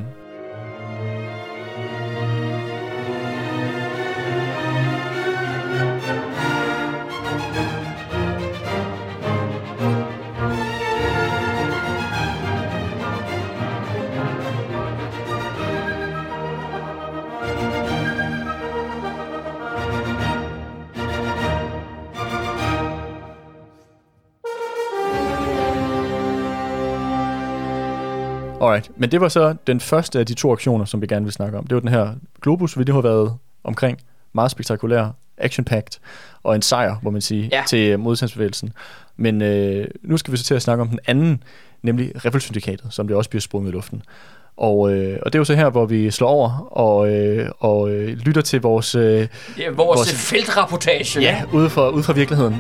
Alright, 28.72 28.92
men 29.00 29.12
det 29.12 29.22
var 29.22 29.30
så 29.30 29.56
den 29.68 29.80
første 29.80 30.20
af 30.20 30.26
de 30.26 30.34
to 30.34 30.52
aktioner, 30.52 30.86
som 30.86 31.02
vi 31.02 31.08
gerne 31.08 31.26
vil 31.26 31.34
snakke 31.34 31.58
om. 31.58 31.68
Det 31.68 31.74
var 31.76 31.80
den 31.80 31.90
her 31.90 32.10
Globus, 32.42 32.78
vi 32.78 32.84
lige 32.84 32.94
har 32.96 33.02
været 33.02 33.34
omkring. 33.64 33.98
Meget 34.34 34.52
spektakulær, 34.52 35.08
action-packed, 35.38 36.00
og 36.44 36.56
en 36.56 36.62
sejr, 36.62 36.96
må 37.02 37.10
man 37.12 37.22
sige, 37.22 37.50
Ja. 37.52 37.58
ja. 37.58 37.64
til 37.68 38.00
modstandsbevægelsen. 38.00 38.74
Men 39.18 39.42
øh, 39.42 39.88
nu 40.04 40.18
skal 40.18 40.32
vi 40.32 40.38
så 40.38 40.44
til 40.44 40.54
at 40.54 40.62
snakke 40.62 40.82
om 40.82 40.90
den 40.90 41.00
anden, 41.08 41.44
nemlig 41.84 42.26
Revolsyndikatet, 42.26 42.86
som 42.90 43.08
det 43.08 43.18
også 43.18 43.30
bliver 43.30 43.42
sprunget 43.42 43.70
i 43.70 43.74
luften. 43.74 44.02
Og, 44.58 44.94
øh, 44.94 45.20
og 45.22 45.34
det 45.34 45.38
er 45.38 45.40
jo 45.40 45.44
så 45.46 45.56
her, 45.56 45.70
hvor 45.70 45.86
vi 45.86 46.12
slår 46.12 46.28
over 46.30 46.68
og, 46.72 47.10
øh, 47.14 47.50
og 47.60 47.90
øh, 47.92 48.08
lytter 48.18 48.42
til 48.42 48.62
vores, 48.62 48.96
øh, 48.96 49.04
Det 49.04 49.28
vores, 49.58 49.78
Vores- 49.78 49.98
vores 49.98 50.12
feltrapportage. 50.30 51.22
ja, 51.22 51.44
ude 51.54 51.70
fra, 51.70 51.90
ude 51.90 52.04
fra 52.04 52.14
virkeligheden. 52.14 52.56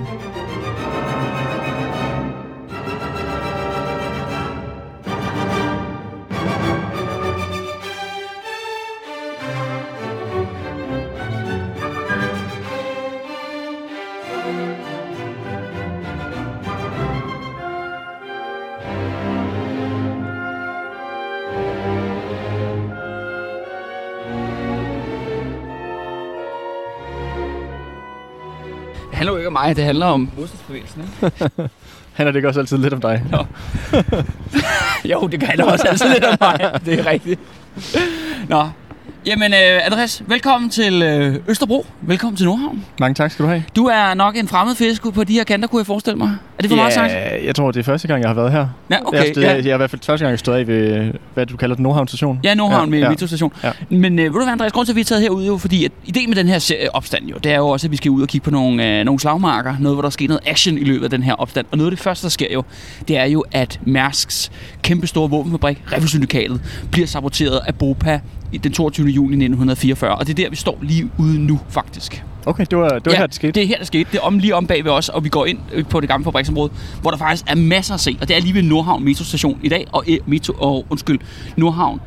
Handler 29.21 29.31
jo 29.31 29.37
ikke 29.37 29.47
om 29.47 29.53
mig, 29.53 29.75
det 29.75 29.83
handler 29.83 30.05
om 30.05 30.29
modstandsbevægelsen, 30.37 31.01
ikke? 31.01 31.69
Handler 32.13 32.31
det 32.31 32.35
ikke 32.35 32.47
også 32.47 32.59
altid 32.59 32.77
lidt 32.77 32.93
om 32.93 33.01
dig? 33.01 33.23
Jo, 35.11 35.27
det 35.27 35.43
handler 35.43 35.65
også 35.65 35.87
altid 35.87 36.13
lidt 36.13 36.23
om 36.23 36.37
mig. 36.41 36.71
Det 36.85 36.99
er 36.99 37.05
rigtigt. 37.05 37.39
Nå. 38.49 38.69
Jamen, 39.25 39.53
øh, 39.53 39.85
Andreas, 39.85 40.23
velkommen 40.27 40.69
til 40.69 41.01
øh, 41.01 41.35
Østerbro. 41.47 41.85
Velkommen 42.01 42.37
til 42.37 42.45
Nordhavn. 42.45 42.85
Mange 42.99 43.13
tak 43.15 43.31
skal 43.31 43.45
du 43.45 43.49
have. 43.49 43.63
Du 43.75 43.85
er 43.85 44.13
nok 44.13 44.37
en 44.37 44.47
fremmed 44.47 44.75
fisk 44.75 45.03
på 45.13 45.23
de 45.23 45.33
her 45.33 45.43
kanter, 45.43 45.67
kunne 45.67 45.79
jeg 45.79 45.85
forestille 45.85 46.17
mig. 46.17 46.27
Er 46.57 46.61
det 46.61 46.69
for 46.69 46.75
meget 46.75 46.93
sagt? 46.93 47.11
Ja, 47.11 47.45
jeg 47.45 47.55
tror, 47.55 47.71
det 47.71 47.79
er 47.79 47.83
første 47.83 48.07
gang, 48.07 48.21
jeg 48.21 48.29
har 48.29 48.33
været 48.33 48.51
her. 48.51 48.67
Ja, 48.89 48.97
Okay, 49.05 49.17
jeg, 49.17 49.35
det, 49.35 49.41
ja. 49.41 49.55
jeg, 49.55 49.65
er 49.65 49.73
i 49.73 49.77
hvert 49.77 49.89
fald 49.89 50.01
første 50.05 50.25
gang, 50.25 50.31
jeg 50.31 50.39
stod 50.39 50.55
af 50.55 50.67
ved, 50.67 51.11
hvad 51.33 51.45
du 51.45 51.57
kalder 51.57 51.75
den, 51.75 51.83
Nordhavn 51.83 52.07
station. 52.07 52.39
Ja, 52.43 52.53
Nordhavn 52.53 52.89
med 52.89 52.99
ja. 52.99 53.09
metrostation. 53.09 53.53
Ja. 53.63 53.71
Men 53.89 54.19
øh, 54.19 54.25
ved 54.25 54.31
du 54.31 54.43
hvad, 54.43 54.47
Andreas, 54.47 54.71
grund 54.71 54.85
til, 54.85 54.91
at 54.91 54.95
vi 54.95 55.01
er 55.01 55.05
taget 55.05 55.21
herude, 55.21 55.45
jo, 55.45 55.57
fordi 55.57 55.85
at 55.85 55.91
ideen 56.05 56.29
med 56.29 56.37
den 56.37 56.47
her 56.47 56.59
serie 56.59 56.95
opstand 56.95 57.25
jo, 57.25 57.37
det 57.43 57.51
er 57.51 57.57
jo 57.57 57.67
også, 57.67 57.87
at 57.87 57.91
vi 57.91 57.97
skal 57.97 58.11
ud 58.11 58.21
og 58.21 58.27
kigge 58.27 58.45
på 58.45 58.51
nogle, 58.51 58.99
øh, 58.99 59.03
nogle 59.05 59.19
slagmarker, 59.19 59.75
noget, 59.79 59.95
hvor 59.95 60.01
der 60.01 60.09
sker 60.09 60.27
noget 60.27 60.41
action 60.45 60.77
i 60.77 60.83
løbet 60.83 61.03
af 61.03 61.09
den 61.09 61.23
her 61.23 61.33
opstand. 61.33 61.65
Og 61.71 61.77
noget 61.77 61.91
af 61.91 61.97
det 61.97 62.03
første, 62.03 62.23
der 62.23 62.29
sker 62.29 62.53
jo, 62.53 62.63
det 63.07 63.17
er 63.17 63.25
jo, 63.25 63.43
at 63.51 63.79
Mærsks 63.83 64.51
kæmpe 64.81 65.07
store 65.07 65.29
våbenfabrik, 65.29 65.81
Revolsyndikatet, 65.91 66.61
bliver 66.91 67.07
saboteret 67.07 67.61
af 67.67 67.75
BOPA 67.75 68.19
den 68.57 68.71
22. 68.71 69.07
juni 69.07 69.25
1944. 69.25 70.15
Og 70.15 70.27
det 70.27 70.39
er 70.39 70.43
der, 70.43 70.49
vi 70.49 70.55
står 70.55 70.79
lige 70.81 71.09
ude 71.17 71.39
nu, 71.39 71.59
faktisk. 71.69 72.23
Okay, 72.45 72.65
det 72.69 72.77
var, 72.77 72.89
det 72.89 73.05
var 73.05 73.11
ja, 73.11 73.17
her, 73.17 73.25
det 73.25 73.35
skete. 73.35 73.51
det 73.51 73.63
er 73.63 73.67
her, 73.67 73.77
der 73.77 73.85
skete. 73.85 74.11
Det 74.11 74.17
er 74.17 74.21
om, 74.21 74.39
lige 74.39 74.55
om 74.55 74.67
bag 74.67 74.85
ved 74.85 74.91
os, 74.91 75.09
og 75.09 75.23
vi 75.23 75.29
går 75.29 75.45
ind 75.45 75.59
øh, 75.73 75.85
på 75.85 75.99
det 75.99 76.09
gamle 76.09 76.23
fabriksområde, 76.23 76.71
hvor 77.01 77.11
der 77.11 77.17
faktisk 77.17 77.43
er 77.47 77.55
masser 77.55 77.93
at 77.93 77.99
se. 77.99 78.17
Og 78.21 78.27
det 78.27 78.35
er 78.35 78.41
lige 78.41 78.53
ved 78.53 78.61
Nordhavn 78.61 79.03
metrostation 79.03 79.59
i 79.63 79.69
dag, 79.69 79.87
og, 79.91 80.03
eh, 80.07 80.17
metro, 80.25 80.53
og 80.53 80.85
undskyld, 80.89 81.19
Nordhavn 81.57 81.99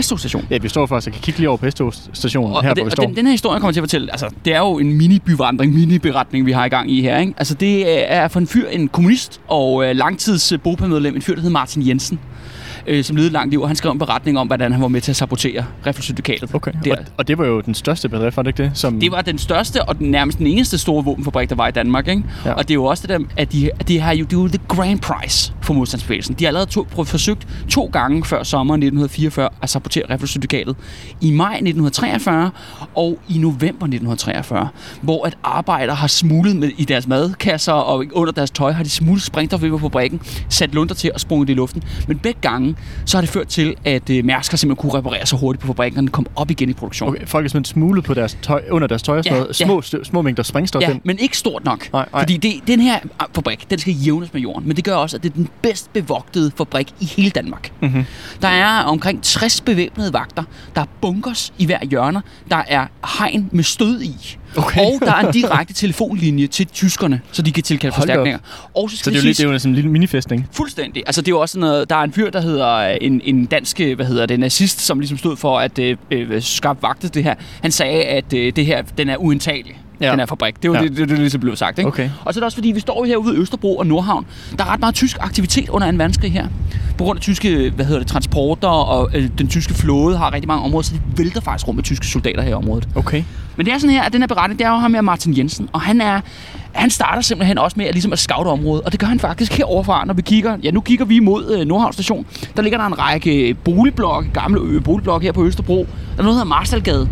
S-togstation. 0.00 0.46
Ja, 0.50 0.58
vi 0.58 0.68
står 0.68 0.86
faktisk, 0.86 1.06
jeg 1.06 1.14
kan 1.14 1.22
kigge 1.22 1.40
lige 1.40 1.48
over 1.48 1.58
på 1.58 1.70
S-stationen 1.70 2.52
Og, 2.56 2.62
her, 2.62 2.70
og, 2.70 2.74
hvor 2.74 2.84
vi 2.84 2.88
det, 2.88 2.92
står. 2.92 3.02
og 3.02 3.08
den, 3.08 3.16
den 3.16 3.26
her 3.26 3.30
historie 3.30 3.60
kommer 3.60 3.72
til 3.72 3.80
at 3.80 3.82
fortælle, 3.82 4.12
altså 4.12 4.28
det 4.44 4.54
er 4.54 4.58
jo 4.58 4.78
en 4.78 4.92
mini-byvandring, 4.92 5.74
mini-beretning, 5.74 6.46
vi 6.46 6.52
har 6.52 6.64
i 6.64 6.68
gang 6.68 6.90
i 6.90 7.02
her. 7.02 7.18
Ikke? 7.18 7.34
Altså 7.36 7.54
det 7.54 8.12
er 8.12 8.28
for 8.28 8.40
en 8.40 8.46
fyr, 8.46 8.68
en 8.68 8.88
kommunist 8.88 9.40
og 9.48 9.84
øh, 9.84 9.96
langtids 9.96 10.52
øh, 10.52 10.58
en 10.64 11.22
fyr, 11.22 11.34
der 11.34 11.40
hedder 11.40 11.50
Martin 11.50 11.88
Jensen. 11.88 12.18
Øh, 12.86 13.04
som 13.04 13.16
levede 13.16 13.32
langt 13.32 13.50
liv, 13.50 13.60
og 13.60 13.68
han 13.68 13.76
skrev 13.76 13.92
en 13.92 13.98
beretning 13.98 14.38
om, 14.38 14.46
hvordan 14.46 14.72
han 14.72 14.82
var 14.82 14.88
med 14.88 15.00
til 15.00 15.12
at 15.12 15.16
sabotere 15.16 15.64
Riffelsyndikatet. 15.86 16.54
Okay. 16.54 16.72
Der. 16.84 16.96
Og, 16.96 17.04
og 17.16 17.28
det 17.28 17.38
var 17.38 17.46
jo 17.46 17.60
den 17.60 17.74
største 17.74 18.08
bedrift, 18.08 18.36
var 18.36 18.42
det 18.42 18.48
ikke 18.48 18.62
det? 18.62 18.70
Som... 18.74 19.00
Det 19.00 19.12
var 19.12 19.22
den 19.22 19.38
største 19.38 19.84
og 19.84 19.98
den 19.98 20.10
nærmest 20.10 20.38
den 20.38 20.46
eneste 20.46 20.78
store 20.78 21.04
våbenfabrik, 21.04 21.50
der 21.50 21.56
var 21.56 21.68
i 21.68 21.70
Danmark. 21.70 22.08
Ikke? 22.08 22.22
Ja. 22.44 22.52
Og 22.52 22.62
det 22.62 22.70
er 22.70 22.74
jo 22.74 22.84
også 22.84 23.06
det 23.06 23.20
der, 23.20 23.26
at 23.36 23.52
de, 23.52 23.70
de 23.88 24.00
har 24.00 24.12
jo, 24.12 24.24
det 24.24 24.36
er 24.36 24.40
jo 24.40 24.48
the 24.48 24.60
grand 24.68 25.00
prize 25.00 25.52
for 25.62 25.74
modstandsbevægelsen. 25.74 26.34
De 26.34 26.44
har 26.44 26.48
allerede 26.48 26.70
to, 26.70 26.86
prøvet, 26.90 27.08
forsøgt 27.08 27.46
to 27.70 27.90
gange 27.92 28.24
før 28.24 28.42
sommeren 28.42 28.78
1944 28.82 29.48
at 29.62 29.70
sabotere 29.70 30.02
Riffelsyndikatet. 30.10 30.76
I 31.20 31.30
maj 31.30 31.52
1943 31.52 32.50
og 32.94 33.18
i 33.28 33.38
november 33.38 33.66
1943, 33.66 34.68
hvor 35.02 35.26
at 35.26 35.36
arbejdere 35.44 35.96
har 35.96 36.06
smuglet 36.06 36.56
med, 36.56 36.70
i 36.76 36.84
deres 36.84 37.06
madkasser 37.06 37.72
og 37.72 38.04
under 38.12 38.32
deres 38.32 38.50
tøj, 38.50 38.72
har 38.72 38.82
de 38.82 38.90
smuglet 38.90 39.22
sprængstof 39.22 39.60
på 39.60 39.78
fabrikken, 39.78 40.20
sat 40.48 40.74
lunder 40.74 40.94
til 40.94 41.10
og 41.14 41.20
sprunget 41.20 41.50
i 41.50 41.54
luften. 41.54 41.82
Men 42.08 42.18
begge 42.18 42.40
gange, 42.40 42.76
så 43.06 43.16
har 43.16 43.20
det 43.22 43.30
ført 43.30 43.48
til, 43.48 43.74
at 43.84 44.10
øh, 44.10 44.24
Mærsk 44.24 44.52
har 44.52 44.56
simpelthen 44.56 44.90
kunne 44.90 44.98
reparere 44.98 45.26
så 45.26 45.36
hurtigt 45.36 45.60
på 45.60 45.66
fabrikken, 45.66 45.98
og 45.98 46.02
den 46.02 46.10
kom 46.10 46.26
op 46.36 46.50
igen 46.50 46.70
i 46.70 46.72
produktion. 46.72 47.08
Okay, 47.08 47.26
folk 47.26 47.44
er 47.44 47.48
simpelthen 47.48 47.72
smuglet 47.72 48.04
på 48.04 48.14
deres 48.14 48.38
tøj, 48.42 48.62
under 48.70 48.88
deres 48.88 49.02
tøj 49.02 49.18
og 49.18 49.24
sådan 49.24 49.36
Ja, 49.36 49.40
noget. 49.42 49.60
ja. 49.60 49.64
Små, 49.66 49.82
stø- 49.82 50.04
små 50.04 50.22
mængder 50.22 50.42
sprængstof 50.42 50.82
Ja, 50.82 50.90
ind. 50.90 51.00
men 51.04 51.18
ikke 51.18 51.38
stort 51.38 51.64
nok. 51.64 51.92
Nej, 51.92 52.08
nej. 52.12 52.22
Fordi 52.22 52.36
det, 52.36 52.52
den 52.66 52.80
her 52.80 52.98
ah, 53.20 53.26
fabrik, 53.34 53.70
den 53.70 53.78
skal 53.78 53.92
jævnes 53.94 54.32
med 54.32 54.40
jorden. 54.40 54.68
Men 54.68 54.76
det 54.76 54.84
gør 54.84 54.94
også, 54.94 55.16
at 55.16 55.22
det 55.22 55.30
er 55.30 55.34
den 55.34 55.48
bedst 55.62 55.92
bevogtede 55.92 56.52
fabrik 56.56 56.94
i 57.00 57.04
hele 57.04 57.30
Danmark. 57.30 57.72
Mhm. 57.80 58.04
Der 58.42 58.48
er 58.48 58.82
omkring 58.82 59.22
60 59.22 59.60
bevæbnede 59.60 60.12
vagter. 60.12 60.42
Der 60.74 60.80
er 60.80 60.86
bunkers 61.00 61.52
i 61.58 61.66
hver 61.66 61.84
hjørne. 61.84 62.22
Der 62.50 62.62
er 62.68 62.86
hegn 63.18 63.48
med 63.52 63.64
stød 63.64 64.02
i. 64.02 64.38
Okay. 64.56 64.80
Og 64.80 64.92
der 65.00 65.12
er 65.12 65.26
en 65.26 65.32
direkte 65.40 65.74
telefonlinje 65.74 66.46
til 66.46 66.66
tyskerne, 66.66 67.20
så 67.32 67.42
de 67.42 67.52
kan 67.52 67.62
tilkalde 67.62 67.94
Hold 67.96 68.08
forstærkninger. 68.08 68.38
Og 68.74 68.90
så 68.90 68.96
Så 68.96 69.00
skal 69.00 69.12
det 69.12 69.18
er 69.18 69.22
jo, 69.22 69.26
lidt, 69.26 69.38
det 69.38 69.44
er 69.46 69.52
jo 69.52 69.58
sådan 69.58 69.70
en 69.70 69.74
lille 69.74 69.90
minifestning. 69.90 70.48
Fuldstændig. 70.52 71.02
Altså 71.06 71.20
det 71.20 71.28
er 71.28 71.32
jo 71.32 71.40
også 71.40 71.58
noget, 71.58 71.90
der 71.90 71.96
er 71.96 72.02
en 72.02 72.12
fyr, 72.12 72.30
der 72.30 72.40
hedder 72.40 72.68
øh, 72.68 72.96
en, 73.00 73.20
en 73.24 73.46
dansk, 73.46 73.80
øh, 73.80 73.96
hvad 73.96 74.06
hedder 74.06 74.26
det, 74.26 74.40
nazist, 74.40 74.80
som 74.80 74.98
ligesom 75.00 75.18
stod 75.18 75.36
for 75.36 75.58
at 75.58 75.78
øh, 75.78 75.96
øh, 76.10 76.42
skabe 76.42 76.82
vagtet 76.82 77.14
det 77.14 77.24
her. 77.24 77.34
Han 77.62 77.72
sagde, 77.72 78.02
at 78.02 78.32
øh, 78.32 78.52
det 78.56 78.66
her, 78.66 78.82
den 78.82 79.08
er 79.08 79.16
uindtagelig. 79.16 79.81
Ja. 80.06 80.10
Den 80.10 80.18
her 80.18 80.26
fabrik. 80.26 80.62
Det 80.62 80.70
var 80.70 80.76
Ja. 80.76 80.82
ja. 80.82 80.88
det, 80.88 80.96
det, 80.96 81.08
det, 81.08 81.18
ligesom 81.18 81.40
blev 81.40 81.56
sagt. 81.56 81.78
Ikke? 81.78 81.88
Okay. 81.88 82.10
Og 82.24 82.34
så 82.34 82.38
er 82.38 82.40
det 82.40 82.44
også 82.44 82.56
fordi, 82.56 82.68
vi 82.72 82.80
står 82.80 83.04
herude 83.04 83.36
i 83.36 83.38
Østerbro 83.38 83.76
og 83.76 83.86
Nordhavn. 83.86 84.26
Der 84.58 84.64
er 84.64 84.72
ret 84.72 84.80
meget 84.80 84.94
tysk 84.94 85.16
aktivitet 85.20 85.68
under 85.68 85.90
2. 85.90 85.96
verdenskrig 85.96 86.32
her. 86.32 86.46
På 86.98 87.04
grund 87.04 87.16
af 87.16 87.20
tyske 87.20 87.72
hvad 87.76 87.84
hedder 87.84 87.98
det, 88.00 88.08
transporter 88.08 88.68
og 88.68 89.10
øh, 89.14 89.28
den 89.38 89.48
tyske 89.48 89.74
flåde 89.74 90.16
har 90.18 90.32
rigtig 90.34 90.48
mange 90.48 90.64
områder, 90.64 90.82
så 90.82 90.92
det 90.94 91.18
vælter 91.18 91.40
faktisk 91.40 91.68
rundt 91.68 91.76
med 91.76 91.84
tyske 91.84 92.06
soldater 92.06 92.42
her 92.42 92.50
i 92.50 92.54
området. 92.54 92.88
Okay. 92.94 93.22
Men 93.56 93.66
det 93.66 93.74
er 93.74 93.78
sådan 93.78 93.94
her, 93.94 94.02
at 94.02 94.12
den 94.12 94.22
her 94.22 94.26
beretning, 94.26 94.58
det 94.58 94.64
er 94.66 94.70
jo 94.70 94.76
ham 94.76 94.94
her 94.94 95.00
Martin 95.00 95.36
Jensen, 95.38 95.68
og 95.72 95.80
han 95.80 96.00
er 96.00 96.20
han 96.72 96.90
starter 96.90 97.22
simpelthen 97.22 97.58
også 97.58 97.74
med 97.76 97.86
at, 97.86 97.94
ligesom 97.94 98.12
at 98.12 98.18
scoute 98.18 98.48
området, 98.48 98.84
og 98.84 98.92
det 98.92 99.00
gør 99.00 99.06
han 99.06 99.18
faktisk 99.20 99.52
heroverfra, 99.52 100.04
når 100.04 100.14
vi 100.14 100.22
kigger. 100.22 100.56
Ja, 100.62 100.70
nu 100.70 100.80
kigger 100.80 101.04
vi 101.04 101.18
mod 101.18 101.58
øh, 101.58 101.66
Nordhavn 101.66 101.92
Station. 101.92 102.26
Der 102.56 102.62
ligger 102.62 102.78
der 102.78 102.86
en 102.86 102.98
række 102.98 103.54
boligblokke, 103.64 104.30
gamle 104.34 104.60
øh, 104.64 104.82
boligblokke 104.84 105.24
her 105.26 105.32
på 105.32 105.44
Østerbro. 105.44 105.74
Der 105.76 105.82
er 105.82 105.86
noget, 106.16 106.26
der 106.26 106.32
hedder 106.32 106.44
Marstalgade. 106.44 107.00
Og 107.00 107.08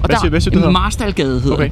Hvad 0.00 0.08
der, 0.08 0.20
siger- 0.20 0.30
hvad 0.30 0.40
siger 0.40 0.50
det 0.50 0.58
hedder? 0.58 0.70
Marstalgade 0.72 1.40
hedder 1.40 1.56
Okay. 1.56 1.70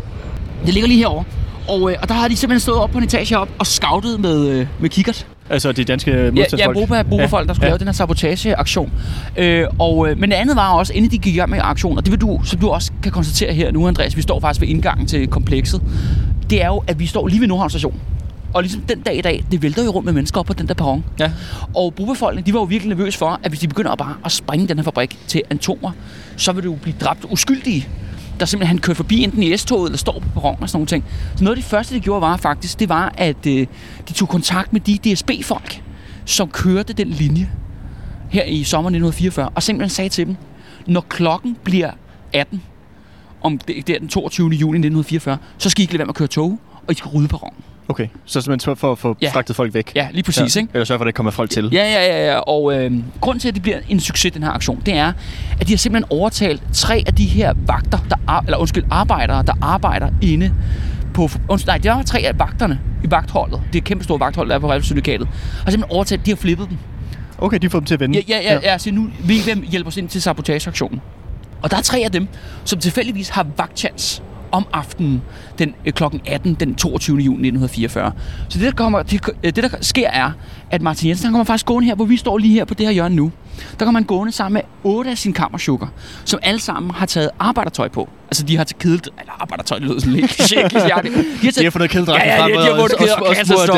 Det. 0.66 0.74
Ligger 0.74 0.88
lige 0.88 0.98
herovre. 0.98 1.24
Og, 1.68 1.90
øh, 1.90 1.96
og 2.02 2.08
der 2.08 2.14
har 2.14 2.28
de 2.28 2.36
simpelthen 2.36 2.60
stået 2.60 2.78
op 2.78 2.90
på 2.90 2.98
en 2.98 3.04
etage 3.04 3.38
op 3.38 3.48
og 3.58 3.66
scoutet 3.66 4.20
med, 4.20 4.48
øh, 4.48 4.66
med 4.80 4.90
kikkert. 4.90 5.26
Altså 5.50 5.72
de 5.72 5.84
danske 5.84 6.10
Ja, 6.10 6.24
ja 6.24 6.30
modstandsfolk. 6.30 6.76
Boba, 6.76 7.02
Boba 7.02 7.22
ja, 7.22 7.26
folk, 7.28 7.48
der 7.48 7.54
skulle 7.54 7.66
ja. 7.66 7.70
lave 7.70 7.78
den 7.78 7.86
her 7.86 7.92
sabotageaktion. 7.92 8.92
Øh, 9.36 9.66
og, 9.78 10.10
øh, 10.10 10.18
men 10.18 10.30
det 10.30 10.36
andet 10.36 10.56
var 10.56 10.72
også, 10.72 10.92
inden 10.92 11.10
de 11.10 11.18
gik 11.18 11.34
i 11.34 11.36
gang 11.36 11.50
med 11.50 11.58
aktionen, 11.62 11.98
og 11.98 12.04
det 12.04 12.12
vil 12.12 12.20
du, 12.20 12.40
som 12.44 12.58
du 12.58 12.68
også 12.68 12.92
kan 13.02 13.12
konstatere 13.12 13.52
her 13.52 13.72
nu, 13.72 13.88
Andreas, 13.88 14.16
vi 14.16 14.22
står 14.22 14.40
faktisk 14.40 14.60
ved 14.60 14.68
indgangen 14.68 15.06
til 15.06 15.26
komplekset, 15.26 15.82
det 16.50 16.62
er 16.62 16.66
jo, 16.66 16.82
at 16.86 16.98
vi 16.98 17.06
står 17.06 17.26
lige 17.28 17.40
ved 17.40 17.48
Nordhavn 17.48 17.70
station. 17.70 18.00
Og 18.54 18.62
ligesom 18.62 18.80
den 18.80 19.00
dag 19.00 19.18
i 19.18 19.20
dag, 19.20 19.44
det 19.50 19.62
vælter 19.62 19.84
jo 19.84 19.90
rundt 19.90 20.04
med 20.04 20.12
mennesker 20.12 20.40
op 20.40 20.46
på 20.46 20.52
den 20.52 20.68
der 20.68 20.74
perron. 20.74 21.04
Ja. 21.20 21.30
Og 21.74 21.94
brugerfolkene, 21.94 22.46
de 22.46 22.52
var 22.52 22.60
jo 22.60 22.64
virkelig 22.64 22.96
nervøse 22.96 23.18
for, 23.18 23.40
at 23.42 23.50
hvis 23.50 23.60
de 23.60 23.68
begynder 23.68 23.90
at 23.90 23.98
bare 23.98 24.14
at 24.24 24.32
sprænge 24.32 24.68
den 24.68 24.78
her 24.78 24.84
fabrik 24.84 25.18
til 25.26 25.42
atomer, 25.50 25.90
så 26.36 26.52
vil 26.52 26.62
det 26.62 26.68
jo 26.68 26.74
blive 26.82 26.94
dræbt 27.00 27.24
uskyldige, 27.30 27.88
der 28.40 28.46
simpelthen 28.46 28.78
kørte 28.78 28.96
forbi 28.96 29.24
enten 29.24 29.42
i 29.42 29.56
S-toget 29.56 29.88
eller 29.88 29.98
står 29.98 30.20
på 30.20 30.28
perron 30.28 30.56
og 30.60 30.68
sådan 30.68 30.76
nogle 30.76 30.86
ting. 30.86 31.04
Så 31.36 31.44
noget 31.44 31.56
af 31.56 31.62
det 31.62 31.70
første, 31.70 31.94
de 31.94 32.00
gjorde, 32.00 32.20
var 32.20 32.36
faktisk, 32.36 32.80
det 32.80 32.88
var, 32.88 33.14
at 33.18 33.46
øh, 33.46 33.66
de 34.08 34.12
tog 34.12 34.28
kontakt 34.28 34.72
med 34.72 34.80
de 34.80 35.14
DSB-folk, 35.14 35.82
som 36.24 36.48
kørte 36.48 36.92
den 36.92 37.08
linje 37.08 37.50
her 38.30 38.44
i 38.44 38.64
sommeren 38.64 38.94
1944, 38.94 39.48
og 39.54 39.62
simpelthen 39.62 39.90
sagde 39.90 40.08
til 40.08 40.26
dem, 40.26 40.36
når 40.86 41.00
klokken 41.00 41.56
bliver 41.64 41.90
18, 42.32 42.62
om 43.42 43.58
det, 43.58 43.86
det 43.86 43.94
er 43.94 43.98
den 43.98 44.08
22. 44.08 44.46
juni 44.48 44.78
1944, 44.78 45.38
så 45.58 45.70
skal 45.70 45.80
I 45.80 45.82
ikke 45.82 45.92
lade 45.92 45.98
være 45.98 46.06
med 46.06 46.12
at 46.12 46.16
køre 46.16 46.28
tog, 46.28 46.58
og 46.86 46.92
I 46.92 46.94
skal 46.94 47.08
rydde 47.08 47.28
perronen. 47.28 47.64
Okay, 47.88 48.06
så 48.24 48.40
simpelthen 48.40 48.76
for 48.76 48.92
at 48.92 48.98
få 48.98 49.16
Ja. 49.22 49.30
fragtet 49.30 49.56
folk 49.56 49.74
væk. 49.74 49.92
Ja, 49.94 50.08
lige 50.12 50.22
præcis, 50.22 50.56
ja. 50.56 50.60
ikke? 50.60 50.70
Eller 50.74 50.84
sørge 50.84 50.98
for, 50.98 51.04
at 51.04 51.08
ikke 51.08 51.16
kommer 51.16 51.32
folk 51.32 51.50
til. 51.50 51.68
Ja, 51.72 51.84
ja, 51.84 52.06
ja, 52.06 52.32
ja. 52.32 52.38
Og 52.38 52.74
øh, 52.84 52.92
grunden 53.20 53.40
til, 53.40 53.48
at 53.48 53.54
det 53.54 53.62
bliver 53.62 53.78
en 53.88 54.00
succes, 54.00 54.32
den 54.32 54.42
her 54.42 54.50
aktion, 54.50 54.82
det 54.86 54.94
er, 54.94 55.12
at 55.60 55.66
de 55.66 55.72
har 55.72 55.78
simpelthen 55.78 56.18
overtalt 56.18 56.62
tre 56.72 57.02
af 57.06 57.14
de 57.14 57.24
her 57.24 57.54
vagter, 57.66 57.98
der 58.10 58.16
ar- 58.26 58.40
eller 58.44 58.58
undskyld, 58.58 58.84
arbejdere, 58.90 59.42
der 59.42 59.52
arbejder 59.62 60.08
inde 60.22 60.52
på... 61.14 61.28
Undskyld, 61.48 61.66
nej, 61.68 61.78
det 61.78 61.90
var 61.90 62.02
tre 62.02 62.18
af 62.18 62.38
vagterne 62.38 62.80
i 63.04 63.10
vagtholdet. 63.10 63.62
Det 63.72 63.78
er 63.78 63.82
kæmpe 63.82 64.04
store 64.04 64.20
vagthold, 64.20 64.48
der 64.48 64.54
er 64.54 64.58
på 64.58 64.72
Revsyndikatet. 64.72 65.28
Har 65.64 65.70
simpelthen 65.70 65.84
overtalt, 65.96 66.26
de 66.26 66.30
har 66.30 66.36
flippet 66.36 66.68
dem. 66.68 66.78
Okay, 67.38 67.58
de 67.58 67.70
får 67.70 67.78
dem 67.78 67.86
til 67.86 67.94
at 67.94 68.00
vende. 68.00 68.22
Ja, 68.28 68.38
ja, 68.40 68.52
ja, 68.54 68.58
ja. 68.62 68.78
Så 68.78 68.90
nu 68.90 69.08
vil 69.24 69.36
I 69.36 69.42
hvem 69.44 69.64
hjælper 69.70 69.88
os 69.88 69.96
ind 69.96 70.08
til 70.08 70.22
sabotageaktionen. 70.22 71.00
Og 71.62 71.70
der 71.70 71.76
er 71.76 71.82
tre 71.82 71.98
af 72.04 72.12
dem, 72.12 72.28
som 72.64 72.78
tilfældigvis 72.78 73.28
har 73.28 73.46
vagtchans 73.56 74.22
om 74.52 74.66
aftenen 74.72 75.22
den, 75.58 75.74
øh, 75.86 75.92
klokken 75.92 76.20
18 76.26 76.54
den 76.54 76.74
22. 76.74 77.16
juni 77.18 77.48
1944. 77.48 78.12
Så 78.48 78.58
det 78.58 78.66
der, 78.66 78.72
kommer, 78.72 79.02
det, 79.02 79.20
øh, 79.44 79.52
det, 79.56 79.56
der 79.56 79.68
sker, 79.80 80.08
er, 80.10 80.30
at 80.70 80.82
Martin 80.82 81.08
Jensen 81.08 81.24
han 81.26 81.32
kommer 81.32 81.44
faktisk 81.44 81.66
gående 81.66 81.86
her, 81.88 81.94
hvor 81.94 82.04
vi 82.04 82.16
står 82.16 82.38
lige 82.38 82.52
her 82.54 82.64
på 82.64 82.74
det 82.74 82.86
her 82.86 82.92
hjørne 82.92 83.14
nu. 83.16 83.32
Der 83.78 83.84
kommer 83.84 84.00
han 84.00 84.06
gående 84.06 84.32
sammen 84.32 84.52
med 84.54 84.62
otte 84.92 85.10
af 85.10 85.18
sine 85.18 85.34
kammersukker, 85.34 85.86
som 86.24 86.40
alle 86.42 86.60
sammen 86.60 86.90
har 86.90 87.06
taget 87.06 87.30
arbejdertøj 87.38 87.88
på. 87.88 88.08
Altså, 88.28 88.42
de 88.44 88.56
har 88.56 88.64
taget 88.64 88.78
kedelt... 88.78 89.08
Eller 89.20 89.32
arbejdertøj, 89.42 89.78
det 89.78 89.86
lyder 89.88 90.00
sådan 90.00 90.12
lidt 90.14 90.30
kliché. 90.30 90.68
de, 90.68 90.80
har 90.80 91.00
De 91.58 91.64
har 91.64 91.70
fundet 91.70 91.90
kedeldragten 91.90 92.26
Ja, 92.28 92.34
ja, 92.34 92.42
frem, 92.42 92.52
de, 92.52 92.58
har 92.58 92.70
og- 92.70 92.80
og- 92.82 92.88
kæder 92.98 93.14
og 93.14 93.20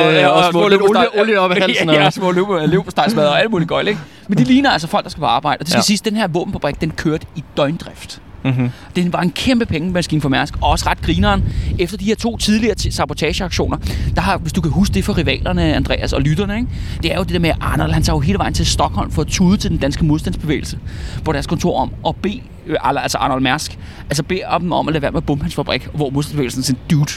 og 0.07 0.15
øh, 0.15 0.27
og 0.29 0.33
og 0.33 0.53
smurt 0.53 0.71
lidt 0.71 0.83
olie- 0.83 1.21
olie 1.21 1.41
op 1.41 1.51
af 1.51 1.57
halsen, 1.63 1.91
Ja, 1.91 2.07
og- 2.07 2.13
små 2.13 2.33
løb- 2.33 2.67
leverpostejsmadder 2.71 3.31
og 3.31 3.41
alt 3.41 3.51
muligt 3.51 3.69
gøjl, 3.69 3.89
ikke? 3.89 4.01
Men 4.29 4.39
de 4.39 4.45
ligner 4.45 4.71
altså 4.71 4.89
folk, 4.89 5.05
der 5.05 5.11
skal 5.11 5.21
på 5.21 5.27
arbejde. 5.27 5.57
Og 5.61 5.61
det 5.61 5.69
skal 5.69 5.77
Ja. 5.77 5.81
ja. 5.81 5.83
siges, 5.85 6.01
den 6.01 6.17
her 6.17 6.29
våbenfabrik, 6.29 6.81
den 6.81 6.91
kørte 6.91 7.27
i 7.37 7.45
døgndrift. 7.57 8.21
Mm-hmm. 8.45 8.69
Det 8.97 9.13
var 9.13 9.21
en 9.21 9.31
kæmpe 9.31 9.67
pengemaskine 9.67 10.21
for 10.21 10.29
Mærsk, 10.29 10.55
og 10.61 10.71
også 10.71 10.89
ret 10.89 11.01
grineren. 11.03 11.45
Efter 11.79 11.97
de 11.97 12.05
her 12.05 12.15
to 12.15 12.37
tidligere 12.37 12.75
ti- 12.75 12.91
sabotageaktioner, 12.91 13.77
der 14.15 14.21
har, 14.21 14.39
hvis 14.39 14.53
du 14.53 14.61
kan 14.61 14.71
huske 14.71 14.95
det 14.95 15.05
for 15.05 15.19
rivalerne, 15.19 15.75
Andreas 15.75 16.13
og 16.13 16.21
lytterne, 16.23 16.57
ikke? 16.57 16.69
det 17.03 17.13
er 17.13 17.17
jo 17.17 17.23
det 17.23 17.33
der 17.33 17.39
med, 17.39 17.51
at 17.51 17.57
Arnold 17.61 17.93
han 17.93 18.03
tager 18.03 18.17
jo 18.17 18.21
hele 18.21 18.39
vejen 18.39 18.55
til 18.55 18.67
Stockholm 18.67 19.11
for 19.11 19.23
at 19.23 19.29
tude 19.29 19.57
til 19.57 19.71
den 19.71 19.79
danske 19.79 20.05
modstandsbevægelse 20.05 20.79
på 21.25 21.33
deres 21.33 21.47
kontor 21.47 21.81
om 21.81 21.91
at 22.09 22.17
bede, 22.17 22.41
øh, 22.67 22.77
altså 22.83 23.19
Arnold 23.19 23.43
Mærsk, 23.43 23.79
altså 24.11 24.23
bede 24.23 24.41
dem 24.61 24.73
om 24.73 24.89
at 24.89 24.93
lade 24.95 25.03
være 25.03 25.11
med 25.11 25.19
at 25.19 25.27
bombe 25.27 25.45
hans 25.45 25.55
fabrik, 25.55 25.89
hvor 25.95 26.11
modstandsbevægelsen 26.11 26.63
siger, 26.63 26.79
dude, 26.91 27.11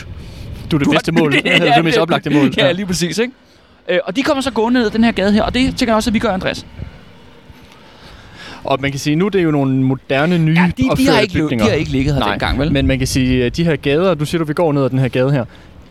Du 0.71 0.75
er 0.75 0.79
det 0.79 0.87
bedste 0.91 1.11
mål. 1.11 1.31
Det 1.43 1.67
er 1.69 1.75
det 1.75 1.83
mest 1.83 1.97
oplagte 1.97 2.29
mål. 2.29 2.53
Ja, 2.57 2.71
lige 2.71 2.85
præcis, 2.85 3.17
ikke? 3.17 3.33
Øh, 3.89 3.99
og 4.05 4.15
de 4.15 4.23
kommer 4.23 4.41
så 4.41 4.51
gående 4.51 4.79
ned 4.79 4.89
den 4.89 5.03
her 5.03 5.11
gade 5.11 5.31
her, 5.33 5.43
og 5.43 5.53
det 5.53 5.61
tænker 5.75 5.85
jeg 5.91 5.95
også, 5.95 6.09
at 6.09 6.13
vi 6.13 6.19
gør, 6.19 6.31
Andreas. 6.33 6.65
Og 8.63 8.77
man 8.81 8.91
kan 8.91 8.99
sige, 8.99 9.15
nu 9.15 9.25
er 9.25 9.29
det 9.29 9.43
jo 9.43 9.51
nogle 9.51 9.75
moderne, 9.83 10.37
nye 10.37 10.53
Ja, 10.53 10.71
de, 10.77 10.83
de, 10.97 11.07
har 11.09 11.19
ikke, 11.19 11.33
lø- 11.33 11.37
de 11.37 11.43
bygninger. 11.43 11.65
har 11.65 11.71
ikke 11.73 11.91
ligget 11.91 12.13
her 12.13 12.19
Nej, 12.19 12.29
dengang, 12.29 12.59
vel? 12.59 12.71
Men 12.71 12.87
man 12.87 12.97
kan 12.97 13.07
sige, 13.07 13.45
at 13.45 13.57
de 13.57 13.63
her 13.63 13.75
gader, 13.75 14.13
du 14.13 14.25
siger, 14.25 14.39
du 14.39 14.45
vi 14.45 14.53
går 14.53 14.71
ned 14.73 14.83
ad 14.83 14.89
den 14.89 14.99
her 14.99 15.07
gade 15.07 15.31
her, 15.31 15.45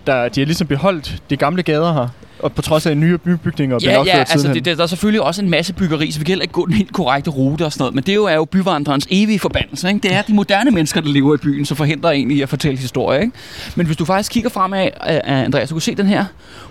der, 0.06 0.28
de 0.28 0.40
har 0.40 0.46
ligesom 0.46 0.66
beholdt 0.66 1.22
de 1.30 1.36
gamle 1.36 1.62
gader 1.62 1.92
her, 1.92 2.08
og 2.38 2.52
på 2.52 2.62
trods 2.62 2.86
af 2.86 2.96
nye 2.96 3.18
bybygninger 3.18 3.78
bliver 3.78 3.92
Ja, 3.92 3.98
opført 3.98 4.14
ja, 4.14 4.18
altså 4.18 4.38
sidenhen. 4.38 4.64
det, 4.64 4.76
der 4.78 4.82
er 4.82 4.86
selvfølgelig 4.86 5.22
også 5.22 5.42
en 5.42 5.50
masse 5.50 5.72
byggeri, 5.72 6.10
så 6.10 6.18
vi 6.18 6.24
kan 6.24 6.30
heller 6.32 6.42
ikke 6.42 6.52
gå 6.52 6.66
den 6.66 6.74
helt 6.74 6.92
korrekte 6.92 7.30
rute 7.30 7.64
og 7.64 7.72
sådan 7.72 7.82
noget. 7.82 7.94
Men 7.94 8.04
det 8.04 8.12
er 8.12 8.16
jo, 8.16 8.24
er 8.24 8.34
jo 8.34 8.44
byvandrerens 8.44 9.06
evige 9.10 9.38
forbandelse. 9.38 9.88
Ikke? 9.88 10.00
Det 10.02 10.14
er 10.14 10.22
de 10.22 10.34
moderne 10.34 10.70
mennesker, 10.70 11.00
der 11.00 11.08
lever 11.08 11.34
i 11.34 11.38
byen, 11.38 11.64
som 11.64 11.76
forhindrer 11.76 12.10
en 12.10 12.30
i 12.30 12.40
at 12.42 12.48
fortælle 12.48 12.78
historie. 12.78 13.20
Ikke? 13.20 13.32
Men 13.76 13.86
hvis 13.86 13.96
du 13.96 14.04
faktisk 14.04 14.32
kigger 14.32 14.50
fremad, 14.50 14.88
uh, 15.10 15.14
Andreas, 15.24 15.68
du 15.68 15.74
kan 15.74 15.80
se 15.80 15.94
den 15.94 16.06
her 16.06 16.24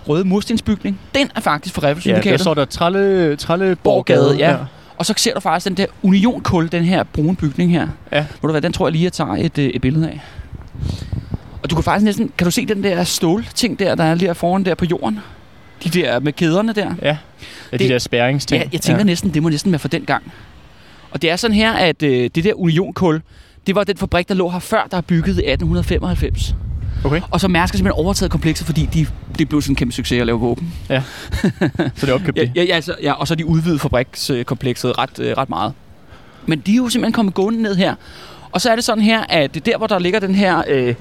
røde 0.08 0.24
murstensbygning. 0.24 0.98
Den 1.14 1.30
er 1.36 1.40
faktisk 1.40 1.74
fra 1.74 1.88
Ja, 2.06 2.20
der 2.20 2.36
står 2.36 2.54
der 2.54 2.64
Tralle, 2.64 3.36
Tralle 3.36 3.76
Borgade, 3.84 4.36
ja. 4.38 4.56
Og 5.00 5.06
så 5.06 5.14
ser 5.16 5.34
du 5.34 5.40
faktisk 5.40 5.68
den 5.68 5.76
der 5.76 5.86
unionkul, 6.02 6.68
den 6.72 6.84
her 6.84 7.02
brune 7.02 7.36
bygning 7.36 7.70
her. 7.72 7.88
Ja. 8.12 8.18
Ved 8.18 8.26
du 8.42 8.50
hvad, 8.50 8.60
den 8.62 8.72
tror 8.72 8.86
jeg 8.86 8.92
lige, 8.92 9.04
jeg 9.04 9.12
tager 9.12 9.30
et, 9.36 9.58
øh, 9.58 9.64
et 9.64 9.80
billede 9.80 10.08
af. 10.08 10.20
Og 11.62 11.70
du 11.70 11.74
kan 11.74 11.84
faktisk 11.84 12.04
næsten, 12.04 12.30
kan 12.38 12.44
du 12.44 12.50
se 12.50 12.66
den 12.66 12.82
der 12.82 13.04
stålting 13.04 13.78
der, 13.78 13.94
der 13.94 14.04
er 14.04 14.14
lige 14.14 14.34
foran 14.34 14.64
der 14.64 14.74
på 14.74 14.84
jorden? 14.84 15.18
De 15.84 15.88
der 15.90 16.20
med 16.20 16.32
kæderne 16.32 16.72
der. 16.72 16.94
Ja, 17.02 17.08
ja 17.08 17.16
de 17.72 17.78
Det- 17.78 17.90
der 17.90 17.98
spærringsting. 17.98 18.62
Ja, 18.62 18.68
jeg 18.72 18.80
tænker 18.80 18.98
ja. 19.00 19.04
næsten, 19.04 19.34
det 19.34 19.42
må 19.42 19.48
næsten 19.48 19.72
være 19.72 19.78
for 19.78 19.88
den 19.88 20.04
gang. 20.04 20.32
Og 21.10 21.22
det 21.22 21.30
er 21.30 21.36
sådan 21.36 21.54
her, 21.56 21.72
at 21.72 22.02
øh, 22.02 22.30
det 22.34 22.44
der 22.44 22.52
unionkul, 22.60 23.22
det 23.66 23.74
var 23.74 23.84
den 23.84 23.96
fabrik, 23.96 24.28
der 24.28 24.34
lå 24.34 24.48
her 24.50 24.58
før, 24.58 24.86
der 24.90 24.96
er 24.96 25.00
bygget 25.00 25.34
i 25.38 25.50
1895. 25.50 26.54
Okay, 27.04 27.20
Og 27.30 27.40
så 27.40 27.48
Mærsk 27.48 27.72
har 27.74 27.76
simpelthen 27.76 28.04
overtaget 28.04 28.30
komplekset, 28.32 28.66
fordi 28.66 28.88
de, 28.94 29.06
det 29.38 29.48
blev 29.48 29.62
sådan 29.62 29.72
en 29.72 29.76
kæmpe 29.76 29.92
succes 29.92 30.20
at 30.20 30.26
lave 30.26 30.40
våben. 30.40 30.72
så 30.88 31.00
det 32.00 32.08
er 32.08 32.12
opkøbt 32.12 32.36
Ja, 32.38 32.48
ja, 32.56 32.62
ja, 32.62 32.74
altså, 32.74 32.94
ja, 33.02 33.12
og 33.12 33.28
så 33.28 33.34
de 33.34 33.46
udvidet 33.46 33.80
fabrikskomplekset 33.80 34.98
ret, 34.98 35.18
øh, 35.18 35.36
ret 35.38 35.48
meget. 35.50 35.72
Men 36.46 36.58
de 36.60 36.72
er 36.72 36.76
jo 36.76 36.88
simpelthen 36.88 37.12
kommet 37.12 37.34
gående 37.34 37.62
ned 37.62 37.76
her. 37.76 37.94
Og 38.52 38.60
så 38.60 38.70
er 38.70 38.74
det 38.74 38.84
sådan 38.84 39.04
her, 39.04 39.24
at 39.28 39.54
det 39.54 39.66
der, 39.66 39.78
hvor 39.78 39.86
der 39.86 39.98
ligger 39.98 40.20
den 40.20 40.34
her 40.34 40.62
øh, 40.68 40.94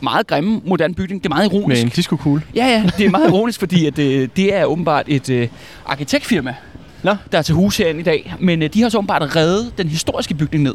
meget 0.00 0.26
grimme 0.26 0.60
moderne 0.66 0.94
bygning, 0.94 1.22
det 1.22 1.30
er 1.30 1.34
meget 1.34 1.52
Med 1.52 1.60
ironisk. 1.60 1.82
en 1.82 1.88
disco-kugle. 1.88 2.42
Ja, 2.54 2.66
ja, 2.66 2.90
det 2.98 3.06
er 3.06 3.10
meget 3.10 3.28
ironisk, 3.32 3.58
fordi 3.58 3.86
at, 3.86 3.98
øh, 3.98 4.28
det 4.36 4.54
er 4.54 4.64
åbenbart 4.64 5.04
et 5.08 5.30
øh, 5.30 5.48
arkitektfirma, 5.86 6.54
Nå. 7.02 7.14
der 7.32 7.38
er 7.38 7.42
til 7.42 7.54
hus 7.54 7.76
herinde 7.76 8.00
i 8.00 8.04
dag. 8.04 8.34
Men 8.40 8.62
øh, 8.62 8.70
de 8.74 8.82
har 8.82 8.88
så 8.88 8.98
åbenbart 8.98 9.36
reddet 9.36 9.78
den 9.78 9.88
historiske 9.88 10.34
bygning 10.34 10.64
ned. 10.64 10.74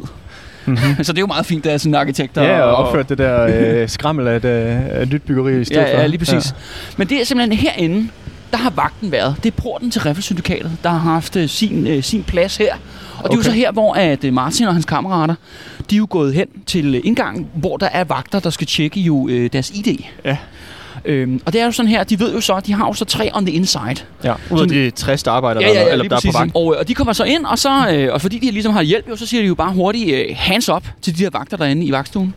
Mm-hmm. 0.66 1.04
så 1.04 1.12
det 1.12 1.18
er 1.18 1.22
jo 1.22 1.26
meget 1.26 1.46
fint, 1.46 1.64
der 1.64 1.70
er 1.70 1.78
sådan 1.78 1.94
arkitekter. 1.94 2.42
Ja, 2.42 2.60
og 2.60 2.76
opført 2.76 3.08
det 3.08 3.18
der 3.18 3.46
øh, 3.82 3.88
skrammel 3.88 4.28
af 4.28 4.36
et, 4.36 4.44
øh, 4.44 5.12
nyt 5.12 5.22
byggeri 5.22 5.60
i 5.60 5.64
stedet 5.64 5.82
Ja, 5.82 5.94
for. 5.96 6.00
ja, 6.00 6.06
lige 6.06 6.18
præcis. 6.18 6.46
Ja. 6.50 6.56
Men 6.96 7.08
det 7.08 7.20
er 7.20 7.24
simpelthen 7.24 7.58
herinde, 7.58 8.08
der 8.50 8.58
har 8.58 8.70
vagten 8.70 9.12
været. 9.12 9.36
Det 9.42 9.46
er 9.52 9.62
porten 9.62 9.90
til 9.90 10.00
Riffelsyndikatet, 10.00 10.72
der 10.82 10.90
har 10.90 10.98
haft 11.12 11.36
øh, 11.36 11.48
sin, 11.48 11.86
øh, 11.86 12.02
sin 12.02 12.22
plads 12.22 12.56
her. 12.56 12.74
Og 13.18 13.24
det 13.24 13.30
er 13.30 13.34
jo 13.36 13.40
Okay. 13.40 13.42
så 13.44 13.50
her, 13.50 13.72
hvor 13.72 13.94
at 13.94 14.24
øh, 14.24 14.32
Martin 14.32 14.66
og 14.66 14.72
hans 14.72 14.84
kammerater, 14.84 15.34
de 15.90 15.94
er 15.94 15.98
jo 15.98 16.06
gået 16.10 16.34
hen 16.34 16.46
til 16.66 17.06
indgangen, 17.06 17.46
hvor 17.54 17.76
der 17.76 17.86
er 17.86 18.04
vagter, 18.04 18.40
der 18.40 18.50
skal 18.50 18.66
tjekke 18.66 19.00
jo 19.00 19.28
øh, 19.28 19.50
deres 19.52 19.70
ID. 19.70 19.96
Ja. 20.24 20.36
Øhm, 21.04 21.40
og 21.46 21.52
det 21.52 21.60
er 21.60 21.64
jo 21.64 21.72
sådan 21.72 21.88
her, 21.90 22.04
de 22.04 22.20
ved 22.20 22.34
jo 22.34 22.40
så, 22.40 22.60
de 22.66 22.72
har 22.72 22.86
jo 22.86 22.92
så 22.92 23.04
tre 23.04 23.30
on 23.34 23.46
the 23.46 23.54
inside. 23.54 23.96
Ja, 24.24 24.34
ud 24.50 24.60
af 24.60 24.68
de 24.68 24.90
60 24.90 25.22
der 25.22 25.30
arbejder, 25.30 25.60
Ja, 25.60 25.66
ja, 25.68 25.72
ja, 25.74 25.82
eller 25.82 25.96
lige 25.96 26.08
der 26.10 26.16
er 26.16 26.20
på 26.32 26.38
vagt. 26.38 26.50
Og, 26.54 26.72
øh, 26.74 26.78
og 26.80 26.88
de 26.88 26.94
kommer 26.94 27.12
så 27.12 27.24
ind, 27.24 27.44
og, 27.44 27.58
så, 27.58 27.88
øh, 27.90 28.12
og 28.12 28.20
fordi 28.20 28.38
de 28.38 28.50
ligesom 28.50 28.72
har 28.72 28.82
hjælp, 28.82 29.08
jo, 29.10 29.16
så 29.16 29.26
siger 29.26 29.40
de 29.42 29.48
jo 29.48 29.54
bare 29.54 29.72
hurtigt 29.72 30.14
øh, 30.14 30.24
hands 30.36 30.68
up 30.68 30.84
til 31.02 31.18
de 31.18 31.22
her 31.22 31.30
vagter 31.32 31.56
derinde 31.56 31.86
i 31.86 31.92
vagtstuen. 31.92 32.34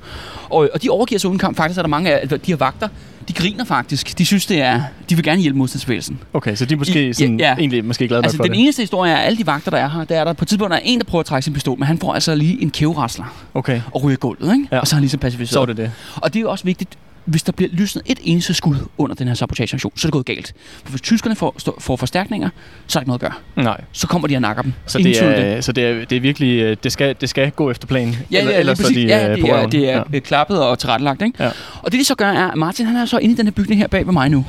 Og, 0.50 0.70
og 0.74 0.84
de 0.84 0.90
overgiver 0.90 1.20
sig 1.20 1.28
uden 1.30 1.40
kamp. 1.40 1.58
Faktisk 1.58 1.78
er 1.78 1.82
der 1.82 1.90
mange 1.90 2.12
af 2.20 2.28
de 2.30 2.40
her 2.48 2.56
vagter, 2.56 2.88
de 3.28 3.34
griner 3.34 3.66
faktisk. 3.66 4.18
De 4.18 4.26
synes, 4.26 4.46
det 4.46 4.62
er... 4.62 4.82
De 5.10 5.16
vil 5.16 5.24
gerne 5.24 5.42
hjælpe 5.42 5.58
modstandsbevægelsen. 5.58 6.20
Okay, 6.34 6.56
så 6.56 6.66
de 6.66 6.74
er 6.74 6.78
måske 6.78 7.10
I- 7.10 7.14
sådan, 7.14 7.40
ja, 7.40 7.48
ja. 7.48 7.56
egentlig 7.56 7.86
måske 7.86 8.08
glade 8.08 8.18
nok 8.22 8.26
Altså, 8.26 8.38
for 8.38 8.44
den 8.44 8.52
det. 8.54 8.62
eneste 8.62 8.82
historie 8.82 9.12
er, 9.12 9.18
alle 9.18 9.38
de 9.38 9.46
vagter, 9.48 9.72
der 9.72 9.78
er 9.78 9.90
her, 9.90 10.04
der 10.04 10.16
er 10.20 10.24
der 10.24 10.34
på 10.34 10.44
et 10.46 10.48
tidspunkt, 10.48 10.72
der 10.72 10.78
er 10.78 10.82
en, 10.84 11.00
der 11.00 11.06
prøver 11.06 11.20
at 11.20 11.26
trække 11.26 11.44
sin 11.44 11.54
pistol, 11.54 11.80
men 11.80 11.88
han 11.88 11.98
får 12.00 12.14
altså 12.14 12.36
lige 12.36 12.62
en 12.62 12.70
kæverasler 12.70 13.46
Okay, 13.54 13.82
og 13.92 14.04
ryger 14.04 14.18
gulvet, 14.18 14.54
ikke? 14.54 14.68
Ja. 14.72 14.80
Og 14.80 14.88
så 14.88 14.94
er 14.94 14.98
han 14.98 15.02
ligesom 15.02 15.20
pacificeret. 15.20 15.50
så 15.54 15.62
er 15.62 15.66
det 15.66 15.78
det. 15.78 15.92
Og 16.16 16.34
det 16.34 16.40
er 16.40 16.42
jo 16.42 16.52
også 16.52 16.64
vigtigt, 16.64 16.90
hvis 17.26 17.44
der 17.44 17.52
bliver 17.52 17.70
lysnet 17.74 18.02
et 18.06 18.20
eneste 18.24 18.54
skud 18.54 18.76
under 18.98 19.16
den 19.16 19.28
her 19.28 19.36
sabotageaktion, 19.36 19.92
så 19.96 20.08
er 20.08 20.10
det 20.10 20.14
gået 20.14 20.26
galt. 20.26 20.54
For 20.84 20.90
hvis 20.90 21.02
tyskerne 21.02 21.36
får, 21.36 21.56
stå- 21.58 21.78
får 21.80 21.96
forstærkninger, 21.96 22.50
så 22.88 23.00
er 23.00 23.00
der 23.00 23.04
ikke 23.04 23.10
noget 23.10 23.24
at 23.24 23.32
gøre. 23.56 23.64
Nej, 23.64 23.82
Så 23.92 24.08
kommer 24.08 24.28
de 24.28 24.36
og 24.36 24.42
nakker 24.42 24.64
dem. 24.64 24.74
så 24.86 24.98
det 24.98 25.24
er, 25.24 25.62
så 25.62 25.72
det 25.72 25.84
er, 25.86 26.06
det 26.06 26.16
er 26.16 26.20
virkelig, 26.22 26.60
øh, 26.62 26.78
det 26.84 26.92
skal, 26.92 27.16
det 27.22 27.30
skal 27.30 27.52
gå 27.52 27.72
efter 27.72 27.88
planen. 27.88 28.18
Ja, 28.32 28.46
ja, 28.46 28.60
ellers 28.60 28.80
er 28.80 28.88
de 28.90 29.02
ja, 29.02 29.30
øh, 29.32 29.40
på 29.42 29.48
det 29.48 29.54
er, 29.56 29.68
det 29.68 29.90
er 29.90 29.98
ja. 29.98 30.04
ja. 30.14 30.20
klappet 30.20 30.62
og 30.64 30.80
tilrettelagt, 30.80 31.22
ikke? 31.22 31.44
Ja. 31.44 31.52
Og 31.82 31.92
det, 31.92 32.00
de 32.00 32.06
så 32.06 32.16
gør, 32.16 32.32
er, 32.32 32.48
at 32.52 32.58
Martin 32.58 32.86
han 32.86 32.96
er 32.96 33.06
så 33.06 33.18
inde 33.18 33.34
i 33.34 33.38
den 33.38 33.46
her 33.46 33.52
bygning 33.52 33.82
her 33.82 33.88
bag 33.88 34.06
ved 34.06 34.14
mig 34.14 34.30
nu, 34.30 34.46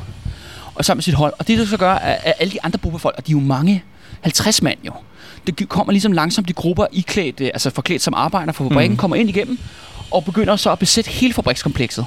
og 0.74 0.84
sammen 0.84 0.98
med 0.98 1.02
sit 1.02 1.14
hold. 1.14 1.32
Og 1.38 1.48
det, 1.48 1.58
det 1.58 1.68
så 1.68 1.76
gør, 1.76 1.92
er, 1.92 2.16
at 2.22 2.32
alle 2.38 2.52
de 2.52 2.58
andre 2.62 2.78
gruppefolk, 2.78 3.14
og 3.18 3.26
de 3.26 3.32
er 3.32 3.36
jo 3.36 3.40
mange, 3.40 3.84
50 4.20 4.62
mand 4.62 4.78
jo, 4.86 4.92
det 5.46 5.68
kommer 5.68 5.92
ligesom 5.92 6.12
langsomt 6.12 6.48
de 6.48 6.52
grupper 6.52 6.86
iklædt, 6.92 7.40
øh, 7.40 7.46
altså 7.46 7.70
forklædt 7.70 8.02
som 8.02 8.14
arbejder 8.16 8.52
for 8.52 8.68
fabrikken, 8.68 8.92
mm. 8.92 8.96
kommer 8.96 9.16
ind 9.16 9.28
igennem, 9.28 9.58
og 10.10 10.24
begynder 10.24 10.56
så 10.56 10.72
at 10.72 10.78
besætte 10.78 11.10
hele 11.10 11.34
fabrikskomplekset. 11.34 12.06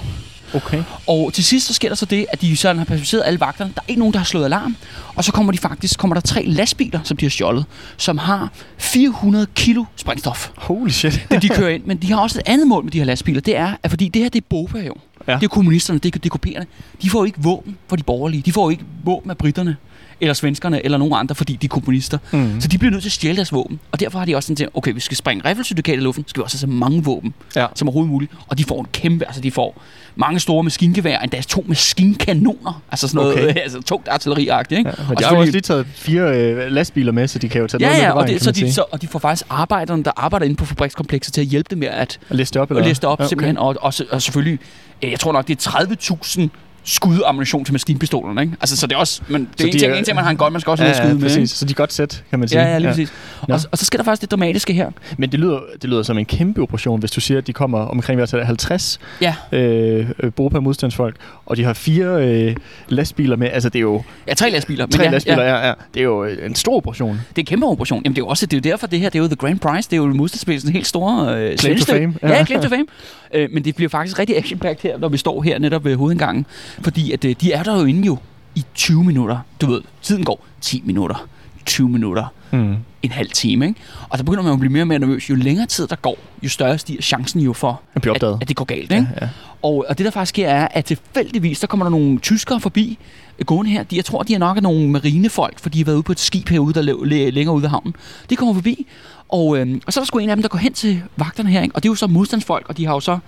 Okay. 0.53 0.83
Og 1.07 1.33
til 1.33 1.43
sidst 1.43 1.67
så 1.67 1.73
sker 1.73 1.89
der 1.89 1.95
så 1.95 2.05
det, 2.05 2.25
at 2.31 2.41
de 2.41 2.57
sådan 2.57 2.77
har 2.77 2.85
pacificeret 2.85 3.23
alle 3.25 3.39
vagterne. 3.39 3.71
Der 3.75 3.81
er 3.81 3.85
ikke 3.87 3.99
nogen, 3.99 4.13
der 4.13 4.19
har 4.19 4.25
slået 4.25 4.45
alarm. 4.45 4.75
Og 5.15 5.23
så 5.23 5.31
kommer 5.31 5.51
de 5.51 5.57
faktisk, 5.57 5.99
kommer 5.99 6.13
der 6.13 6.21
tre 6.21 6.45
lastbiler, 6.45 6.99
som 7.03 7.17
de 7.17 7.25
har 7.25 7.29
stjålet, 7.29 7.65
som 7.97 8.17
har 8.17 8.49
400 8.77 9.47
kilo 9.55 9.85
sprængstof. 9.95 10.49
Holy 10.57 10.89
shit. 10.89 11.27
det 11.31 11.41
de 11.41 11.49
kører 11.49 11.69
ind. 11.69 11.83
Men 11.85 11.97
de 11.97 12.11
har 12.11 12.21
også 12.21 12.39
et 12.39 12.49
andet 12.49 12.67
mål 12.67 12.83
med 12.83 12.91
de 12.91 12.97
her 12.97 13.05
lastbiler. 13.05 13.41
Det 13.41 13.55
er, 13.57 13.73
at 13.83 13.89
fordi 13.89 14.09
det 14.09 14.21
her 14.21 14.29
det 14.29 14.41
er 14.41 14.45
BOPA 14.49 14.79
jo. 14.79 14.95
Ja. 15.27 15.35
Det 15.35 15.43
er 15.43 15.47
kommunisterne, 15.47 15.99
det 15.99 16.15
er 16.15 16.29
DKP'erne. 16.35 16.65
De 17.01 17.09
får 17.09 17.19
jo 17.19 17.25
ikke 17.25 17.43
våben 17.43 17.77
for 17.87 17.95
de 17.95 18.03
borgerlige. 18.03 18.41
De 18.41 18.51
får 18.51 18.65
jo 18.65 18.69
ikke 18.69 18.83
våben 19.03 19.31
af 19.31 19.37
britterne 19.37 19.77
eller 20.21 20.33
svenskerne, 20.33 20.85
eller 20.85 20.97
nogen 20.97 21.13
andre, 21.17 21.35
fordi 21.35 21.55
de 21.55 21.65
er 21.65 21.69
kommunister. 21.69 22.17
Mm. 22.31 22.61
Så 22.61 22.67
de 22.67 22.77
bliver 22.77 22.91
nødt 22.91 23.01
til 23.03 23.09
at 23.09 23.13
stjæle 23.13 23.35
deres 23.35 23.51
våben. 23.53 23.79
Og 23.91 23.99
derfor 23.99 24.19
har 24.19 24.25
de 24.25 24.35
også 24.35 24.47
sådan 24.47 24.55
til, 24.55 24.67
okay, 24.73 24.93
vi 24.93 24.99
skal 24.99 25.17
springe 25.17 25.49
riffelsyndikatet 25.49 25.99
i 25.99 26.03
luften, 26.03 26.23
skal 26.27 26.41
vi 26.41 26.43
også 26.43 26.55
have 26.57 26.59
så 26.59 26.67
mange 26.67 27.03
våben 27.03 27.33
Ja. 27.55 27.65
som 27.75 27.87
overhovedet 27.87 28.11
muligt. 28.11 28.31
Og 28.47 28.57
de 28.57 28.63
får 28.63 28.79
en 28.79 28.87
kæmpe, 28.93 29.25
altså 29.25 29.41
de 29.41 29.51
får 29.51 29.81
mange 30.15 30.39
store 30.39 30.63
maskingeværer, 30.63 31.19
endda 31.19 31.41
to 31.41 31.65
maskinkanoner. 31.67 32.81
Altså 32.91 33.07
sådan 33.07 33.15
noget, 33.15 33.33
Okay. 33.33 33.49
okay. 33.49 33.59
altså 33.65 33.81
tungt 33.81 34.07
artilleriagtigt, 34.07 34.77
ikke? 34.79 34.89
Ja, 34.89 34.95
Og 35.03 35.05
men 35.09 35.17
de 35.17 35.23
har 35.23 35.35
også 35.35 35.51
lige 35.51 35.61
taget 35.61 35.87
fire 35.93 36.37
øh, 36.37 36.71
lastbiler 36.71 37.11
med, 37.11 37.27
så 37.27 37.39
de 37.39 37.49
kan 37.49 37.61
jo 37.61 37.67
tage 37.67 37.81
Ja, 37.83 37.87
noget 37.87 37.97
med 37.99 38.03
ja, 38.05 38.11
og, 38.11 38.15
vejen, 38.15 38.27
det, 38.33 38.41
kan 38.41 38.43
så 38.43 38.51
de, 38.65 38.73
så, 38.73 38.83
og 38.91 39.01
de 39.01 39.07
får 39.07 39.19
faktisk 39.19 39.45
arbejderne, 39.49 40.03
der 40.03 40.11
arbejder 40.15 40.45
inde 40.45 40.55
på 40.55 40.65
fabrikskomplekset 40.65 41.33
til 41.33 41.41
at 41.41 41.47
hjælpe 41.47 41.67
dem 41.69 41.77
med 41.79 41.87
at, 41.87 42.19
Og 42.29 42.35
liste 42.35 42.61
op, 42.61 42.71
at 42.71 42.77
eller? 42.77 42.87
liste 42.89 43.07
op 43.07 43.19
Ja, 43.19 43.23
ja, 43.23 43.27
simpelthen. 43.29 43.57
Og, 43.57 43.75
og, 43.81 43.93
og 44.11 44.21
selvfølgelig, 44.21 44.59
øh, 45.03 45.11
jeg 45.11 45.19
tror 45.19 45.31
nok, 45.31 45.47
det 45.47 45.65
er 45.67 45.71
30.000 45.71 46.47
skud 46.83 47.21
ammunition 47.25 47.65
til 47.65 47.73
maskinpistolerne, 47.73 48.41
ikke? 48.41 48.53
Altså, 48.61 48.77
så 48.77 48.87
det 48.87 48.93
er 48.95 48.99
også, 48.99 49.21
men 49.27 49.41
det 49.41 49.49
Så 49.57 49.63
er 49.63 49.67
en 49.67 49.73
de 49.73 49.79
ting, 49.79 49.91
er- 49.91 49.95
en 49.97 50.03
ting, 50.05 50.15
man 50.15 50.23
har 50.23 50.31
en 50.31 50.37
gun, 50.37 50.51
man 50.51 50.61
skal 50.61 50.71
også 50.71 50.83
Ja, 50.83 50.89
have 50.89 50.97
noget 50.97 51.09
ja, 51.21 51.25
at 51.25 51.31
skyde 51.31 51.39
med, 51.39 51.43
præcis. 51.45 51.57
Så 51.57 51.65
de 51.65 51.71
er 51.71 51.75
godt 51.75 51.93
sæt, 51.93 52.23
kan 52.29 52.39
man 52.39 52.43
ikke? 52.45 52.49
sige. 52.49 52.61
Ja, 52.61 52.67
ja, 52.71 52.77
lige 52.77 52.89
præcis. 52.89 53.13
Nå. 53.47 53.53
Og, 53.55 53.61
og, 53.71 53.77
så 53.77 53.85
sker 53.85 53.97
der 53.97 54.03
faktisk 54.03 54.21
det 54.21 54.31
dramatiske 54.31 54.73
her. 54.73 54.91
Men 55.17 55.31
det 55.31 55.39
lyder, 55.39 55.59
det 55.81 55.89
lyder 55.89 56.03
som 56.03 56.17
en 56.17 56.25
kæmpe 56.25 56.61
operation, 56.61 56.99
hvis 56.99 57.11
du 57.11 57.21
siger, 57.21 57.37
at 57.37 57.47
de 57.47 57.53
kommer 57.53 57.79
omkring 57.79 58.17
hvad 58.19 58.33
er 58.33 58.37
det, 58.37 58.45
50 58.45 58.99
Ja, 59.21 59.35
øh, 59.51 60.09
øh, 60.19 60.31
Bopa 60.33 60.59
modstandsfolk, 60.59 61.15
og 61.45 61.57
de 61.57 61.63
har 61.63 61.73
fire 61.73 62.27
øh, 62.27 62.55
lastbiler 62.89 63.35
med. 63.35 63.49
Altså, 63.53 63.69
det 63.69 63.79
er 63.79 63.83
jo 63.83 64.03
ja 64.27 64.33
tre 64.33 64.49
lastbiler. 64.49 64.85
tre 64.87 65.03
ja, 65.03 65.09
lastbiler, 65.09 65.43
Ja, 65.43 65.55
ja. 65.59 65.67
Ja, 65.67 65.73
Det 65.93 65.99
er 65.99 66.03
jo 66.03 66.23
øh, 66.23 66.45
en 66.45 66.55
stor 66.55 66.75
operation. 66.75 67.09
det 67.11 67.37
er 67.37 67.41
en 67.41 67.45
kæmpe 67.45 67.65
operation. 67.65 68.01
Jamen, 68.05 68.15
det 68.15 68.21
er 68.21 68.25
jo 68.25 68.27
også 68.27 68.45
det 68.45 68.53
er 68.53 68.69
jo 68.69 68.71
derfor, 68.71 68.87
det 68.87 68.99
her 68.99 69.09
det 69.09 69.19
er 69.19 69.23
jo 69.23 69.27
The 69.27 69.35
Grand 69.35 69.59
Prize. 69.59 69.89
Det 69.89 69.93
er 69.93 69.97
jo 69.97 70.05
modstandsbevægelsens 70.13 70.71
helt 70.73 70.87
store 70.87 71.37
øh, 71.51 71.57
Claim 71.57 71.77
to 71.77 71.85
fame. 71.85 72.13
Ja, 72.23 72.29
ja 72.37 72.45
claim 72.45 72.61
to 72.61 72.69
fame. 72.69 72.85
Øh, 73.33 73.49
men 73.53 73.65
det 73.65 73.75
bliver 73.75 73.89
faktisk 73.89 74.19
rigtig 74.19 74.37
action 74.37 74.59
her, 74.83 74.97
når 74.97 75.09
vi 75.09 75.17
står 75.17 75.41
her 75.41 75.59
netop 75.59 75.85
ved 75.85 75.95
hovedindgangen. 75.95 76.45
Fordi 76.81 77.11
at, 77.11 77.25
øh, 77.25 77.35
de 77.41 77.51
er 77.53 77.63
der 77.63 77.79
jo 77.79 77.85
inde 77.85 78.07
jo 78.07 78.17
i 78.55 78.65
20 78.75 79.03
minutter. 79.03 79.37
Du 79.61 79.65
ved, 79.71 79.81
tiden 80.01 80.23
går 80.23 80.45
10 80.61 80.81
minutter, 80.85 81.27
20 81.65 81.89
minutter, 81.89 82.33
Mm. 82.51 82.75
en 83.03 83.11
halv 83.11 83.29
time. 83.31 83.67
Ikke? 83.67 83.79
Og 84.09 84.17
så 84.17 84.23
begynder 84.23 84.43
man 84.43 84.53
at 84.53 84.59
blive 84.59 84.71
mere 84.73 84.83
og 84.83 84.87
mere 84.87 84.99
nervøs. 84.99 85.29
Jo 85.29 85.35
længere 85.35 85.65
tid 85.65 85.87
der 85.87 85.95
går, 85.95 86.17
jo 86.43 86.49
større 86.49 86.77
stiger 86.77 87.01
chancen 87.01 87.41
jo 87.41 87.53
for, 87.53 87.81
At 87.95 88.01
at, 88.07 88.23
at 88.41 88.47
det 88.47 88.55
går 88.55 88.65
galt. 88.65 88.91
Ikke? 88.91 88.95
Ja, 88.95 89.25
ja. 89.25 89.29
Og, 89.61 89.85
og 89.89 89.97
det 89.97 90.05
der 90.05 90.11
faktisk 90.11 90.29
sker 90.29 90.47
er, 90.49 90.67
at 90.71 90.85
tilfældigvis, 90.85 91.59
der 91.59 91.67
kommer 91.67 91.85
der 91.85 91.89
nogle 91.89 92.19
tyskere 92.19 92.59
forbi 92.59 92.97
øh, 93.39 93.45
gående 93.45 93.71
her. 93.71 93.83
De, 93.83 93.95
jeg 93.95 94.05
tror, 94.05 94.23
de 94.23 94.33
er 94.33 94.37
nok 94.39 94.57
af 94.57 94.63
nogle 94.63 94.89
marinefolk, 94.89 95.59
for 95.59 95.69
de 95.69 95.77
har 95.77 95.85
været 95.85 95.95
ude 95.95 96.03
på 96.03 96.11
et 96.11 96.19
skib 96.19 96.49
herude, 96.49 96.73
der 96.73 96.81
lå 96.81 97.03
læ- 97.03 97.29
længere 97.29 97.55
ude 97.55 97.61
ved 97.63 97.69
havnen. 97.69 97.95
De 98.29 98.35
kommer 98.35 98.53
forbi, 98.53 98.87
og, 99.29 99.57
øhm, 99.57 99.81
og 99.87 99.93
så 99.93 99.99
er 99.99 100.01
der 100.01 100.05
sgu 100.05 100.17
en 100.19 100.29
af 100.29 100.35
dem, 100.35 100.41
der 100.43 100.49
går 100.49 100.59
hen 100.59 100.73
til 100.73 101.01
vagterne 101.17 101.49
her. 101.49 101.61
Ikke? 101.61 101.75
Og 101.75 101.83
det 101.83 101.89
er 101.89 101.91
jo 101.91 101.95
så 101.95 102.07
modstandsfolk, 102.07 102.65
og 102.69 102.77
de 102.77 102.85
har 102.85 102.93
jo 102.93 102.99
så 102.99 103.19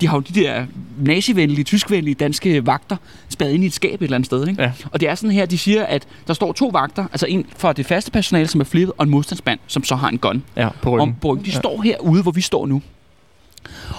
de 0.00 0.08
har 0.08 0.16
jo 0.16 0.20
de 0.20 0.40
der 0.40 0.66
nazivenlige, 0.98 1.64
tyskvenlige 1.64 2.14
danske 2.14 2.66
vagter 2.66 2.96
spadet 3.28 3.54
ind 3.54 3.64
i 3.64 3.66
et 3.66 3.72
skab 3.72 3.94
et 3.94 4.02
eller 4.02 4.14
andet 4.14 4.26
sted. 4.26 4.48
Ikke? 4.48 4.62
Ja. 4.62 4.72
Og 4.92 5.00
det 5.00 5.08
er 5.08 5.14
sådan 5.14 5.30
her, 5.30 5.46
de 5.46 5.58
siger, 5.58 5.84
at 5.84 6.06
der 6.26 6.34
står 6.34 6.52
to 6.52 6.70
vagter, 6.72 7.06
altså 7.12 7.26
en 7.26 7.46
for 7.56 7.72
det 7.72 7.86
faste 7.86 8.10
personale, 8.10 8.48
som 8.48 8.60
er 8.60 8.64
flippet, 8.64 8.94
og 8.98 9.04
en 9.04 9.10
modstandsmand, 9.10 9.58
som 9.66 9.84
så 9.84 9.96
har 9.96 10.08
en 10.08 10.18
gun 10.18 10.42
ja, 10.56 10.68
på 10.82 10.92
om 10.92 11.00
ryggen. 11.00 11.16
på 11.20 11.32
ryggen. 11.32 11.44
De 11.44 11.52
står 11.52 11.82
herude, 11.82 12.22
hvor 12.22 12.32
vi 12.32 12.40
står 12.40 12.66
nu. 12.66 12.82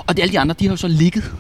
Og 0.07 0.17
de, 0.17 0.21
alle 0.21 0.31
de 0.31 0.39
andre, 0.39 0.55
de 0.59 0.65
har 0.65 0.71
jo 0.71 0.77
så 0.77 0.87
ligget 0.87 1.33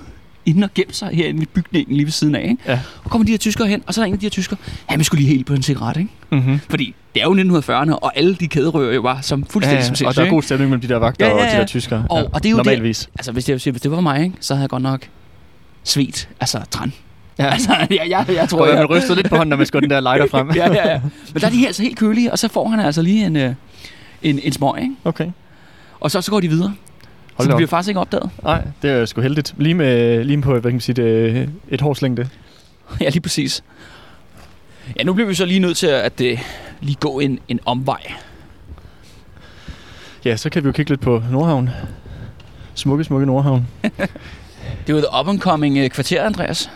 inde 0.47 0.63
og 0.65 0.69
gemt 0.75 0.95
sig 0.95 1.09
herinde 1.13 1.43
i 1.43 1.45
bygningen 1.45 1.95
lige 1.95 2.05
ved 2.05 2.11
siden 2.11 2.35
af. 2.35 2.41
Ikke? 2.43 2.57
Ja. 2.67 2.79
Og 3.03 3.11
kommer 3.11 3.25
de 3.25 3.31
her 3.31 3.37
tyskere 3.37 3.67
hen, 3.67 3.83
og 3.87 3.93
så 3.93 4.01
er 4.01 4.03
der 4.03 4.07
en 4.07 4.13
af 4.13 4.19
de 4.19 4.25
her 4.25 4.29
tyskere, 4.29 4.57
han 4.85 5.03
skulle 5.03 5.21
lige 5.23 5.33
helt 5.33 5.45
på 5.45 5.53
en 5.53 5.63
cigaret, 5.63 5.97
ikke? 5.97 6.09
Mm-hmm. 6.31 6.59
Fordi 6.69 6.95
det 7.15 7.21
er 7.21 7.25
jo 7.25 7.59
1940'erne, 7.59 7.91
og 7.93 8.17
alle 8.17 8.35
de 8.35 8.47
kæderører 8.47 8.93
jo 8.95 9.01
var 9.01 9.21
som 9.21 9.39
Ja, 9.39 9.45
fuldstændig 9.49 9.79
ja, 9.79 9.85
som 9.85 9.91
og 9.93 9.97
sindssyge, 9.97 10.21
der 10.23 10.27
er 10.27 10.33
god 10.33 10.41
stemning 10.41 10.69
mellem 10.69 10.81
de 10.81 10.87
der 10.93 10.97
vagter 10.99 11.25
Ja, 11.25 11.31
ja, 11.31 11.37
og 11.37 11.47
de 11.49 11.53
ja. 11.55 11.59
der 11.59 11.65
tyskere. 11.65 12.05
Og- 12.09 12.17
ja. 12.19 12.23
og 12.33 12.43
det 12.43 12.49
er 12.49 12.51
jo 12.51 12.57
det- 12.57 12.65
Normalvis. 12.65 13.09
Altså, 13.15 13.31
hvis 13.31 13.45
det, 13.45 13.63
hvis 13.71 13.81
det 13.81 13.91
var 13.91 14.01
mig, 14.01 14.23
ikke, 14.23 14.35
så 14.39 14.53
havde 14.53 14.61
jeg 14.63 14.69
godt 14.69 14.83
nok 14.83 15.07
svedt, 15.83 16.29
altså 16.39 16.59
træn. 16.71 16.93
Ja. 17.39 17.45
Altså, 17.49 17.75
jeg, 17.89 18.05
jeg, 18.09 18.25
jeg 18.35 18.49
tror, 18.49 18.59
Og 18.61 18.67
jeg... 18.67 18.75
man 18.75 18.85
rystede 18.85 19.15
lidt 19.15 19.29
på 19.29 19.35
hånden, 19.35 19.49
når 19.49 19.57
man 19.57 19.65
skulle 19.65 19.81
den 19.81 19.89
der 19.89 19.99
lighter 20.01 20.27
frem. 20.27 20.51
ja, 20.55 20.73
ja, 20.73 20.91
ja. 20.91 20.99
Men 21.33 21.41
der 21.41 21.47
er 21.47 21.51
de 21.51 21.57
her 21.57 21.67
altså 21.67 21.83
helt 21.83 21.97
kølige, 21.97 22.31
og 22.31 22.39
så 22.39 22.47
får 22.47 22.67
han 22.69 22.79
altså 22.79 23.01
lige 23.01 23.25
en, 23.25 23.35
øh, 23.35 23.53
en, 24.23 24.39
en 24.43 24.51
smøg, 24.51 24.81
ikke? 24.81 24.95
Okay. 25.03 25.27
Og 25.99 26.11
så, 26.11 26.21
så 26.21 26.31
går 26.31 26.39
de 26.39 26.47
videre. 26.47 26.73
Hold 27.37 27.45
så 27.45 27.47
da 27.47 27.49
de 27.49 27.53
op. 27.53 27.57
bliver 27.57 27.67
faktisk 27.67 27.87
ikke 27.89 27.99
opdaget. 27.99 28.29
Nej, 28.43 28.61
det 28.81 28.91
er 28.91 29.05
sgu 29.05 29.21
heldigt. 29.21 29.53
Lige, 29.57 29.73
med, 29.73 30.23
lige 30.23 30.41
på, 30.41 30.51
hvad 30.51 30.61
kan 30.61 30.71
man 30.71 30.81
sige, 30.81 30.95
det, 30.95 31.49
et 31.69 31.81
hårslængde. 31.81 32.29
Ja, 33.01 33.09
lige 33.09 33.21
præcis. 33.21 33.63
Ja, 34.99 35.03
nu 35.03 35.13
bliver 35.13 35.27
vi 35.27 35.33
så 35.33 35.45
lige 35.45 35.59
nødt 35.59 35.77
til 35.77 35.87
at, 35.87 36.21
at 36.21 36.33
uh, 36.33 36.39
lige 36.81 36.97
gå 36.99 37.19
en, 37.19 37.39
en 37.47 37.59
omvej. 37.65 38.01
Ja, 40.25 40.35
så 40.35 40.49
kan 40.49 40.63
vi 40.63 40.67
jo 40.67 40.71
kigge 40.71 40.91
lidt 40.91 41.01
på 41.01 41.23
Nordhavn. 41.31 41.69
Smukke, 42.73 43.03
smukke 43.03 43.25
Nordhavn. 43.25 43.67
Det 44.87 44.93
er 44.93 44.97
jo 44.97 44.97
the 44.97 45.19
up 45.19 45.27
and 45.27 45.39
coming 45.39 45.83
uh, 45.83 45.89
kvarter, 45.89 46.23
Andreas. 46.23 46.71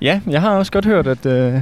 Ja, 0.00 0.20
jeg 0.26 0.40
har 0.40 0.50
også 0.50 0.72
godt 0.72 0.84
hørt, 0.84 1.06
at, 1.06 1.26
øh, 1.26 1.60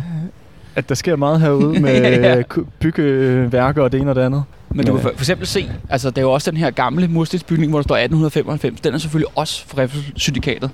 at 0.76 0.88
der 0.88 0.94
sker 0.94 1.16
meget 1.16 1.40
herude 1.40 1.80
med 1.82 2.00
Ja. 2.02 2.36
ja. 2.36 2.42
byggeværker 2.80 3.82
og 3.82 3.92
det 3.92 4.00
ene 4.00 4.10
og 4.10 4.14
det 4.14 4.20
andet. 4.22 4.44
Men 4.70 4.86
du 4.86 4.92
kan 4.92 5.02
for, 5.02 5.12
for 5.16 5.20
eksempel 5.22 5.46
se, 5.46 5.70
altså 5.90 6.10
der 6.10 6.18
er 6.20 6.22
jo 6.22 6.32
også 6.32 6.50
den 6.50 6.58
her 6.60 6.70
gamle 6.70 7.08
murstensbygning, 7.08 7.70
hvor 7.70 7.78
der 7.78 7.82
står 7.82 7.96
1895. 7.96 8.80
Den 8.80 8.94
er 8.94 8.98
selvfølgelig 8.98 9.38
også 9.38 9.64
fra 9.66 9.82
Riffelsyndikatet. 9.82 10.70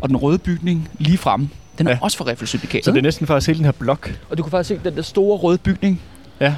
Og 0.00 0.08
den 0.08 0.16
røde 0.16 0.38
bygning 0.38 0.88
lige 0.98 1.18
fremme, 1.18 1.48
den 1.78 1.86
er 1.86 1.90
ja. 1.90 1.98
Også 2.00 2.16
fra 2.18 2.24
Riffelsyndikatet. 2.26 2.84
Så 2.84 2.90
det 2.90 2.98
er 2.98 3.02
næsten 3.02 3.26
faktisk 3.26 3.46
hele 3.46 3.56
den 3.58 3.64
her 3.64 3.72
blok. 3.72 4.12
Og 4.30 4.38
du 4.38 4.42
kan 4.42 4.50
faktisk 4.50 4.68
se, 4.68 4.80
den 4.88 4.96
der 4.96 5.02
store 5.02 5.38
røde 5.38 5.58
bygning, 5.58 6.00
Ja. 6.40 6.54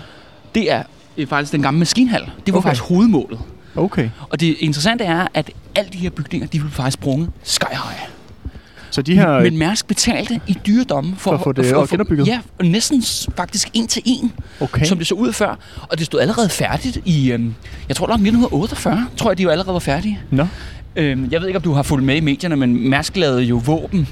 det 0.55 0.73
er 0.73 0.83
øh, 1.17 1.27
faktisk 1.27 1.53
den 1.53 1.63
gamle 1.63 1.79
maskinhal. 1.79 2.21
Det 2.47 2.55
var. 2.55 2.59
Okay. 2.59 2.69
faktisk 2.69 2.85
hovedmålet. 2.89 3.39
Okay. 3.77 4.11
Og 4.31 4.41
det 4.41 4.57
interessante 4.61 5.05
er, 5.05 5.27
at 5.35 5.51
alle 5.75 5.91
de 5.93 5.99
her 5.99 6.11
bygninger, 6.11 6.49
de 6.49 6.59
blev 6.59 6.71
faktisk 6.71 6.95
sprunget 6.95 7.31
sky 7.43 7.65
high. 7.71 8.09
Så 8.97 9.03
de 9.03 9.15
her... 9.15 9.41
Men 9.41 9.59
Mærsk 9.59 9.87
betalte 9.89 10.41
i 10.47 10.57
dyredomme 10.67 11.17
for, 11.17 11.31
For 11.31 11.35
at 11.37 11.41
få 11.41 11.53
det 11.53 11.91
genopbygget? 11.91 12.27
Ja, 12.27 12.41
næsten 12.63 13.03
faktisk 13.37 13.69
en 13.75 13.87
til 13.87 14.03
en, 14.05 14.33
okay. 14.61 14.85
som 14.85 14.99
det 14.99 15.07
så 15.07 15.15
ud 15.15 15.33
før. 15.33 15.59
Og 15.83 15.99
det 15.99 16.07
stod 16.07 16.21
allerede 16.21 16.49
færdigt 16.49 16.99
i, 17.05 17.33
øhm, 17.33 17.55
jeg 17.89 17.97
tror 17.97 18.07
nok 18.07 18.15
1948, 18.15 19.07
tror 19.17 19.31
jeg, 19.31 19.39
de 19.39 19.43
jo 19.43 19.49
allerede 19.49 19.73
var 19.73 19.79
færdige. 19.79 20.21
Nå. 20.31 20.47
Øhm, 20.97 21.29
jeg 21.31 21.41
ved 21.41 21.49
ikke, 21.49 21.57
om 21.57 21.63
du 21.63 21.73
har 21.73 21.83
fulgt 21.83 22.05
med 22.05 22.17
i 22.17 22.21
medierne, 22.21 22.57
men 22.57 22.91
Mærsk 22.91 23.17
lavede 23.17 23.43
jo 23.43 23.63
våben 23.65 24.09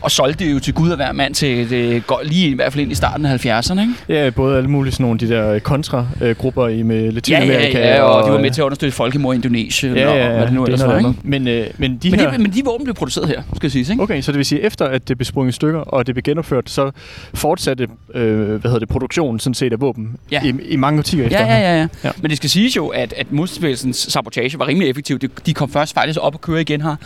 og 0.00 0.10
solgte 0.10 0.44
det 0.44 0.52
jo 0.52 0.58
til 0.58 0.74
Gud 0.74 0.90
og 0.90 0.96
hver 0.96 1.12
mand 1.12 1.34
til 1.34 1.70
det, 1.70 2.06
går 2.06 2.20
lige 2.24 2.48
i 2.48 2.54
hvert 2.54 2.72
fald 2.72 2.82
ind 2.82 2.92
i 2.92 2.94
starten 2.94 3.26
af 3.26 3.46
70'erne, 3.46 3.80
ikke? 3.80 3.94
Ja, 4.08 4.30
både 4.30 4.56
alle 4.56 4.70
mulige 4.70 4.92
sådan 4.92 5.04
nogle 5.04 5.18
de 5.18 5.28
der 5.28 5.58
kontra-grupper 5.58 6.68
i 6.68 6.82
med 6.82 7.02
Ja, 7.04 7.10
Latinamerika. 7.10 7.78
ja, 7.78 7.94
ja, 7.94 8.02
og 8.02 8.26
de 8.26 8.32
var 8.32 8.40
med 8.40 8.50
til 8.50 8.60
at 8.60 8.64
understøtte 8.64 8.96
folkemord 8.96 9.34
i 9.34 9.36
Indonesien, 9.36 9.94
ja, 9.94 10.00
ja, 10.02 10.10
og 10.10 10.16
ja, 10.18 10.28
hvad 10.36 10.46
det 10.46 10.52
nu 10.52 10.64
ellers 10.64 10.82
er 10.82 10.86
var, 10.86 11.00
noget 11.00 11.14
ikke? 11.14 11.28
Men, 11.28 11.48
øh, 11.48 11.66
men 11.78 11.96
de 12.02 12.10
Men, 12.10 12.20
her... 12.20 12.30
det, 12.30 12.40
men 12.40 12.52
de 12.52 12.62
våben 12.64 12.84
blev 12.84 12.94
produceret 12.94 13.28
her, 13.28 13.42
skal 13.56 13.70
sige, 13.70 13.92
ikke? 13.92 14.02
Okay, 14.02 14.20
så 14.20 14.32
det 14.32 14.38
vil 14.38 14.46
sige, 14.46 14.60
efter 14.60 14.84
at 14.84 15.08
det 15.08 15.18
blev 15.18 15.24
sprunget 15.24 15.54
stykker, 15.54 15.80
og 15.80 16.06
det 16.06 16.14
blev 16.14 16.22
genopført, 16.22 16.70
så 16.70 16.90
fortsatte 17.34 17.86
øh, 18.14 18.36
hvad 18.46 18.60
hedder 18.62 18.78
det, 18.78 18.88
produktionen 18.88 19.40
sådan 19.40 19.54
set 19.54 19.72
af 19.72 19.80
våben 19.80 20.16
Ja. 20.32 20.40
i, 20.44 20.54
i 20.68 20.76
mange 20.76 20.98
årtier 20.98 21.24
efter. 21.24 21.38
Ja, 21.40 21.46
ja, 21.46 21.60
ja, 21.60 21.72
ja, 21.74 21.76
Ja. 21.80 21.88
ja. 22.04 22.10
Men 22.22 22.28
det 22.30 22.36
skal 22.36 22.50
siges 22.50 22.76
jo, 22.76 22.86
at, 22.86 23.12
at 23.16 23.32
modstandsbevægelsens 23.32 23.96
sabotage 23.96 24.58
var 24.58 24.68
rimelig 24.68 24.88
effektiv. 24.90 25.18
De, 25.18 25.28
de 25.46 25.54
kom 25.54 25.70
først 25.70 25.94
faktisk 25.94 26.18
op 26.22 26.34
og 26.34 26.40
køre 26.40 26.60
igen 26.60 26.80
her, 26.80 26.96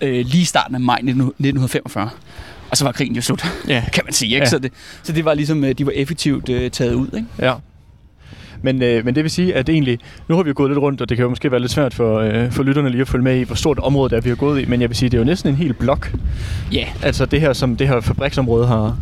øh, 0.00 0.12
lige 0.26 0.42
i 0.42 0.44
starten 0.44 0.74
af 0.74 0.80
maj 0.80 0.98
19- 0.98 1.04
1945. 1.08 2.10
Og 2.70 2.76
så 2.76 2.84
var 2.84 2.92
krigen 2.92 3.14
jo 3.16 3.22
slut, 3.22 3.44
Ja. 3.68 3.84
kan 3.92 4.02
man 4.06 4.12
sige. 4.12 4.28
Ikke? 4.34 4.44
Ja. 4.44 4.50
Så, 4.50 4.58
det, 4.58 4.72
så 5.02 5.12
det 5.12 5.24
var 5.24 5.34
ligesom, 5.34 5.64
øh, 5.64 5.72
de 5.72 5.86
var 5.86 5.92
effektivt 5.94 6.48
øh, 6.48 6.70
taget 6.70 6.94
ud. 6.94 7.06
Ikke? 7.14 7.26
ja. 7.38 7.54
Men, 8.62 8.82
øh, 8.82 9.04
men 9.04 9.14
det 9.14 9.22
vil 9.22 9.30
sige, 9.30 9.54
at 9.54 9.68
egentlig, 9.68 9.98
nu 10.28 10.36
har 10.36 10.42
vi 10.42 10.48
jo 10.48 10.54
gået 10.56 10.70
lidt 10.70 10.78
rundt, 10.78 11.00
og 11.00 11.08
det 11.08 11.16
kan 11.16 11.22
jo 11.22 11.28
måske 11.28 11.50
være 11.50 11.60
lidt 11.60 11.72
svært 11.72 11.94
for, 11.94 12.18
øh, 12.18 12.52
for 12.52 12.62
lytterne 12.62 12.90
lige 12.90 13.00
at 13.00 13.08
følge 13.08 13.24
med 13.24 13.36
i, 13.40 13.42
hvor 13.42 13.54
stort 13.54 13.78
område 13.78 14.10
det 14.10 14.16
er, 14.16 14.20
vi 14.20 14.28
har 14.28 14.36
gået 14.36 14.62
i. 14.62 14.64
Men 14.64 14.80
jeg 14.80 14.88
vil 14.90 14.96
sige, 14.96 15.08
det 15.08 15.16
er 15.16 15.18
jo 15.20 15.24
næsten 15.24 15.50
en 15.50 15.56
hel 15.56 15.74
blok. 15.74 16.12
Ja, 16.72 16.84
Altså 17.02 17.26
det 17.26 17.40
her, 17.40 17.52
som 17.52 17.76
det 17.76 17.88
her 17.88 18.00
fabriksområde 18.00 18.66
har, 18.66 18.96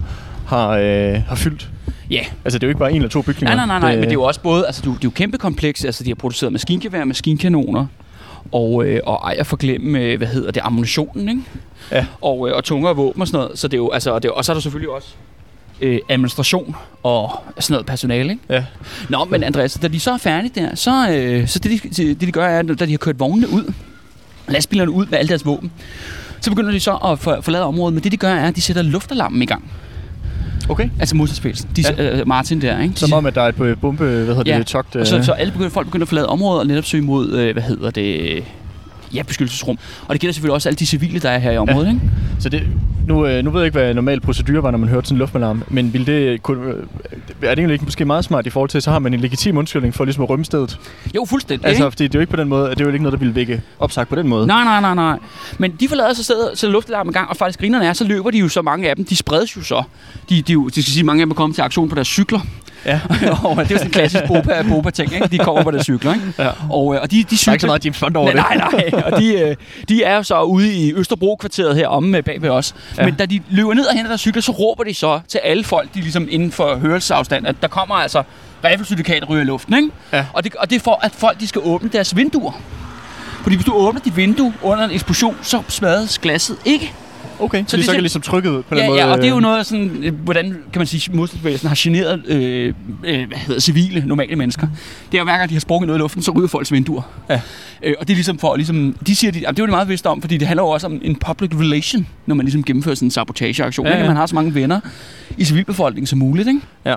har, 0.46 0.68
øh, 0.68 1.22
har 1.28 1.34
fyldt. 1.36 1.70
ja. 2.11 2.20
Altså 2.44 2.59
det 2.59 2.64
er 2.64 2.68
jo 2.68 2.70
ikke 2.70 2.78
bare 2.78 2.90
en 2.90 2.96
eller 2.96 3.09
to 3.09 3.22
bygninger. 3.22 3.57
Nej, 3.57 3.66
nej, 3.66 3.78
nej, 3.78 3.88
nej. 3.88 3.94
Men 3.94 4.03
det 4.05 4.09
er 4.09 4.12
jo 4.12 4.22
også 4.22 4.40
både, 4.40 4.66
altså, 4.66 4.80
det 4.82 4.86
er 4.86 4.90
jo- 4.90 4.96
det 4.96 5.05
er 5.05 5.09
jo 5.09 5.11
kæmpe 5.11 5.38
kompleks. 5.38 5.84
Altså, 5.84 6.05
de 6.05 6.11
har 6.11 6.14
produceret 6.14 6.53
maskingevær, 6.53 7.05
maskinkanoner, 7.05 7.86
og, 8.53 8.84
øh, 8.84 9.01
og 9.07 9.20
ej 9.24 9.36
at 9.38 9.46
forglemme, 9.46 9.99
øh, 9.99 10.18
hvad 10.18 10.28
hedder 10.28 10.51
det, 10.51 10.61
ammunitionen, 10.64 11.28
ikke? 11.28 11.42
Ja. 11.92 12.07
Og, 12.20 12.49
øh, 12.49 12.57
og 12.57 12.64
tungere 12.64 12.96
våben 12.96 13.20
og 13.20 13.28
sådan 13.28 13.40
noget. 13.40 13.59
Så 13.59 13.68
det 13.68 13.74
er 13.74 13.78
jo, 13.78 13.90
altså, 13.90 14.11
og, 14.11 14.22
det 14.22 14.28
er, 14.28 14.32
og 14.32 14.44
så 14.44 14.53
er 14.53 14.55
der 14.55 14.61
selvfølgelig 14.61 14.90
også 14.90 15.09
øh, 15.80 15.99
administration 16.09 16.76
og 17.03 17.30
sådan 17.59 17.72
noget 17.74 17.86
personale, 17.86 18.30
ikke? 18.30 18.42
Ja. 18.49 18.64
Nå, 19.09 19.24
men 19.24 19.42
Andreas, 19.42 19.74
da 19.82 19.88
de 19.88 20.01
så 20.01 20.12
er 20.12 20.18
færdige 20.18 20.61
der, 20.61 20.74
så, 20.74 21.11
øh, 21.11 21.49
så 21.49 21.59
det, 21.59 21.82
de, 21.82 22.14
det 22.14 22.20
de 22.20 22.32
gør 22.32 22.46
er, 22.46 22.59
at 22.59 22.66
da 22.78 22.86
de 22.86 22.90
har 22.90 22.99
kørt 22.99 23.20
vognene 23.20 23.49
ud, 23.49 23.72
lastbilerne 24.49 24.90
ud 24.90 25.07
med 25.07 25.18
alle 25.18 25.28
deres 25.28 25.46
våben, 25.46 25.72
så 26.40 26.51
begynder 26.51 26.70
de 26.70 26.80
så 26.80 26.96
at 26.96 27.18
for, 27.18 27.40
forlade 27.40 27.64
området. 27.64 27.94
Men 27.94 28.05
det 28.05 28.12
de 28.12 28.16
gør 28.16 28.34
er, 28.34 28.49
at 28.49 28.57
de 28.57 28.61
sætter 28.61 28.82
luftalarmen 28.82 29.42
i 29.42 29.46
gang. 29.46 29.70
Okay. 30.68 30.88
Altså 31.00 31.16
modstandsbevægelsen. 31.16 31.68
De, 31.76 31.82
Ja. 31.98 32.18
øh, 32.20 32.28
Martin 32.28 32.60
der, 32.60 32.82
ikke? 32.82 32.94
Som 32.96 33.12
om, 33.12 33.26
at 33.26 33.34
der 33.34 33.42
er 33.42 33.48
et 33.48 33.60
øh, 33.60 33.76
bombe, 33.80 34.04
hvad 34.04 34.26
hedder 34.34 34.42
Ja, 34.52 34.58
det, 34.58 34.66
togt. 34.66 34.96
og 34.96 35.06
så, 35.06 35.16
øh, 35.18 35.24
så 35.24 35.32
alle 35.32 35.52
begynder, 35.52 35.70
folk 35.70 35.86
begynder 35.86 36.04
at 36.04 36.08
forlade 36.08 36.26
området 36.28 36.60
og 36.60 36.66
netop 36.66 36.84
søge 36.84 37.02
mod, 37.04 37.32
øh, 37.32 37.52
hvad 37.52 37.62
hedder 37.62 37.90
det, 37.90 38.44
ja, 39.14 39.22
beskyttelsesrum. 39.22 39.78
Og 40.09 40.14
det 40.14 40.20
gælder 40.20 40.32
selvfølgelig 40.32 40.54
også 40.54 40.68
alle 40.68 40.76
de 40.76 40.86
civile, 40.86 41.20
der 41.20 41.30
er 41.30 41.38
her 41.38 41.50
i 41.50 41.59
området, 41.59 41.86
ja. 41.86 41.92
ikke? 41.92 42.00
Så 42.40 42.48
det, 42.48 42.62
nu, 43.06 43.26
øh, 43.26 43.44
nu 43.44 43.50
ved 43.50 43.61
jeg 43.61 43.66
ikke, 43.66 43.78
hvad 43.78 43.94
normal 43.94 44.20
procedure 44.20 44.62
var, 44.62 44.70
når 44.70 44.78
man 44.78 44.88
hørte 44.88 45.06
sådan 45.06 45.16
en 45.16 45.18
luftalarm, 45.18 45.62
men 45.68 45.92
vil 45.92 46.06
det, 46.06 46.42
kunne, 46.42 46.68
øh, 46.68 46.74
er 46.74 47.48
det 47.48 47.59
egentlig 47.59 47.72
ikke 47.72 47.84
måske 47.84 48.04
meget 48.04 48.24
smart 48.24 48.46
i 48.46 48.50
forhold 48.50 48.70
til, 48.70 48.82
så 48.82 48.90
har 48.90 48.98
man 48.98 49.14
en 49.14 49.20
legitim 49.20 49.56
undskyldning 49.56 49.94
for 49.94 50.04
ligesom 50.04 50.22
at 50.22 50.30
rømme 50.30 50.44
stedet? 50.44 50.78
Jo, 51.14 51.24
fuldstændig. 51.24 51.66
Altså, 51.66 51.84
ikke? 51.84 51.90
fordi 51.90 52.04
det 52.04 52.14
er 52.14 52.18
jo 52.18 52.20
ikke 52.20 52.30
på 52.30 52.36
den 52.36 52.48
måde, 52.48 52.70
det 52.70 52.80
er 52.80 52.84
jo 52.84 52.92
ikke 52.92 53.02
noget, 53.02 53.12
der 53.12 53.18
ville 53.18 53.34
vække 53.34 53.62
opsagt 53.78 54.09
på 54.09 54.16
den 54.16 54.28
måde. 54.28 54.46
Nej, 54.46 54.64
nej, 54.64 54.80
nej, 54.80 54.94
nej. 54.94 55.18
Men 55.59 55.76
de 55.80 55.88
forlader 55.88 56.12
sig 56.12 56.24
stedet, 56.24 56.50
så 56.54 56.68
luftalarmen 56.68 57.11
i 57.11 57.14
gang, 57.14 57.28
og 57.30 57.36
faktisk 57.36 57.61
grinerne 57.61 57.86
er, 57.86 57.92
så 57.92 58.04
løber 58.04 58.30
de 58.30 58.38
jo 58.38 58.48
så 58.48 58.62
mange 58.62 58.90
af 58.90 58.96
dem. 58.96 59.04
De 59.04 59.16
spredes 59.16 59.56
jo 59.56 59.62
så. 59.62 59.82
De, 60.28 60.42
de, 60.42 60.42
de, 60.42 60.70
de 60.74 60.82
skal 60.82 60.92
sige, 60.92 61.04
mange 61.04 61.22
af 61.22 61.26
dem 61.26 61.30
er 61.30 61.34
kommet 61.34 61.54
til 61.54 61.62
aktion 61.62 61.88
på 61.88 61.94
deres 61.94 62.09
cykler. 62.09 62.40
Ja. 62.86 63.00
og 63.44 63.56
det 63.56 63.64
er 63.64 63.74
jo 63.74 63.78
sådan 63.78 63.86
en 63.86 63.90
klassisk 63.90 64.24
boba, 64.26 64.62
boba 64.68 64.90
ting, 64.90 65.14
ikke? 65.14 65.26
De 65.26 65.38
kommer 65.38 65.62
på 65.62 65.70
deres 65.70 65.84
cykler, 65.84 66.14
ikke? 66.14 66.26
Ja. 66.38 66.50
Og, 66.70 66.94
øh, 66.94 67.00
og 67.02 67.10
de, 67.10 67.16
de 67.16 67.22
Der 67.22 67.32
er 67.32 67.36
cykler... 67.36 67.52
ikke 67.52 67.60
så 67.60 67.66
meget 67.66 67.84
James 67.84 68.00
Bond 68.00 68.16
over 68.16 68.32
nej, 68.32 68.54
det. 68.54 68.72
nej, 68.72 68.90
nej. 68.92 69.02
Og 69.12 69.20
de, 69.20 69.34
øh, 69.40 69.56
de 69.88 70.02
er 70.02 70.16
jo 70.16 70.22
så 70.22 70.42
ude 70.42 70.74
i 70.74 70.94
Østerbro-kvarteret 70.94 71.76
her 71.76 71.88
omme 71.88 72.08
med 72.10 72.22
bag 72.22 72.42
ved 72.42 72.50
os. 72.50 72.74
Ja. 72.98 73.04
Men 73.04 73.14
da 73.14 73.26
de 73.26 73.40
løber 73.50 73.74
ned 73.74 73.84
og 73.86 73.94
henter 73.94 74.08
deres 74.08 74.20
cykler, 74.20 74.42
så 74.42 74.52
råber 74.52 74.84
de 74.84 74.94
så 74.94 75.20
til 75.28 75.40
alle 75.44 75.64
folk, 75.64 75.94
de 75.94 76.00
ligesom 76.00 76.28
inden 76.30 76.52
for 76.52 76.76
hørelsesafstand, 76.76 77.46
at 77.46 77.56
der 77.62 77.68
kommer 77.68 77.94
altså 77.94 78.22
riffelsyndikatet 78.64 79.28
ryger 79.30 79.42
i 79.42 79.46
luften, 79.46 79.74
ikke? 79.76 79.88
Ja. 80.12 80.24
Og, 80.32 80.44
det, 80.44 80.54
og 80.54 80.70
det 80.70 80.76
er 80.76 80.80
for, 80.80 81.00
at 81.02 81.12
folk 81.14 81.40
de 81.40 81.48
skal 81.48 81.60
åbne 81.64 81.88
deres 81.92 82.16
vinduer. 82.16 82.60
Fordi 83.42 83.56
hvis 83.56 83.66
du 83.66 83.72
åbner 83.72 84.00
dit 84.00 84.16
vindue 84.16 84.52
under 84.62 84.84
en 84.84 84.90
eksplosion, 84.90 85.36
så 85.42 85.62
smadres 85.68 86.18
glasset 86.18 86.56
ikke. 86.64 86.92
Okay, 87.41 87.64
så, 87.66 87.70
Så 87.70 87.76
de 87.76 87.78
det 87.80 87.84
så 87.86 87.91
er 87.91 87.95
kan 87.95 88.03
ligesom 88.03 88.22
trykket 88.22 88.64
på 88.64 88.74
den 88.74 88.82
Ja, 88.82 88.89
måde. 88.89 89.01
ja, 89.01 89.07
og 89.12 89.18
det 89.18 89.24
er 89.24 89.28
jo 89.28 89.36
øh, 89.36 89.43
noget 89.43 89.66
sådan, 89.66 89.91
øh, 90.03 90.14
hvordan 90.14 90.45
kan 90.72 90.80
man 90.80 90.86
sige, 90.86 91.16
modstandsbevægelsen 91.16 91.68
har 91.68 91.76
generet 91.78 92.22
øh, 92.26 92.74
øh, 93.05 93.28
hvad 93.28 93.39
hedder, 93.39 93.61
civile, 93.61 94.03
normale 94.07 94.36
mennesker. 94.36 94.66
Det 95.12 95.14
er 95.14 95.18
jo 95.18 95.24
hver 95.24 95.36
gang, 95.39 95.49
de 95.49 95.55
har 95.55 95.61
sprunget 95.61 95.86
noget 95.86 95.99
i 95.99 96.03
luften, 96.03 96.22
så 96.22 96.30
ryger 96.30 96.49
folks 96.49 96.72
vinduer. 96.72 97.03
Ja. 97.30 97.41
Øh, 97.82 97.95
og 98.01 98.09
det 98.09 98.12
er 98.14 98.16
ligesom 98.16 98.39
for, 98.39 98.57
ligesom, 98.57 98.97
de 99.07 99.16
siger, 99.16 99.30
de, 99.30 99.39
det 99.41 99.47
er 99.47 99.53
jo 99.59 99.66
meget 99.66 99.86
bevidst 99.86 100.07
om, 100.07 100.20
fordi 100.20 100.36
det 100.36 100.49
handler 100.49 100.62
jo 100.62 100.68
også 100.68 100.86
om 100.86 101.01
en 101.05 101.16
public 101.16 101.51
relation, 101.55 102.07
når 102.26 102.34
man 102.34 102.47
ligesom 102.47 102.64
gennemfører 102.64 102.95
sådan 102.95 103.07
en 103.07 103.11
sabotageaktion. 103.11 103.86
Ja, 103.86 103.93
Ja, 103.93 103.97
ja. 103.99 104.03
ja. 104.03 104.09
Man 104.09 104.16
har 104.16 104.26
så 104.26 104.34
mange 104.34 104.55
venner 104.55 104.80
i 105.39 105.45
civilbefolkningen 105.45 106.07
som 106.07 106.18
muligt, 106.18 106.49
ikke? 106.49 106.61
Ja. 106.84 106.95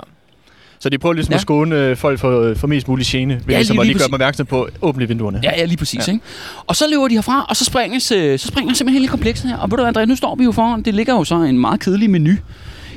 Så 0.84 0.90
de 0.90 0.98
prøver 0.98 1.14
ligesom 1.14 1.32
ja. 1.32 1.36
Ja. 1.36 1.38
at 1.38 1.42
skåne 1.42 1.76
øh, 1.76 1.98
folk 1.98 2.20
for, 2.20 2.54
for 2.56 2.68
mest 2.68 2.88
mulig 2.88 3.06
gene, 3.06 3.34
ved 3.34 3.42
Ja, 3.50 3.56
ligesom 3.58 3.74
lige- 3.74 3.82
at 3.82 3.86
lige 3.88 3.94
lige 3.94 4.00
gøre 4.00 4.08
dem 4.08 4.14
opmærksom 4.14 4.46
på, 4.46 4.68
åbne 4.82 5.08
vinduerne. 5.08 5.40
Ja, 5.44 5.52
ja, 5.58 5.66
lige 5.66 5.78
præcis. 5.78 5.98
Ja. 6.00 6.04
Ja. 6.08 6.12
Ikke? 6.12 6.26
Og 6.68 6.76
så 6.76 6.86
løber 6.92 7.08
de 7.08 7.14
herfra, 7.14 7.46
og 7.50 7.56
så 7.56 7.66
springer, 7.66 8.00
så 8.00 8.36
springer 8.38 8.74
simpelthen 8.74 9.02
hele 9.02 9.08
komplekset 9.08 9.50
her. 9.50 9.58
Og 9.58 9.72
ved 9.72 9.78
du 9.78 9.84
hvad, 9.84 9.98
André, 9.98 10.06
nu 10.06 10.16
står 10.16 10.36
vi 10.36 10.44
jo 10.44 10.52
foran, 10.52 10.82
det 10.82 10.94
ligger 10.94 11.14
jo 11.14 11.24
så 11.24 11.36
en 11.36 11.60
meget 11.60 11.80
kedelig 11.80 12.10
menu 12.10 12.32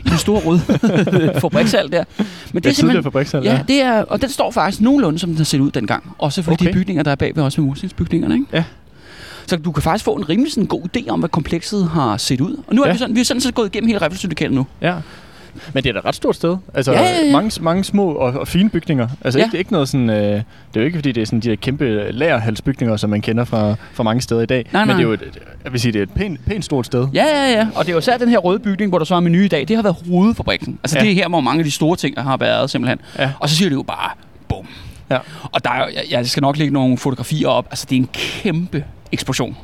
i 0.04 0.08
den 0.08 0.18
store 0.18 0.40
røde 0.40 0.60
fabrikshal 1.40 1.92
der. 1.92 2.04
Men 2.52 2.62
Det 2.62 2.70
er 2.70 2.74
tidligere 2.74 3.02
fabrikshal, 3.02 3.42
Ja, 3.44 3.60
det 3.68 3.82
er, 3.82 4.02
og 4.02 4.20
den 4.22 4.30
står 4.30 4.50
faktisk 4.50 4.80
nogenlunde, 4.80 5.18
som 5.18 5.28
den 5.30 5.36
har 5.36 5.44
set 5.44 5.60
ud 5.60 5.70
dengang. 5.70 6.14
Også 6.18 6.42
for 6.42 6.52
okay. 6.52 6.66
De 6.66 6.72
bygninger, 6.72 7.02
der 7.02 7.10
er 7.10 7.14
bagved, 7.16 7.42
også 7.42 7.60
med 7.60 7.66
murstensbygningerne, 7.68 8.34
ikke? 8.34 8.46
Ja. 8.52 8.64
Så 9.46 9.56
du 9.56 9.72
kan 9.72 9.82
faktisk 9.82 10.04
få 10.04 10.14
en 10.14 10.28
rimelig 10.28 10.52
sådan, 10.52 10.66
god 10.66 10.82
idé 10.96 11.08
om, 11.08 11.18
hvad 11.18 11.28
komplekset 11.28 11.88
har 11.88 12.16
set 12.16 12.40
ud. 12.40 12.56
Og 12.66 12.74
nu 12.74 12.82
er 12.82 12.86
Ja. 12.86 12.92
vi 12.92 12.98
sådan, 12.98 13.14
vi 13.16 13.20
er 13.20 13.24
sådan 13.24 13.40
set 13.40 13.54
gået 13.54 13.66
igennem 13.66 13.86
hele 13.88 14.04
Riffelsyndikatet 14.04 14.54
nu. 14.54 14.66
Ja. 14.82 14.94
Men 15.72 15.82
det 15.84 15.88
er 15.88 15.92
da 15.92 15.98
et 15.98 16.04
ret 16.04 16.14
stort 16.14 16.36
sted. 16.36 16.56
Altså 16.74 16.92
Ja, 16.92 17.00
ja, 17.02 17.24
ja. 17.26 17.32
Mange, 17.32 17.62
mange 17.62 17.84
små 17.84 18.12
og, 18.12 18.32
og 18.40 18.48
fine 18.48 18.70
bygninger. 18.70 19.08
Altså 19.24 19.38
Ja. 19.38 19.44
ikke, 19.44 19.58
ikke 19.58 19.72
noget 19.72 19.88
sådan... 19.88 20.10
Øh, 20.10 20.16
det 20.16 20.36
er 20.74 20.80
jo 20.80 20.82
ikke, 20.82 20.98
fordi 20.98 21.12
det 21.12 21.20
er 21.20 21.26
sådan 21.26 21.40
de 21.40 21.48
her 21.48 21.56
kæmpe 21.56 22.10
lagerhalsbygninger, 22.10 22.96
som 22.96 23.10
man 23.10 23.20
kender 23.20 23.44
fra, 23.44 23.74
fra 23.92 24.02
mange 24.02 24.20
steder 24.20 24.40
i 24.40 24.46
dag. 24.46 24.66
Nej, 24.72 24.82
Men 24.84 24.88
nej. 24.88 24.96
det 24.96 25.02
er 25.04 25.08
jo 25.08 25.12
et, 25.12 25.38
jeg 25.64 25.72
vil 25.72 25.80
sige, 25.80 25.92
det 25.92 25.98
er 25.98 26.02
et 26.02 26.10
pænt, 26.12 26.40
pænt 26.46 26.64
stort 26.64 26.86
sted. 26.86 27.06
Ja, 27.14 27.24
ja, 27.24 27.52
ja. 27.52 27.68
Og 27.74 27.84
det 27.84 27.90
er 27.90 27.94
jo 27.94 28.00
særligt 28.00 28.20
den 28.20 28.28
her 28.28 28.38
røde 28.38 28.58
bygning, 28.58 28.88
hvor 28.88 28.98
der 28.98 29.04
så 29.04 29.14
er 29.14 29.20
menu 29.20 29.38
i 29.38 29.48
dag. 29.48 29.68
Det 29.68 29.76
har 29.76 29.82
været 29.82 29.96
hovedfabrikken. 30.08 30.78
Altså 30.84 30.98
Ja. 30.98 31.04
det 31.04 31.10
er 31.10 31.14
her, 31.14 31.28
hvor 31.28 31.40
mange 31.40 31.58
af 31.58 31.64
de 31.64 31.70
store 31.70 31.96
ting 31.96 32.22
har 32.22 32.36
været 32.36 32.70
simpelthen. 32.70 33.00
Ja. 33.18 33.30
Og 33.40 33.48
så 33.48 33.56
siger 33.56 33.68
det 33.68 33.76
jo 33.76 33.82
bare, 33.82 34.10
bum. 34.48 34.66
Ja. 35.10 35.18
Og 35.52 35.64
der 35.64 35.70
er, 35.70 35.86
jeg, 35.88 36.02
jeg 36.10 36.26
skal 36.26 36.40
nok 36.40 36.56
lægge 36.58 36.72
nogle 36.74 36.98
fotografier 36.98 37.48
op. 37.48 37.66
Altså 37.70 37.86
det 37.90 37.96
er 37.96 38.00
en 38.00 38.08
kæmpe 38.12 38.84
eksplosion. 39.12 39.56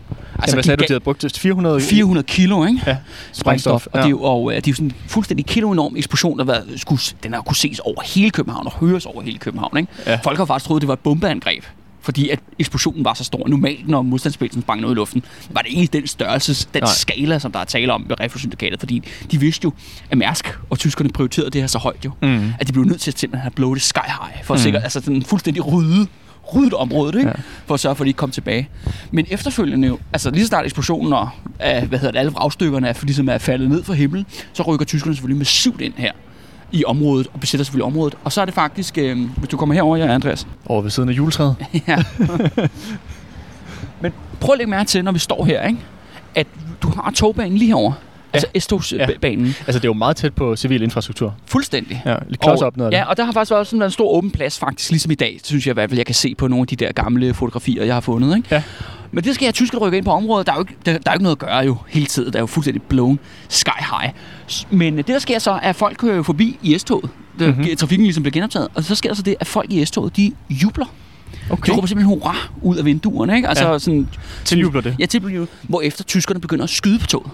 Altså, 0.42 0.56
hvad 0.56 0.62
sagde 0.62 0.76
du, 0.76 0.82
de 0.82 0.86
havde 0.92 1.00
brugt 1.00 1.38
400 1.38 1.80
400 1.80 2.26
kilo, 2.26 2.64
ikke? 2.64 2.80
Ja, 2.86 2.96
sprængstof. 3.32 3.86
Og 3.86 3.98
det 3.98 4.04
er 4.04 4.08
jo 4.10 4.22
og, 4.22 4.52
det 4.52 4.66
er 4.66 4.70
jo 4.70 4.74
sådan 4.74 4.86
en 4.86 4.94
fuldstændig 5.06 5.46
kilo 5.46 5.72
enorm 5.72 5.96
eksplosion, 5.96 6.38
der 6.38 6.44
været, 6.44 6.72
skulle, 6.76 7.02
den 7.22 7.32
har 7.34 7.40
kunne 7.40 7.56
ses 7.56 7.78
over 7.78 8.02
hele 8.02 8.30
København 8.30 8.66
og 8.66 8.72
høres 8.72 9.06
over 9.06 9.22
hele 9.22 9.38
København. 9.38 9.76
Ikke? 9.76 9.92
Ja. 10.06 10.18
Folk 10.24 10.38
har 10.38 10.44
faktisk 10.44 10.66
troet, 10.66 10.80
det 10.82 10.88
var 10.88 10.94
et 10.94 11.00
bombeangreb. 11.00 11.64
Fordi 12.02 12.28
at 12.28 12.38
eksplosionen 12.58 13.04
var 13.04 13.14
så 13.14 13.24
stor. 13.24 13.48
Normalt, 13.48 13.88
når 13.88 14.02
modstandsbevægelsen 14.02 14.62
sprang 14.62 14.80
noget 14.80 14.94
i 14.94 14.96
luften, 14.96 15.22
var 15.50 15.60
det 15.60 15.72
ikke 15.72 15.98
den 15.98 16.06
størrelse, 16.06 16.68
den 16.74 16.82
Nej. 16.82 16.92
Skala, 16.94 17.38
som 17.38 17.52
der 17.52 17.58
er 17.58 17.64
tale 17.64 17.92
om 17.92 18.04
ved 18.08 18.20
Riffelsyndikatet. 18.20 18.80
Fordi 18.80 19.02
de 19.30 19.40
vidste 19.40 19.64
jo, 19.64 19.72
at 20.10 20.18
Mærsk 20.18 20.58
og 20.70 20.78
tyskerne 20.78 21.10
prioriterede 21.10 21.50
det 21.50 21.60
her 21.60 21.66
så 21.68 21.78
højt 21.78 22.04
jo. 22.04 22.10
Mm. 22.22 22.52
At 22.60 22.66
de 22.66 22.72
blev 22.72 22.84
nødt 22.84 23.00
til 23.00 23.10
at 23.10 23.18
simpelthen 23.18 23.42
have 23.42 23.50
blow 23.50 23.74
det 23.74 23.82
sky 23.82 23.98
high. 24.06 24.44
For 24.44 24.54
at 24.54 24.60
Mm. 24.60 24.64
sikre, 24.64 24.82
altså 24.82 25.00
sådan 25.04 25.22
fuldstændig 25.22 25.72
rydde 25.72 26.06
ryddet 26.54 26.74
området, 26.74 27.14
ikke? 27.14 27.28
Ja. 27.28 27.34
For 27.66 27.74
at 27.74 27.80
sørge 27.80 27.96
for, 27.96 28.04
at 28.04 28.06
de 28.06 28.08
ikke 28.08 28.18
kom 28.18 28.30
tilbage. 28.30 28.68
Men 29.10 29.26
efterfølgende 29.30 29.88
jo, 29.88 29.98
altså 30.12 30.30
lige 30.30 30.42
så 30.42 30.48
snart 30.48 30.64
eksplosionen 30.64 31.12
og 31.12 31.28
af, 31.58 31.86
hvad 31.86 31.98
hedder 31.98 32.12
det, 32.12 32.18
alle 32.18 32.32
vragstykkerne 32.32 32.88
er, 32.88 32.92
ligesom 33.02 33.28
er 33.28 33.38
faldet 33.38 33.70
ned 33.70 33.82
fra 33.82 33.94
himlen, 33.94 34.26
så 34.52 34.62
rykker 34.62 34.86
tyskerne 34.86 35.14
selvfølgelig 35.14 35.38
massivt 35.38 35.80
ind 35.80 35.92
her 35.96 36.12
i 36.72 36.84
området, 36.84 37.26
og 37.34 37.40
besætter 37.40 37.64
selvfølgelig 37.64 37.84
området. 37.84 38.14
Og 38.24 38.32
så 38.32 38.40
er 38.40 38.44
det 38.44 38.54
faktisk, 38.54 38.98
øh, 38.98 39.30
hvis 39.36 39.48
du 39.48 39.56
kommer 39.56 39.74
herover, 39.74 39.96
ja, 39.96 40.14
Andreas. 40.14 40.46
Over 40.66 40.82
ved 40.82 40.90
siden 40.90 41.08
af 41.08 41.12
juletræet. 41.12 41.56
ja. 41.88 42.02
Men 44.00 44.12
prøv 44.40 44.52
at 44.52 44.58
lægge 44.58 44.70
mærke 44.70 44.88
til, 44.88 45.04
når 45.04 45.12
vi 45.12 45.18
står 45.18 45.44
her, 45.44 45.66
ikke? 45.66 45.80
at 46.34 46.46
du 46.82 46.88
har 46.88 47.10
togbanen 47.10 47.58
lige 47.58 47.68
herovre. 47.68 47.94
Altså 48.32 48.48
S-togsbanen. 48.58 49.46
Ja. 49.46 49.52
Altså, 49.66 49.78
det 49.78 49.84
er 49.84 49.88
jo 49.88 49.92
meget 49.92 50.16
tæt 50.16 50.34
på 50.34 50.56
civil 50.56 50.82
infrastruktur. 50.82 51.34
Fuldstændig. 51.46 52.02
Ja, 52.06 52.16
lidt 52.28 52.40
klods 52.40 52.62
op 52.62 52.74
det. 52.74 52.92
Ja, 52.92 53.04
og 53.04 53.16
der 53.16 53.24
har 53.24 53.32
faktisk 53.32 53.52
også 53.52 53.70
sådan 53.70 53.80
været 53.80 53.88
en 53.88 53.92
stor 53.92 54.08
åben 54.08 54.30
plads, 54.30 54.58
faktisk, 54.58 54.90
ligesom 54.90 55.10
i 55.10 55.14
dag, 55.14 55.40
synes 55.44 55.66
jeg 55.66 55.72
i 55.72 55.74
hvert 55.74 55.90
fald, 55.90 55.98
jeg 55.98 56.06
kan 56.06 56.14
se 56.14 56.34
på 56.34 56.48
nogle 56.48 56.62
af 56.62 56.66
de 56.66 56.76
der 56.76 56.92
gamle 56.92 57.34
fotografier, 57.34 57.84
jeg 57.84 57.94
har 57.94 58.00
fundet. 58.00 58.36
Ikke? 58.36 58.48
Ja. 58.50 58.62
Men 59.12 59.24
det 59.24 59.34
skal 59.34 59.44
jeg 59.46 59.54
tyskerne 59.54 59.84
rykke 59.84 59.96
ind 59.98 60.04
på 60.04 60.10
området. 60.12 60.46
Der 60.46 60.52
er 60.52 60.56
jo 60.56 60.62
ikke, 60.62 60.76
der, 60.86 60.92
der 60.92 60.98
er 61.06 61.12
jo 61.12 61.14
ikke 61.14 61.22
noget 61.22 61.36
at 61.36 61.38
gøre 61.38 61.58
jo 61.58 61.76
hele 61.88 62.06
tiden. 62.06 62.32
Der 62.32 62.38
er 62.38 62.42
jo 62.42 62.46
fuldstændig 62.46 62.82
blown 62.82 63.18
sky 63.48 63.70
high. 64.00 64.12
Men 64.70 64.96
det, 64.96 65.06
der 65.06 65.18
sker 65.18 65.38
så, 65.38 65.50
er, 65.50 65.54
at 65.58 65.76
folk 65.76 65.96
kører 65.96 66.16
jo 66.16 66.22
forbi 66.22 66.58
i 66.62 66.78
S-toget. 66.78 67.10
Mhm. 67.38 67.48
mm-hmm. 67.48 67.76
Trafikken 67.76 68.04
ligesom 68.04 68.22
bliver 68.22 68.32
genoptaget. 68.32 68.68
Og 68.74 68.84
så 68.84 68.94
sker 68.94 69.08
der 69.08 69.16
så 69.16 69.22
det, 69.22 69.34
at 69.40 69.46
folk 69.46 69.72
i 69.72 69.84
S-toget, 69.84 70.16
de 70.16 70.32
jubler. 70.50 70.86
Okay. 71.50 71.72
De 71.72 71.76
råber 71.76 71.86
simpelthen 71.86 72.18
hurra 72.18 72.36
ud 72.62 72.76
af 72.76 72.84
vinduerne. 72.84 73.36
Ikke? 73.36 73.48
Altså 73.48 73.72
Ja. 73.72 73.78
sådan, 73.78 74.08
Tiljubler 74.44 74.80
det. 74.80 74.96
Ja, 74.98 75.06
tilbud, 75.06 75.46
hvor 75.62 75.80
efter 75.80 76.04
tyskerne 76.04 76.40
begynder 76.40 76.64
at 76.64 76.70
skyde 76.70 76.98
på 76.98 77.06
toget. 77.06 77.30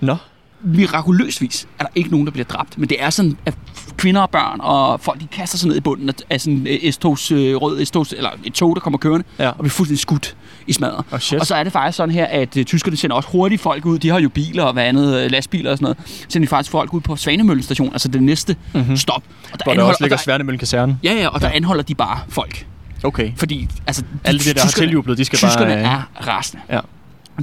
Nå. 0.00 0.16
Mirakuløsvis 0.64 1.66
er 1.78 1.82
der 1.84 1.90
ikke 1.94 2.10
nogen, 2.10 2.26
der 2.26 2.32
bliver 2.32 2.44
dræbt. 2.44 2.78
Men 2.78 2.88
det 2.88 3.02
er 3.02 3.10
sådan, 3.10 3.36
at 3.46 3.54
kvinder 3.96 4.20
og 4.20 4.30
børn 4.30 4.60
og 4.60 5.00
folk, 5.00 5.20
de 5.20 5.26
kaster 5.32 5.58
sig 5.58 5.68
ned 5.68 5.76
i 5.76 5.80
bunden 5.80 6.10
af, 6.30 6.40
sådan 6.40 6.66
et 6.70 6.94
S-togs, 6.94 7.32
øh, 7.32 7.56
rød 7.56 7.84
S-togs, 7.84 8.12
eller 8.16 8.30
et 8.44 8.52
tog, 8.52 8.76
der 8.76 8.80
kommer 8.80 8.98
kørende, 8.98 9.26
Ja. 9.38 9.48
og 9.48 9.56
bliver 9.58 9.70
fuldstændig 9.70 10.00
skudt 10.00 10.36
i 10.66 10.72
smadret. 10.72 11.04
Oh, 11.12 11.18
shit. 11.18 11.40
Og 11.40 11.46
så 11.46 11.54
er 11.54 11.62
det 11.64 11.72
faktisk 11.72 11.96
sådan 11.96 12.14
her, 12.14 12.26
at 12.26 12.56
øh, 12.56 12.64
tyskerne 12.64 12.96
sender 12.96 13.16
også 13.16 13.28
hurtigt 13.28 13.62
folk 13.62 13.86
ud. 13.86 13.98
De 13.98 14.08
har 14.08 14.20
jo 14.20 14.28
biler 14.28 14.62
og 14.64 14.72
hvad 14.72 14.84
andet, 14.84 15.20
øh, 15.24 15.30
lastbiler 15.30 15.70
og 15.70 15.76
sådan 15.78 15.84
noget. 15.84 16.24
Sender 16.28 16.46
de 16.46 16.50
faktisk 16.50 16.70
folk 16.70 16.94
ud 16.94 17.00
på 17.00 17.16
Svanemøllen 17.16 17.62
station, 17.62 17.92
altså 17.92 18.08
det 18.08 18.22
næste 18.22 18.56
mm-hmm. 18.74 18.96
stop. 18.96 19.14
Og 19.16 19.50
Mhm. 19.52 19.60
Hvor 19.64 19.74
der 19.74 19.82
også 19.82 20.04
ligger 20.04 20.16
Sværnemøllen 20.16 20.58
kaserne. 20.58 20.98
Ja, 21.04 21.12
ja, 21.12 21.28
og 21.28 21.40
der 21.40 21.48
anholder 21.48 21.82
de 21.82 21.94
bare 21.94 22.18
folk. 22.28 22.66
Okay. 23.04 23.32
Fordi, 23.36 23.68
altså... 23.86 24.02
Alle 24.24 24.38
de, 24.40 24.44
der 24.54 24.60
har 24.60 24.68
tyskerne- 24.68 24.86
tiljublet, 24.86 25.18
de 25.18 25.24
skal 25.24 25.36
Tyskerne 25.36 25.66
bare... 25.82 26.06
er 26.20 26.26
rasende. 26.28 26.62
Ja. 26.70 26.80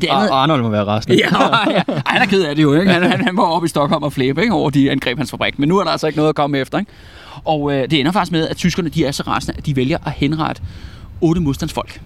Det 0.02 0.08
andet, 0.08 0.30
og 0.30 0.42
Arnold 0.42 0.62
må 0.62 0.70
være 0.70 0.84
rasende. 0.86 1.18
Ja, 1.24 1.70
ja. 1.72 1.82
Ej, 1.88 2.02
han 2.06 2.22
er 2.22 2.26
ked 2.26 2.44
af 2.44 2.56
det 2.56 2.64
jo, 2.64 2.74
ikke? 2.74 2.92
Han, 2.92 3.04
han, 3.04 3.24
han 3.26 3.38
var 3.38 3.44
oppe 3.44 3.66
i 3.66 3.70
Stockholm 3.70 4.04
og 4.04 4.14
flæbe 4.14 4.42
ikke? 4.42 4.54
over 4.54 4.70
de 4.70 4.92
angreb 4.92 5.18
hans 5.18 5.32
fabrik. 5.32 5.60
Men 5.60 5.70
nu 5.70 5.78
er 5.78 5.84
der 5.84 5.92
altså 5.92 6.08
ikke 6.08 6.18
noget 6.18 6.30
at 6.30 6.36
komme 6.36 6.58
efter, 6.58 6.80
ikke? 6.80 6.92
Og 7.46 7.74
øh, 7.74 7.82
det 7.82 8.00
ender 8.00 8.12
faktisk 8.12 8.32
med, 8.32 8.48
at 8.48 8.58
tyskerne 8.58 8.90
de 8.90 9.06
er 9.06 9.12
så 9.12 9.24
rasende, 9.28 9.58
at 9.58 9.66
de 9.66 9.76
vælger 9.76 9.98
at 10.06 10.12
henrette 10.12 10.62
otte 11.22 11.42
modstandsfolk, 11.42 12.02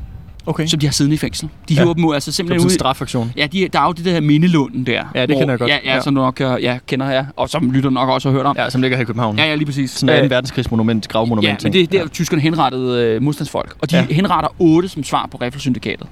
Okay. 0.45 0.65
som 0.67 0.79
de 0.79 0.85
har 0.85 0.91
siddende 0.93 1.13
i 1.15 1.17
fængsel. 1.17 1.49
De 1.69 1.73
Ja. 1.73 1.81
hiver 1.81 1.93
dem 1.93 2.05
ud, 2.05 2.13
altså 2.13 2.31
simpelthen 2.31 2.59
sådan 2.59 2.67
ud... 2.67 2.71
en 2.71 2.79
strafaktion. 2.79 3.33
Ja, 3.37 3.47
de, 3.47 3.67
der 3.73 3.79
er 3.79 3.85
jo 3.85 3.91
det 3.91 4.05
der 4.05 4.19
mindelunden 4.21 4.85
der. 4.85 5.03
Ja, 5.15 5.25
det 5.25 5.37
kender 5.37 5.49
jeg 5.49 5.59
godt. 5.59 5.69
Ja, 5.69 5.77
ja, 5.85 5.95
Ja. 5.95 6.01
som 6.01 6.15
du 6.15 6.21
nok 6.21 6.41
øh, 6.41 6.63
ja, 6.63 6.77
kender 6.87 7.09
jeg, 7.09 7.25
og 7.35 7.49
som 7.49 7.71
lytter 7.71 7.89
nok 7.89 8.09
også 8.09 8.29
har 8.29 8.33
hørt 8.37 8.45
om. 8.45 8.55
Ja, 8.59 8.69
som 8.69 8.81
ligger 8.81 8.97
her 8.97 9.01
i 9.01 9.05
København. 9.05 9.37
Ja, 9.37 9.45
ja, 9.45 9.55
lige 9.55 9.65
præcis. 9.65 9.91
Sådan 9.91 10.15
en 10.15 10.23
Øh, 10.23 10.29
2. 10.29 10.35
verdenskrigsmonument, 10.35 11.07
gravmonument. 11.07 11.63
Ja, 11.63 11.69
men 11.69 11.73
det 11.73 11.81
er 11.83 11.87
der, 11.87 12.07
tyskerne 12.07 12.41
henrettede 12.41 13.03
øh, 13.05 13.21
modstandsfolk. 13.21 13.75
Og 13.81 13.91
de 13.91 13.95
Ja. 13.95 14.05
ja. 14.09 14.13
henretter 14.15 14.49
otte 14.59 14.89
som 14.89 15.03
svar 15.03 15.27
på 15.31 15.37
Riffelsyndikatet. 15.37 16.07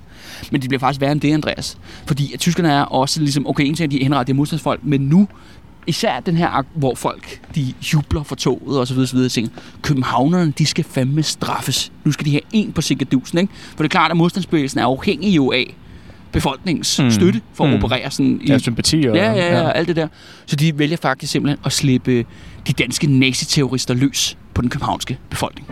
Men 0.52 0.62
det 0.62 0.70
bliver 0.70 0.80
faktisk 0.80 1.02
værre 1.02 1.12
end 1.12 1.22
det, 1.22 1.34
Andreas. 1.34 1.78
Fordi 2.06 2.34
at 2.34 2.40
tyskerne 2.40 2.72
er 2.72 2.82
også 2.82 3.22
ligesom, 3.22 3.48
okay, 3.48 3.64
en 3.66 3.76
ting 3.76 3.84
er, 3.86 3.88
at 3.88 3.92
de 3.92 4.04
henretter 4.04 4.24
de 4.24 4.32
her 4.32 4.36
modstandsfolk, 4.38 4.80
men 4.84 5.02
nu, 5.02 5.28
især 5.88 6.20
den 6.20 6.38
her, 6.38 6.50
ak- 6.50 6.66
hvor 6.76 6.96
folk, 6.96 7.42
de 7.56 7.74
jubler 7.94 8.24
for 8.24 8.36
toget 8.36 8.80
og 8.80 8.88
så 8.88 8.94
videre, 8.94 9.08
så 9.08 9.16
videre, 9.16 9.30
tænker, 9.30 9.52
københavnerne, 9.82 10.54
de 10.58 10.66
skal 10.66 10.84
fandme 10.84 11.24
straffes. 11.24 11.92
Nu 12.06 12.12
skal 12.12 12.26
de 12.26 12.32
have 12.32 12.42
en 12.54 12.72
på 12.72 12.82
sikkerdusen, 12.82 13.38
ikke? 13.38 13.54
For 13.70 13.78
det 13.78 13.84
er 13.84 13.90
klart, 13.90 14.12
at 14.12 14.18
modstandsbevægelsen 14.18 14.80
er 14.80 14.86
afhængig 14.86 15.36
jo 15.36 15.52
af 15.52 15.76
befolkningens 16.32 17.00
Mm. 17.00 17.12
støtte 17.12 17.42
for 17.54 17.64
at 17.64 17.70
Mm. 17.70 17.76
operere 17.76 18.12
sådan 18.12 18.40
i, 18.44 18.48
Ja, 18.48 18.58
sympati 18.58 19.06
og... 19.10 19.16
Ja, 19.16 19.32
ja, 19.32 19.58
ja, 19.62 19.70
alt 19.72 19.88
det 19.88 19.96
der. 19.96 20.08
Så 20.46 20.56
de 20.56 20.80
vælger 20.80 20.98
faktisk 20.98 21.32
simpelthen 21.32 21.60
at 21.66 21.72
slippe 21.72 22.26
de 22.68 22.74
danske 22.74 23.08
naziterrorister 23.08 23.94
løs 23.94 24.38
på 24.54 24.62
den 24.62 24.70
københavnske 24.70 25.18
befolkning. 25.30 25.68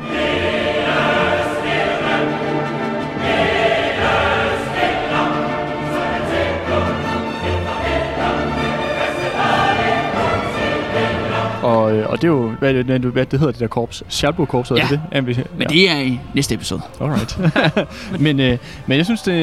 Og, 11.87 11.95
øh, 11.95 12.09
og 12.09 12.17
det 12.17 12.23
er 12.23 12.27
jo, 12.31 12.49
hvad, 12.59 12.73
det- 12.73 12.85
hvad 12.85 13.25
det 13.25 13.39
hedder 13.39 13.51
det 13.51 13.61
der 13.61 13.67
korps? 13.67 14.03
Schalburg-korpset, 14.09 14.77
er 14.77 14.81
Ja. 14.81 14.87
det 14.89 15.01
det? 15.13 15.27
Vi- 15.37 15.43
Men 15.57 15.67
det 15.69 15.89
er 15.91 15.97
i 15.99 16.19
næste 16.33 16.55
episode. 16.55 16.81
Alright. 17.01 17.39
men, 18.25 18.39
øh, 18.39 18.57
men 18.87 18.97
jeg 18.97 19.05
synes, 19.05 19.21
det, 19.21 19.33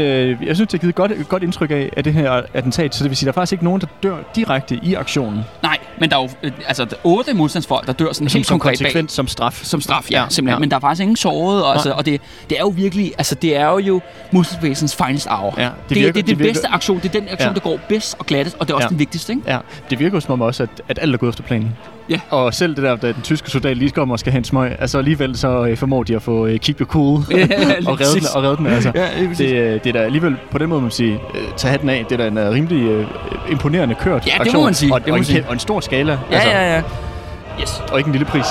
jeg 0.46 0.56
synes, 0.56 0.68
det 0.68 0.72
har 0.72 0.78
givet 0.78 0.94
godt, 0.94 1.12
et 1.12 1.28
godt 1.28 1.42
indtryk 1.42 1.70
af, 1.70 1.90
af 1.96 2.04
det 2.04 2.12
her 2.14 2.42
attentat. 2.54 2.94
Så 2.94 3.04
det 3.04 3.10
vil 3.10 3.16
sige, 3.16 3.26
der 3.26 3.30
er 3.30 3.34
faktisk 3.34 3.52
ikke 3.52 3.64
nogen, 3.64 3.80
der 3.80 3.86
dør 4.02 4.16
direkte 4.36 4.80
i 4.82 4.94
aktionen. 4.94 5.40
Nej, 5.62 5.78
men 6.00 6.10
der 6.10 6.16
er 6.16 6.22
jo 6.22 6.28
øh, 6.42 6.52
altså, 6.66 6.84
der 6.84 6.90
er 6.96 7.00
otte 7.04 7.34
modstandsfolk, 7.34 7.86
der 7.86 7.92
dør 7.92 8.12
sådan 8.12 8.28
Som, 8.28 8.38
helt 8.38 8.46
som 8.46 8.58
konkret 8.58 8.92
bag. 8.94 9.04
som 9.08 9.28
straf. 9.28 9.60
Som 9.62 9.80
straf, 9.80 10.10
ja, 10.10 10.16
Ja, 10.16 10.22
ja 10.22 10.28
simpelthen. 10.28 10.48
ja. 10.48 10.52
Ja. 10.54 10.58
Men 10.58 10.70
der 10.70 10.76
er 10.76 10.80
faktisk 10.80 11.02
ingen 11.02 11.16
såret, 11.16 11.64
og, 11.64 11.72
altså, 11.72 11.90
og 11.92 12.06
det, 12.06 12.20
det 12.50 12.56
er 12.58 12.62
jo 12.62 12.68
virkelig, 12.76 13.12
altså 13.18 13.34
det 13.34 13.56
er 13.56 13.78
jo 13.78 14.00
modstandsbevægelsens 14.32 14.96
finest 14.96 15.28
hour. 15.28 15.54
Ja, 15.58 15.62
det, 15.64 15.72
det, 15.88 15.96
det 15.96 16.06
er 16.06 16.12
den 16.12 16.38
virker- 16.38 16.52
bedste 16.52 16.68
aktion, 16.68 16.96
det 17.02 17.04
er 17.14 17.20
den 17.20 17.28
aktion, 17.32 17.48
Ja. 17.48 17.54
der 17.54 17.60
går 17.60 17.78
bedst 17.88 18.16
og 18.18 18.26
glattest, 18.26 18.56
og 18.60 18.66
det 18.68 18.72
er 18.72 18.76
også 18.76 18.86
Ja. 18.86 18.88
den 18.90 18.98
vigtigste, 18.98 19.32
ikke? 19.32 19.42
Ja, 19.46 19.58
det 19.90 19.98
virker 19.98 20.16
jo 20.16 20.20
som 20.20 20.32
om 20.32 20.40
også, 20.40 20.62
at, 20.62 20.68
at 20.88 20.98
alt 21.02 21.14
er 21.14 21.18
gået 21.18 21.28
efter 21.30 21.42
planen. 21.42 21.76
Ja. 22.10 22.20
Og 22.30 22.54
selv 22.54 22.74
det 22.76 22.82
der, 22.84 22.96
da 22.96 23.06
den 23.12 23.22
tyske 23.22 23.50
soldat 23.50 23.76
lige 23.76 23.90
kommer 23.90 24.14
og 24.14 24.18
skal 24.18 24.32
have 24.32 24.38
en 24.38 24.44
smøg, 24.44 24.76
altså 24.78 24.98
alligevel 24.98 25.36
så 25.36 25.64
øh, 25.66 25.76
formår 25.76 26.02
de 26.02 26.16
at 26.16 26.22
få 26.22 26.46
øh, 26.46 26.58
keep 26.58 26.80
your 26.80 26.86
cool 26.86 27.20
Ja, 27.30 27.36
og 27.90 28.00
redde 28.00 28.20
den, 28.20 28.26
og 28.34 28.42
redde 28.42 28.56
den 28.56 28.66
altså. 28.66 28.92
Ja. 28.94 29.08
Det, 29.38 29.52
øh, 29.54 29.72
det 29.84 29.86
er 29.86 29.92
da 29.92 29.98
alligevel 29.98 30.36
på 30.50 30.58
den 30.58 30.68
måde, 30.68 30.80
man 30.80 30.90
sige, 30.90 31.12
øh, 31.34 31.40
tage 31.56 31.70
hatten 31.70 31.88
af, 31.88 32.04
det 32.08 32.12
er 32.12 32.16
da 32.16 32.28
en 32.28 32.38
øh, 32.38 32.50
rimelig 32.50 32.82
øh, 32.88 33.06
imponerende 33.50 33.94
kørt 33.94 34.26
Ja, 34.26 34.44
det 34.44 34.52
må 34.54 34.64
man 34.64 34.74
sige. 34.74 34.94
Og, 34.94 35.00
Det 35.00 35.08
må 35.08 35.12
og, 35.12 35.16
man 35.16 35.20
en, 35.20 35.24
sige. 35.24 35.44
og 35.46 35.52
en 35.52 35.58
stor 35.58 35.80
skala, 35.80 36.12
Ja, 36.30 36.34
altså, 36.36 36.50
ja, 36.50 36.74
ja. 36.74 36.82
Yes. 37.62 37.82
og 37.92 37.98
ikke 37.98 38.08
en 38.08 38.12
lille 38.12 38.26
pris. 38.26 38.46